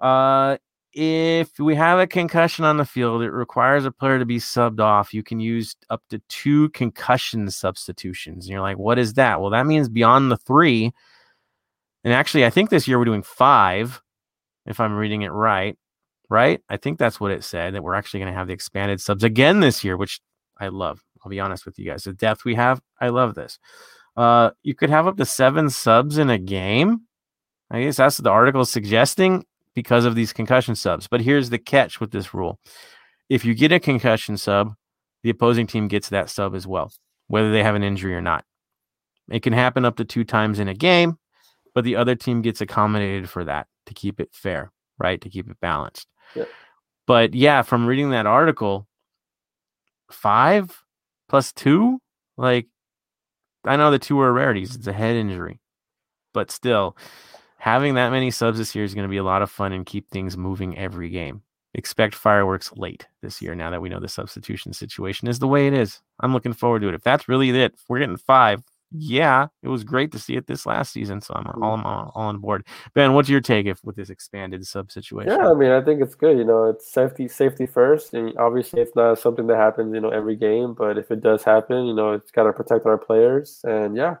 Uh, 0.00 0.56
if 0.92 1.56
we 1.56 1.76
have 1.76 2.00
a 2.00 2.06
concussion 2.08 2.64
on 2.64 2.76
the 2.76 2.84
field, 2.84 3.22
it 3.22 3.30
requires 3.30 3.84
a 3.84 3.92
player 3.92 4.18
to 4.18 4.26
be 4.26 4.38
subbed 4.38 4.80
off. 4.80 5.14
You 5.14 5.22
can 5.22 5.38
use 5.38 5.76
up 5.88 6.02
to 6.10 6.20
two 6.28 6.68
concussion 6.70 7.48
substitutions. 7.48 8.46
And 8.46 8.52
you're 8.52 8.60
like, 8.60 8.76
what 8.76 8.98
is 8.98 9.14
that? 9.14 9.40
Well, 9.40 9.50
that 9.50 9.66
means 9.66 9.88
beyond 9.88 10.32
the 10.32 10.36
three. 10.36 10.92
And 12.02 12.12
actually, 12.12 12.44
I 12.44 12.50
think 12.50 12.70
this 12.70 12.88
year 12.88 12.98
we're 12.98 13.04
doing 13.04 13.22
five, 13.22 14.02
if 14.66 14.80
I'm 14.80 14.94
reading 14.94 15.22
it 15.22 15.32
right. 15.32 15.76
Right? 16.28 16.60
I 16.68 16.78
think 16.78 16.98
that's 16.98 17.20
what 17.20 17.30
it 17.30 17.44
said 17.44 17.74
that 17.74 17.82
we're 17.82 17.94
actually 17.94 18.20
going 18.20 18.32
to 18.32 18.38
have 18.38 18.46
the 18.46 18.54
expanded 18.54 19.00
subs 19.00 19.22
again 19.22 19.60
this 19.60 19.84
year, 19.84 19.96
which 19.96 20.20
I 20.58 20.68
love. 20.68 21.02
I'll 21.22 21.30
be 21.30 21.40
honest 21.40 21.66
with 21.66 21.78
you 21.78 21.84
guys. 21.84 22.04
The 22.04 22.14
depth 22.14 22.44
we 22.44 22.54
have, 22.54 22.80
I 23.00 23.08
love 23.08 23.34
this. 23.34 23.58
Uh, 24.16 24.50
you 24.62 24.74
could 24.74 24.90
have 24.90 25.06
up 25.06 25.16
to 25.16 25.24
seven 25.24 25.70
subs 25.70 26.18
in 26.18 26.30
a 26.30 26.38
game. 26.38 27.02
I 27.70 27.82
guess 27.82 27.96
that's 27.96 28.18
what 28.18 28.24
the 28.24 28.30
article 28.30 28.62
is 28.62 28.70
suggesting 28.70 29.44
because 29.74 30.04
of 30.04 30.14
these 30.14 30.32
concussion 30.32 30.74
subs. 30.74 31.06
But 31.08 31.22
here's 31.22 31.50
the 31.50 31.58
catch 31.58 32.00
with 32.00 32.10
this 32.10 32.34
rule 32.34 32.58
if 33.28 33.44
you 33.44 33.54
get 33.54 33.72
a 33.72 33.80
concussion 33.80 34.36
sub, 34.36 34.74
the 35.22 35.30
opposing 35.30 35.66
team 35.66 35.88
gets 35.88 36.10
that 36.10 36.28
sub 36.28 36.54
as 36.54 36.66
well, 36.66 36.92
whether 37.28 37.50
they 37.50 37.62
have 37.62 37.74
an 37.74 37.82
injury 37.82 38.14
or 38.14 38.20
not. 38.20 38.44
It 39.30 39.42
can 39.42 39.52
happen 39.52 39.84
up 39.84 39.96
to 39.96 40.04
two 40.04 40.24
times 40.24 40.58
in 40.58 40.68
a 40.68 40.74
game, 40.74 41.16
but 41.74 41.84
the 41.84 41.96
other 41.96 42.14
team 42.14 42.42
gets 42.42 42.60
accommodated 42.60 43.30
for 43.30 43.44
that 43.44 43.68
to 43.86 43.94
keep 43.94 44.20
it 44.20 44.30
fair, 44.32 44.72
right? 44.98 45.20
To 45.20 45.28
keep 45.28 45.50
it 45.50 45.60
balanced. 45.60 46.08
Yeah. 46.34 46.44
But 47.06 47.34
yeah, 47.34 47.62
from 47.62 47.86
reading 47.86 48.10
that 48.10 48.26
article, 48.26 48.86
five 50.10 50.82
plus 51.28 51.52
two, 51.52 52.00
like 52.36 52.68
I 53.64 53.76
know 53.76 53.90
the 53.90 53.98
two 53.98 54.20
are 54.20 54.32
rarities. 54.32 54.76
It's 54.76 54.86
a 54.86 54.92
head 54.92 55.16
injury, 55.16 55.60
but 56.32 56.50
still, 56.50 56.96
having 57.58 57.94
that 57.94 58.10
many 58.10 58.30
subs 58.30 58.58
this 58.58 58.74
year 58.74 58.84
is 58.84 58.94
going 58.94 59.06
to 59.06 59.10
be 59.10 59.18
a 59.18 59.24
lot 59.24 59.42
of 59.42 59.50
fun 59.50 59.72
and 59.72 59.86
keep 59.86 60.10
things 60.10 60.36
moving 60.36 60.76
every 60.78 61.10
game. 61.10 61.42
Expect 61.74 62.14
fireworks 62.14 62.70
late 62.76 63.06
this 63.22 63.40
year 63.40 63.54
now 63.54 63.70
that 63.70 63.80
we 63.80 63.88
know 63.88 64.00
the 64.00 64.08
substitution 64.08 64.72
situation 64.72 65.26
is 65.26 65.38
the 65.38 65.48
way 65.48 65.66
it 65.66 65.72
is. 65.72 66.02
I'm 66.20 66.32
looking 66.34 66.52
forward 66.52 66.82
to 66.82 66.88
it. 66.88 66.94
If 66.94 67.02
that's 67.02 67.28
really 67.28 67.50
it, 67.50 67.72
if 67.72 67.84
we're 67.88 68.00
getting 68.00 68.16
five. 68.16 68.62
Yeah, 68.94 69.46
it 69.62 69.68
was 69.68 69.84
great 69.84 70.12
to 70.12 70.18
see 70.18 70.36
it 70.36 70.46
this 70.46 70.66
last 70.66 70.92
season, 70.92 71.20
so 71.20 71.34
I'm 71.34 71.46
all, 71.62 71.74
I'm 71.74 71.84
all, 71.86 72.12
all 72.14 72.28
on 72.28 72.38
board. 72.38 72.66
Ben, 72.94 73.14
what's 73.14 73.28
your 73.28 73.40
take 73.40 73.66
if 73.66 73.82
with 73.84 73.96
this 73.96 74.10
expanded 74.10 74.66
sub 74.66 74.92
situation? 74.92 75.32
Yeah, 75.32 75.50
I 75.50 75.54
mean, 75.54 75.70
I 75.70 75.80
think 75.80 76.02
it's 76.02 76.14
good. 76.14 76.36
You 76.36 76.44
know, 76.44 76.64
it's 76.64 76.92
safety, 76.92 77.28
safety 77.28 77.66
first, 77.66 78.12
and 78.14 78.36
obviously, 78.38 78.82
it's 78.82 78.94
not 78.94 79.18
something 79.18 79.46
that 79.46 79.56
happens, 79.56 79.94
you 79.94 80.00
know, 80.00 80.10
every 80.10 80.36
game. 80.36 80.74
But 80.74 80.98
if 80.98 81.10
it 81.10 81.20
does 81.20 81.42
happen, 81.42 81.86
you 81.86 81.94
know, 81.94 82.12
it's 82.12 82.30
got 82.30 82.44
to 82.44 82.52
protect 82.52 82.86
our 82.86 82.98
players. 82.98 83.60
And 83.64 83.96
yeah, 83.96 84.16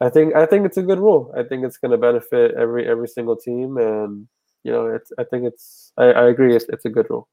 I 0.00 0.08
think 0.08 0.34
I 0.34 0.46
think 0.46 0.66
it's 0.66 0.76
a 0.76 0.82
good 0.82 0.98
rule. 0.98 1.32
I 1.36 1.42
think 1.42 1.64
it's 1.64 1.76
going 1.76 1.92
to 1.92 1.98
benefit 1.98 2.54
every 2.58 2.88
every 2.88 3.08
single 3.08 3.36
team, 3.36 3.76
and 3.76 4.28
you 4.64 4.72
know, 4.72 4.86
it's 4.86 5.12
I 5.18 5.24
think 5.24 5.44
it's 5.44 5.92
I, 5.96 6.04
I 6.04 6.28
agree. 6.28 6.54
It's 6.54 6.66
it's 6.68 6.84
a 6.84 6.90
good 6.90 7.06
rule. 7.10 7.28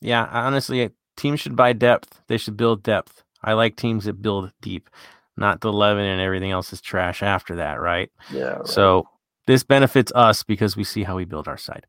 Yeah, 0.00 0.28
honestly, 0.30 0.90
teams 1.16 1.40
should 1.40 1.56
buy 1.56 1.72
depth. 1.72 2.20
They 2.26 2.38
should 2.38 2.56
build 2.56 2.82
depth. 2.82 3.22
I 3.44 3.54
like 3.54 3.76
teams 3.76 4.04
that 4.04 4.22
build 4.22 4.52
deep, 4.60 4.88
not 5.36 5.60
the 5.60 5.68
11 5.68 6.04
and 6.04 6.20
everything 6.20 6.50
else 6.50 6.72
is 6.72 6.80
trash 6.80 7.22
after 7.22 7.56
that, 7.56 7.80
right? 7.80 8.10
Yeah. 8.32 8.44
right. 8.44 8.66
So 8.66 9.06
this 9.46 9.62
benefits 9.62 10.12
us 10.14 10.42
because 10.42 10.76
we 10.76 10.84
see 10.84 11.02
how 11.02 11.16
we 11.16 11.24
build 11.24 11.48
our 11.48 11.56
side. 11.56 11.86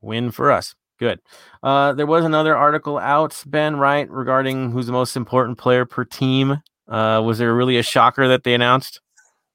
Win 0.00 0.30
for 0.30 0.50
us. 0.50 0.74
Good. 0.98 1.20
Uh, 1.62 1.92
there 1.92 2.06
was 2.06 2.24
another 2.24 2.56
article 2.56 2.98
out, 2.98 3.42
Ben, 3.46 3.76
right, 3.76 4.10
regarding 4.10 4.70
who's 4.70 4.86
the 4.86 4.92
most 4.92 5.16
important 5.16 5.58
player 5.58 5.84
per 5.84 6.04
team. 6.04 6.62
Uh, 6.88 7.20
was 7.24 7.38
there 7.38 7.54
really 7.54 7.76
a 7.76 7.82
shocker 7.82 8.28
that 8.28 8.44
they 8.44 8.54
announced? 8.54 9.00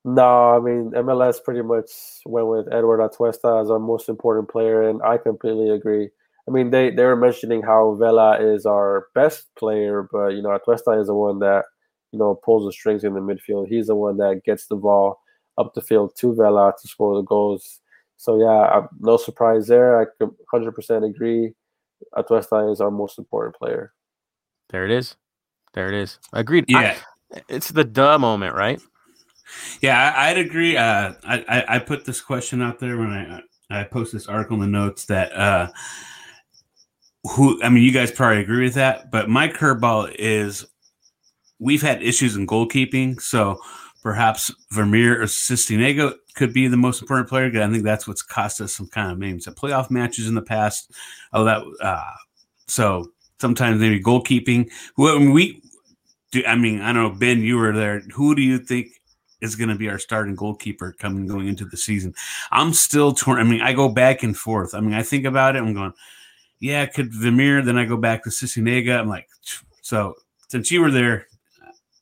No, 0.03 0.57
I 0.57 0.59
mean 0.59 0.91
MLS 0.91 1.43
pretty 1.43 1.61
much 1.61 1.89
went 2.25 2.47
with 2.47 2.67
Edward 2.73 2.99
Atuesta 2.99 3.61
as 3.61 3.69
our 3.69 3.79
most 3.79 4.09
important 4.09 4.49
player, 4.49 4.87
and 4.87 5.01
I 5.03 5.17
completely 5.17 5.69
agree. 5.69 6.09
I 6.47 6.51
mean, 6.51 6.71
they 6.71 6.89
they 6.89 7.03
were 7.03 7.15
mentioning 7.15 7.61
how 7.61 7.93
Vela 7.95 8.39
is 8.41 8.65
our 8.65 9.07
best 9.13 9.47
player, 9.55 10.07
but 10.11 10.29
you 10.29 10.41
know, 10.41 10.49
Atuesta 10.49 10.99
is 10.99 11.07
the 11.07 11.13
one 11.13 11.39
that 11.39 11.65
you 12.11 12.19
know 12.19 12.35
pulls 12.35 12.65
the 12.65 12.71
strings 12.71 13.03
in 13.03 13.13
the 13.13 13.19
midfield. 13.19 13.67
He's 13.67 13.87
the 13.87 13.95
one 13.95 14.17
that 14.17 14.41
gets 14.45 14.67
the 14.67 14.75
ball 14.75 15.21
up 15.57 15.73
the 15.73 15.81
field 15.81 16.13
to 16.17 16.33
Vela 16.33 16.73
to 16.81 16.87
score 16.87 17.15
the 17.15 17.21
goals. 17.23 17.79
So 18.17 18.39
yeah, 18.39 18.69
I'm, 18.77 18.87
no 18.99 19.17
surprise 19.17 19.67
there. 19.67 19.99
I 19.99 20.05
could 20.19 20.29
100% 20.53 21.09
agree. 21.09 21.53
Atuesta 22.15 22.71
is 22.71 22.79
our 22.81 22.91
most 22.91 23.17
important 23.17 23.55
player. 23.55 23.93
There 24.69 24.85
it 24.85 24.91
is. 24.91 25.15
There 25.73 25.87
it 25.87 25.95
is. 25.95 26.19
Agreed. 26.33 26.65
I- 26.73 26.83
Yeah, 26.83 27.41
it's 27.49 27.69
the 27.71 27.83
duh 27.83 28.17
moment, 28.19 28.55
right? 28.55 28.79
yeah, 29.81 30.13
I, 30.15 30.29
I'd 30.29 30.37
agree. 30.37 30.77
Uh, 30.77 31.13
I, 31.23 31.45
I 31.47 31.75
I 31.75 31.79
put 31.79 32.05
this 32.05 32.21
question 32.21 32.61
out 32.61 32.79
there 32.79 32.97
when 32.97 33.09
I 33.09 33.41
I 33.69 33.83
post 33.85 34.13
this 34.13 34.27
article 34.27 34.55
in 34.55 34.61
the 34.61 34.67
notes 34.67 35.05
that 35.05 35.31
uh, 35.33 35.69
who 37.23 37.61
I 37.63 37.69
mean, 37.69 37.83
you 37.83 37.91
guys 37.91 38.11
probably 38.11 38.41
agree 38.41 38.63
with 38.65 38.75
that, 38.75 39.11
but 39.11 39.29
my 39.29 39.47
curveball 39.47 40.13
is 40.17 40.65
we've 41.61 41.81
had 41.81 42.01
issues 42.01 42.35
in 42.35 42.47
goalkeeping, 42.47 43.21
so 43.21 43.61
perhaps 44.01 44.51
Vermeer 44.71 45.21
or 45.21 45.25
Sisniega 45.25 46.15
could 46.35 46.53
be 46.53 46.67
the 46.67 46.75
most 46.75 47.01
important 47.01 47.29
player. 47.29 47.47
I 47.47 47.69
think 47.69 47.83
that's 47.83 48.07
what's 48.07 48.23
cost 48.23 48.59
us 48.59 48.73
some 48.75 48.87
kind 48.87 49.11
of 49.11 49.19
names. 49.19 49.47
at 49.47 49.55
playoff 49.55 49.91
matches 49.91 50.27
in 50.27 50.35
the 50.35 50.41
past. 50.41 50.91
Oh, 51.31 51.45
that 51.45 51.61
uh, 51.81 52.11
so 52.67 53.11
sometimes 53.39 53.79
maybe 53.79 54.01
goalkeeping. 54.01 54.69
Well, 54.97 55.19
we 55.31 55.61
do 56.31 56.43
I 56.45 56.55
mean 56.55 56.81
I 56.81 56.91
don't 56.91 57.03
know 57.03 57.19
Ben, 57.19 57.41
you 57.41 57.57
were 57.57 57.73
there. 57.73 58.01
Who 58.13 58.35
do 58.35 58.41
you 58.41 58.57
think 58.57 58.87
is 59.39 59.55
going 59.55 59.69
to 59.69 59.75
be 59.75 59.89
our 59.89 59.99
starting 59.99 60.35
goalkeeper 60.35 60.95
coming 60.97 61.27
going 61.27 61.47
into 61.47 61.65
the 61.65 61.77
season? 61.77 62.13
I'm 62.51 62.73
still 62.73 63.13
torn. 63.13 63.39
I 63.39 63.43
mean, 63.43 63.61
I 63.61 63.73
go 63.73 63.87
back 63.87 64.23
and 64.23 64.35
forth. 64.35 64.73
I 64.73 64.79
mean, 64.79 64.93
I 64.93 65.03
think 65.03 65.25
about 65.25 65.55
it. 65.55 65.59
I'm 65.59 65.73
going, 65.73 65.93
yeah, 66.59 66.85
could 66.85 67.13
Vermeer? 67.13 67.61
Then 67.61 67.77
I 67.77 67.85
go 67.85 67.97
back 67.97 68.23
to 68.23 68.29
Sisniega. 68.29 68.99
I'm 68.99 69.09
like, 69.09 69.27
so 69.81 70.15
since 70.47 70.71
you 70.71 70.81
were 70.81 70.91
there, 70.91 71.27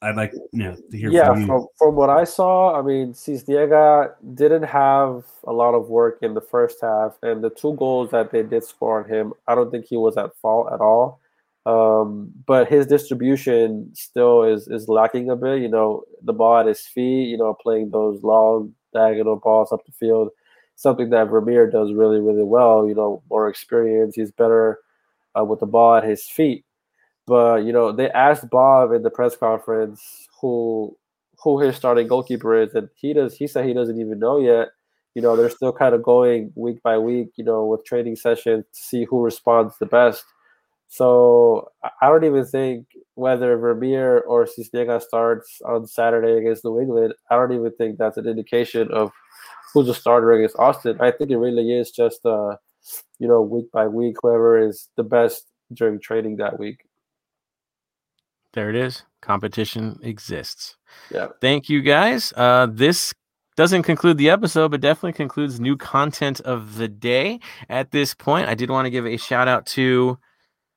I'd 0.01 0.15
like 0.15 0.33
you 0.53 0.63
know, 0.63 0.77
to 0.91 0.97
hear 0.97 1.11
yeah, 1.11 1.27
from 1.27 1.41
you. 1.41 1.47
from, 1.47 1.67
from 1.77 1.95
what 1.95 2.09
I 2.09 2.23
saw, 2.23 2.79
I 2.79 2.81
mean, 2.81 3.13
Sisniega 3.13 4.13
didn't 4.33 4.63
have 4.63 5.25
a 5.45 5.51
lot 5.51 5.73
of 5.73 5.89
work 5.89 6.19
in 6.21 6.33
the 6.35 6.41
first 6.41 6.77
half, 6.81 7.17
and 7.21 7.43
the 7.43 7.49
two 7.49 7.73
goals 7.75 8.11
that 8.11 8.31
they 8.31 8.43
did 8.43 8.63
score 8.63 9.03
on 9.03 9.09
him, 9.09 9.33
I 9.47 9.55
don't 9.55 9.71
think 9.71 9.85
he 9.85 9.97
was 9.97 10.15
at 10.15 10.35
fault 10.37 10.71
at 10.71 10.79
all. 10.79 11.19
Um, 11.65 12.31
but 12.45 12.69
his 12.69 12.87
distribution 12.87 13.91
still 13.93 14.43
is 14.43 14.67
is 14.69 14.87
lacking 14.87 15.29
a 15.29 15.35
bit. 15.35 15.61
You 15.61 15.67
know, 15.67 16.03
the 16.23 16.33
ball 16.33 16.59
at 16.59 16.65
his 16.65 16.81
feet, 16.81 17.27
you 17.27 17.37
know, 17.37 17.53
playing 17.53 17.91
those 17.91 18.23
long 18.23 18.73
diagonal 18.93 19.35
balls 19.35 19.73
up 19.73 19.85
the 19.85 19.91
field, 19.91 20.29
something 20.75 21.09
that 21.09 21.27
Vermeer 21.27 21.69
does 21.69 21.91
really, 21.91 22.21
really 22.21 22.43
well. 22.43 22.87
You 22.87 22.95
know, 22.95 23.21
more 23.29 23.49
experience. 23.49 24.15
He's 24.15 24.31
better 24.31 24.79
uh, 25.37 25.43
with 25.43 25.59
the 25.59 25.65
ball 25.65 25.95
at 25.95 26.05
his 26.05 26.23
feet. 26.23 26.63
But 27.29 27.65
you 27.65 27.73
know, 27.73 27.93
they 27.93 28.09
asked 28.11 28.49
Bob 28.49 28.91
in 28.93 29.03
the 29.03 29.11
press 29.11 29.37
conference 29.37 30.01
who 30.41 30.97
who 31.43 31.59
his 31.61 31.75
starting 31.77 32.07
goalkeeper 32.07 32.55
is, 32.61 32.75
and 32.75 32.89
he 32.95 33.13
does. 33.13 33.35
He 33.37 33.47
said 33.47 33.65
he 33.65 33.73
doesn't 33.73 34.01
even 34.01 34.19
know 34.19 34.39
yet. 34.39 34.69
You 35.15 35.21
know, 35.23 35.35
they're 35.35 35.49
still 35.49 35.73
kind 35.73 35.95
of 35.95 36.03
going 36.03 36.51
week 36.55 36.83
by 36.83 36.97
week. 36.97 37.29
You 37.37 37.45
know, 37.45 37.65
with 37.65 37.85
training 37.85 38.17
sessions 38.17 38.65
to 38.73 38.81
see 38.89 39.05
who 39.05 39.23
responds 39.23 39.75
the 39.79 39.85
best. 39.85 40.25
So 40.89 41.71
I 42.01 42.07
don't 42.09 42.23
even 42.25 42.45
think 42.45 42.87
whether 43.15 43.57
Vermeer 43.57 44.19
or 44.21 44.47
Sisniega 44.47 45.01
starts 45.01 45.61
on 45.65 45.87
Saturday 45.87 46.37
against 46.39 46.65
New 46.65 46.81
England. 46.81 47.13
I 47.31 47.35
don't 47.35 47.53
even 47.53 47.71
think 47.77 47.99
that's 47.99 48.17
an 48.17 48.27
indication 48.27 48.91
of 48.91 49.11
who's 49.73 49.89
a 49.89 49.93
starter 49.93 50.31
against 50.33 50.57
Austin. 50.57 50.99
I 50.99 51.11
think 51.11 51.31
it 51.31 51.37
really 51.37 51.71
is 51.73 51.91
just 51.91 52.25
uh, 52.25 52.55
you 53.19 53.27
know, 53.27 53.41
week 53.41 53.71
by 53.71 53.87
week, 53.87 54.17
whoever 54.21 54.59
is 54.59 54.89
the 54.97 55.03
best 55.03 55.45
during 55.73 55.99
training 55.99 56.37
that 56.37 56.59
week. 56.59 56.88
There 58.53 58.69
it 58.69 58.75
is. 58.75 59.03
Competition 59.21 59.99
exists. 60.01 60.77
Yeah. 61.13 61.27
Thank 61.41 61.69
you 61.69 61.81
guys. 61.81 62.33
Uh, 62.35 62.67
this 62.69 63.13
doesn't 63.55 63.83
conclude 63.83 64.17
the 64.17 64.29
episode, 64.29 64.71
but 64.71 64.81
definitely 64.81 65.13
concludes 65.13 65.59
new 65.59 65.75
content 65.75 66.39
of 66.41 66.77
the 66.77 66.87
day. 66.87 67.39
At 67.67 67.91
this 67.91 68.13
point, 68.13 68.47
I 68.47 68.55
did 68.55 68.69
want 68.69 68.85
to 68.85 68.89
give 68.89 69.05
a 69.05 69.17
shout 69.17 69.47
out 69.47 69.65
to 69.67 70.17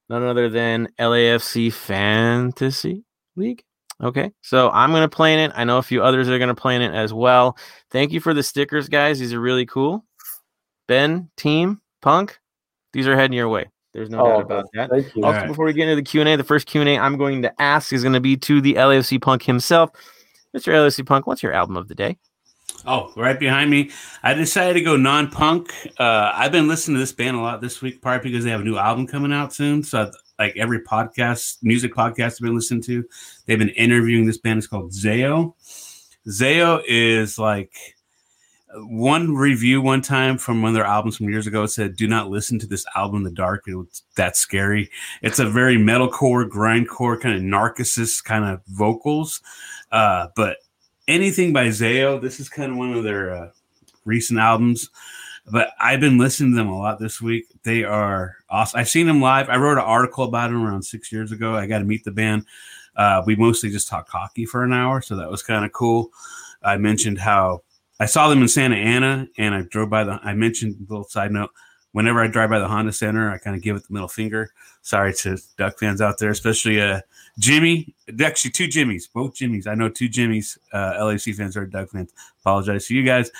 none 0.08 0.24
other 0.24 0.48
than 0.48 0.88
LAFC 0.98 1.72
Fantasy 1.72 3.04
League. 3.36 3.64
Okay, 4.02 4.32
so 4.42 4.68
I'm 4.70 4.90
going 4.90 5.08
to 5.08 5.16
play 5.16 5.32
in 5.32 5.38
it. 5.38 5.52
I 5.54 5.62
know 5.62 5.78
a 5.78 5.82
few 5.82 6.02
others 6.02 6.28
are 6.28 6.38
going 6.38 6.48
to 6.48 6.60
play 6.60 6.74
in 6.74 6.82
it 6.82 6.92
as 6.92 7.12
well. 7.12 7.56
Thank 7.90 8.10
you 8.10 8.20
for 8.20 8.34
the 8.34 8.42
stickers, 8.42 8.88
guys. 8.88 9.20
These 9.20 9.32
are 9.32 9.40
really 9.40 9.64
cool. 9.64 10.04
Ben, 10.88 11.30
team, 11.36 11.80
punk, 12.00 12.40
these 12.92 13.06
are 13.06 13.14
heading 13.14 13.36
your 13.36 13.48
way. 13.48 13.70
There's 13.92 14.08
no 14.08 14.24
doubt 14.24 14.42
about 14.42 14.66
that. 14.74 14.90
Thank 14.90 15.14
you. 15.14 15.22
Also, 15.22 15.36
Alright. 15.36 15.48
before 15.48 15.66
we 15.66 15.72
get 15.72 15.88
into 15.88 15.96
the 15.96 16.02
Q 16.02 16.20
and 16.20 16.28
A, 16.28 16.36
the 16.36 16.44
first 16.44 16.66
Q 16.66 16.80
and 16.80 16.88
A 16.88 16.98
I'm 16.98 17.18
going 17.18 17.42
to 17.42 17.62
ask 17.62 17.92
is 17.92 18.02
going 18.02 18.14
to 18.14 18.20
be 18.20 18.36
to 18.38 18.60
the 18.60 18.74
LAFC 18.74 19.20
Punk 19.20 19.42
himself, 19.42 19.90
Mr. 20.56 20.72
LAFC 20.72 21.04
Punk. 21.06 21.26
What's 21.26 21.42
your 21.42 21.52
album 21.52 21.76
of 21.76 21.88
the 21.88 21.94
day? 21.94 22.16
Oh, 22.86 23.12
right 23.16 23.38
behind 23.38 23.70
me. 23.70 23.90
I 24.22 24.34
decided 24.34 24.74
to 24.74 24.80
go 24.80 24.96
non-punk. 24.96 25.70
Uh, 25.98 26.32
I've 26.34 26.52
been 26.52 26.66
listening 26.66 26.96
to 26.96 27.00
this 27.00 27.12
band 27.12 27.36
a 27.36 27.40
lot 27.40 27.60
this 27.60 27.80
week, 27.80 28.02
part 28.02 28.22
because 28.22 28.44
they 28.44 28.50
have 28.50 28.62
a 28.62 28.64
new 28.64 28.76
album 28.76 29.06
coming 29.06 29.32
out 29.32 29.52
soon. 29.52 29.82
So, 29.82 30.10
like 30.38 30.56
every 30.56 30.80
podcast, 30.80 31.58
music 31.62 31.94
podcast 31.94 32.34
I've 32.34 32.40
been 32.40 32.56
listening 32.56 32.82
to, 32.84 33.04
they've 33.46 33.58
been 33.58 33.68
interviewing 33.70 34.26
this 34.26 34.38
band. 34.38 34.58
It's 34.58 34.66
called 34.66 34.90
Zao. 34.90 35.54
Zao 36.26 36.82
is 36.88 37.38
like 37.38 37.74
one 38.74 39.34
review 39.34 39.80
one 39.80 40.02
time 40.02 40.38
from 40.38 40.62
one 40.62 40.70
of 40.70 40.74
their 40.74 40.84
albums 40.84 41.16
from 41.16 41.28
years 41.28 41.46
ago 41.46 41.66
said, 41.66 41.96
"Do 41.96 42.06
not 42.06 42.30
listen 42.30 42.58
to 42.60 42.66
this 42.66 42.86
album 42.96 43.18
in 43.18 43.22
the 43.24 43.30
dark. 43.30 43.64
It's 43.66 44.02
that 44.16 44.36
scary. 44.36 44.90
It's 45.22 45.38
a 45.38 45.48
very 45.48 45.76
metalcore, 45.76 46.48
grindcore 46.48 47.20
kind 47.20 47.36
of 47.36 47.42
narcissist 47.42 48.24
kind 48.24 48.44
of 48.44 48.60
vocals, 48.66 49.40
uh, 49.90 50.28
but." 50.36 50.58
anything 51.08 51.52
by 51.52 51.68
Zao. 51.68 52.20
This 52.20 52.40
is 52.40 52.48
kind 52.48 52.72
of 52.72 52.78
one 52.78 52.92
of 52.92 53.04
their 53.04 53.34
uh, 53.34 53.50
recent 54.04 54.38
albums, 54.38 54.90
but 55.50 55.70
I've 55.80 56.00
been 56.00 56.18
listening 56.18 56.52
to 56.52 56.56
them 56.56 56.68
a 56.68 56.78
lot 56.78 56.98
this 56.98 57.20
week. 57.20 57.46
They 57.62 57.84
are 57.84 58.36
awesome. 58.50 58.80
I've 58.80 58.88
seen 58.88 59.06
them 59.06 59.20
live. 59.20 59.48
I 59.48 59.56
wrote 59.56 59.78
an 59.78 59.84
article 59.84 60.24
about 60.24 60.50
them 60.50 60.64
around 60.64 60.82
six 60.82 61.12
years 61.12 61.32
ago. 61.32 61.54
I 61.54 61.66
got 61.66 61.78
to 61.78 61.84
meet 61.84 62.04
the 62.04 62.10
band. 62.10 62.46
Uh, 62.96 63.22
we 63.26 63.36
mostly 63.36 63.70
just 63.70 63.88
talked 63.88 64.10
hockey 64.10 64.44
for 64.44 64.64
an 64.64 64.72
hour, 64.72 65.00
so 65.00 65.16
that 65.16 65.30
was 65.30 65.42
kind 65.42 65.64
of 65.64 65.72
cool. 65.72 66.10
I 66.62 66.76
mentioned 66.76 67.18
how 67.18 67.62
I 68.02 68.06
saw 68.06 68.28
them 68.28 68.42
in 68.42 68.48
Santa 68.48 68.74
Ana, 68.74 69.28
and 69.38 69.54
I 69.54 69.62
drove 69.62 69.88
by 69.88 70.02
the. 70.02 70.18
I 70.24 70.34
mentioned 70.34 70.74
a 70.74 70.92
little 70.92 71.04
side 71.04 71.30
note. 71.30 71.50
Whenever 71.92 72.20
I 72.20 72.26
drive 72.26 72.50
by 72.50 72.58
the 72.58 72.66
Honda 72.66 72.92
Center, 72.92 73.30
I 73.30 73.38
kind 73.38 73.54
of 73.54 73.62
give 73.62 73.76
it 73.76 73.86
the 73.86 73.92
middle 73.92 74.08
finger. 74.08 74.52
Sorry 74.80 75.14
to 75.14 75.38
Duck 75.56 75.78
fans 75.78 76.00
out 76.00 76.18
there, 76.18 76.30
especially 76.30 76.80
uh, 76.80 77.02
Jimmy, 77.38 77.94
actually 78.20 78.50
two 78.50 78.66
Jimmys, 78.66 79.04
both 79.12 79.36
Jimmys. 79.36 79.68
I 79.68 79.76
know 79.76 79.88
two 79.88 80.08
Jimmys. 80.08 80.58
Uh, 80.72 80.96
LAC 80.98 81.32
fans 81.36 81.56
are 81.56 81.64
Duck 81.64 81.90
fans. 81.90 82.12
Apologize 82.40 82.88
to 82.88 82.94
you 82.96 83.04
guys, 83.04 83.30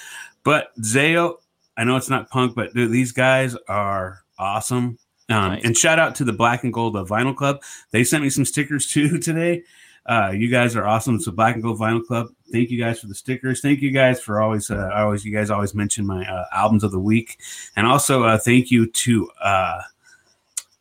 but 0.45 0.69
Zao. 0.81 1.39
I 1.77 1.83
know 1.83 1.97
it's 1.97 2.11
not 2.11 2.31
punk, 2.31 2.55
but 2.55 2.73
dude, 2.73 2.93
these 2.93 3.11
guys 3.11 3.57
are 3.67 4.23
awesome. 4.39 4.97
Um, 5.29 5.53
Nice. 5.55 5.65
And 5.65 5.77
shout 5.77 5.99
out 5.99 6.15
to 6.17 6.25
the 6.25 6.33
Black 6.33 6.63
and 6.63 6.73
Gold 6.73 6.95
uh, 6.95 7.05
Vinyl 7.05 7.35
Club. 7.35 7.63
They 7.91 8.05
sent 8.05 8.23
me 8.23 8.31
some 8.31 8.45
stickers 8.45 8.87
too 8.93 9.19
today. 9.19 9.65
Uh, 10.05 10.32
you 10.34 10.48
guys 10.48 10.74
are 10.74 10.86
awesome. 10.86 11.20
So 11.20 11.30
Black 11.30 11.55
and 11.55 11.62
Gold 11.62 11.78
Vinyl 11.78 12.05
Club. 12.05 12.28
Thank 12.50 12.70
you 12.70 12.78
guys 12.78 13.00
for 13.00 13.07
the 13.07 13.14
stickers. 13.14 13.61
Thank 13.61 13.80
you 13.80 13.90
guys 13.90 14.20
for 14.20 14.40
always, 14.40 14.70
uh, 14.70 14.90
always, 14.94 15.24
you 15.24 15.32
guys 15.32 15.50
always 15.50 15.74
mention 15.74 16.07
my 16.07 16.24
uh, 16.28 16.44
albums 16.53 16.84
of 16.84 16.90
the 16.90 16.98
week, 16.98 17.38
and 17.76 17.86
also 17.86 18.24
uh, 18.24 18.36
thank 18.36 18.70
you 18.70 18.86
to 18.90 19.30
uh, 19.42 19.80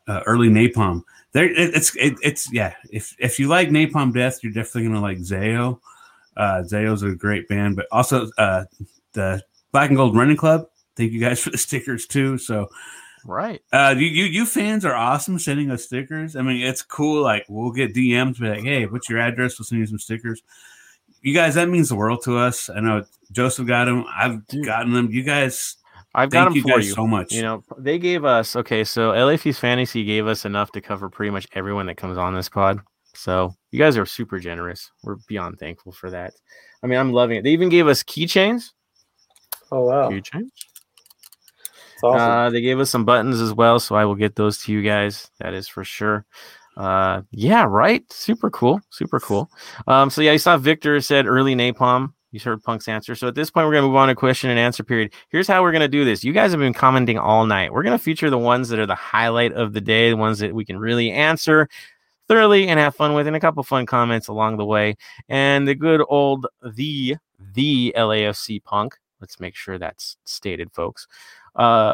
uh, 0.07 0.21
Early 0.25 0.49
Napalm. 0.49 1.03
There, 1.33 1.45
it, 1.45 1.75
it's, 1.75 1.95
it, 1.95 2.15
it's, 2.21 2.51
yeah. 2.51 2.73
If 2.91 3.15
if 3.19 3.39
you 3.39 3.47
like 3.47 3.69
Napalm 3.69 4.13
Death, 4.13 4.43
you're 4.43 4.51
definitely 4.51 4.89
gonna 4.89 5.01
like 5.01 5.19
Zao. 5.19 5.79
Uh, 6.35 6.63
Zao's 6.63 7.03
a 7.03 7.11
great 7.11 7.47
band, 7.47 7.75
but 7.75 7.87
also 7.91 8.29
uh, 8.37 8.65
the 9.13 9.41
Black 9.71 9.89
and 9.89 9.97
Gold 9.97 10.15
Running 10.15 10.37
Club. 10.37 10.67
Thank 10.95 11.11
you 11.11 11.19
guys 11.19 11.39
for 11.43 11.51
the 11.51 11.57
stickers 11.57 12.05
too. 12.05 12.37
So 12.37 12.69
Right. 13.25 13.61
uh, 13.71 13.93
you, 13.97 14.07
you 14.07 14.25
you 14.25 14.45
fans 14.45 14.83
are 14.85 14.95
awesome 14.95 15.37
sending 15.39 15.69
us 15.71 15.83
stickers. 15.85 16.35
I 16.35 16.41
mean, 16.41 16.61
it's 16.61 16.81
cool. 16.81 17.21
Like 17.23 17.45
we'll 17.49 17.71
get 17.71 17.93
DMs, 17.93 18.39
be 18.39 18.49
like, 18.49 18.63
"Hey, 18.63 18.85
what's 18.85 19.09
your 19.09 19.19
address?" 19.19 19.59
We'll 19.59 19.65
send 19.65 19.79
you 19.79 19.85
some 19.87 19.99
stickers. 19.99 20.41
You 21.21 21.33
guys, 21.35 21.53
that 21.55 21.69
means 21.69 21.89
the 21.89 21.95
world 21.95 22.23
to 22.23 22.37
us. 22.37 22.69
I 22.69 22.79
know 22.79 23.03
Joseph 23.31 23.67
got 23.67 23.85
them. 23.85 24.05
I've 24.11 24.45
Dude. 24.47 24.65
gotten 24.65 24.91
them. 24.93 25.11
You 25.11 25.21
guys, 25.23 25.75
I've 26.15 26.31
got 26.31 26.45
thank 26.45 26.49
them 26.49 26.55
you 26.57 26.61
for 26.63 26.79
guys 26.79 26.87
you. 26.87 26.93
so 26.93 27.05
much. 27.05 27.31
You 27.31 27.43
know, 27.43 27.63
they 27.77 27.99
gave 27.99 28.25
us 28.25 28.55
okay. 28.55 28.83
So 28.83 29.11
LAFC 29.11 29.55
Fantasy 29.55 30.03
gave 30.03 30.25
us 30.25 30.45
enough 30.45 30.71
to 30.71 30.81
cover 30.81 31.09
pretty 31.09 31.29
much 31.29 31.47
everyone 31.53 31.85
that 31.87 31.97
comes 31.97 32.17
on 32.17 32.33
this 32.33 32.49
pod. 32.49 32.79
So 33.13 33.53
you 33.71 33.77
guys 33.77 33.97
are 33.97 34.05
super 34.05 34.39
generous. 34.39 34.89
We're 35.03 35.17
beyond 35.27 35.59
thankful 35.59 35.91
for 35.91 36.09
that. 36.09 36.33
I 36.81 36.87
mean, 36.87 36.97
I'm 36.97 37.11
loving 37.11 37.37
it. 37.37 37.43
They 37.43 37.51
even 37.51 37.69
gave 37.69 37.87
us 37.87 38.01
keychains. 38.01 38.71
Oh 39.71 39.85
wow, 39.85 40.09
Keychains. 40.09 40.49
Awesome. 42.03 42.31
Uh, 42.31 42.49
they 42.49 42.61
gave 42.61 42.79
us 42.79 42.89
some 42.89 43.05
buttons 43.05 43.41
as 43.41 43.53
well, 43.53 43.79
so 43.79 43.95
I 43.95 44.05
will 44.05 44.15
get 44.15 44.35
those 44.35 44.59
to 44.63 44.71
you 44.71 44.81
guys. 44.81 45.29
That 45.39 45.53
is 45.53 45.67
for 45.67 45.83
sure. 45.83 46.25
Uh, 46.77 47.21
yeah, 47.31 47.65
right. 47.67 48.03
Super 48.11 48.49
cool. 48.49 48.79
Super 48.89 49.19
cool. 49.19 49.49
Um, 49.87 50.09
so 50.09 50.21
yeah, 50.21 50.31
you 50.31 50.37
saw 50.37 50.57
Victor 50.57 50.99
said 51.01 51.27
early 51.27 51.55
napalm. 51.55 52.13
You 52.31 52.39
heard 52.39 52.63
Punk's 52.63 52.87
answer. 52.87 53.13
So 53.13 53.27
at 53.27 53.35
this 53.35 53.51
point, 53.51 53.67
we're 53.67 53.73
gonna 53.73 53.87
move 53.87 53.97
on 53.97 54.07
to 54.07 54.15
question 54.15 54.49
and 54.49 54.57
answer 54.57 54.83
period. 54.83 55.13
Here's 55.29 55.47
how 55.47 55.61
we're 55.61 55.73
gonna 55.73 55.89
do 55.89 56.05
this. 56.05 56.23
You 56.23 56.31
guys 56.31 56.51
have 56.51 56.61
been 56.61 56.73
commenting 56.73 57.17
all 57.17 57.45
night. 57.45 57.73
We're 57.73 57.83
gonna 57.83 57.99
feature 57.99 58.29
the 58.29 58.37
ones 58.37 58.69
that 58.69 58.79
are 58.79 58.85
the 58.85 58.95
highlight 58.95 59.51
of 59.51 59.73
the 59.73 59.81
day, 59.81 60.09
the 60.09 60.17
ones 60.17 60.39
that 60.39 60.55
we 60.55 60.63
can 60.63 60.79
really 60.79 61.11
answer 61.11 61.67
thoroughly 62.29 62.69
and 62.69 62.79
have 62.79 62.95
fun 62.95 63.13
with, 63.13 63.27
and 63.27 63.35
a 63.35 63.39
couple 63.41 63.61
fun 63.63 63.85
comments 63.85 64.29
along 64.29 64.55
the 64.55 64.65
way. 64.65 64.95
And 65.27 65.67
the 65.67 65.75
good 65.75 66.01
old 66.07 66.47
the 66.63 67.17
the 67.53 67.93
LAFC 67.97 68.63
Punk. 68.63 68.95
Let's 69.19 69.39
make 69.41 69.55
sure 69.55 69.77
that's 69.77 70.15
stated, 70.23 70.71
folks. 70.71 71.07
Uh, 71.55 71.93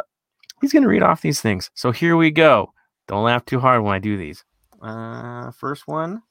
he's 0.61 0.73
going 0.73 0.83
to 0.83 0.89
read 0.89 1.03
off 1.03 1.21
these 1.21 1.41
things. 1.41 1.69
So 1.73 1.91
here 1.91 2.17
we 2.17 2.31
go. 2.31 2.73
Don't 3.07 3.23
laugh 3.23 3.45
too 3.45 3.59
hard 3.59 3.83
when 3.83 3.93
I 3.93 3.99
do 3.99 4.17
these. 4.17 4.43
Uh, 4.81 5.51
first 5.51 5.87
one. 5.87 6.21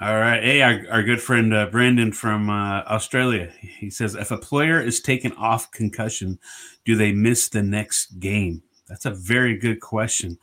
All 0.00 0.16
right. 0.16 0.42
Hey, 0.42 0.62
our, 0.62 0.84
our 0.90 1.02
good 1.02 1.20
friend 1.20 1.52
uh, 1.52 1.66
Brandon 1.66 2.12
from 2.12 2.48
uh, 2.50 2.82
Australia. 2.82 3.52
He 3.60 3.90
says, 3.90 4.14
if 4.14 4.30
a 4.30 4.38
player 4.38 4.80
is 4.80 5.00
taken 5.00 5.32
off 5.32 5.72
concussion, 5.72 6.38
do 6.84 6.94
they 6.94 7.10
miss 7.10 7.48
the 7.48 7.62
next 7.62 8.20
game? 8.20 8.62
That's 8.88 9.06
a 9.06 9.10
very 9.10 9.56
good 9.58 9.80
question. 9.80 10.38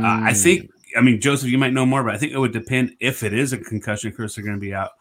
Uh, 0.00 0.20
I 0.24 0.32
Mm, 0.32 0.32
think, 0.32 0.70
I 0.96 1.02
mean, 1.02 1.20
Joseph, 1.20 1.50
you 1.50 1.58
might 1.58 1.74
know 1.74 1.84
more, 1.84 2.02
but 2.02 2.14
I 2.14 2.18
think 2.18 2.32
it 2.32 2.38
would 2.38 2.52
depend 2.52 2.96
if 3.00 3.22
it 3.22 3.34
is 3.34 3.52
a 3.52 3.58
concussion. 3.58 4.10
Of 4.10 4.16
course, 4.16 4.34
they're 4.34 4.44
going 4.44 4.56
to 4.56 4.60
be 4.60 4.74
out. 4.74 4.92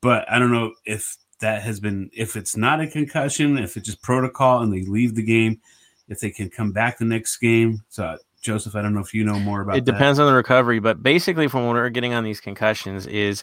But 0.00 0.30
I 0.30 0.38
don't 0.38 0.50
know 0.52 0.72
if 0.84 1.16
that 1.40 1.62
has 1.62 1.80
been, 1.80 2.10
if 2.12 2.36
it's 2.36 2.56
not 2.56 2.80
a 2.80 2.86
concussion, 2.86 3.58
if 3.58 3.76
it's 3.76 3.86
just 3.86 4.02
protocol 4.02 4.62
and 4.62 4.72
they 4.72 4.82
leave 4.82 5.14
the 5.14 5.22
game, 5.22 5.60
if 6.08 6.20
they 6.20 6.30
can 6.30 6.50
come 6.50 6.72
back 6.72 6.98
the 6.98 7.04
next 7.04 7.36
game. 7.38 7.82
So 7.88 8.18
Joseph, 8.40 8.74
I 8.74 8.82
don't 8.82 8.94
know 8.94 9.00
if 9.00 9.14
you 9.14 9.24
know 9.24 9.38
more 9.38 9.60
about. 9.60 9.76
It 9.76 9.84
depends 9.84 10.18
that. 10.18 10.24
on 10.24 10.30
the 10.30 10.36
recovery, 10.36 10.80
but 10.80 11.02
basically, 11.02 11.48
from 11.48 11.66
what 11.66 11.74
we're 11.74 11.90
getting 11.90 12.14
on 12.14 12.24
these 12.24 12.40
concussions, 12.40 13.06
is 13.06 13.42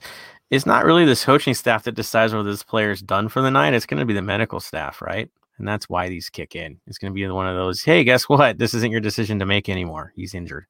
it's 0.49 0.65
not 0.65 0.85
really 0.85 1.05
this 1.05 1.25
coaching 1.25 1.53
staff 1.53 1.83
that 1.83 1.93
decides 1.93 2.33
whether 2.33 2.49
this 2.49 2.63
player 2.63 2.91
is 2.91 3.01
done 3.01 3.29
for 3.29 3.41
the 3.41 3.51
night. 3.51 3.73
It's 3.73 3.85
going 3.85 3.99
to 3.99 4.05
be 4.05 4.13
the 4.13 4.21
medical 4.21 4.59
staff, 4.59 5.01
right? 5.01 5.29
And 5.57 5.67
that's 5.67 5.89
why 5.89 6.09
these 6.09 6.29
kick 6.29 6.55
in. 6.55 6.79
It's 6.87 6.97
going 6.97 7.11
to 7.11 7.15
be 7.15 7.27
one 7.27 7.47
of 7.47 7.55
those. 7.55 7.83
Hey, 7.83 8.03
guess 8.03 8.29
what? 8.29 8.57
This 8.57 8.73
isn't 8.73 8.91
your 8.91 9.01
decision 9.01 9.39
to 9.39 9.45
make 9.45 9.69
anymore. 9.69 10.13
He's 10.15 10.33
injured. 10.35 10.65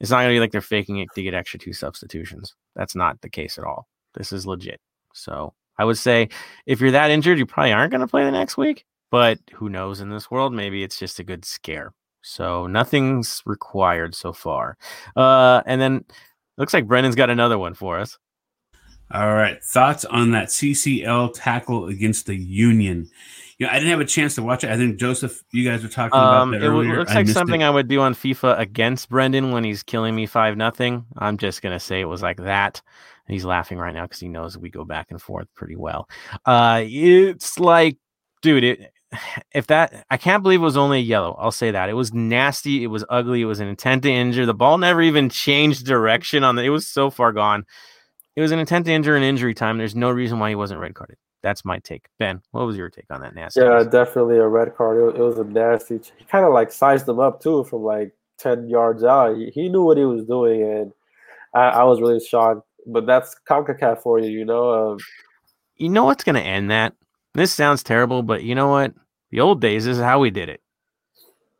It's 0.00 0.10
not 0.10 0.18
going 0.18 0.30
to 0.30 0.34
be 0.34 0.40
like 0.40 0.52
they're 0.52 0.60
faking 0.60 0.98
it 0.98 1.08
to 1.14 1.22
get 1.22 1.34
extra 1.34 1.58
two 1.58 1.72
substitutions. 1.72 2.54
That's 2.74 2.94
not 2.94 3.20
the 3.22 3.30
case 3.30 3.56
at 3.58 3.64
all. 3.64 3.88
This 4.14 4.32
is 4.32 4.46
legit. 4.46 4.80
So 5.14 5.54
I 5.78 5.84
would 5.84 5.98
say 5.98 6.28
if 6.66 6.80
you're 6.80 6.90
that 6.92 7.10
injured, 7.10 7.38
you 7.38 7.46
probably 7.46 7.72
aren't 7.72 7.90
going 7.90 8.00
to 8.00 8.06
play 8.06 8.24
the 8.24 8.30
next 8.30 8.56
week. 8.56 8.84
But 9.10 9.38
who 9.54 9.68
knows 9.68 10.00
in 10.00 10.10
this 10.10 10.30
world? 10.30 10.52
Maybe 10.52 10.82
it's 10.82 10.98
just 10.98 11.18
a 11.20 11.24
good 11.24 11.44
scare. 11.44 11.92
So 12.22 12.66
nothing's 12.66 13.42
required 13.46 14.14
so 14.14 14.32
far. 14.32 14.76
Uh, 15.14 15.62
and 15.64 15.80
then 15.80 16.04
looks 16.58 16.74
like 16.74 16.86
Brendan's 16.88 17.14
got 17.14 17.30
another 17.30 17.56
one 17.58 17.74
for 17.74 17.98
us. 18.00 18.18
All 19.12 19.32
right. 19.34 19.62
Thoughts 19.62 20.04
on 20.04 20.32
that 20.32 20.48
CCL 20.48 21.34
tackle 21.34 21.86
against 21.86 22.26
the 22.26 22.34
Union? 22.34 23.08
You 23.58 23.66
know, 23.66 23.72
I 23.72 23.76
didn't 23.76 23.90
have 23.90 24.00
a 24.00 24.04
chance 24.04 24.34
to 24.34 24.42
watch 24.42 24.64
it. 24.64 24.70
I 24.70 24.76
think 24.76 24.98
Joseph, 24.98 25.40
you 25.52 25.64
guys 25.68 25.82
were 25.84 25.88
talking 25.88 26.18
Um, 26.18 26.52
about 26.52 26.60
that 26.60 26.66
it 26.66 26.68
earlier. 26.68 26.98
looks 26.98 27.14
like 27.14 27.26
missed 27.26 27.38
something 27.38 27.60
it. 27.60 27.64
I 27.64 27.70
would 27.70 27.86
do 27.86 28.00
on 28.00 28.14
FIFA 28.14 28.58
against 28.58 29.08
Brendan 29.08 29.52
when 29.52 29.62
he's 29.62 29.84
killing 29.84 30.14
me 30.16 30.26
five 30.26 30.56
nothing. 30.56 31.06
I'm 31.16 31.38
just 31.38 31.62
gonna 31.62 31.80
say 31.80 32.00
it 32.00 32.06
was 32.06 32.20
like 32.22 32.38
that. 32.38 32.82
And 33.26 33.34
he's 33.34 33.44
laughing 33.44 33.78
right 33.78 33.94
now 33.94 34.04
because 34.04 34.20
he 34.20 34.28
knows 34.28 34.56
we 34.56 34.70
go 34.70 34.84
back 34.84 35.10
and 35.10 35.20
forth 35.20 35.48
pretty 35.54 35.76
well. 35.76 36.08
Uh, 36.44 36.82
it's 36.84 37.58
like, 37.58 37.98
dude, 38.42 38.64
it, 38.64 38.92
if 39.52 39.66
that 39.68 40.04
I 40.10 40.16
can't 40.16 40.42
believe 40.42 40.60
it 40.60 40.64
was 40.64 40.76
only 40.76 40.98
a 40.98 41.02
yellow. 41.02 41.36
I'll 41.38 41.50
say 41.50 41.70
that 41.70 41.88
it 41.88 41.94
was 41.94 42.12
nasty. 42.12 42.84
It 42.84 42.88
was 42.88 43.04
ugly. 43.08 43.42
It 43.42 43.46
was 43.46 43.60
an 43.60 43.68
intent 43.68 44.02
to 44.04 44.10
injure. 44.10 44.46
The 44.46 44.54
ball 44.54 44.78
never 44.78 45.02
even 45.02 45.28
changed 45.28 45.86
direction 45.86 46.44
on 46.44 46.56
the. 46.56 46.62
It 46.62 46.70
was 46.70 46.88
so 46.88 47.10
far 47.10 47.32
gone. 47.32 47.64
It 48.36 48.42
was 48.42 48.52
an 48.52 48.58
intent 48.58 48.86
to 48.86 48.92
injure 48.92 49.16
in 49.16 49.22
injury 49.22 49.54
time. 49.54 49.78
There's 49.78 49.96
no 49.96 50.10
reason 50.10 50.38
why 50.38 50.50
he 50.50 50.54
wasn't 50.54 50.80
red 50.80 50.94
carded. 50.94 51.16
That's 51.42 51.64
my 51.64 51.78
take. 51.78 52.06
Ben, 52.18 52.42
what 52.50 52.66
was 52.66 52.76
your 52.76 52.90
take 52.90 53.06
on 53.10 53.20
that 53.20 53.34
nasty? 53.34 53.60
Yeah, 53.60 53.82
definitely 53.84 54.36
a 54.38 54.48
red 54.48 54.76
card. 54.76 54.98
It, 54.98 55.02
wa- 55.02 55.24
it 55.24 55.26
was 55.26 55.38
a 55.38 55.44
nasty. 55.44 56.00
He 56.16 56.24
kind 56.24 56.44
of 56.44 56.52
like 56.52 56.72
sized 56.72 57.08
him 57.08 57.20
up 57.20 57.40
too 57.40 57.64
from 57.64 57.82
like 57.82 58.12
ten 58.38 58.68
yards 58.68 59.04
out. 59.04 59.36
He, 59.36 59.50
he 59.54 59.68
knew 59.68 59.84
what 59.84 59.96
he 59.96 60.04
was 60.04 60.24
doing, 60.24 60.62
and 60.62 60.92
I, 61.54 61.68
I 61.68 61.84
was 61.84 62.00
really 62.00 62.20
shocked. 62.20 62.62
But 62.86 63.06
that's 63.06 63.34
Concacaf 63.48 64.02
for 64.02 64.18
you, 64.18 64.30
you 64.30 64.44
know. 64.44 64.92
Um, 64.92 64.98
you 65.76 65.88
know 65.88 66.04
what's 66.04 66.24
going 66.24 66.36
to 66.36 66.42
end 66.42 66.70
that? 66.70 66.94
This 67.34 67.52
sounds 67.52 67.82
terrible, 67.82 68.22
but 68.22 68.44
you 68.44 68.54
know 68.54 68.68
what? 68.68 68.94
The 69.30 69.40
old 69.40 69.60
days, 69.60 69.84
this 69.84 69.96
is 69.98 70.02
how 70.02 70.20
we 70.20 70.30
did 70.30 70.48
it. 70.48 70.60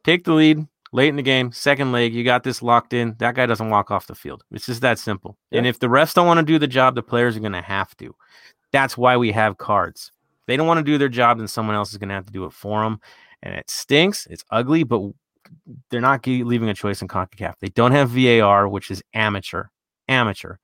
Take 0.04 0.24
the 0.24 0.32
lead 0.32 0.66
late 0.92 1.08
in 1.08 1.16
the 1.16 1.22
game, 1.22 1.52
second 1.52 1.92
leg, 1.92 2.14
you 2.14 2.24
got 2.24 2.42
this 2.42 2.62
locked 2.62 2.92
in. 2.92 3.14
That 3.18 3.34
guy 3.34 3.46
doesn't 3.46 3.68
walk 3.68 3.90
off 3.90 4.06
the 4.06 4.14
field. 4.14 4.42
It's 4.50 4.66
just 4.66 4.80
that 4.80 4.98
simple. 4.98 5.36
And 5.52 5.66
if 5.66 5.78
the 5.78 5.88
refs 5.88 6.14
don't 6.14 6.26
want 6.26 6.40
to 6.40 6.46
do 6.46 6.58
the 6.58 6.66
job, 6.66 6.94
the 6.94 7.02
players 7.02 7.36
are 7.36 7.40
going 7.40 7.52
to 7.52 7.60
have 7.60 7.94
to. 7.98 8.14
That's 8.72 8.96
why 8.96 9.16
we 9.16 9.32
have 9.32 9.58
cards. 9.58 10.10
If 10.40 10.46
they 10.46 10.56
don't 10.56 10.66
want 10.66 10.78
to 10.78 10.84
do 10.90 10.98
their 10.98 11.08
job, 11.08 11.38
then 11.38 11.48
someone 11.48 11.76
else 11.76 11.92
is 11.92 11.98
going 11.98 12.08
to 12.08 12.14
have 12.14 12.26
to 12.26 12.32
do 12.32 12.44
it 12.44 12.52
for 12.52 12.82
them. 12.82 13.00
And 13.42 13.54
it 13.54 13.68
stinks. 13.68 14.26
It's 14.30 14.44
ugly, 14.50 14.84
but 14.84 15.02
they're 15.90 16.00
not 16.00 16.26
leaving 16.26 16.70
a 16.70 16.74
choice 16.74 17.02
in 17.02 17.08
CONCACAF. 17.08 17.54
They 17.60 17.68
don't 17.68 17.92
have 17.92 18.10
VAR, 18.10 18.66
which 18.68 18.90
is 18.90 19.02
amateur. 19.12 19.66
Amateur. 20.08 20.56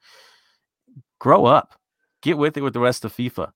Grow 1.22 1.44
up. 1.44 1.78
Get 2.20 2.36
with 2.36 2.56
it 2.56 2.62
with 2.62 2.72
the 2.72 2.80
rest 2.80 3.04
of 3.04 3.14
FIFA. 3.14 3.52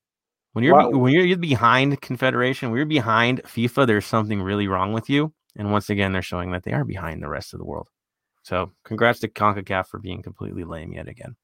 When 0.53 0.65
you're 0.65 0.77
Wow. 0.77 0.91
when 0.91 1.13
you're, 1.13 1.25
you're 1.25 1.37
behind 1.37 2.01
Confederation, 2.01 2.71
when 2.71 2.77
you're 2.77 2.87
behind 2.87 3.43
FIFA, 3.43 3.89
there's 3.89 4.07
something 4.07 4.41
really 4.41 4.69
wrong 4.69 4.93
with 4.93 5.11
you. 5.11 5.33
And 5.57 5.73
once 5.73 5.91
again, 5.91 6.13
they're 6.13 6.23
showing 6.23 6.53
that 6.53 6.63
they 6.63 6.73
are 6.73 6.85
behind 6.85 7.21
the 7.21 7.29
rest 7.29 7.55
of 7.55 7.59
the 7.59 7.65
world. 7.67 7.89
So 8.45 8.71
congrats 8.85 9.19
to 9.19 9.29
CONCACAF 9.29 9.89
for 9.89 9.99
being 9.99 10.23
completely 10.23 10.63
lame 10.63 10.93
yet 10.93 11.09
again. 11.09 11.35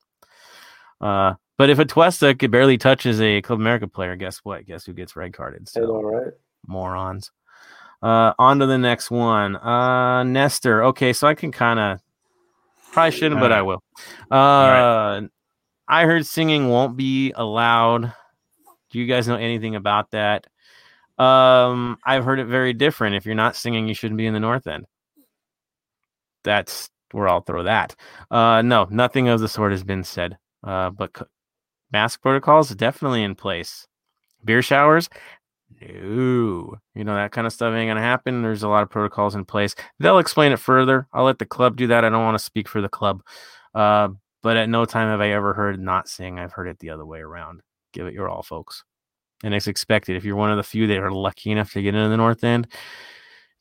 Uh, 1.01 1.35
but 1.59 1.71
if 1.71 1.79
Atuesta 1.79 2.39
could 2.39 2.53
barely 2.53 2.79
touches 2.79 3.21
a 3.21 3.43
Club 3.43 3.59
America 3.59 3.89
player, 3.89 4.15
guess 4.15 4.39
what? 4.45 4.65
Guess 4.65 4.87
who 4.87 4.93
gets 4.93 5.17
red 5.17 5.33
carded? 5.33 5.69
So 5.69 6.03
right? 6.03 6.33
morons. 6.69 7.33
Uh, 8.01 8.33
on 8.39 8.61
to 8.61 8.67
the 8.67 8.79
next 8.79 9.11
one. 9.11 9.57
Uh, 9.57 10.23
Nestor. 10.23 10.85
Okay, 10.85 11.13
so 11.13 11.27
I 11.27 11.35
can 11.35 11.51
kind 11.51 11.81
of 11.81 11.99
probably 12.93 13.11
shouldn't, 13.11 13.41
but 13.41 13.51
I 13.51 13.63
will. 13.63 13.83
Uh, 14.31 14.35
Alright. 14.35 15.31
I 15.93 16.07
heard 16.07 16.25
singing 16.25 16.71
won't 16.71 16.97
be 16.97 17.33
allowed. 17.33 18.15
Do 18.91 18.99
you 18.99 19.05
guys 19.05 19.29
know 19.29 19.37
anything 19.37 19.77
about 19.77 20.11
that? 20.13 20.47
Um, 21.19 21.99
I've 22.07 22.25
heard 22.25 22.39
it 22.39 22.47
very 22.47 22.73
different. 22.73 23.15
If 23.15 23.27
you're 23.27 23.35
not 23.35 23.57
singing, 23.57 23.87
you 23.87 23.93
shouldn't 23.93 24.17
be 24.17 24.25
in 24.25 24.33
the 24.33 24.41
North 24.41 24.67
End. 24.67 24.87
That's 26.45 26.89
where 27.11 27.29
I'll 27.29 27.43
throw 27.43 27.65
that. 27.65 27.95
Uh, 28.31 28.63
no, 28.63 28.89
nothing 28.91 29.29
of 29.29 29.41
the 29.41 29.49
sort 29.49 29.73
has 29.73 29.85
been 29.85 30.03
said. 30.03 30.39
Uh, 30.65 30.89
but 30.89 31.11
mask 31.93 32.23
protocols 32.23 32.71
definitely 32.71 33.23
in 33.23 33.35
place. 33.35 33.87
Beer 34.43 34.63
showers, 34.63 35.11
no, 35.79 36.79
you 36.95 37.05
know 37.05 37.15
that 37.15 37.33
kind 37.33 37.47
of 37.47 37.53
stuff 37.53 37.75
ain't 37.75 37.91
gonna 37.91 38.01
happen. 38.01 38.41
There's 38.41 38.63
a 38.63 38.69
lot 38.69 38.83
of 38.83 38.89
protocols 38.89 39.35
in 39.35 39.45
place. 39.45 39.75
They'll 39.99 40.19
explain 40.19 40.53
it 40.53 40.59
further. 40.59 41.07
I'll 41.13 41.25
let 41.25 41.39
the 41.39 41.45
club 41.45 41.77
do 41.77 41.89
that. 41.89 42.03
I 42.03 42.09
don't 42.09 42.25
want 42.25 42.39
to 42.39 42.45
speak 42.45 42.67
for 42.67 42.81
the 42.81 42.89
club, 42.89 43.23
uh, 43.75 44.09
but 44.43 44.57
at 44.57 44.69
no 44.69 44.85
time 44.85 45.09
have 45.09 45.21
I 45.21 45.31
ever 45.31 45.55
heard 45.55 45.79
not 45.81 46.09
sing. 46.09 46.39
I've 46.39 46.53
heard 46.53 46.69
it 46.69 46.79
the 46.79 46.91
other 46.91 47.07
way 47.07 47.21
around. 47.21 47.63
Give 47.93 48.07
it 48.07 48.15
your 48.15 48.29
all, 48.29 48.43
folks, 48.43 48.85
and 49.45 49.55
it's 49.55 49.67
expected. 49.67 50.17
If 50.17 50.25
you're 50.25 50.37
one 50.37 50.51
of 50.51 50.57
the 50.57 50.63
few 50.63 50.87
that 50.87 50.99
are 50.99 51.13
lucky 51.13 51.51
enough 51.51 51.73
to 51.73 51.83
get 51.83 51.95
into 51.95 52.09
the 52.09 52.17
North 52.17 52.43
End, 52.43 52.69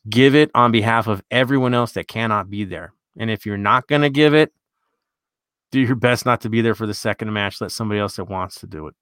give 0.10 0.36
it 0.36 0.52
on 0.56 0.72
behalf 0.72 1.08
of 1.08 1.22
everyone 1.30 1.74
else 1.74 1.94
that 1.94 2.08
cannot 2.08 2.50
be 2.50 2.64
there. 2.64 2.94
And 3.18 3.30
if 3.30 3.46
you're 3.46 3.58
not 3.58 3.88
gonna 3.88 4.10
give 4.10 4.34
it, 4.34 4.54
do 5.72 5.80
your 5.80 5.96
best 5.96 6.26
not 6.26 6.42
to 6.42 6.50
be 6.50 6.62
there 6.62 6.76
for 6.76 6.88
the 6.88 6.94
second 6.94 7.32
match. 7.32 7.62
Let 7.62 7.72
somebody 7.72 8.00
else 8.00 8.16
that 8.18 8.26
wants 8.26 8.60
to 8.60 8.68
do 8.68 8.88
it. 8.88 8.96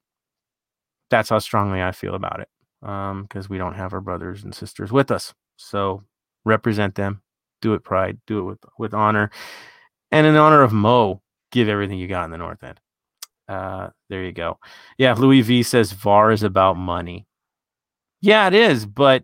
That's 1.10 1.30
how 1.30 1.40
strongly 1.40 1.82
I 1.82 1.92
feel 1.92 2.16
about 2.16 2.42
it. 2.42 2.50
Um, 2.88 3.24
because 3.24 3.50
we 3.50 3.58
don't 3.58 3.74
have 3.74 3.94
our 3.94 4.02
brothers 4.02 4.44
and 4.44 4.56
sisters 4.56 4.92
with 4.92 5.12
us. 5.12 5.34
So 5.58 6.04
represent 6.46 6.96
them, 6.96 7.22
do 7.62 7.74
it 7.74 7.84
pride, 7.84 8.20
do 8.26 8.40
it 8.40 8.44
with 8.44 8.60
with 8.78 8.94
honor, 8.94 9.32
and 10.12 10.26
in 10.26 10.36
honor 10.36 10.62
of 10.62 10.72
Mo, 10.72 11.22
give 11.52 11.70
everything 11.70 11.98
you 11.98 12.08
got 12.08 12.26
in 12.26 12.32
the 12.32 12.38
North 12.38 12.64
End. 12.64 12.80
Uh, 13.48 13.90
there 14.10 14.24
you 14.24 14.32
go. 14.32 14.60
Yeah, 14.98 15.14
Louis 15.14 15.42
V 15.42 15.64
says 15.64 15.92
VAR 15.92 16.32
is 16.32 16.44
about 16.44 16.78
money. 16.78 17.26
Yeah, 18.22 18.48
it 18.48 18.54
is, 18.54 18.86
but 18.86 19.24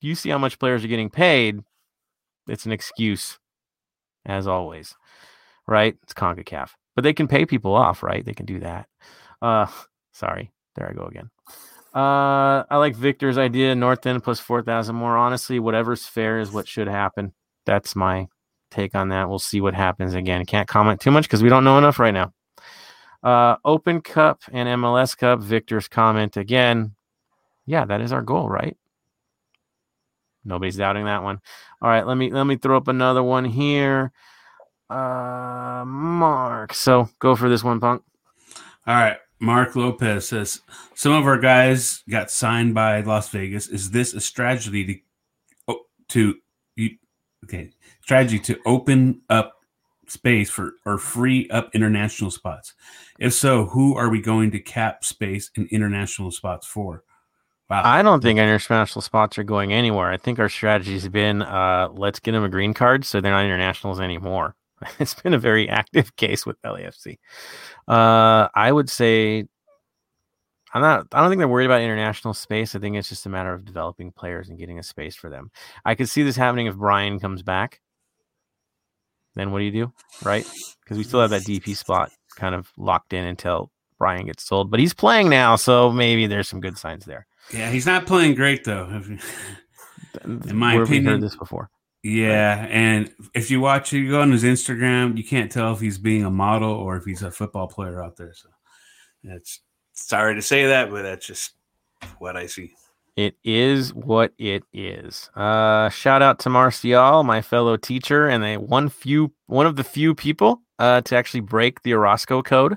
you 0.00 0.14
see 0.14 0.30
how 0.30 0.38
much 0.38 0.58
players 0.58 0.84
are 0.84 0.88
getting 0.88 1.10
paid. 1.10 1.60
It's 2.48 2.66
an 2.66 2.72
excuse, 2.72 3.38
as 4.24 4.46
always, 4.46 4.94
right? 5.66 5.96
It's 6.02 6.14
CONCACAF, 6.14 6.70
but 6.94 7.04
they 7.04 7.12
can 7.12 7.28
pay 7.28 7.46
people 7.46 7.74
off, 7.74 8.02
right? 8.02 8.24
They 8.24 8.34
can 8.34 8.46
do 8.46 8.60
that. 8.60 8.88
Uh, 9.40 9.66
sorry, 10.12 10.50
there 10.74 10.88
I 10.88 10.92
go 10.92 11.04
again. 11.04 11.30
Uh, 11.94 12.64
I 12.68 12.76
like 12.76 12.94
Victor's 12.94 13.38
idea. 13.38 13.74
North 13.74 14.04
End 14.06 14.22
plus 14.22 14.38
four 14.38 14.62
thousand 14.62 14.96
more. 14.96 15.16
Honestly, 15.16 15.58
whatever's 15.58 16.06
fair 16.06 16.40
is 16.40 16.52
what 16.52 16.68
should 16.68 16.88
happen. 16.88 17.32
That's 17.64 17.96
my 17.96 18.28
take 18.76 18.94
on 18.94 19.08
that. 19.08 19.28
We'll 19.28 19.38
see 19.38 19.60
what 19.60 19.74
happens. 19.74 20.14
Again, 20.14 20.44
can't 20.44 20.68
comment 20.68 21.00
too 21.00 21.10
much 21.10 21.24
because 21.24 21.42
we 21.42 21.48
don't 21.48 21.64
know 21.64 21.78
enough 21.78 21.98
right 21.98 22.14
now. 22.14 22.32
Uh, 23.22 23.56
Open 23.64 24.00
Cup 24.00 24.42
and 24.52 24.68
MLS 24.80 25.16
Cup. 25.16 25.40
Victor's 25.40 25.88
comment 25.88 26.36
again. 26.36 26.94
Yeah, 27.66 27.84
that 27.86 28.00
is 28.00 28.12
our 28.12 28.22
goal, 28.22 28.48
right? 28.48 28.76
Nobody's 30.44 30.76
doubting 30.76 31.06
that 31.06 31.24
one. 31.24 31.40
All 31.82 31.88
right, 31.88 32.06
let 32.06 32.16
me 32.16 32.30
let 32.30 32.44
me 32.44 32.56
throw 32.56 32.76
up 32.76 32.86
another 32.86 33.22
one 33.22 33.44
here. 33.44 34.12
Uh, 34.88 35.82
Mark. 35.84 36.72
So 36.72 37.08
go 37.18 37.34
for 37.34 37.48
this 37.48 37.64
one, 37.64 37.80
Punk. 37.80 38.02
All 38.86 38.94
right. 38.94 39.16
Mark 39.38 39.76
Lopez 39.76 40.28
says 40.28 40.62
some 40.94 41.12
of 41.12 41.26
our 41.26 41.38
guys 41.38 42.02
got 42.08 42.30
signed 42.30 42.74
by 42.74 43.00
Las 43.00 43.28
Vegas. 43.30 43.68
Is 43.68 43.90
this 43.90 44.14
a 44.14 44.20
strategy 44.20 44.86
to 44.86 45.72
oh, 45.72 45.80
to 46.08 46.36
you- 46.76 46.96
okay 47.44 47.70
strategy 48.06 48.38
to 48.38 48.56
open 48.66 49.20
up 49.30 49.54
space 50.06 50.48
for 50.48 50.74
or 50.86 50.96
free 50.96 51.50
up 51.50 51.74
international 51.74 52.30
spots? 52.30 52.74
If 53.18 53.34
so, 53.34 53.66
who 53.66 53.96
are 53.96 54.08
we 54.08 54.20
going 54.20 54.52
to 54.52 54.60
cap 54.60 55.04
space 55.04 55.50
in 55.56 55.66
international 55.72 56.30
spots 56.30 56.68
for? 56.68 57.02
Wow. 57.68 57.82
I 57.84 58.02
don't 58.02 58.22
think 58.22 58.38
international 58.38 59.02
spots 59.02 59.38
are 59.38 59.42
going 59.42 59.72
anywhere. 59.72 60.12
I 60.12 60.18
think 60.18 60.38
our 60.38 60.48
strategy's 60.48 61.08
been 61.08 61.42
uh, 61.42 61.88
let's 61.92 62.20
get 62.20 62.30
them 62.30 62.44
a 62.44 62.48
green 62.48 62.74
card 62.74 63.04
so 63.04 63.20
they're 63.20 63.32
not 63.32 63.44
internationals 63.44 64.00
anymore. 64.00 64.54
It's 65.00 65.14
been 65.14 65.34
a 65.34 65.38
very 65.38 65.68
active 65.68 66.14
case 66.16 66.46
with 66.46 66.60
LAFC. 66.62 67.16
Uh, 67.88 68.46
I 68.54 68.70
would 68.70 68.88
say 68.88 69.46
I'm 70.74 70.82
not. 70.82 71.06
I 71.12 71.20
don't 71.20 71.30
think 71.30 71.38
they're 71.38 71.48
worried 71.48 71.64
about 71.64 71.80
international 71.80 72.34
space. 72.34 72.76
I 72.76 72.78
think 72.78 72.96
it's 72.96 73.08
just 73.08 73.24
a 73.24 73.30
matter 73.30 73.52
of 73.54 73.64
developing 73.64 74.12
players 74.12 74.50
and 74.50 74.58
getting 74.58 74.78
a 74.78 74.82
space 74.82 75.16
for 75.16 75.30
them. 75.30 75.50
I 75.84 75.94
could 75.94 76.08
see 76.08 76.22
this 76.22 76.36
happening 76.36 76.66
if 76.66 76.76
Brian 76.76 77.18
comes 77.18 77.42
back. 77.42 77.80
Then 79.36 79.52
what 79.52 79.58
do 79.60 79.64
you 79.64 79.70
do, 79.70 79.92
right? 80.24 80.44
Because 80.82 80.98
we 80.98 81.04
still 81.04 81.20
have 81.20 81.30
that 81.30 81.42
DP 81.42 81.76
spot 81.76 82.10
kind 82.34 82.54
of 82.54 82.70
locked 82.76 83.12
in 83.12 83.24
until 83.24 83.70
Brian 83.98 84.26
gets 84.26 84.44
sold. 84.44 84.70
But 84.70 84.80
he's 84.80 84.92
playing 84.94 85.28
now, 85.28 85.54
so 85.56 85.92
maybe 85.92 86.26
there's 86.26 86.48
some 86.48 86.60
good 86.60 86.76
signs 86.76 87.04
there. 87.04 87.26
yeah, 87.52 87.70
he's 87.70 87.86
not 87.86 88.06
playing 88.06 88.34
great 88.34 88.64
though. 88.64 88.86
In 90.24 90.56
my 90.56 90.74
Where 90.74 90.84
opinion- 90.84 91.06
heard 91.14 91.20
this 91.22 91.36
before. 91.36 91.70
Yeah, 92.02 92.66
and 92.70 93.12
if 93.34 93.50
you 93.50 93.60
watch, 93.60 93.92
you 93.92 94.08
go 94.08 94.20
on 94.20 94.30
his 94.30 94.44
Instagram, 94.44 95.16
you 95.16 95.24
can't 95.24 95.50
tell 95.50 95.72
if 95.72 95.80
he's 95.80 95.98
being 95.98 96.24
a 96.24 96.30
model 96.30 96.70
or 96.70 96.96
if 96.96 97.04
he's 97.04 97.22
a 97.22 97.32
football 97.32 97.66
player 97.66 98.00
out 98.02 98.16
there. 98.16 98.32
So 98.32 98.48
it's 99.24 99.60
sorry 99.92 100.36
to 100.36 100.42
say 100.42 100.66
that, 100.66 100.90
but 100.90 101.02
that's 101.02 101.26
just 101.26 101.52
what 102.18 102.36
I 102.36 102.46
see. 102.46 102.74
It 103.16 103.36
is 103.42 103.94
what 103.94 104.34
it 104.36 104.64
is. 104.74 105.30
Uh, 105.34 105.88
shout 105.88 106.20
out 106.20 106.38
to 106.40 106.50
Marcial, 106.50 107.24
my 107.24 107.40
fellow 107.40 107.78
teacher, 107.78 108.28
and 108.28 108.44
a 108.44 108.58
one 108.58 108.90
few 108.90 109.32
one 109.46 109.64
of 109.64 109.76
the 109.76 109.84
few 109.84 110.14
people 110.14 110.60
uh, 110.78 111.00
to 111.00 111.16
actually 111.16 111.40
break 111.40 111.82
the 111.82 111.94
Orozco 111.94 112.42
code. 112.42 112.76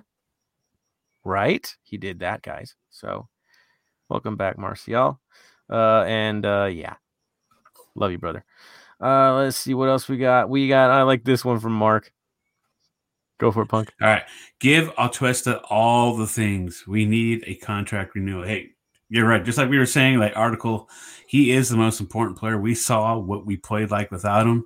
Right, 1.26 1.76
he 1.84 1.98
did 1.98 2.20
that, 2.20 2.42
guys. 2.42 2.76
So, 2.90 3.28
welcome 4.08 4.38
back, 4.38 4.58
Marcial. 4.58 5.20
Uh, 5.70 6.04
and 6.08 6.46
uh, 6.46 6.70
yeah, 6.72 6.96
love 7.96 8.12
you, 8.12 8.18
brother. 8.18 8.46
Uh, 9.02 9.36
let's 9.36 9.58
see 9.58 9.74
what 9.74 9.90
else 9.90 10.08
we 10.08 10.18
got. 10.18 10.50
We 10.50 10.70
got. 10.70 10.90
I 10.90 11.04
like 11.04 11.26
this 11.26 11.44
one 11.44 11.60
from 11.60 11.74
Mark. 11.74 12.14
Go 13.40 13.52
for 13.52 13.64
it, 13.64 13.68
Punk. 13.68 13.92
All 14.02 14.08
right, 14.08 14.24
give 14.62 14.88
Atuesta 14.96 15.62
all 15.70 16.16
the 16.16 16.28
things 16.28 16.86
we 16.88 17.06
need 17.06 17.44
a 17.46 17.56
contract 17.56 18.16
renewal. 18.16 18.44
Hey, 18.44 18.72
you're 19.10 19.28
right. 19.28 19.44
Just 19.44 19.58
like 19.58 19.70
we 19.70 19.78
were 19.80 19.86
saying, 19.86 20.20
like 20.20 20.34
article, 20.36 20.90
he 21.28 21.52
is 21.52 21.70
the 21.70 21.78
most 21.78 22.00
important 22.00 22.38
player. 22.38 22.60
We 22.60 22.76
saw 22.76 23.18
what 23.18 23.46
we 23.46 23.58
played 23.58 23.92
like 23.92 24.12
without 24.12 24.48
him. 24.48 24.66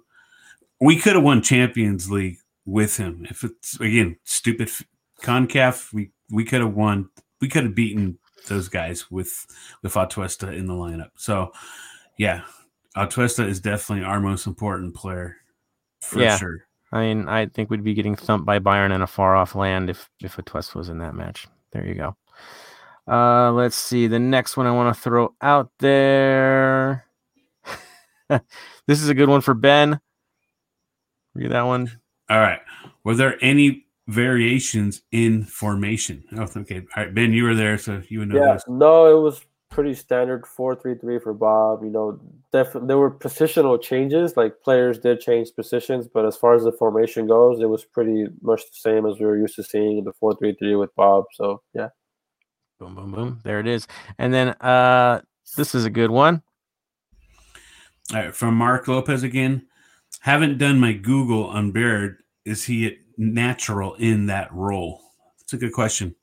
We 0.79 0.97
could 0.97 1.15
have 1.15 1.23
won 1.23 1.41
Champions 1.41 2.11
League 2.11 2.37
with 2.65 2.97
him. 2.97 3.25
If 3.29 3.43
it's 3.43 3.79
again 3.79 4.17
stupid 4.23 4.69
Concaf, 5.21 5.93
we 5.93 6.11
we 6.29 6.43
could 6.43 6.61
have 6.61 6.73
won. 6.73 7.09
We 7.41 7.47
could 7.47 7.63
have 7.63 7.75
beaten 7.75 8.17
those 8.47 8.67
guys 8.67 9.09
with 9.09 9.45
with 9.81 9.93
Atuesta 9.93 10.53
in 10.53 10.67
the 10.67 10.73
lineup. 10.73 11.11
So, 11.15 11.51
yeah, 12.17 12.41
Atuesta 12.97 13.47
is 13.47 13.59
definitely 13.61 14.05
our 14.05 14.19
most 14.19 14.45
important 14.47 14.93
player 14.93 15.37
for 16.01 16.19
Yeah. 16.19 16.37
sure. 16.37 16.65
I 16.91 17.01
mean, 17.01 17.27
I 17.27 17.47
think 17.47 17.69
we'd 17.69 17.83
be 17.83 17.95
getting 17.95 18.15
thumped 18.15 18.45
by 18.45 18.59
Bayern 18.59 18.93
in 18.93 19.01
a 19.01 19.07
far 19.07 19.35
off 19.35 19.55
land 19.55 19.89
if 19.89 20.09
if 20.21 20.35
Atuesta 20.37 20.75
was 20.75 20.89
in 20.89 20.99
that 20.99 21.15
match. 21.15 21.47
There 21.71 21.85
you 21.85 21.95
go. 21.95 22.15
Uh, 23.07 23.51
let's 23.51 23.75
see. 23.75 24.07
The 24.07 24.19
next 24.19 24.55
one 24.57 24.65
I 24.65 24.71
want 24.71 24.95
to 24.95 25.01
throw 25.01 25.33
out 25.41 25.69
there. 25.79 27.05
this 28.29 29.01
is 29.01 29.09
a 29.09 29.13
good 29.13 29.29
one 29.29 29.41
for 29.41 29.53
Ben. 29.53 29.99
Read 31.35 31.51
that 31.51 31.63
one. 31.63 31.91
All 32.29 32.39
right. 32.39 32.59
Were 33.03 33.15
there 33.15 33.37
any 33.43 33.85
variations 34.07 35.01
in 35.11 35.43
formation? 35.43 36.23
Oh, 36.37 36.47
okay. 36.57 36.77
All 36.95 37.03
right, 37.03 37.13
Ben, 37.13 37.33
you 37.33 37.43
were 37.43 37.55
there, 37.55 37.77
so 37.77 38.01
you 38.07 38.19
would 38.19 38.29
know 38.29 38.43
Yeah, 38.45 38.53
this. 38.53 38.63
no, 38.67 39.05
it 39.17 39.21
was 39.21 39.45
pretty 39.69 39.93
standard 39.95 40.45
four 40.45 40.75
three 40.75 40.95
three 40.95 41.19
for 41.19 41.33
Bob. 41.33 41.83
You 41.83 41.89
know, 41.89 42.19
def- 42.51 42.77
there 42.83 42.97
were 42.97 43.09
positional 43.11 43.81
changes, 43.81 44.37
like 44.37 44.61
players 44.63 44.99
did 44.99 45.19
change 45.19 45.49
positions, 45.55 46.07
but 46.07 46.25
as 46.25 46.37
far 46.37 46.53
as 46.53 46.63
the 46.63 46.71
formation 46.71 47.27
goes, 47.27 47.59
it 47.59 47.65
was 47.67 47.83
pretty 47.83 48.27
much 48.41 48.61
the 48.61 48.75
same 48.77 49.05
as 49.05 49.19
we 49.19 49.25
were 49.25 49.37
used 49.37 49.55
to 49.55 49.63
seeing 49.63 49.97
in 49.97 50.03
the 50.03 50.13
four 50.13 50.35
three 50.37 50.53
three 50.53 50.75
with 50.75 50.93
Bob. 50.95 51.25
So 51.33 51.61
yeah, 51.73 51.89
Boom, 52.79 52.95
boom, 52.95 53.11
boom. 53.11 53.39
There 53.43 53.59
it 53.59 53.67
is. 53.67 53.87
And 54.17 54.33
then 54.33 54.49
uh, 54.49 55.21
this 55.55 55.75
is 55.75 55.85
a 55.85 55.89
good 55.89 56.11
one. 56.11 56.41
All 58.13 58.19
right, 58.19 58.35
from 58.35 58.55
Mark 58.55 58.87
Lopez 58.87 59.23
again. 59.23 59.65
Haven't 60.19 60.57
done 60.57 60.79
my 60.79 60.93
Google 60.93 61.45
on 61.47 61.71
Baird. 61.71 62.17
Is 62.45 62.63
he 62.63 62.97
natural 63.17 63.95
in 63.95 64.27
that 64.27 64.53
role? 64.53 65.01
That's 65.39 65.53
a 65.53 65.57
good 65.57 65.73
question. 65.73 66.15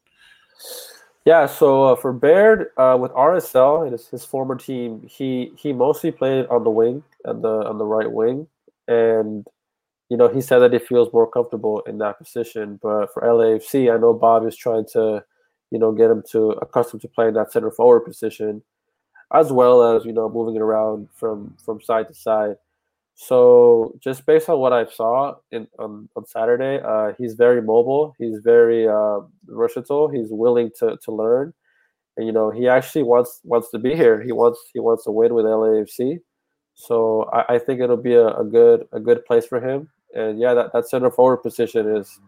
yeah. 1.24 1.47
So 1.47 1.85
uh, 1.85 1.97
for 1.97 2.12
Baird, 2.12 2.68
uh, 2.77 2.97
with 3.01 3.10
RSL, 3.12 3.90
his, 3.90 4.09
his 4.09 4.24
former 4.24 4.56
team, 4.56 5.06
he 5.09 5.52
he 5.56 5.72
mostly 5.72 6.10
played 6.10 6.47
on 6.47 6.64
the 6.64 6.70
wing, 6.70 7.02
on 7.27 7.43
the 7.43 7.66
on 7.66 7.78
the 7.78 7.85
right 7.85 8.10
wing, 8.10 8.47
and 8.89 9.47
you 10.09 10.16
know 10.16 10.28
he 10.28 10.40
said 10.40 10.60
that 10.60 10.72
he 10.72 10.78
feels 10.78 11.12
more 11.12 11.31
comfortable 11.31 11.81
in 11.81 11.98
that 11.98 12.18
position. 12.18 12.78
But 12.82 13.12
for 13.12 13.22
LAFC, 13.22 13.93
I 13.93 13.98
know 13.98 14.14
Bob 14.14 14.47
is 14.47 14.56
trying 14.56 14.86
to, 14.93 15.24
you 15.70 15.78
know, 15.78 15.92
get 15.92 16.10
him 16.10 16.22
to 16.30 16.51
accustomed 16.62 17.02
to 17.02 17.09
playing 17.09 17.34
that 17.34 17.52
center 17.52 17.70
forward 17.70 18.01
position, 18.01 18.62
as 19.32 19.52
well 19.52 19.97
as 19.97 20.05
you 20.05 20.12
know 20.12 20.28
moving 20.28 20.56
it 20.56 20.62
around 20.62 21.09
from 21.14 21.56
from 21.64 21.80
side 21.80 22.09
to 22.09 22.14
side. 22.14 22.56
So 23.14 23.94
just 24.01 24.24
based 24.24 24.48
on 24.48 24.59
what 24.59 24.72
I 24.72 24.86
saw 24.86 25.34
in 25.51 25.68
on, 25.78 26.09
on 26.16 26.24
Saturday, 26.26 26.80
uh, 26.82 27.12
he's 27.18 27.34
very 27.34 27.60
mobile. 27.60 28.14
He's 28.18 28.38
very 28.38 28.88
uh, 28.88 29.20
versatile. 29.44 30.09
He's 30.09 30.28
willing 30.30 30.70
to, 30.78 30.97
to 31.05 31.12
learn, 31.12 31.52
and 32.16 32.26
you 32.26 32.32
know 32.32 32.51
he 32.51 32.66
actually 32.66 33.02
wants 33.02 33.40
wants 33.44 33.70
to 33.72 33.78
be 33.78 33.94
here. 33.94 34.22
He 34.22 34.32
wants 34.32 34.59
he 34.72 34.80
wants 34.80 35.05
to 35.05 35.10
win 35.10 35.34
with 35.34 35.44
LAFC. 35.44 36.20
So 36.74 37.24
I, 37.32 37.56
I 37.56 37.59
think 37.59 37.80
it'll 37.80 37.98
be 37.98 38.14
a, 38.14 38.28
a 38.28 38.44
good 38.44 38.86
a 38.92 39.01
good 39.01 39.24
place 39.26 39.47
for 39.47 39.60
him. 39.60 39.90
And 40.14 40.40
yeah, 40.40 40.55
that, 40.55 40.72
that 40.72 40.88
center 40.88 41.10
forward 41.10 41.38
position 41.38 41.94
is 41.94 42.18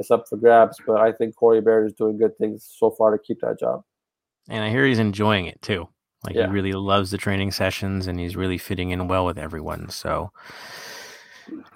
is 0.00 0.10
up 0.10 0.24
for 0.28 0.36
grabs. 0.36 0.78
But 0.86 1.00
I 1.00 1.12
think 1.12 1.36
Corey 1.36 1.60
Baird 1.60 1.86
is 1.86 1.92
doing 1.92 2.18
good 2.18 2.36
things 2.38 2.68
so 2.78 2.90
far 2.90 3.12
to 3.12 3.18
keep 3.18 3.40
that 3.42 3.60
job. 3.60 3.82
And 4.48 4.64
I 4.64 4.70
hear 4.70 4.84
he's 4.86 4.98
enjoying 4.98 5.46
it 5.46 5.60
too. 5.62 5.88
Like 6.24 6.34
Yeah. 6.34 6.46
he 6.46 6.52
really 6.52 6.72
loves 6.72 7.10
the 7.12 7.18
training 7.18 7.52
sessions 7.52 8.06
and 8.08 8.18
he's 8.18 8.36
really 8.36 8.58
fitting 8.58 8.90
in 8.90 9.06
well 9.08 9.24
with 9.24 9.38
everyone. 9.38 9.88
So 9.90 10.32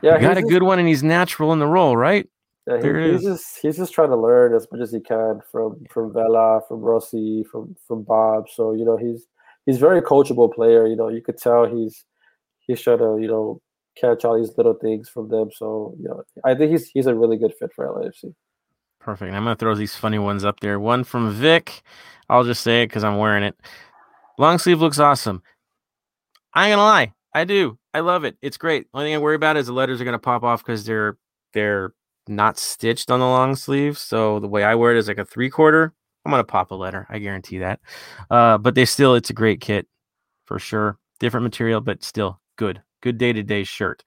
Yeah, 0.03 0.19
got 0.21 0.37
a 0.37 0.41
just- 0.41 0.51
good 0.53 0.63
one 0.63 0.79
and 0.79 0.89
he's 0.89 1.03
natural 1.03 1.53
in 1.53 1.59
the 1.59 1.67
role, 1.67 1.97
right? 1.97 2.29
Yeah, 2.67 2.81
he, 2.81 3.11
he's 3.13 3.21
is. 3.21 3.25
just 3.25 3.59
he's 3.61 3.77
just 3.77 3.93
trying 3.93 4.09
to 4.09 4.17
learn 4.17 4.55
as 4.55 4.67
much 4.73 4.81
as 4.81 4.91
he 4.91 4.99
can 5.01 5.41
from 5.53 5.85
from 5.91 6.13
Vela, 6.15 6.63
from 6.67 6.81
Rossi, 6.81 7.45
from 7.45 7.77
from 7.87 8.03
Bob. 8.03 8.49
So 8.49 8.73
you 8.73 8.87
know 8.87 8.97
he's 8.97 9.27
he's 9.67 9.77
very 9.77 10.01
coachable 10.01 10.51
player. 10.53 10.87
You 10.87 10.97
know 10.97 11.09
you 11.09 11.21
could 11.21 11.37
tell 11.37 11.67
he's 11.67 12.05
he's 12.61 12.81
trying 12.81 12.99
to 13.01 13.19
you 13.21 13.29
know 13.29 13.61
catch 13.97 14.25
all 14.25 14.39
these 14.39 14.57
little 14.57 14.75
things 14.75 15.09
from 15.09 15.29
them. 15.29 15.51
So 15.55 15.95
you 15.99 16.09
know 16.09 16.23
I 16.45 16.55
think 16.55 16.73
he's 16.73 16.89
he's 16.89 17.07
a 17.07 17.15
really 17.15 17.37
good 17.37 17.55
fit 17.59 17.73
for 17.75 17.87
LAFC. 17.87 18.35
Perfect. 19.01 19.29
And 19.29 19.37
I'm 19.37 19.45
gonna 19.45 19.57
throw 19.57 19.75
these 19.75 19.97
funny 19.97 20.19
ones 20.19 20.45
up 20.45 20.61
there. 20.61 20.81
One 20.81 21.05
from 21.05 21.33
Vic. 21.33 21.83
I'll 22.29 22.45
just 22.45 22.63
say 22.63 22.83
it 22.83 22.87
because 22.87 23.05
I'm 23.05 23.19
wearing 23.19 23.43
it. 23.43 23.55
Long 24.39 24.59
sleeve 24.59 24.81
looks 24.81 24.99
awesome. 24.99 25.43
I 26.55 26.69
ain't 26.69 26.73
gonna 26.77 26.83
lie, 26.83 27.13
I 27.35 27.45
do. 27.45 27.79
I 27.93 28.01
love 28.01 28.25
it. 28.25 28.37
It's 28.43 28.57
great. 28.57 28.87
Only 28.95 29.07
thing 29.07 29.15
I 29.15 29.19
worry 29.19 29.37
about 29.37 29.57
is 29.57 29.67
the 29.67 29.73
letters 29.73 30.01
are 30.01 30.05
gonna 30.05 30.19
pop 30.19 30.43
off 30.43 30.65
because 30.65 30.85
they're 30.85 31.17
they're 31.53 31.93
not 32.29 32.59
stitched 32.59 33.11
on 33.11 33.21
the 33.21 33.27
long 33.27 33.57
sleeve. 33.57 33.99
So 33.99 34.41
the 34.41 34.49
way 34.49 34.65
I 34.65 34.75
wear 34.75 34.93
it 34.93 34.99
is 34.99 35.09
like 35.09 35.19
a 35.19 35.25
three 35.25 35.51
quarter. 35.51 35.93
I'm 36.25 36.31
gonna 36.31 36.45
pop 36.45 36.71
a 36.71 36.75
letter. 36.75 37.07
I 37.11 37.19
guarantee 37.19 37.59
that. 37.59 37.81
Uh, 38.31 38.59
but 38.59 38.75
they 38.75 38.85
still, 38.85 39.15
it's 39.15 39.31
a 39.31 39.35
great 39.35 39.61
kit 39.61 39.87
for 40.47 40.59
sure. 40.59 40.99
Different 41.21 41.45
material, 41.45 41.81
but 41.81 42.03
still 42.03 42.41
good. 42.57 42.83
Good 43.05 43.19
day 43.19 43.35
to 43.35 43.43
day 43.43 43.65
shirt. 43.65 44.03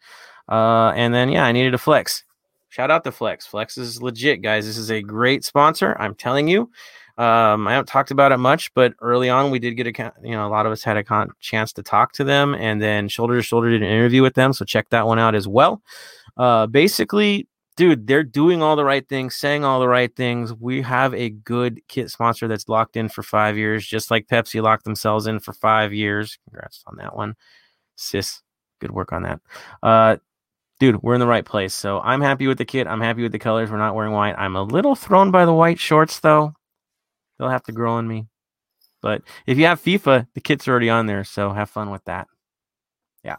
Uh, 0.49 0.91
and 0.95 1.13
then 1.13 1.29
yeah, 1.29 1.45
I 1.45 1.51
needed 1.51 1.75
a 1.75 1.77
flex. 1.77 2.23
Shout 2.69 2.89
out 2.91 3.03
to 3.03 3.11
Flex. 3.11 3.45
Flex 3.45 3.77
is 3.77 4.01
legit, 4.01 4.41
guys. 4.41 4.65
This 4.65 4.77
is 4.77 4.91
a 4.91 5.01
great 5.01 5.45
sponsor. 5.45 5.95
I'm 5.99 6.15
telling 6.15 6.47
you. 6.47 6.69
Um, 7.19 7.67
I 7.67 7.73
haven't 7.73 7.87
talked 7.87 8.11
about 8.11 8.31
it 8.31 8.37
much, 8.37 8.73
but 8.73 8.93
early 9.01 9.29
on 9.29 9.49
we 9.51 9.59
did 9.59 9.75
get 9.75 9.87
a 9.87 10.13
you 10.23 10.31
know 10.31 10.47
a 10.47 10.49
lot 10.49 10.65
of 10.65 10.71
us 10.71 10.83
had 10.83 10.97
a 10.97 11.03
con- 11.03 11.31
chance 11.39 11.73
to 11.73 11.83
talk 11.83 12.13
to 12.13 12.23
them, 12.23 12.55
and 12.55 12.81
then 12.81 13.07
shoulder 13.07 13.35
to 13.35 13.41
shoulder 13.41 13.69
did 13.69 13.83
an 13.83 13.87
interview 13.87 14.23
with 14.23 14.33
them. 14.33 14.51
So 14.51 14.65
check 14.65 14.89
that 14.89 15.05
one 15.05 15.19
out 15.19 15.35
as 15.35 15.47
well. 15.47 15.81
Uh, 16.35 16.65
basically, 16.65 17.47
dude, 17.75 18.05
they're 18.05 18.23
doing 18.23 18.61
all 18.61 18.75
the 18.75 18.85
right 18.85 19.07
things, 19.07 19.35
saying 19.35 19.63
all 19.63 19.79
the 19.79 19.87
right 19.87 20.15
things. 20.15 20.53
We 20.53 20.81
have 20.81 21.13
a 21.13 21.29
good 21.29 21.81
kit 21.87 22.09
sponsor 22.09 22.47
that's 22.47 22.67
locked 22.67 22.97
in 22.97 23.09
for 23.09 23.23
five 23.23 23.57
years, 23.57 23.87
just 23.87 24.11
like 24.11 24.27
Pepsi 24.27 24.61
locked 24.61 24.83
themselves 24.83 25.25
in 25.25 25.39
for 25.39 25.53
five 25.53 25.93
years. 25.93 26.37
Congrats 26.43 26.83
on 26.85 26.97
that 26.97 27.15
one, 27.15 27.35
sis. 27.95 28.41
Good 28.79 28.91
work 28.91 29.11
on 29.11 29.23
that. 29.23 29.39
Uh, 29.81 30.17
dude, 30.79 31.01
we're 31.01 31.15
in 31.15 31.19
the 31.19 31.27
right 31.27 31.45
place. 31.45 31.73
So 31.73 31.99
I'm 31.99 32.21
happy 32.21 32.47
with 32.47 32.57
the 32.57 32.65
kit. 32.65 32.87
I'm 32.87 33.01
happy 33.01 33.23
with 33.23 33.31
the 33.31 33.39
colors. 33.39 33.71
We're 33.71 33.77
not 33.77 33.95
wearing 33.95 34.13
white. 34.13 34.35
I'm 34.37 34.55
a 34.55 34.63
little 34.63 34.95
thrown 34.95 35.31
by 35.31 35.45
the 35.45 35.53
white 35.53 35.79
shorts 35.79 36.19
though. 36.19 36.53
They'll 37.37 37.49
have 37.49 37.63
to 37.63 37.71
grow 37.71 37.93
on 37.93 38.07
me. 38.07 38.27
But 39.01 39.21
if 39.45 39.57
you 39.57 39.65
have 39.65 39.81
FIFA, 39.81 40.27
the 40.33 40.41
kit's 40.41 40.67
already 40.67 40.89
on 40.89 41.05
there, 41.05 41.23
so 41.23 41.51
have 41.51 41.69
fun 41.69 41.91
with 41.91 42.03
that. 42.05 42.27
Yeah. 43.23 43.35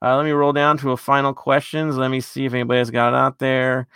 Uh, 0.00 0.16
let 0.16 0.24
me 0.24 0.30
roll 0.30 0.52
down 0.52 0.78
to 0.78 0.92
a 0.92 0.96
final 0.96 1.34
questions. 1.34 1.96
Let 1.96 2.10
me 2.10 2.20
see 2.20 2.44
if 2.44 2.54
anybody 2.54 2.78
has 2.78 2.90
got 2.90 3.12
it 3.12 3.16
out 3.16 3.38
there. 3.38 3.88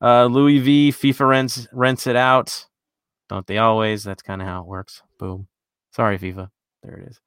Uh, 0.00 0.26
Louis 0.26 0.58
V. 0.58 0.92
FIFA 0.92 1.28
rents 1.28 1.68
rents 1.72 2.06
it 2.06 2.16
out. 2.16 2.66
Don't 3.28 3.46
they 3.46 3.58
always? 3.58 4.04
That's 4.04 4.22
kind 4.22 4.42
of 4.42 4.48
how 4.48 4.60
it 4.60 4.66
works. 4.66 5.02
Boom. 5.18 5.48
Sorry, 5.92 6.18
FIFA. 6.18 6.50
There 6.82 6.96
it 6.96 7.08
is. 7.08 7.20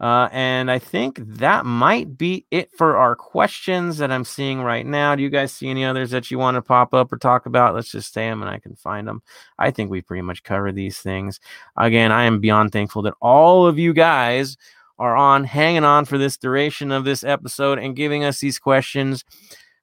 Uh, 0.00 0.28
and 0.30 0.70
I 0.70 0.78
think 0.78 1.18
that 1.18 1.66
might 1.66 2.16
be 2.16 2.46
it 2.52 2.70
for 2.76 2.96
our 2.96 3.16
questions 3.16 3.98
that 3.98 4.12
I'm 4.12 4.24
seeing 4.24 4.62
right 4.62 4.86
now. 4.86 5.16
Do 5.16 5.22
you 5.22 5.28
guys 5.28 5.52
see 5.52 5.68
any 5.68 5.84
others 5.84 6.10
that 6.10 6.30
you 6.30 6.38
want 6.38 6.54
to 6.54 6.62
pop 6.62 6.94
up 6.94 7.12
or 7.12 7.16
talk 7.16 7.46
about? 7.46 7.74
Let's 7.74 7.90
just 7.90 8.12
say 8.12 8.28
them 8.28 8.40
and 8.40 8.50
I 8.50 8.60
can 8.60 8.76
find 8.76 9.08
them. 9.08 9.22
I 9.58 9.72
think 9.72 9.90
we 9.90 10.02
pretty 10.02 10.22
much 10.22 10.44
covered 10.44 10.76
these 10.76 10.98
things. 10.98 11.40
Again, 11.76 12.12
I 12.12 12.24
am 12.24 12.40
beyond 12.40 12.70
thankful 12.70 13.02
that 13.02 13.14
all 13.20 13.66
of 13.66 13.78
you 13.78 13.92
guys 13.92 14.56
are 15.00 15.16
on, 15.16 15.44
hanging 15.44 15.84
on 15.84 16.04
for 16.04 16.18
this 16.18 16.36
duration 16.36 16.92
of 16.92 17.04
this 17.04 17.24
episode 17.24 17.78
and 17.78 17.96
giving 17.96 18.24
us 18.24 18.38
these 18.38 18.58
questions. 18.58 19.24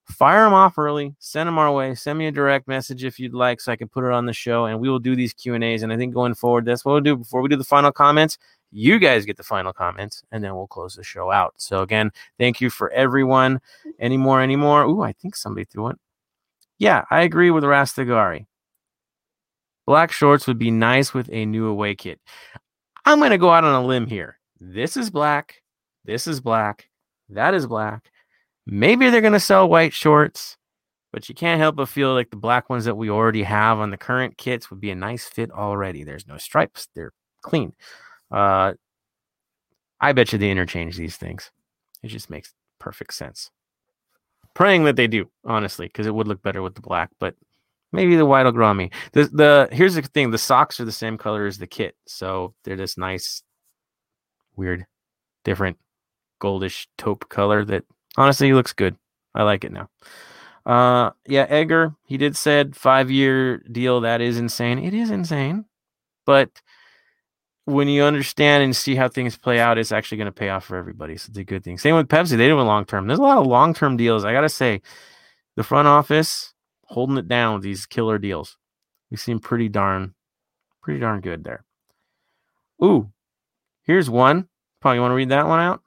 Fire 0.05 0.43
them 0.43 0.53
off 0.53 0.77
early, 0.77 1.15
send 1.19 1.47
them 1.47 1.57
our 1.57 1.71
way, 1.71 1.95
send 1.95 2.19
me 2.19 2.27
a 2.27 2.31
direct 2.31 2.67
message 2.67 3.03
if 3.03 3.19
you'd 3.19 3.33
like 3.33 3.59
so 3.59 3.71
I 3.71 3.75
can 3.75 3.87
put 3.87 4.05
it 4.05 4.11
on 4.11 4.25
the 4.25 4.33
show 4.33 4.65
and 4.65 4.79
we 4.79 4.89
will 4.89 4.99
do 4.99 5.15
these 5.15 5.33
Q&As 5.33 5.83
and 5.83 5.91
I 5.91 5.97
think 5.97 6.13
going 6.13 6.35
forward 6.35 6.65
that's 6.65 6.85
what 6.85 6.93
we'll 6.93 7.01
do 7.01 7.15
before 7.15 7.41
we 7.41 7.49
do 7.49 7.55
the 7.55 7.63
final 7.63 7.91
comments. 7.91 8.37
You 8.71 8.99
guys 8.99 9.25
get 9.25 9.37
the 9.37 9.43
final 9.43 9.73
comments 9.73 10.23
and 10.31 10.43
then 10.43 10.55
we'll 10.55 10.67
close 10.67 10.95
the 10.95 11.03
show 11.03 11.31
out. 11.31 11.53
So 11.57 11.81
again, 11.81 12.11
thank 12.37 12.61
you 12.61 12.69
for 12.69 12.91
everyone. 12.91 13.61
Any 13.99 14.17
more, 14.17 14.41
any 14.41 14.55
more? 14.55 14.83
Ooh, 14.83 15.01
I 15.01 15.13
think 15.13 15.35
somebody 15.35 15.65
threw 15.65 15.89
it. 15.89 15.97
Yeah, 16.77 17.05
I 17.09 17.21
agree 17.21 17.51
with 17.51 17.63
Rastigari. 17.63 18.45
Black 19.85 20.11
shorts 20.11 20.47
would 20.47 20.57
be 20.57 20.71
nice 20.71 21.13
with 21.13 21.29
a 21.31 21.45
new 21.45 21.67
away 21.67 21.95
kit. 21.95 22.19
I'm 23.05 23.19
going 23.19 23.31
to 23.31 23.37
go 23.37 23.51
out 23.51 23.63
on 23.63 23.83
a 23.83 23.85
limb 23.85 24.07
here. 24.07 24.39
This 24.59 24.97
is 24.97 25.09
black. 25.09 25.61
This 26.05 26.27
is 26.27 26.41
black. 26.41 26.89
That 27.29 27.53
is 27.53 27.67
black. 27.67 28.11
Maybe 28.65 29.09
they're 29.09 29.21
going 29.21 29.33
to 29.33 29.39
sell 29.39 29.69
white 29.69 29.93
shorts, 29.93 30.57
but 31.13 31.29
you 31.29 31.35
can't 31.35 31.59
help 31.59 31.75
but 31.75 31.89
feel 31.89 32.13
like 32.13 32.29
the 32.31 32.35
black 32.35 32.69
ones 32.69 32.85
that 32.85 32.95
we 32.97 33.09
already 33.09 33.43
have 33.43 33.79
on 33.79 33.91
the 33.91 33.97
current 33.97 34.37
kits 34.37 34.69
would 34.69 34.81
be 34.81 34.91
a 34.91 34.95
nice 34.95 35.25
fit 35.25 35.51
already. 35.51 36.03
There's 36.03 36.27
no 36.27 36.37
stripes, 36.37 36.87
they're 36.95 37.13
clean. 37.41 37.73
Uh, 38.31 38.73
I 40.01 40.11
bet 40.13 40.33
you 40.33 40.39
they 40.39 40.51
interchange 40.51 40.97
these 40.97 41.15
things. 41.15 41.51
It 42.03 42.07
just 42.07 42.29
makes 42.29 42.53
perfect 42.79 43.13
sense. 43.13 43.49
Praying 44.53 44.85
that 44.85 44.95
they 44.95 45.07
do, 45.07 45.29
honestly, 45.43 45.87
because 45.87 46.07
it 46.07 46.15
would 46.15 46.27
look 46.27 46.41
better 46.41 46.61
with 46.61 46.75
the 46.75 46.81
black, 46.81 47.09
but 47.19 47.35
maybe 47.91 48.15
the 48.15 48.25
white 48.25 48.43
will 48.43 48.51
grow 48.51 48.67
on 48.67 48.77
me. 48.77 48.91
The 49.13 49.25
the 49.25 49.69
here's 49.71 49.95
the 49.95 50.01
thing: 50.01 50.31
the 50.31 50.37
socks 50.37 50.79
are 50.79 50.85
the 50.85 50.91
same 50.91 51.17
color 51.17 51.45
as 51.45 51.57
the 51.57 51.67
kit, 51.67 51.95
so 52.07 52.53
they're 52.63 52.75
this 52.75 52.97
nice, 52.97 53.43
weird, 54.55 54.85
different 55.43 55.77
goldish 56.41 56.87
taupe 56.97 57.27
color 57.29 57.65
that 57.65 57.83
honestly 58.17 58.47
he 58.47 58.53
looks 58.53 58.73
good. 58.73 58.95
I 59.33 59.43
like 59.43 59.63
it 59.63 59.71
now. 59.71 59.89
Uh, 60.65 61.11
yeah, 61.27 61.45
Edgar, 61.49 61.93
he 62.05 62.17
did 62.17 62.35
said 62.35 62.75
five 62.75 63.11
year 63.11 63.59
deal. 63.71 64.01
That 64.01 64.21
is 64.21 64.37
insane. 64.37 64.79
It 64.79 64.93
is 64.93 65.11
insane, 65.11 65.65
but 66.25 66.49
when 67.65 67.87
you 67.87 68.03
understand 68.03 68.63
and 68.63 68.75
see 68.75 68.95
how 68.95 69.09
things 69.09 69.37
play 69.37 69.59
out, 69.59 69.77
it's 69.77 69.91
actually 69.91 70.17
going 70.17 70.27
to 70.27 70.31
pay 70.31 70.49
off 70.49 70.65
for 70.65 70.77
everybody. 70.77 71.17
So 71.17 71.29
it's 71.29 71.37
a 71.37 71.43
good 71.43 71.63
thing. 71.63 71.77
Same 71.77 71.95
with 71.95 72.07
Pepsi. 72.07 72.37
They 72.37 72.47
do 72.47 72.59
a 72.59 72.61
long 72.61 72.85
term. 72.85 73.07
There's 73.07 73.19
a 73.19 73.23
lot 73.23 73.39
of 73.39 73.47
long 73.47 73.73
term 73.73 73.97
deals. 73.97 74.23
I 74.23 74.33
got 74.33 74.41
to 74.41 74.49
say, 74.49 74.81
the 75.55 75.63
front 75.63 75.87
office 75.87 76.53
holding 76.85 77.17
it 77.17 77.27
down 77.27 77.55
with 77.55 77.63
these 77.63 77.85
killer 77.85 78.17
deals. 78.17 78.57
We 79.09 79.17
seem 79.17 79.39
pretty 79.39 79.69
darn, 79.69 80.13
pretty 80.81 80.99
darn 80.99 81.21
good 81.21 81.43
there. 81.43 81.63
Ooh, 82.83 83.11
here's 83.83 84.09
one. 84.09 84.47
You 84.83 85.01
want 85.01 85.13
to 85.13 85.15
read 85.15 85.29
that 85.29 85.47
one 85.47 85.59
out? 85.59 85.81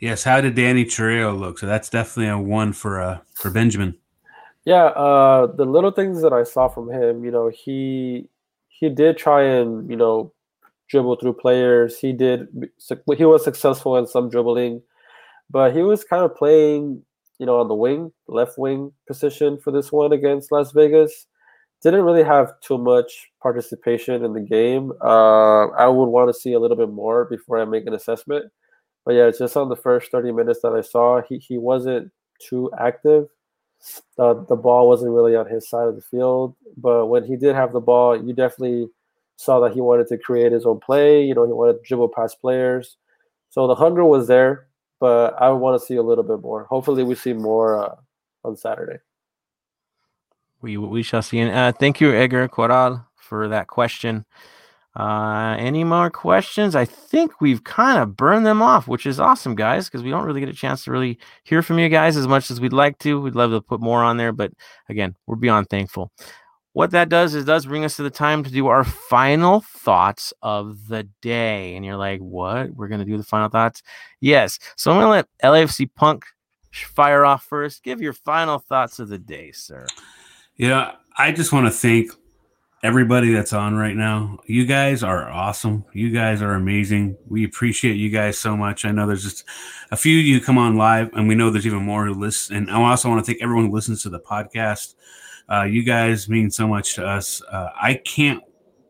Yes. 0.00 0.24
How 0.24 0.40
did 0.40 0.54
Danny 0.54 0.84
Trejo 0.84 1.38
look? 1.38 1.58
So 1.58 1.66
that's 1.66 1.90
definitely 1.90 2.30
a 2.30 2.38
one 2.38 2.72
for 2.72 3.00
uh 3.00 3.18
for 3.34 3.50
Benjamin. 3.50 3.94
Yeah, 4.64 4.86
uh, 4.86 5.46
the 5.46 5.64
little 5.64 5.90
things 5.90 6.20
that 6.22 6.32
I 6.32 6.44
saw 6.44 6.68
from 6.68 6.90
him, 6.90 7.24
you 7.24 7.30
know, 7.30 7.48
he 7.48 8.28
he 8.68 8.88
did 8.88 9.16
try 9.16 9.42
and 9.42 9.88
you 9.90 9.96
know 9.96 10.32
dribble 10.88 11.16
through 11.16 11.34
players. 11.34 11.98
He 11.98 12.12
did. 12.12 12.48
He 13.16 13.24
was 13.24 13.44
successful 13.44 13.96
in 13.96 14.06
some 14.06 14.28
dribbling, 14.28 14.82
but 15.50 15.74
he 15.74 15.82
was 15.82 16.04
kind 16.04 16.24
of 16.24 16.34
playing, 16.34 17.02
you 17.38 17.46
know, 17.46 17.60
on 17.60 17.68
the 17.68 17.74
wing, 17.74 18.12
left 18.26 18.58
wing 18.58 18.92
position 19.06 19.58
for 19.58 19.70
this 19.70 19.92
one 19.92 20.12
against 20.12 20.52
Las 20.52 20.72
Vegas. 20.72 21.26
Didn't 21.82 22.04
really 22.04 22.24
have 22.24 22.52
too 22.60 22.76
much 22.76 23.30
participation 23.42 24.22
in 24.22 24.34
the 24.34 24.40
game. 24.40 24.92
Uh, 25.02 25.68
I 25.68 25.86
would 25.86 26.06
want 26.06 26.28
to 26.28 26.38
see 26.38 26.52
a 26.52 26.58
little 26.58 26.76
bit 26.76 26.90
more 26.90 27.24
before 27.24 27.58
I 27.58 27.64
make 27.64 27.86
an 27.86 27.94
assessment. 27.94 28.52
But 29.04 29.14
yeah, 29.14 29.30
just 29.30 29.56
on 29.56 29.68
the 29.68 29.76
first 29.76 30.10
30 30.10 30.32
minutes 30.32 30.60
that 30.62 30.72
I 30.72 30.82
saw, 30.82 31.22
he, 31.22 31.38
he 31.38 31.58
wasn't 31.58 32.12
too 32.40 32.70
active. 32.78 33.28
The, 34.16 34.44
the 34.48 34.56
ball 34.56 34.88
wasn't 34.88 35.12
really 35.12 35.36
on 35.36 35.46
his 35.46 35.68
side 35.68 35.88
of 35.88 35.96
the 35.96 36.02
field. 36.02 36.54
But 36.76 37.06
when 37.06 37.24
he 37.24 37.36
did 37.36 37.54
have 37.54 37.72
the 37.72 37.80
ball, 37.80 38.16
you 38.16 38.32
definitely 38.32 38.88
saw 39.36 39.60
that 39.60 39.72
he 39.72 39.80
wanted 39.80 40.06
to 40.08 40.18
create 40.18 40.52
his 40.52 40.66
own 40.66 40.80
play. 40.80 41.24
You 41.24 41.34
know, 41.34 41.46
he 41.46 41.52
wanted 41.52 41.74
to 41.74 41.88
dribble 41.88 42.10
past 42.10 42.40
players. 42.40 42.98
So 43.48 43.66
the 43.66 43.74
hunger 43.74 44.04
was 44.04 44.28
there, 44.28 44.66
but 45.00 45.34
I 45.40 45.48
want 45.50 45.80
to 45.80 45.84
see 45.84 45.96
a 45.96 46.02
little 46.02 46.24
bit 46.24 46.40
more. 46.40 46.64
Hopefully, 46.64 47.02
we 47.02 47.14
see 47.14 47.32
more 47.32 47.82
uh, 47.82 47.96
on 48.44 48.56
Saturday. 48.56 48.98
We 50.62 50.76
we 50.76 51.02
shall 51.02 51.22
see. 51.22 51.38
And 51.40 51.50
uh, 51.50 51.72
thank 51.72 52.00
you, 52.00 52.12
Edgar 52.12 52.46
Coral, 52.48 53.04
for 53.16 53.48
that 53.48 53.66
question. 53.66 54.24
Uh, 54.96 55.54
any 55.58 55.84
more 55.84 56.10
questions? 56.10 56.74
I 56.74 56.84
think 56.84 57.40
we've 57.40 57.62
kind 57.62 57.98
of 57.98 58.16
burned 58.16 58.44
them 58.44 58.60
off, 58.60 58.88
which 58.88 59.06
is 59.06 59.20
awesome, 59.20 59.54
guys, 59.54 59.86
because 59.86 60.02
we 60.02 60.10
don't 60.10 60.24
really 60.24 60.40
get 60.40 60.48
a 60.48 60.54
chance 60.54 60.84
to 60.84 60.90
really 60.90 61.18
hear 61.44 61.62
from 61.62 61.78
you 61.78 61.88
guys 61.88 62.16
as 62.16 62.26
much 62.26 62.50
as 62.50 62.60
we'd 62.60 62.72
like 62.72 62.98
to. 62.98 63.20
We'd 63.20 63.36
love 63.36 63.52
to 63.52 63.60
put 63.60 63.80
more 63.80 64.02
on 64.02 64.16
there, 64.16 64.32
but 64.32 64.52
again, 64.88 65.14
we're 65.26 65.36
beyond 65.36 65.68
thankful. 65.70 66.10
What 66.72 66.92
that 66.92 67.08
does 67.08 67.34
is 67.34 67.44
does 67.44 67.66
bring 67.66 67.84
us 67.84 67.96
to 67.96 68.02
the 68.02 68.10
time 68.10 68.44
to 68.44 68.50
do 68.50 68.68
our 68.68 68.84
final 68.84 69.60
thoughts 69.60 70.32
of 70.42 70.86
the 70.86 71.08
day. 71.20 71.74
And 71.74 71.84
you're 71.84 71.96
like, 71.96 72.20
what? 72.20 72.74
We're 72.74 72.88
to 73.00 73.04
do 73.04 73.16
the 73.16 73.24
final 73.24 73.48
thoughts? 73.48 73.82
Yes. 74.20 74.58
So 74.76 74.90
I'm 74.90 74.96
to 75.06 75.10
let 75.10 75.28
LAFC 75.42 75.90
Punk 75.96 76.24
fire 76.72 77.24
off 77.24 77.44
first. 77.44 77.82
Give 77.82 78.00
your 78.00 78.12
final 78.12 78.60
thoughts 78.60 79.00
of 79.00 79.08
the 79.08 79.18
day, 79.18 79.50
sir. 79.50 79.86
Yeah, 80.56 80.92
I 81.16 81.32
just 81.32 81.52
want 81.52 81.66
to 81.66 81.72
thank 81.72 82.12
everybody 82.82 83.32
that's 83.32 83.52
on 83.52 83.76
right 83.76 83.94
now. 83.94 84.38
You 84.46 84.64
guys 84.64 85.02
are 85.02 85.28
awesome. 85.28 85.84
You 85.92 86.10
guys 86.10 86.40
are 86.40 86.54
amazing. 86.54 87.16
We 87.28 87.44
appreciate 87.44 87.96
you 87.96 88.08
guys 88.08 88.38
so 88.38 88.56
much. 88.56 88.84
I 88.84 88.90
know 88.90 89.06
there's 89.06 89.22
just 89.22 89.44
a 89.90 89.96
few 89.96 90.18
of 90.18 90.24
you 90.24 90.40
come 90.40 90.56
on 90.58 90.76
live, 90.76 91.10
and 91.12 91.28
we 91.28 91.34
know 91.34 91.50
there's 91.50 91.66
even 91.66 91.84
more 91.84 92.06
who 92.06 92.14
listen. 92.14 92.56
And 92.56 92.70
I 92.70 92.90
also 92.90 93.08
want 93.08 93.24
to 93.24 93.30
thank 93.30 93.42
everyone 93.42 93.66
who 93.66 93.72
listens 93.72 94.02
to 94.02 94.08
the 94.08 94.20
podcast. 94.20 94.94
Uh, 95.50 95.64
you 95.64 95.82
guys 95.82 96.28
mean 96.28 96.50
so 96.50 96.66
much 96.66 96.94
to 96.94 97.04
us. 97.04 97.42
Uh, 97.50 97.68
I 97.80 97.94
can't 97.94 98.42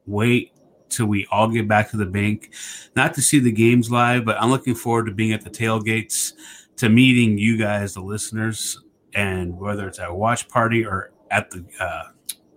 wait 0.06 0.52
till 0.88 1.06
we 1.06 1.26
all 1.30 1.48
get 1.48 1.66
back 1.66 1.90
to 1.90 1.96
the 1.96 2.06
bank, 2.06 2.52
not 2.94 3.14
to 3.14 3.22
see 3.22 3.38
the 3.38 3.52
games 3.52 3.90
live, 3.90 4.24
but 4.24 4.36
I'm 4.40 4.50
looking 4.50 4.74
forward 4.74 5.06
to 5.06 5.12
being 5.12 5.32
at 5.32 5.42
the 5.42 5.50
tailgates, 5.50 6.32
to 6.76 6.88
meeting 6.88 7.38
you 7.38 7.56
guys, 7.56 7.94
the 7.94 8.00
listeners, 8.00 8.82
and 9.14 9.56
whether 9.58 9.88
it's 9.88 9.98
at 9.98 10.10
a 10.10 10.14
watch 10.14 10.48
party 10.48 10.84
or 10.84 11.12
at 11.30 11.50
the 11.50 11.64
uh, 11.80 12.04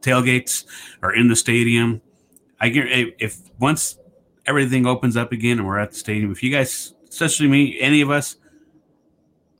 tailgates 0.03 0.65
or 1.01 1.13
in 1.13 1.27
the 1.27 1.35
stadium. 1.35 2.01
I 2.59 2.69
get 2.69 2.85
if 3.19 3.39
once 3.59 3.97
everything 4.45 4.85
opens 4.85 5.17
up 5.17 5.31
again 5.31 5.59
and 5.59 5.67
we're 5.67 5.79
at 5.79 5.91
the 5.91 5.97
stadium, 5.97 6.31
if 6.31 6.43
you 6.43 6.51
guys, 6.51 6.93
especially 7.09 7.47
me, 7.47 7.79
any 7.79 8.01
of 8.01 8.11
us, 8.11 8.37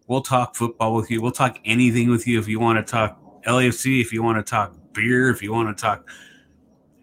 we'll 0.08 0.22
talk 0.22 0.56
football 0.56 0.94
with 0.94 1.10
you. 1.10 1.22
We'll 1.22 1.32
talk 1.32 1.58
anything 1.66 2.10
with 2.10 2.28
you. 2.28 2.40
If 2.40 2.48
you 2.48 2.60
want 2.60 2.86
to 2.86 2.90
talk 2.90 3.20
LAFC, 3.44 4.02
if 4.02 4.14
you 4.14 4.24
want 4.24 4.46
to 4.46 4.50
talk 4.50 4.76
beer, 4.94 5.30
if 5.30 5.42
you 5.42 5.52
want 5.52 5.76
to 5.76 5.82
talk 5.82 6.08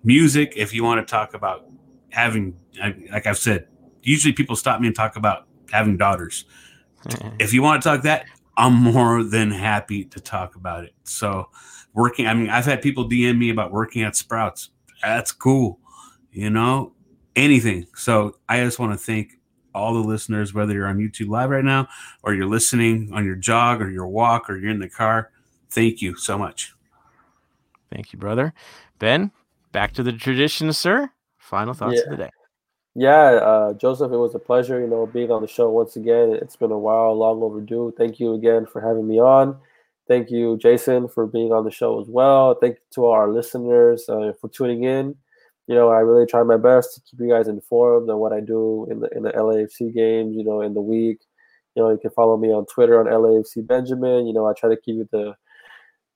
music, 0.04 0.54
if 0.56 0.72
you 0.72 0.84
want 0.84 1.06
to 1.06 1.10
talk 1.10 1.34
about 1.34 1.66
having, 2.10 2.56
like 3.10 3.26
I've 3.26 3.38
said, 3.38 3.66
usually 4.02 4.32
people 4.32 4.56
stop 4.56 4.80
me 4.80 4.86
and 4.86 4.96
talk 4.96 5.16
about 5.16 5.46
having 5.70 5.96
daughters. 5.96 6.44
Mm-hmm. 7.06 7.36
if 7.38 7.54
you 7.54 7.62
want 7.62 7.82
to 7.82 7.88
talk 7.88 8.02
that, 8.02 8.26
I'm 8.58 8.74
more 8.74 9.22
than 9.22 9.50
happy 9.50 10.04
to 10.04 10.20
talk 10.20 10.54
about 10.54 10.84
it. 10.84 10.92
So, 11.04 11.48
working. 11.94 12.26
I 12.26 12.34
mean, 12.34 12.50
I've 12.50 12.64
had 12.64 12.82
people 12.82 13.08
DM 13.08 13.38
me 13.38 13.50
about 13.50 13.72
working 13.72 14.02
at 14.02 14.16
Sprouts. 14.16 14.70
That's 15.02 15.32
cool, 15.32 15.78
you 16.32 16.50
know, 16.50 16.92
anything. 17.36 17.86
So 17.94 18.36
I 18.48 18.62
just 18.64 18.78
want 18.78 18.92
to 18.92 18.98
thank 18.98 19.38
all 19.74 19.94
the 19.94 20.00
listeners, 20.00 20.52
whether 20.52 20.74
you're 20.74 20.86
on 20.86 20.98
YouTube 20.98 21.28
Live 21.28 21.50
right 21.50 21.64
now 21.64 21.88
or 22.22 22.34
you're 22.34 22.48
listening 22.48 23.10
on 23.12 23.24
your 23.24 23.36
jog 23.36 23.80
or 23.80 23.90
your 23.90 24.08
walk 24.08 24.50
or 24.50 24.56
you're 24.56 24.70
in 24.70 24.80
the 24.80 24.88
car. 24.88 25.30
Thank 25.70 26.02
you 26.02 26.16
so 26.16 26.36
much. 26.36 26.74
Thank 27.92 28.12
you, 28.12 28.18
brother. 28.18 28.52
Ben, 28.98 29.30
back 29.72 29.92
to 29.94 30.02
the 30.02 30.12
tradition, 30.12 30.72
sir. 30.72 31.10
Final 31.38 31.74
thoughts 31.74 31.96
yeah. 31.96 32.12
of 32.12 32.18
the 32.18 32.24
day. 32.24 32.30
Yeah, 32.94 33.18
uh, 33.18 33.74
Joseph, 33.74 34.10
it 34.10 34.16
was 34.16 34.34
a 34.34 34.38
pleasure, 34.38 34.80
you 34.80 34.88
know, 34.88 35.06
being 35.06 35.30
on 35.30 35.42
the 35.42 35.48
show 35.48 35.70
once 35.70 35.96
again. 35.96 36.32
It's 36.32 36.56
been 36.56 36.72
a 36.72 36.78
while, 36.78 37.14
long 37.14 37.40
overdue. 37.42 37.94
Thank 37.96 38.18
you 38.18 38.34
again 38.34 38.66
for 38.66 38.80
having 38.80 39.06
me 39.06 39.20
on. 39.20 39.56
Thank 40.10 40.32
you, 40.32 40.58
Jason, 40.58 41.06
for 41.06 41.24
being 41.24 41.52
on 41.52 41.62
the 41.62 41.70
show 41.70 42.00
as 42.00 42.08
well. 42.08 42.56
Thank 42.60 42.78
you 42.78 42.82
to 42.94 43.06
our 43.06 43.30
listeners 43.30 44.08
uh, 44.08 44.32
for 44.40 44.48
tuning 44.48 44.82
in. 44.82 45.14
You 45.68 45.76
know, 45.76 45.90
I 45.90 46.00
really 46.00 46.26
try 46.26 46.42
my 46.42 46.56
best 46.56 46.96
to 46.96 47.00
keep 47.02 47.20
you 47.20 47.28
guys 47.28 47.46
informed 47.46 48.10
on 48.10 48.18
what 48.18 48.32
I 48.32 48.40
do 48.40 48.88
in 48.90 48.98
the 48.98 49.08
in 49.16 49.22
the 49.22 49.30
LAFC 49.30 49.94
games. 49.94 50.36
You 50.36 50.42
know, 50.42 50.62
in 50.62 50.74
the 50.74 50.80
week. 50.80 51.20
You 51.76 51.84
know, 51.84 51.90
you 51.90 51.98
can 51.98 52.10
follow 52.10 52.36
me 52.36 52.48
on 52.48 52.66
Twitter 52.66 52.98
on 52.98 53.06
LAFC 53.06 53.64
Benjamin. 53.64 54.26
You 54.26 54.32
know, 54.32 54.48
I 54.48 54.52
try 54.52 54.68
to 54.68 54.76
keep 54.76 54.96
you 54.96 55.08
the 55.12 55.36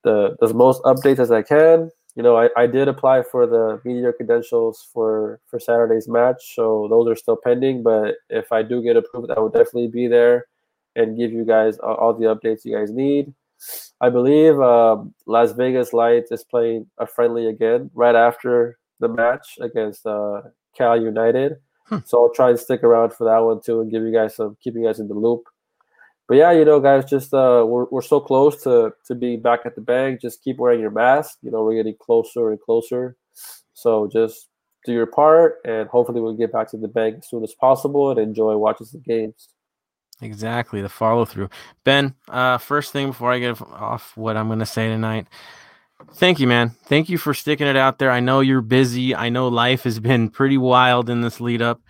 the 0.02 0.34
the 0.40 0.52
most 0.52 0.82
updates 0.82 1.20
as 1.20 1.30
I 1.30 1.42
can. 1.42 1.88
You 2.16 2.24
know, 2.24 2.36
I, 2.36 2.48
I 2.56 2.66
did 2.66 2.88
apply 2.88 3.22
for 3.22 3.46
the 3.46 3.80
media 3.84 4.12
credentials 4.12 4.88
for 4.92 5.38
for 5.46 5.60
Saturday's 5.60 6.08
match, 6.08 6.56
so 6.56 6.88
those 6.90 7.06
are 7.06 7.14
still 7.14 7.36
pending. 7.36 7.84
But 7.84 8.16
if 8.28 8.50
I 8.50 8.64
do 8.64 8.82
get 8.82 8.96
approved, 8.96 9.30
I 9.30 9.38
will 9.38 9.50
definitely 9.50 9.86
be 9.86 10.08
there 10.08 10.46
and 10.96 11.16
give 11.16 11.30
you 11.30 11.44
guys 11.44 11.78
all 11.78 12.12
the 12.12 12.24
updates 12.24 12.64
you 12.64 12.76
guys 12.76 12.90
need. 12.90 13.32
I 14.00 14.10
believe 14.10 14.60
um, 14.60 15.14
Las 15.26 15.52
Vegas 15.52 15.92
Lights 15.92 16.30
is 16.32 16.44
playing 16.44 16.86
a 16.98 17.06
friendly 17.06 17.46
again 17.46 17.90
right 17.94 18.14
after 18.14 18.78
the 19.00 19.08
match 19.08 19.58
against 19.60 20.06
uh, 20.06 20.42
Cal 20.76 21.00
United. 21.00 21.56
Hmm. 21.86 21.98
So 22.04 22.22
I'll 22.22 22.32
try 22.32 22.50
and 22.50 22.58
stick 22.58 22.82
around 22.82 23.12
for 23.12 23.24
that 23.24 23.38
one 23.38 23.60
too 23.64 23.80
and 23.80 23.90
give 23.90 24.02
you 24.02 24.12
guys 24.12 24.36
some, 24.36 24.56
keep 24.62 24.74
you 24.74 24.84
guys 24.84 25.00
in 25.00 25.08
the 25.08 25.14
loop. 25.14 25.44
but 26.28 26.36
yeah, 26.36 26.52
you 26.52 26.64
know, 26.64 26.80
guys, 26.80 27.04
just 27.04 27.34
uh, 27.34 27.64
we're 27.66 27.86
we're 27.90 28.02
so 28.02 28.20
close 28.20 28.62
to 28.62 28.92
to 29.06 29.14
being 29.14 29.42
back 29.42 29.60
at 29.66 29.74
the 29.74 29.80
bank. 29.82 30.20
Just 30.20 30.42
keep 30.42 30.58
wearing 30.58 30.80
your 30.80 30.90
mask. 30.90 31.38
You 31.42 31.50
know, 31.50 31.62
we're 31.62 31.74
getting 31.76 31.96
closer 32.00 32.50
and 32.50 32.60
closer. 32.60 33.16
So 33.74 34.08
just 34.10 34.48
do 34.86 34.92
your 34.92 35.06
part, 35.06 35.56
and 35.64 35.88
hopefully 35.88 36.20
we'll 36.20 36.34
get 36.36 36.52
back 36.52 36.70
to 36.70 36.76
the 36.78 36.88
bank 36.88 37.16
as 37.18 37.28
soon 37.28 37.42
as 37.44 37.54
possible 37.54 38.10
and 38.10 38.18
enjoy 38.18 38.56
watching 38.56 38.86
the 38.92 38.98
games. 38.98 39.48
Exactly 40.20 40.80
the 40.80 40.88
follow 40.88 41.24
through. 41.24 41.50
Ben, 41.84 42.14
uh, 42.28 42.58
first 42.58 42.92
thing 42.92 43.08
before 43.08 43.32
I 43.32 43.38
get 43.38 43.60
off 43.60 44.16
what 44.16 44.36
I'm 44.36 44.46
going 44.46 44.60
to 44.60 44.66
say 44.66 44.88
tonight, 44.88 45.26
thank 46.14 46.40
you, 46.40 46.46
man. 46.46 46.70
Thank 46.86 47.08
you 47.08 47.18
for 47.18 47.34
sticking 47.34 47.66
it 47.66 47.76
out 47.76 47.98
there. 47.98 48.10
I 48.10 48.20
know 48.20 48.40
you're 48.40 48.60
busy. 48.60 49.14
I 49.14 49.28
know 49.28 49.48
life 49.48 49.82
has 49.84 50.00
been 50.00 50.30
pretty 50.30 50.58
wild 50.58 51.10
in 51.10 51.20
this 51.20 51.40
lead 51.40 51.62
up, 51.62 51.80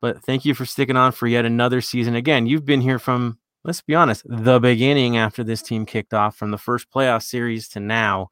but 0.00 0.22
thank 0.24 0.44
you 0.44 0.54
for 0.54 0.64
sticking 0.64 0.96
on 0.96 1.12
for 1.12 1.26
yet 1.26 1.44
another 1.44 1.80
season. 1.80 2.14
Again, 2.14 2.46
you've 2.46 2.64
been 2.64 2.80
here 2.80 2.98
from 2.98 3.38
let's 3.64 3.80
be 3.80 3.94
honest, 3.94 4.22
the 4.26 4.60
beginning 4.60 5.16
after 5.16 5.42
this 5.42 5.62
team 5.62 5.86
kicked 5.86 6.14
off 6.14 6.36
from 6.36 6.50
the 6.50 6.58
first 6.58 6.90
playoff 6.90 7.22
series 7.22 7.68
to 7.68 7.80
now. 7.80 8.28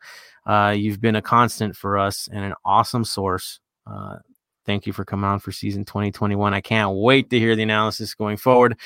Uh, 0.46 0.74
you've 0.76 1.00
been 1.00 1.16
a 1.16 1.22
constant 1.22 1.74
for 1.74 1.98
us 1.98 2.28
and 2.32 2.44
an 2.44 2.54
awesome 2.64 3.04
source. 3.04 3.58
Uh, 3.86 4.16
thank 4.66 4.86
you 4.86 4.92
for 4.92 5.04
coming 5.04 5.24
on 5.24 5.38
for 5.38 5.52
season 5.52 5.84
2021. 5.84 6.54
I 6.54 6.60
can't 6.60 6.96
wait 6.96 7.30
to 7.30 7.38
hear 7.38 7.56
the 7.56 7.62
analysis 7.62 8.14
going 8.14 8.36
forward. 8.36 8.78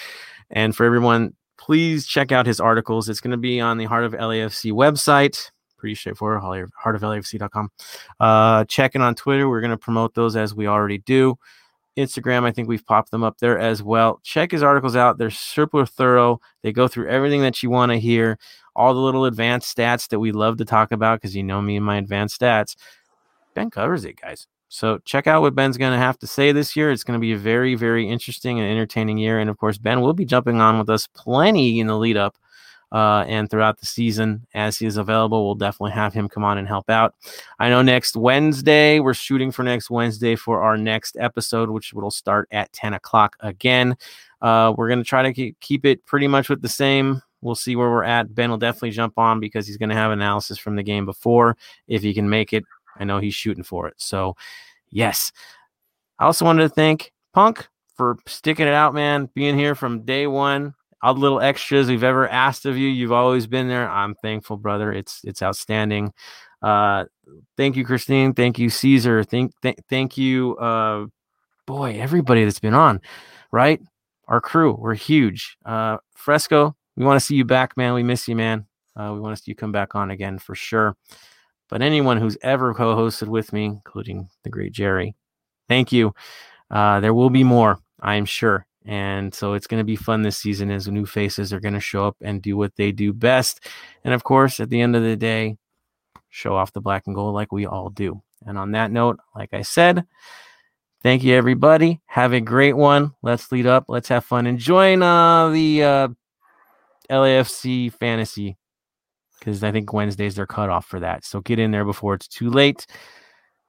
And 0.50 0.74
for 0.74 0.84
everyone, 0.84 1.34
please 1.58 2.06
check 2.06 2.32
out 2.32 2.46
his 2.46 2.60
articles. 2.60 3.08
It's 3.08 3.20
going 3.20 3.32
to 3.32 3.36
be 3.36 3.60
on 3.60 3.78
the 3.78 3.84
Heart 3.84 4.04
of 4.04 4.12
LAFC 4.12 4.72
website. 4.72 5.50
Pretty 5.78 5.94
straightforward, 5.94 6.42
heartoflafc.com. 6.42 7.70
Uh, 8.18 8.64
check 8.64 8.94
in 8.94 9.02
on 9.02 9.14
Twitter. 9.14 9.48
We're 9.48 9.60
going 9.60 9.70
to 9.70 9.76
promote 9.76 10.14
those 10.14 10.36
as 10.36 10.54
we 10.54 10.66
already 10.66 10.98
do. 10.98 11.38
Instagram. 11.96 12.44
I 12.44 12.52
think 12.52 12.68
we've 12.68 12.84
popped 12.84 13.10
them 13.10 13.24
up 13.24 13.38
there 13.38 13.58
as 13.58 13.82
well. 13.82 14.20
Check 14.22 14.50
his 14.50 14.62
articles 14.62 14.96
out. 14.96 15.18
They're 15.18 15.30
super 15.30 15.86
thorough. 15.86 16.40
They 16.62 16.72
go 16.72 16.88
through 16.88 17.08
everything 17.08 17.40
that 17.42 17.62
you 17.62 17.70
want 17.70 17.92
to 17.92 17.98
hear, 17.98 18.38
all 18.74 18.92
the 18.94 19.00
little 19.00 19.24
advanced 19.24 19.74
stats 19.74 20.08
that 20.08 20.18
we 20.18 20.32
love 20.32 20.58
to 20.58 20.64
talk 20.64 20.92
about 20.92 21.20
because 21.20 21.34
you 21.34 21.42
know 21.42 21.62
me 21.62 21.76
and 21.76 21.86
my 21.86 21.96
advanced 21.96 22.40
stats. 22.40 22.76
Ben 23.54 23.70
covers 23.70 24.04
it, 24.04 24.20
guys. 24.20 24.46
So 24.68 24.98
check 25.04 25.26
out 25.26 25.42
what 25.42 25.54
Ben's 25.54 25.76
going 25.76 25.92
to 25.92 25.98
have 25.98 26.18
to 26.18 26.26
say 26.26 26.52
this 26.52 26.74
year. 26.74 26.90
It's 26.90 27.04
going 27.04 27.18
to 27.18 27.20
be 27.20 27.32
a 27.32 27.38
very, 27.38 27.74
very 27.74 28.08
interesting 28.08 28.58
and 28.58 28.68
entertaining 28.68 29.18
year. 29.18 29.38
And 29.38 29.48
of 29.48 29.58
course, 29.58 29.78
Ben 29.78 30.00
will 30.00 30.12
be 30.12 30.24
jumping 30.24 30.60
on 30.60 30.78
with 30.78 30.90
us 30.90 31.06
plenty 31.06 31.80
in 31.80 31.86
the 31.86 31.96
lead 31.96 32.16
up 32.16 32.36
uh, 32.92 33.24
and 33.26 33.50
throughout 33.50 33.78
the 33.78 33.86
season 33.86 34.46
as 34.54 34.78
he 34.78 34.86
is 34.86 34.96
available. 34.96 35.44
We'll 35.44 35.54
definitely 35.54 35.92
have 35.92 36.14
him 36.14 36.28
come 36.28 36.44
on 36.44 36.58
and 36.58 36.66
help 36.66 36.90
out. 36.90 37.14
I 37.58 37.68
know 37.68 37.82
next 37.82 38.16
Wednesday, 38.16 39.00
we're 39.00 39.14
shooting 39.14 39.50
for 39.50 39.62
next 39.62 39.90
Wednesday 39.90 40.36
for 40.36 40.62
our 40.62 40.76
next 40.76 41.16
episode, 41.18 41.70
which 41.70 41.92
will 41.92 42.10
start 42.10 42.48
at 42.50 42.72
10 42.72 42.94
o'clock 42.94 43.36
again. 43.40 43.96
Uh, 44.42 44.72
we're 44.76 44.88
going 44.88 44.98
to 44.98 45.04
try 45.04 45.22
to 45.22 45.32
keep, 45.32 45.58
keep 45.60 45.84
it 45.84 46.04
pretty 46.06 46.28
much 46.28 46.48
with 46.48 46.62
the 46.62 46.68
same. 46.68 47.22
We'll 47.42 47.54
see 47.54 47.76
where 47.76 47.90
we're 47.90 48.04
at. 48.04 48.34
Ben 48.34 48.50
will 48.50 48.58
definitely 48.58 48.90
jump 48.90 49.18
on 49.18 49.40
because 49.40 49.66
he's 49.66 49.76
going 49.76 49.90
to 49.90 49.94
have 49.94 50.10
analysis 50.10 50.58
from 50.58 50.76
the 50.76 50.82
game 50.82 51.04
before. 51.04 51.56
If 51.86 52.02
he 52.02 52.14
can 52.14 52.28
make 52.28 52.52
it, 52.52 52.64
I 52.98 53.04
know 53.04 53.18
he's 53.18 53.34
shooting 53.34 53.64
for 53.64 53.86
it. 53.88 53.94
So, 53.98 54.36
yes. 54.90 55.32
I 56.18 56.24
also 56.24 56.44
wanted 56.44 56.62
to 56.62 56.68
thank 56.70 57.12
Punk 57.34 57.68
for 57.96 58.16
sticking 58.26 58.66
it 58.66 58.72
out, 58.74 58.94
man, 58.94 59.28
being 59.34 59.58
here 59.58 59.74
from 59.74 60.02
day 60.04 60.26
one 60.26 60.74
all 61.02 61.14
the 61.14 61.20
little 61.20 61.40
extras 61.40 61.88
we've 61.88 62.02
ever 62.02 62.28
asked 62.28 62.66
of 62.66 62.76
you. 62.76 62.88
You've 62.88 63.12
always 63.12 63.46
been 63.46 63.68
there. 63.68 63.88
I'm 63.88 64.14
thankful, 64.16 64.56
brother. 64.56 64.92
It's 64.92 65.20
it's 65.24 65.42
outstanding. 65.42 66.12
Uh, 66.62 67.04
thank 67.56 67.76
you, 67.76 67.84
Christine. 67.84 68.34
Thank 68.34 68.58
you, 68.58 68.70
Caesar. 68.70 69.22
Thank 69.22 69.52
th- 69.60 69.78
thank 69.88 70.16
you, 70.16 70.56
uh, 70.56 71.06
boy, 71.66 71.98
everybody 72.00 72.44
that's 72.44 72.58
been 72.58 72.74
on, 72.74 73.00
right? 73.52 73.80
Our 74.26 74.40
crew, 74.40 74.76
we're 74.76 74.94
huge. 74.94 75.56
Uh, 75.64 75.98
Fresco, 76.16 76.74
we 76.96 77.04
want 77.04 77.20
to 77.20 77.24
see 77.24 77.36
you 77.36 77.44
back, 77.44 77.76
man. 77.76 77.94
We 77.94 78.02
miss 78.02 78.26
you, 78.26 78.34
man. 78.34 78.66
Uh, 78.96 79.12
we 79.14 79.20
want 79.20 79.36
to 79.36 79.42
see 79.42 79.52
you 79.52 79.54
come 79.54 79.72
back 79.72 79.94
on 79.94 80.10
again 80.10 80.38
for 80.38 80.56
sure. 80.56 80.96
But 81.68 81.82
anyone 81.82 82.18
who's 82.18 82.38
ever 82.42 82.74
co-hosted 82.74 83.28
with 83.28 83.52
me, 83.52 83.64
including 83.66 84.28
the 84.44 84.50
great 84.50 84.72
Jerry, 84.72 85.14
thank 85.68 85.92
you. 85.92 86.14
Uh, 86.70 87.00
there 87.00 87.14
will 87.14 87.30
be 87.30 87.44
more, 87.44 87.78
I 88.00 88.14
am 88.16 88.24
sure. 88.24 88.66
And 88.84 89.34
so 89.34 89.54
it's 89.54 89.66
going 89.66 89.80
to 89.80 89.84
be 89.84 89.96
fun 89.96 90.22
this 90.22 90.38
season 90.38 90.70
as 90.70 90.86
new 90.86 91.06
faces 91.06 91.52
are 91.52 91.60
going 91.60 91.74
to 91.74 91.80
show 91.80 92.06
up 92.06 92.16
and 92.20 92.40
do 92.40 92.56
what 92.56 92.76
they 92.76 92.92
do 92.92 93.12
best. 93.12 93.66
And 94.04 94.14
of 94.14 94.22
course, 94.22 94.60
at 94.60 94.70
the 94.70 94.80
end 94.80 94.94
of 94.94 95.02
the 95.02 95.16
day, 95.16 95.56
show 96.28 96.54
off 96.54 96.72
the 96.72 96.80
black 96.80 97.04
and 97.06 97.14
gold 97.14 97.34
like 97.34 97.50
we 97.50 97.66
all 97.66 97.90
do. 97.90 98.22
And 98.46 98.56
on 98.56 98.72
that 98.72 98.92
note, 98.92 99.18
like 99.34 99.52
I 99.52 99.62
said, 99.62 100.06
thank 101.02 101.24
you 101.24 101.34
everybody. 101.34 102.00
Have 102.06 102.32
a 102.32 102.40
great 102.40 102.76
one. 102.76 103.12
Let's 103.22 103.50
lead 103.50 103.66
up. 103.66 103.86
Let's 103.88 104.08
have 104.08 104.24
fun. 104.24 104.46
Enjoying 104.46 105.02
uh, 105.02 105.48
the 105.48 105.82
uh, 105.82 106.08
LAFC 107.10 107.92
fantasy 107.92 108.56
because 109.46 109.62
I 109.62 109.70
think 109.70 109.92
Wednesdays 109.92 110.40
are 110.40 110.46
cutoff 110.46 110.86
for 110.86 110.98
that. 110.98 111.24
So 111.24 111.40
get 111.40 111.60
in 111.60 111.70
there 111.70 111.84
before 111.84 112.14
it's 112.14 112.26
too 112.26 112.50
late. 112.50 112.84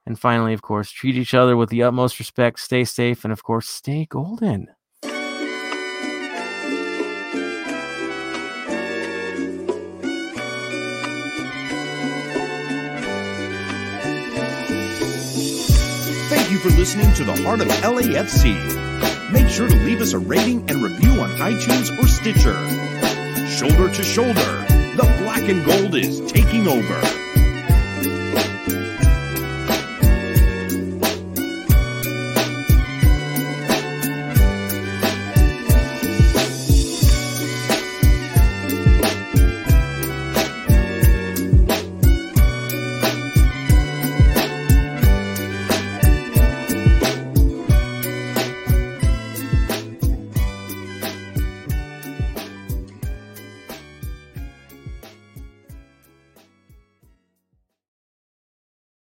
And 0.06 0.18
finally, 0.18 0.52
of 0.52 0.60
course, 0.60 0.90
treat 0.90 1.14
each 1.14 1.34
other 1.34 1.56
with 1.56 1.70
the 1.70 1.84
utmost 1.84 2.18
respect. 2.18 2.58
Stay 2.58 2.82
safe. 2.82 3.22
And 3.22 3.32
of 3.32 3.44
course, 3.44 3.68
stay 3.68 4.04
golden. 4.06 4.66
Thank 16.28 16.50
you 16.50 16.58
for 16.58 16.70
listening 16.70 17.14
to 17.14 17.24
the 17.24 17.40
Heart 17.44 17.60
of 17.60 17.68
LAFC. 17.68 19.32
Make 19.32 19.46
sure 19.46 19.68
to 19.68 19.76
leave 19.76 20.00
us 20.00 20.12
a 20.12 20.18
rating 20.18 20.68
and 20.68 20.82
review 20.82 21.20
on 21.20 21.30
iTunes 21.36 21.96
or 22.02 22.08
Stitcher. 22.08 22.56
Shoulder 23.46 23.94
to 23.94 24.02
shoulder, 24.02 24.77
and 25.48 25.64
gold 25.64 25.94
is 25.94 26.20
taking 26.30 26.68
over. 26.68 27.17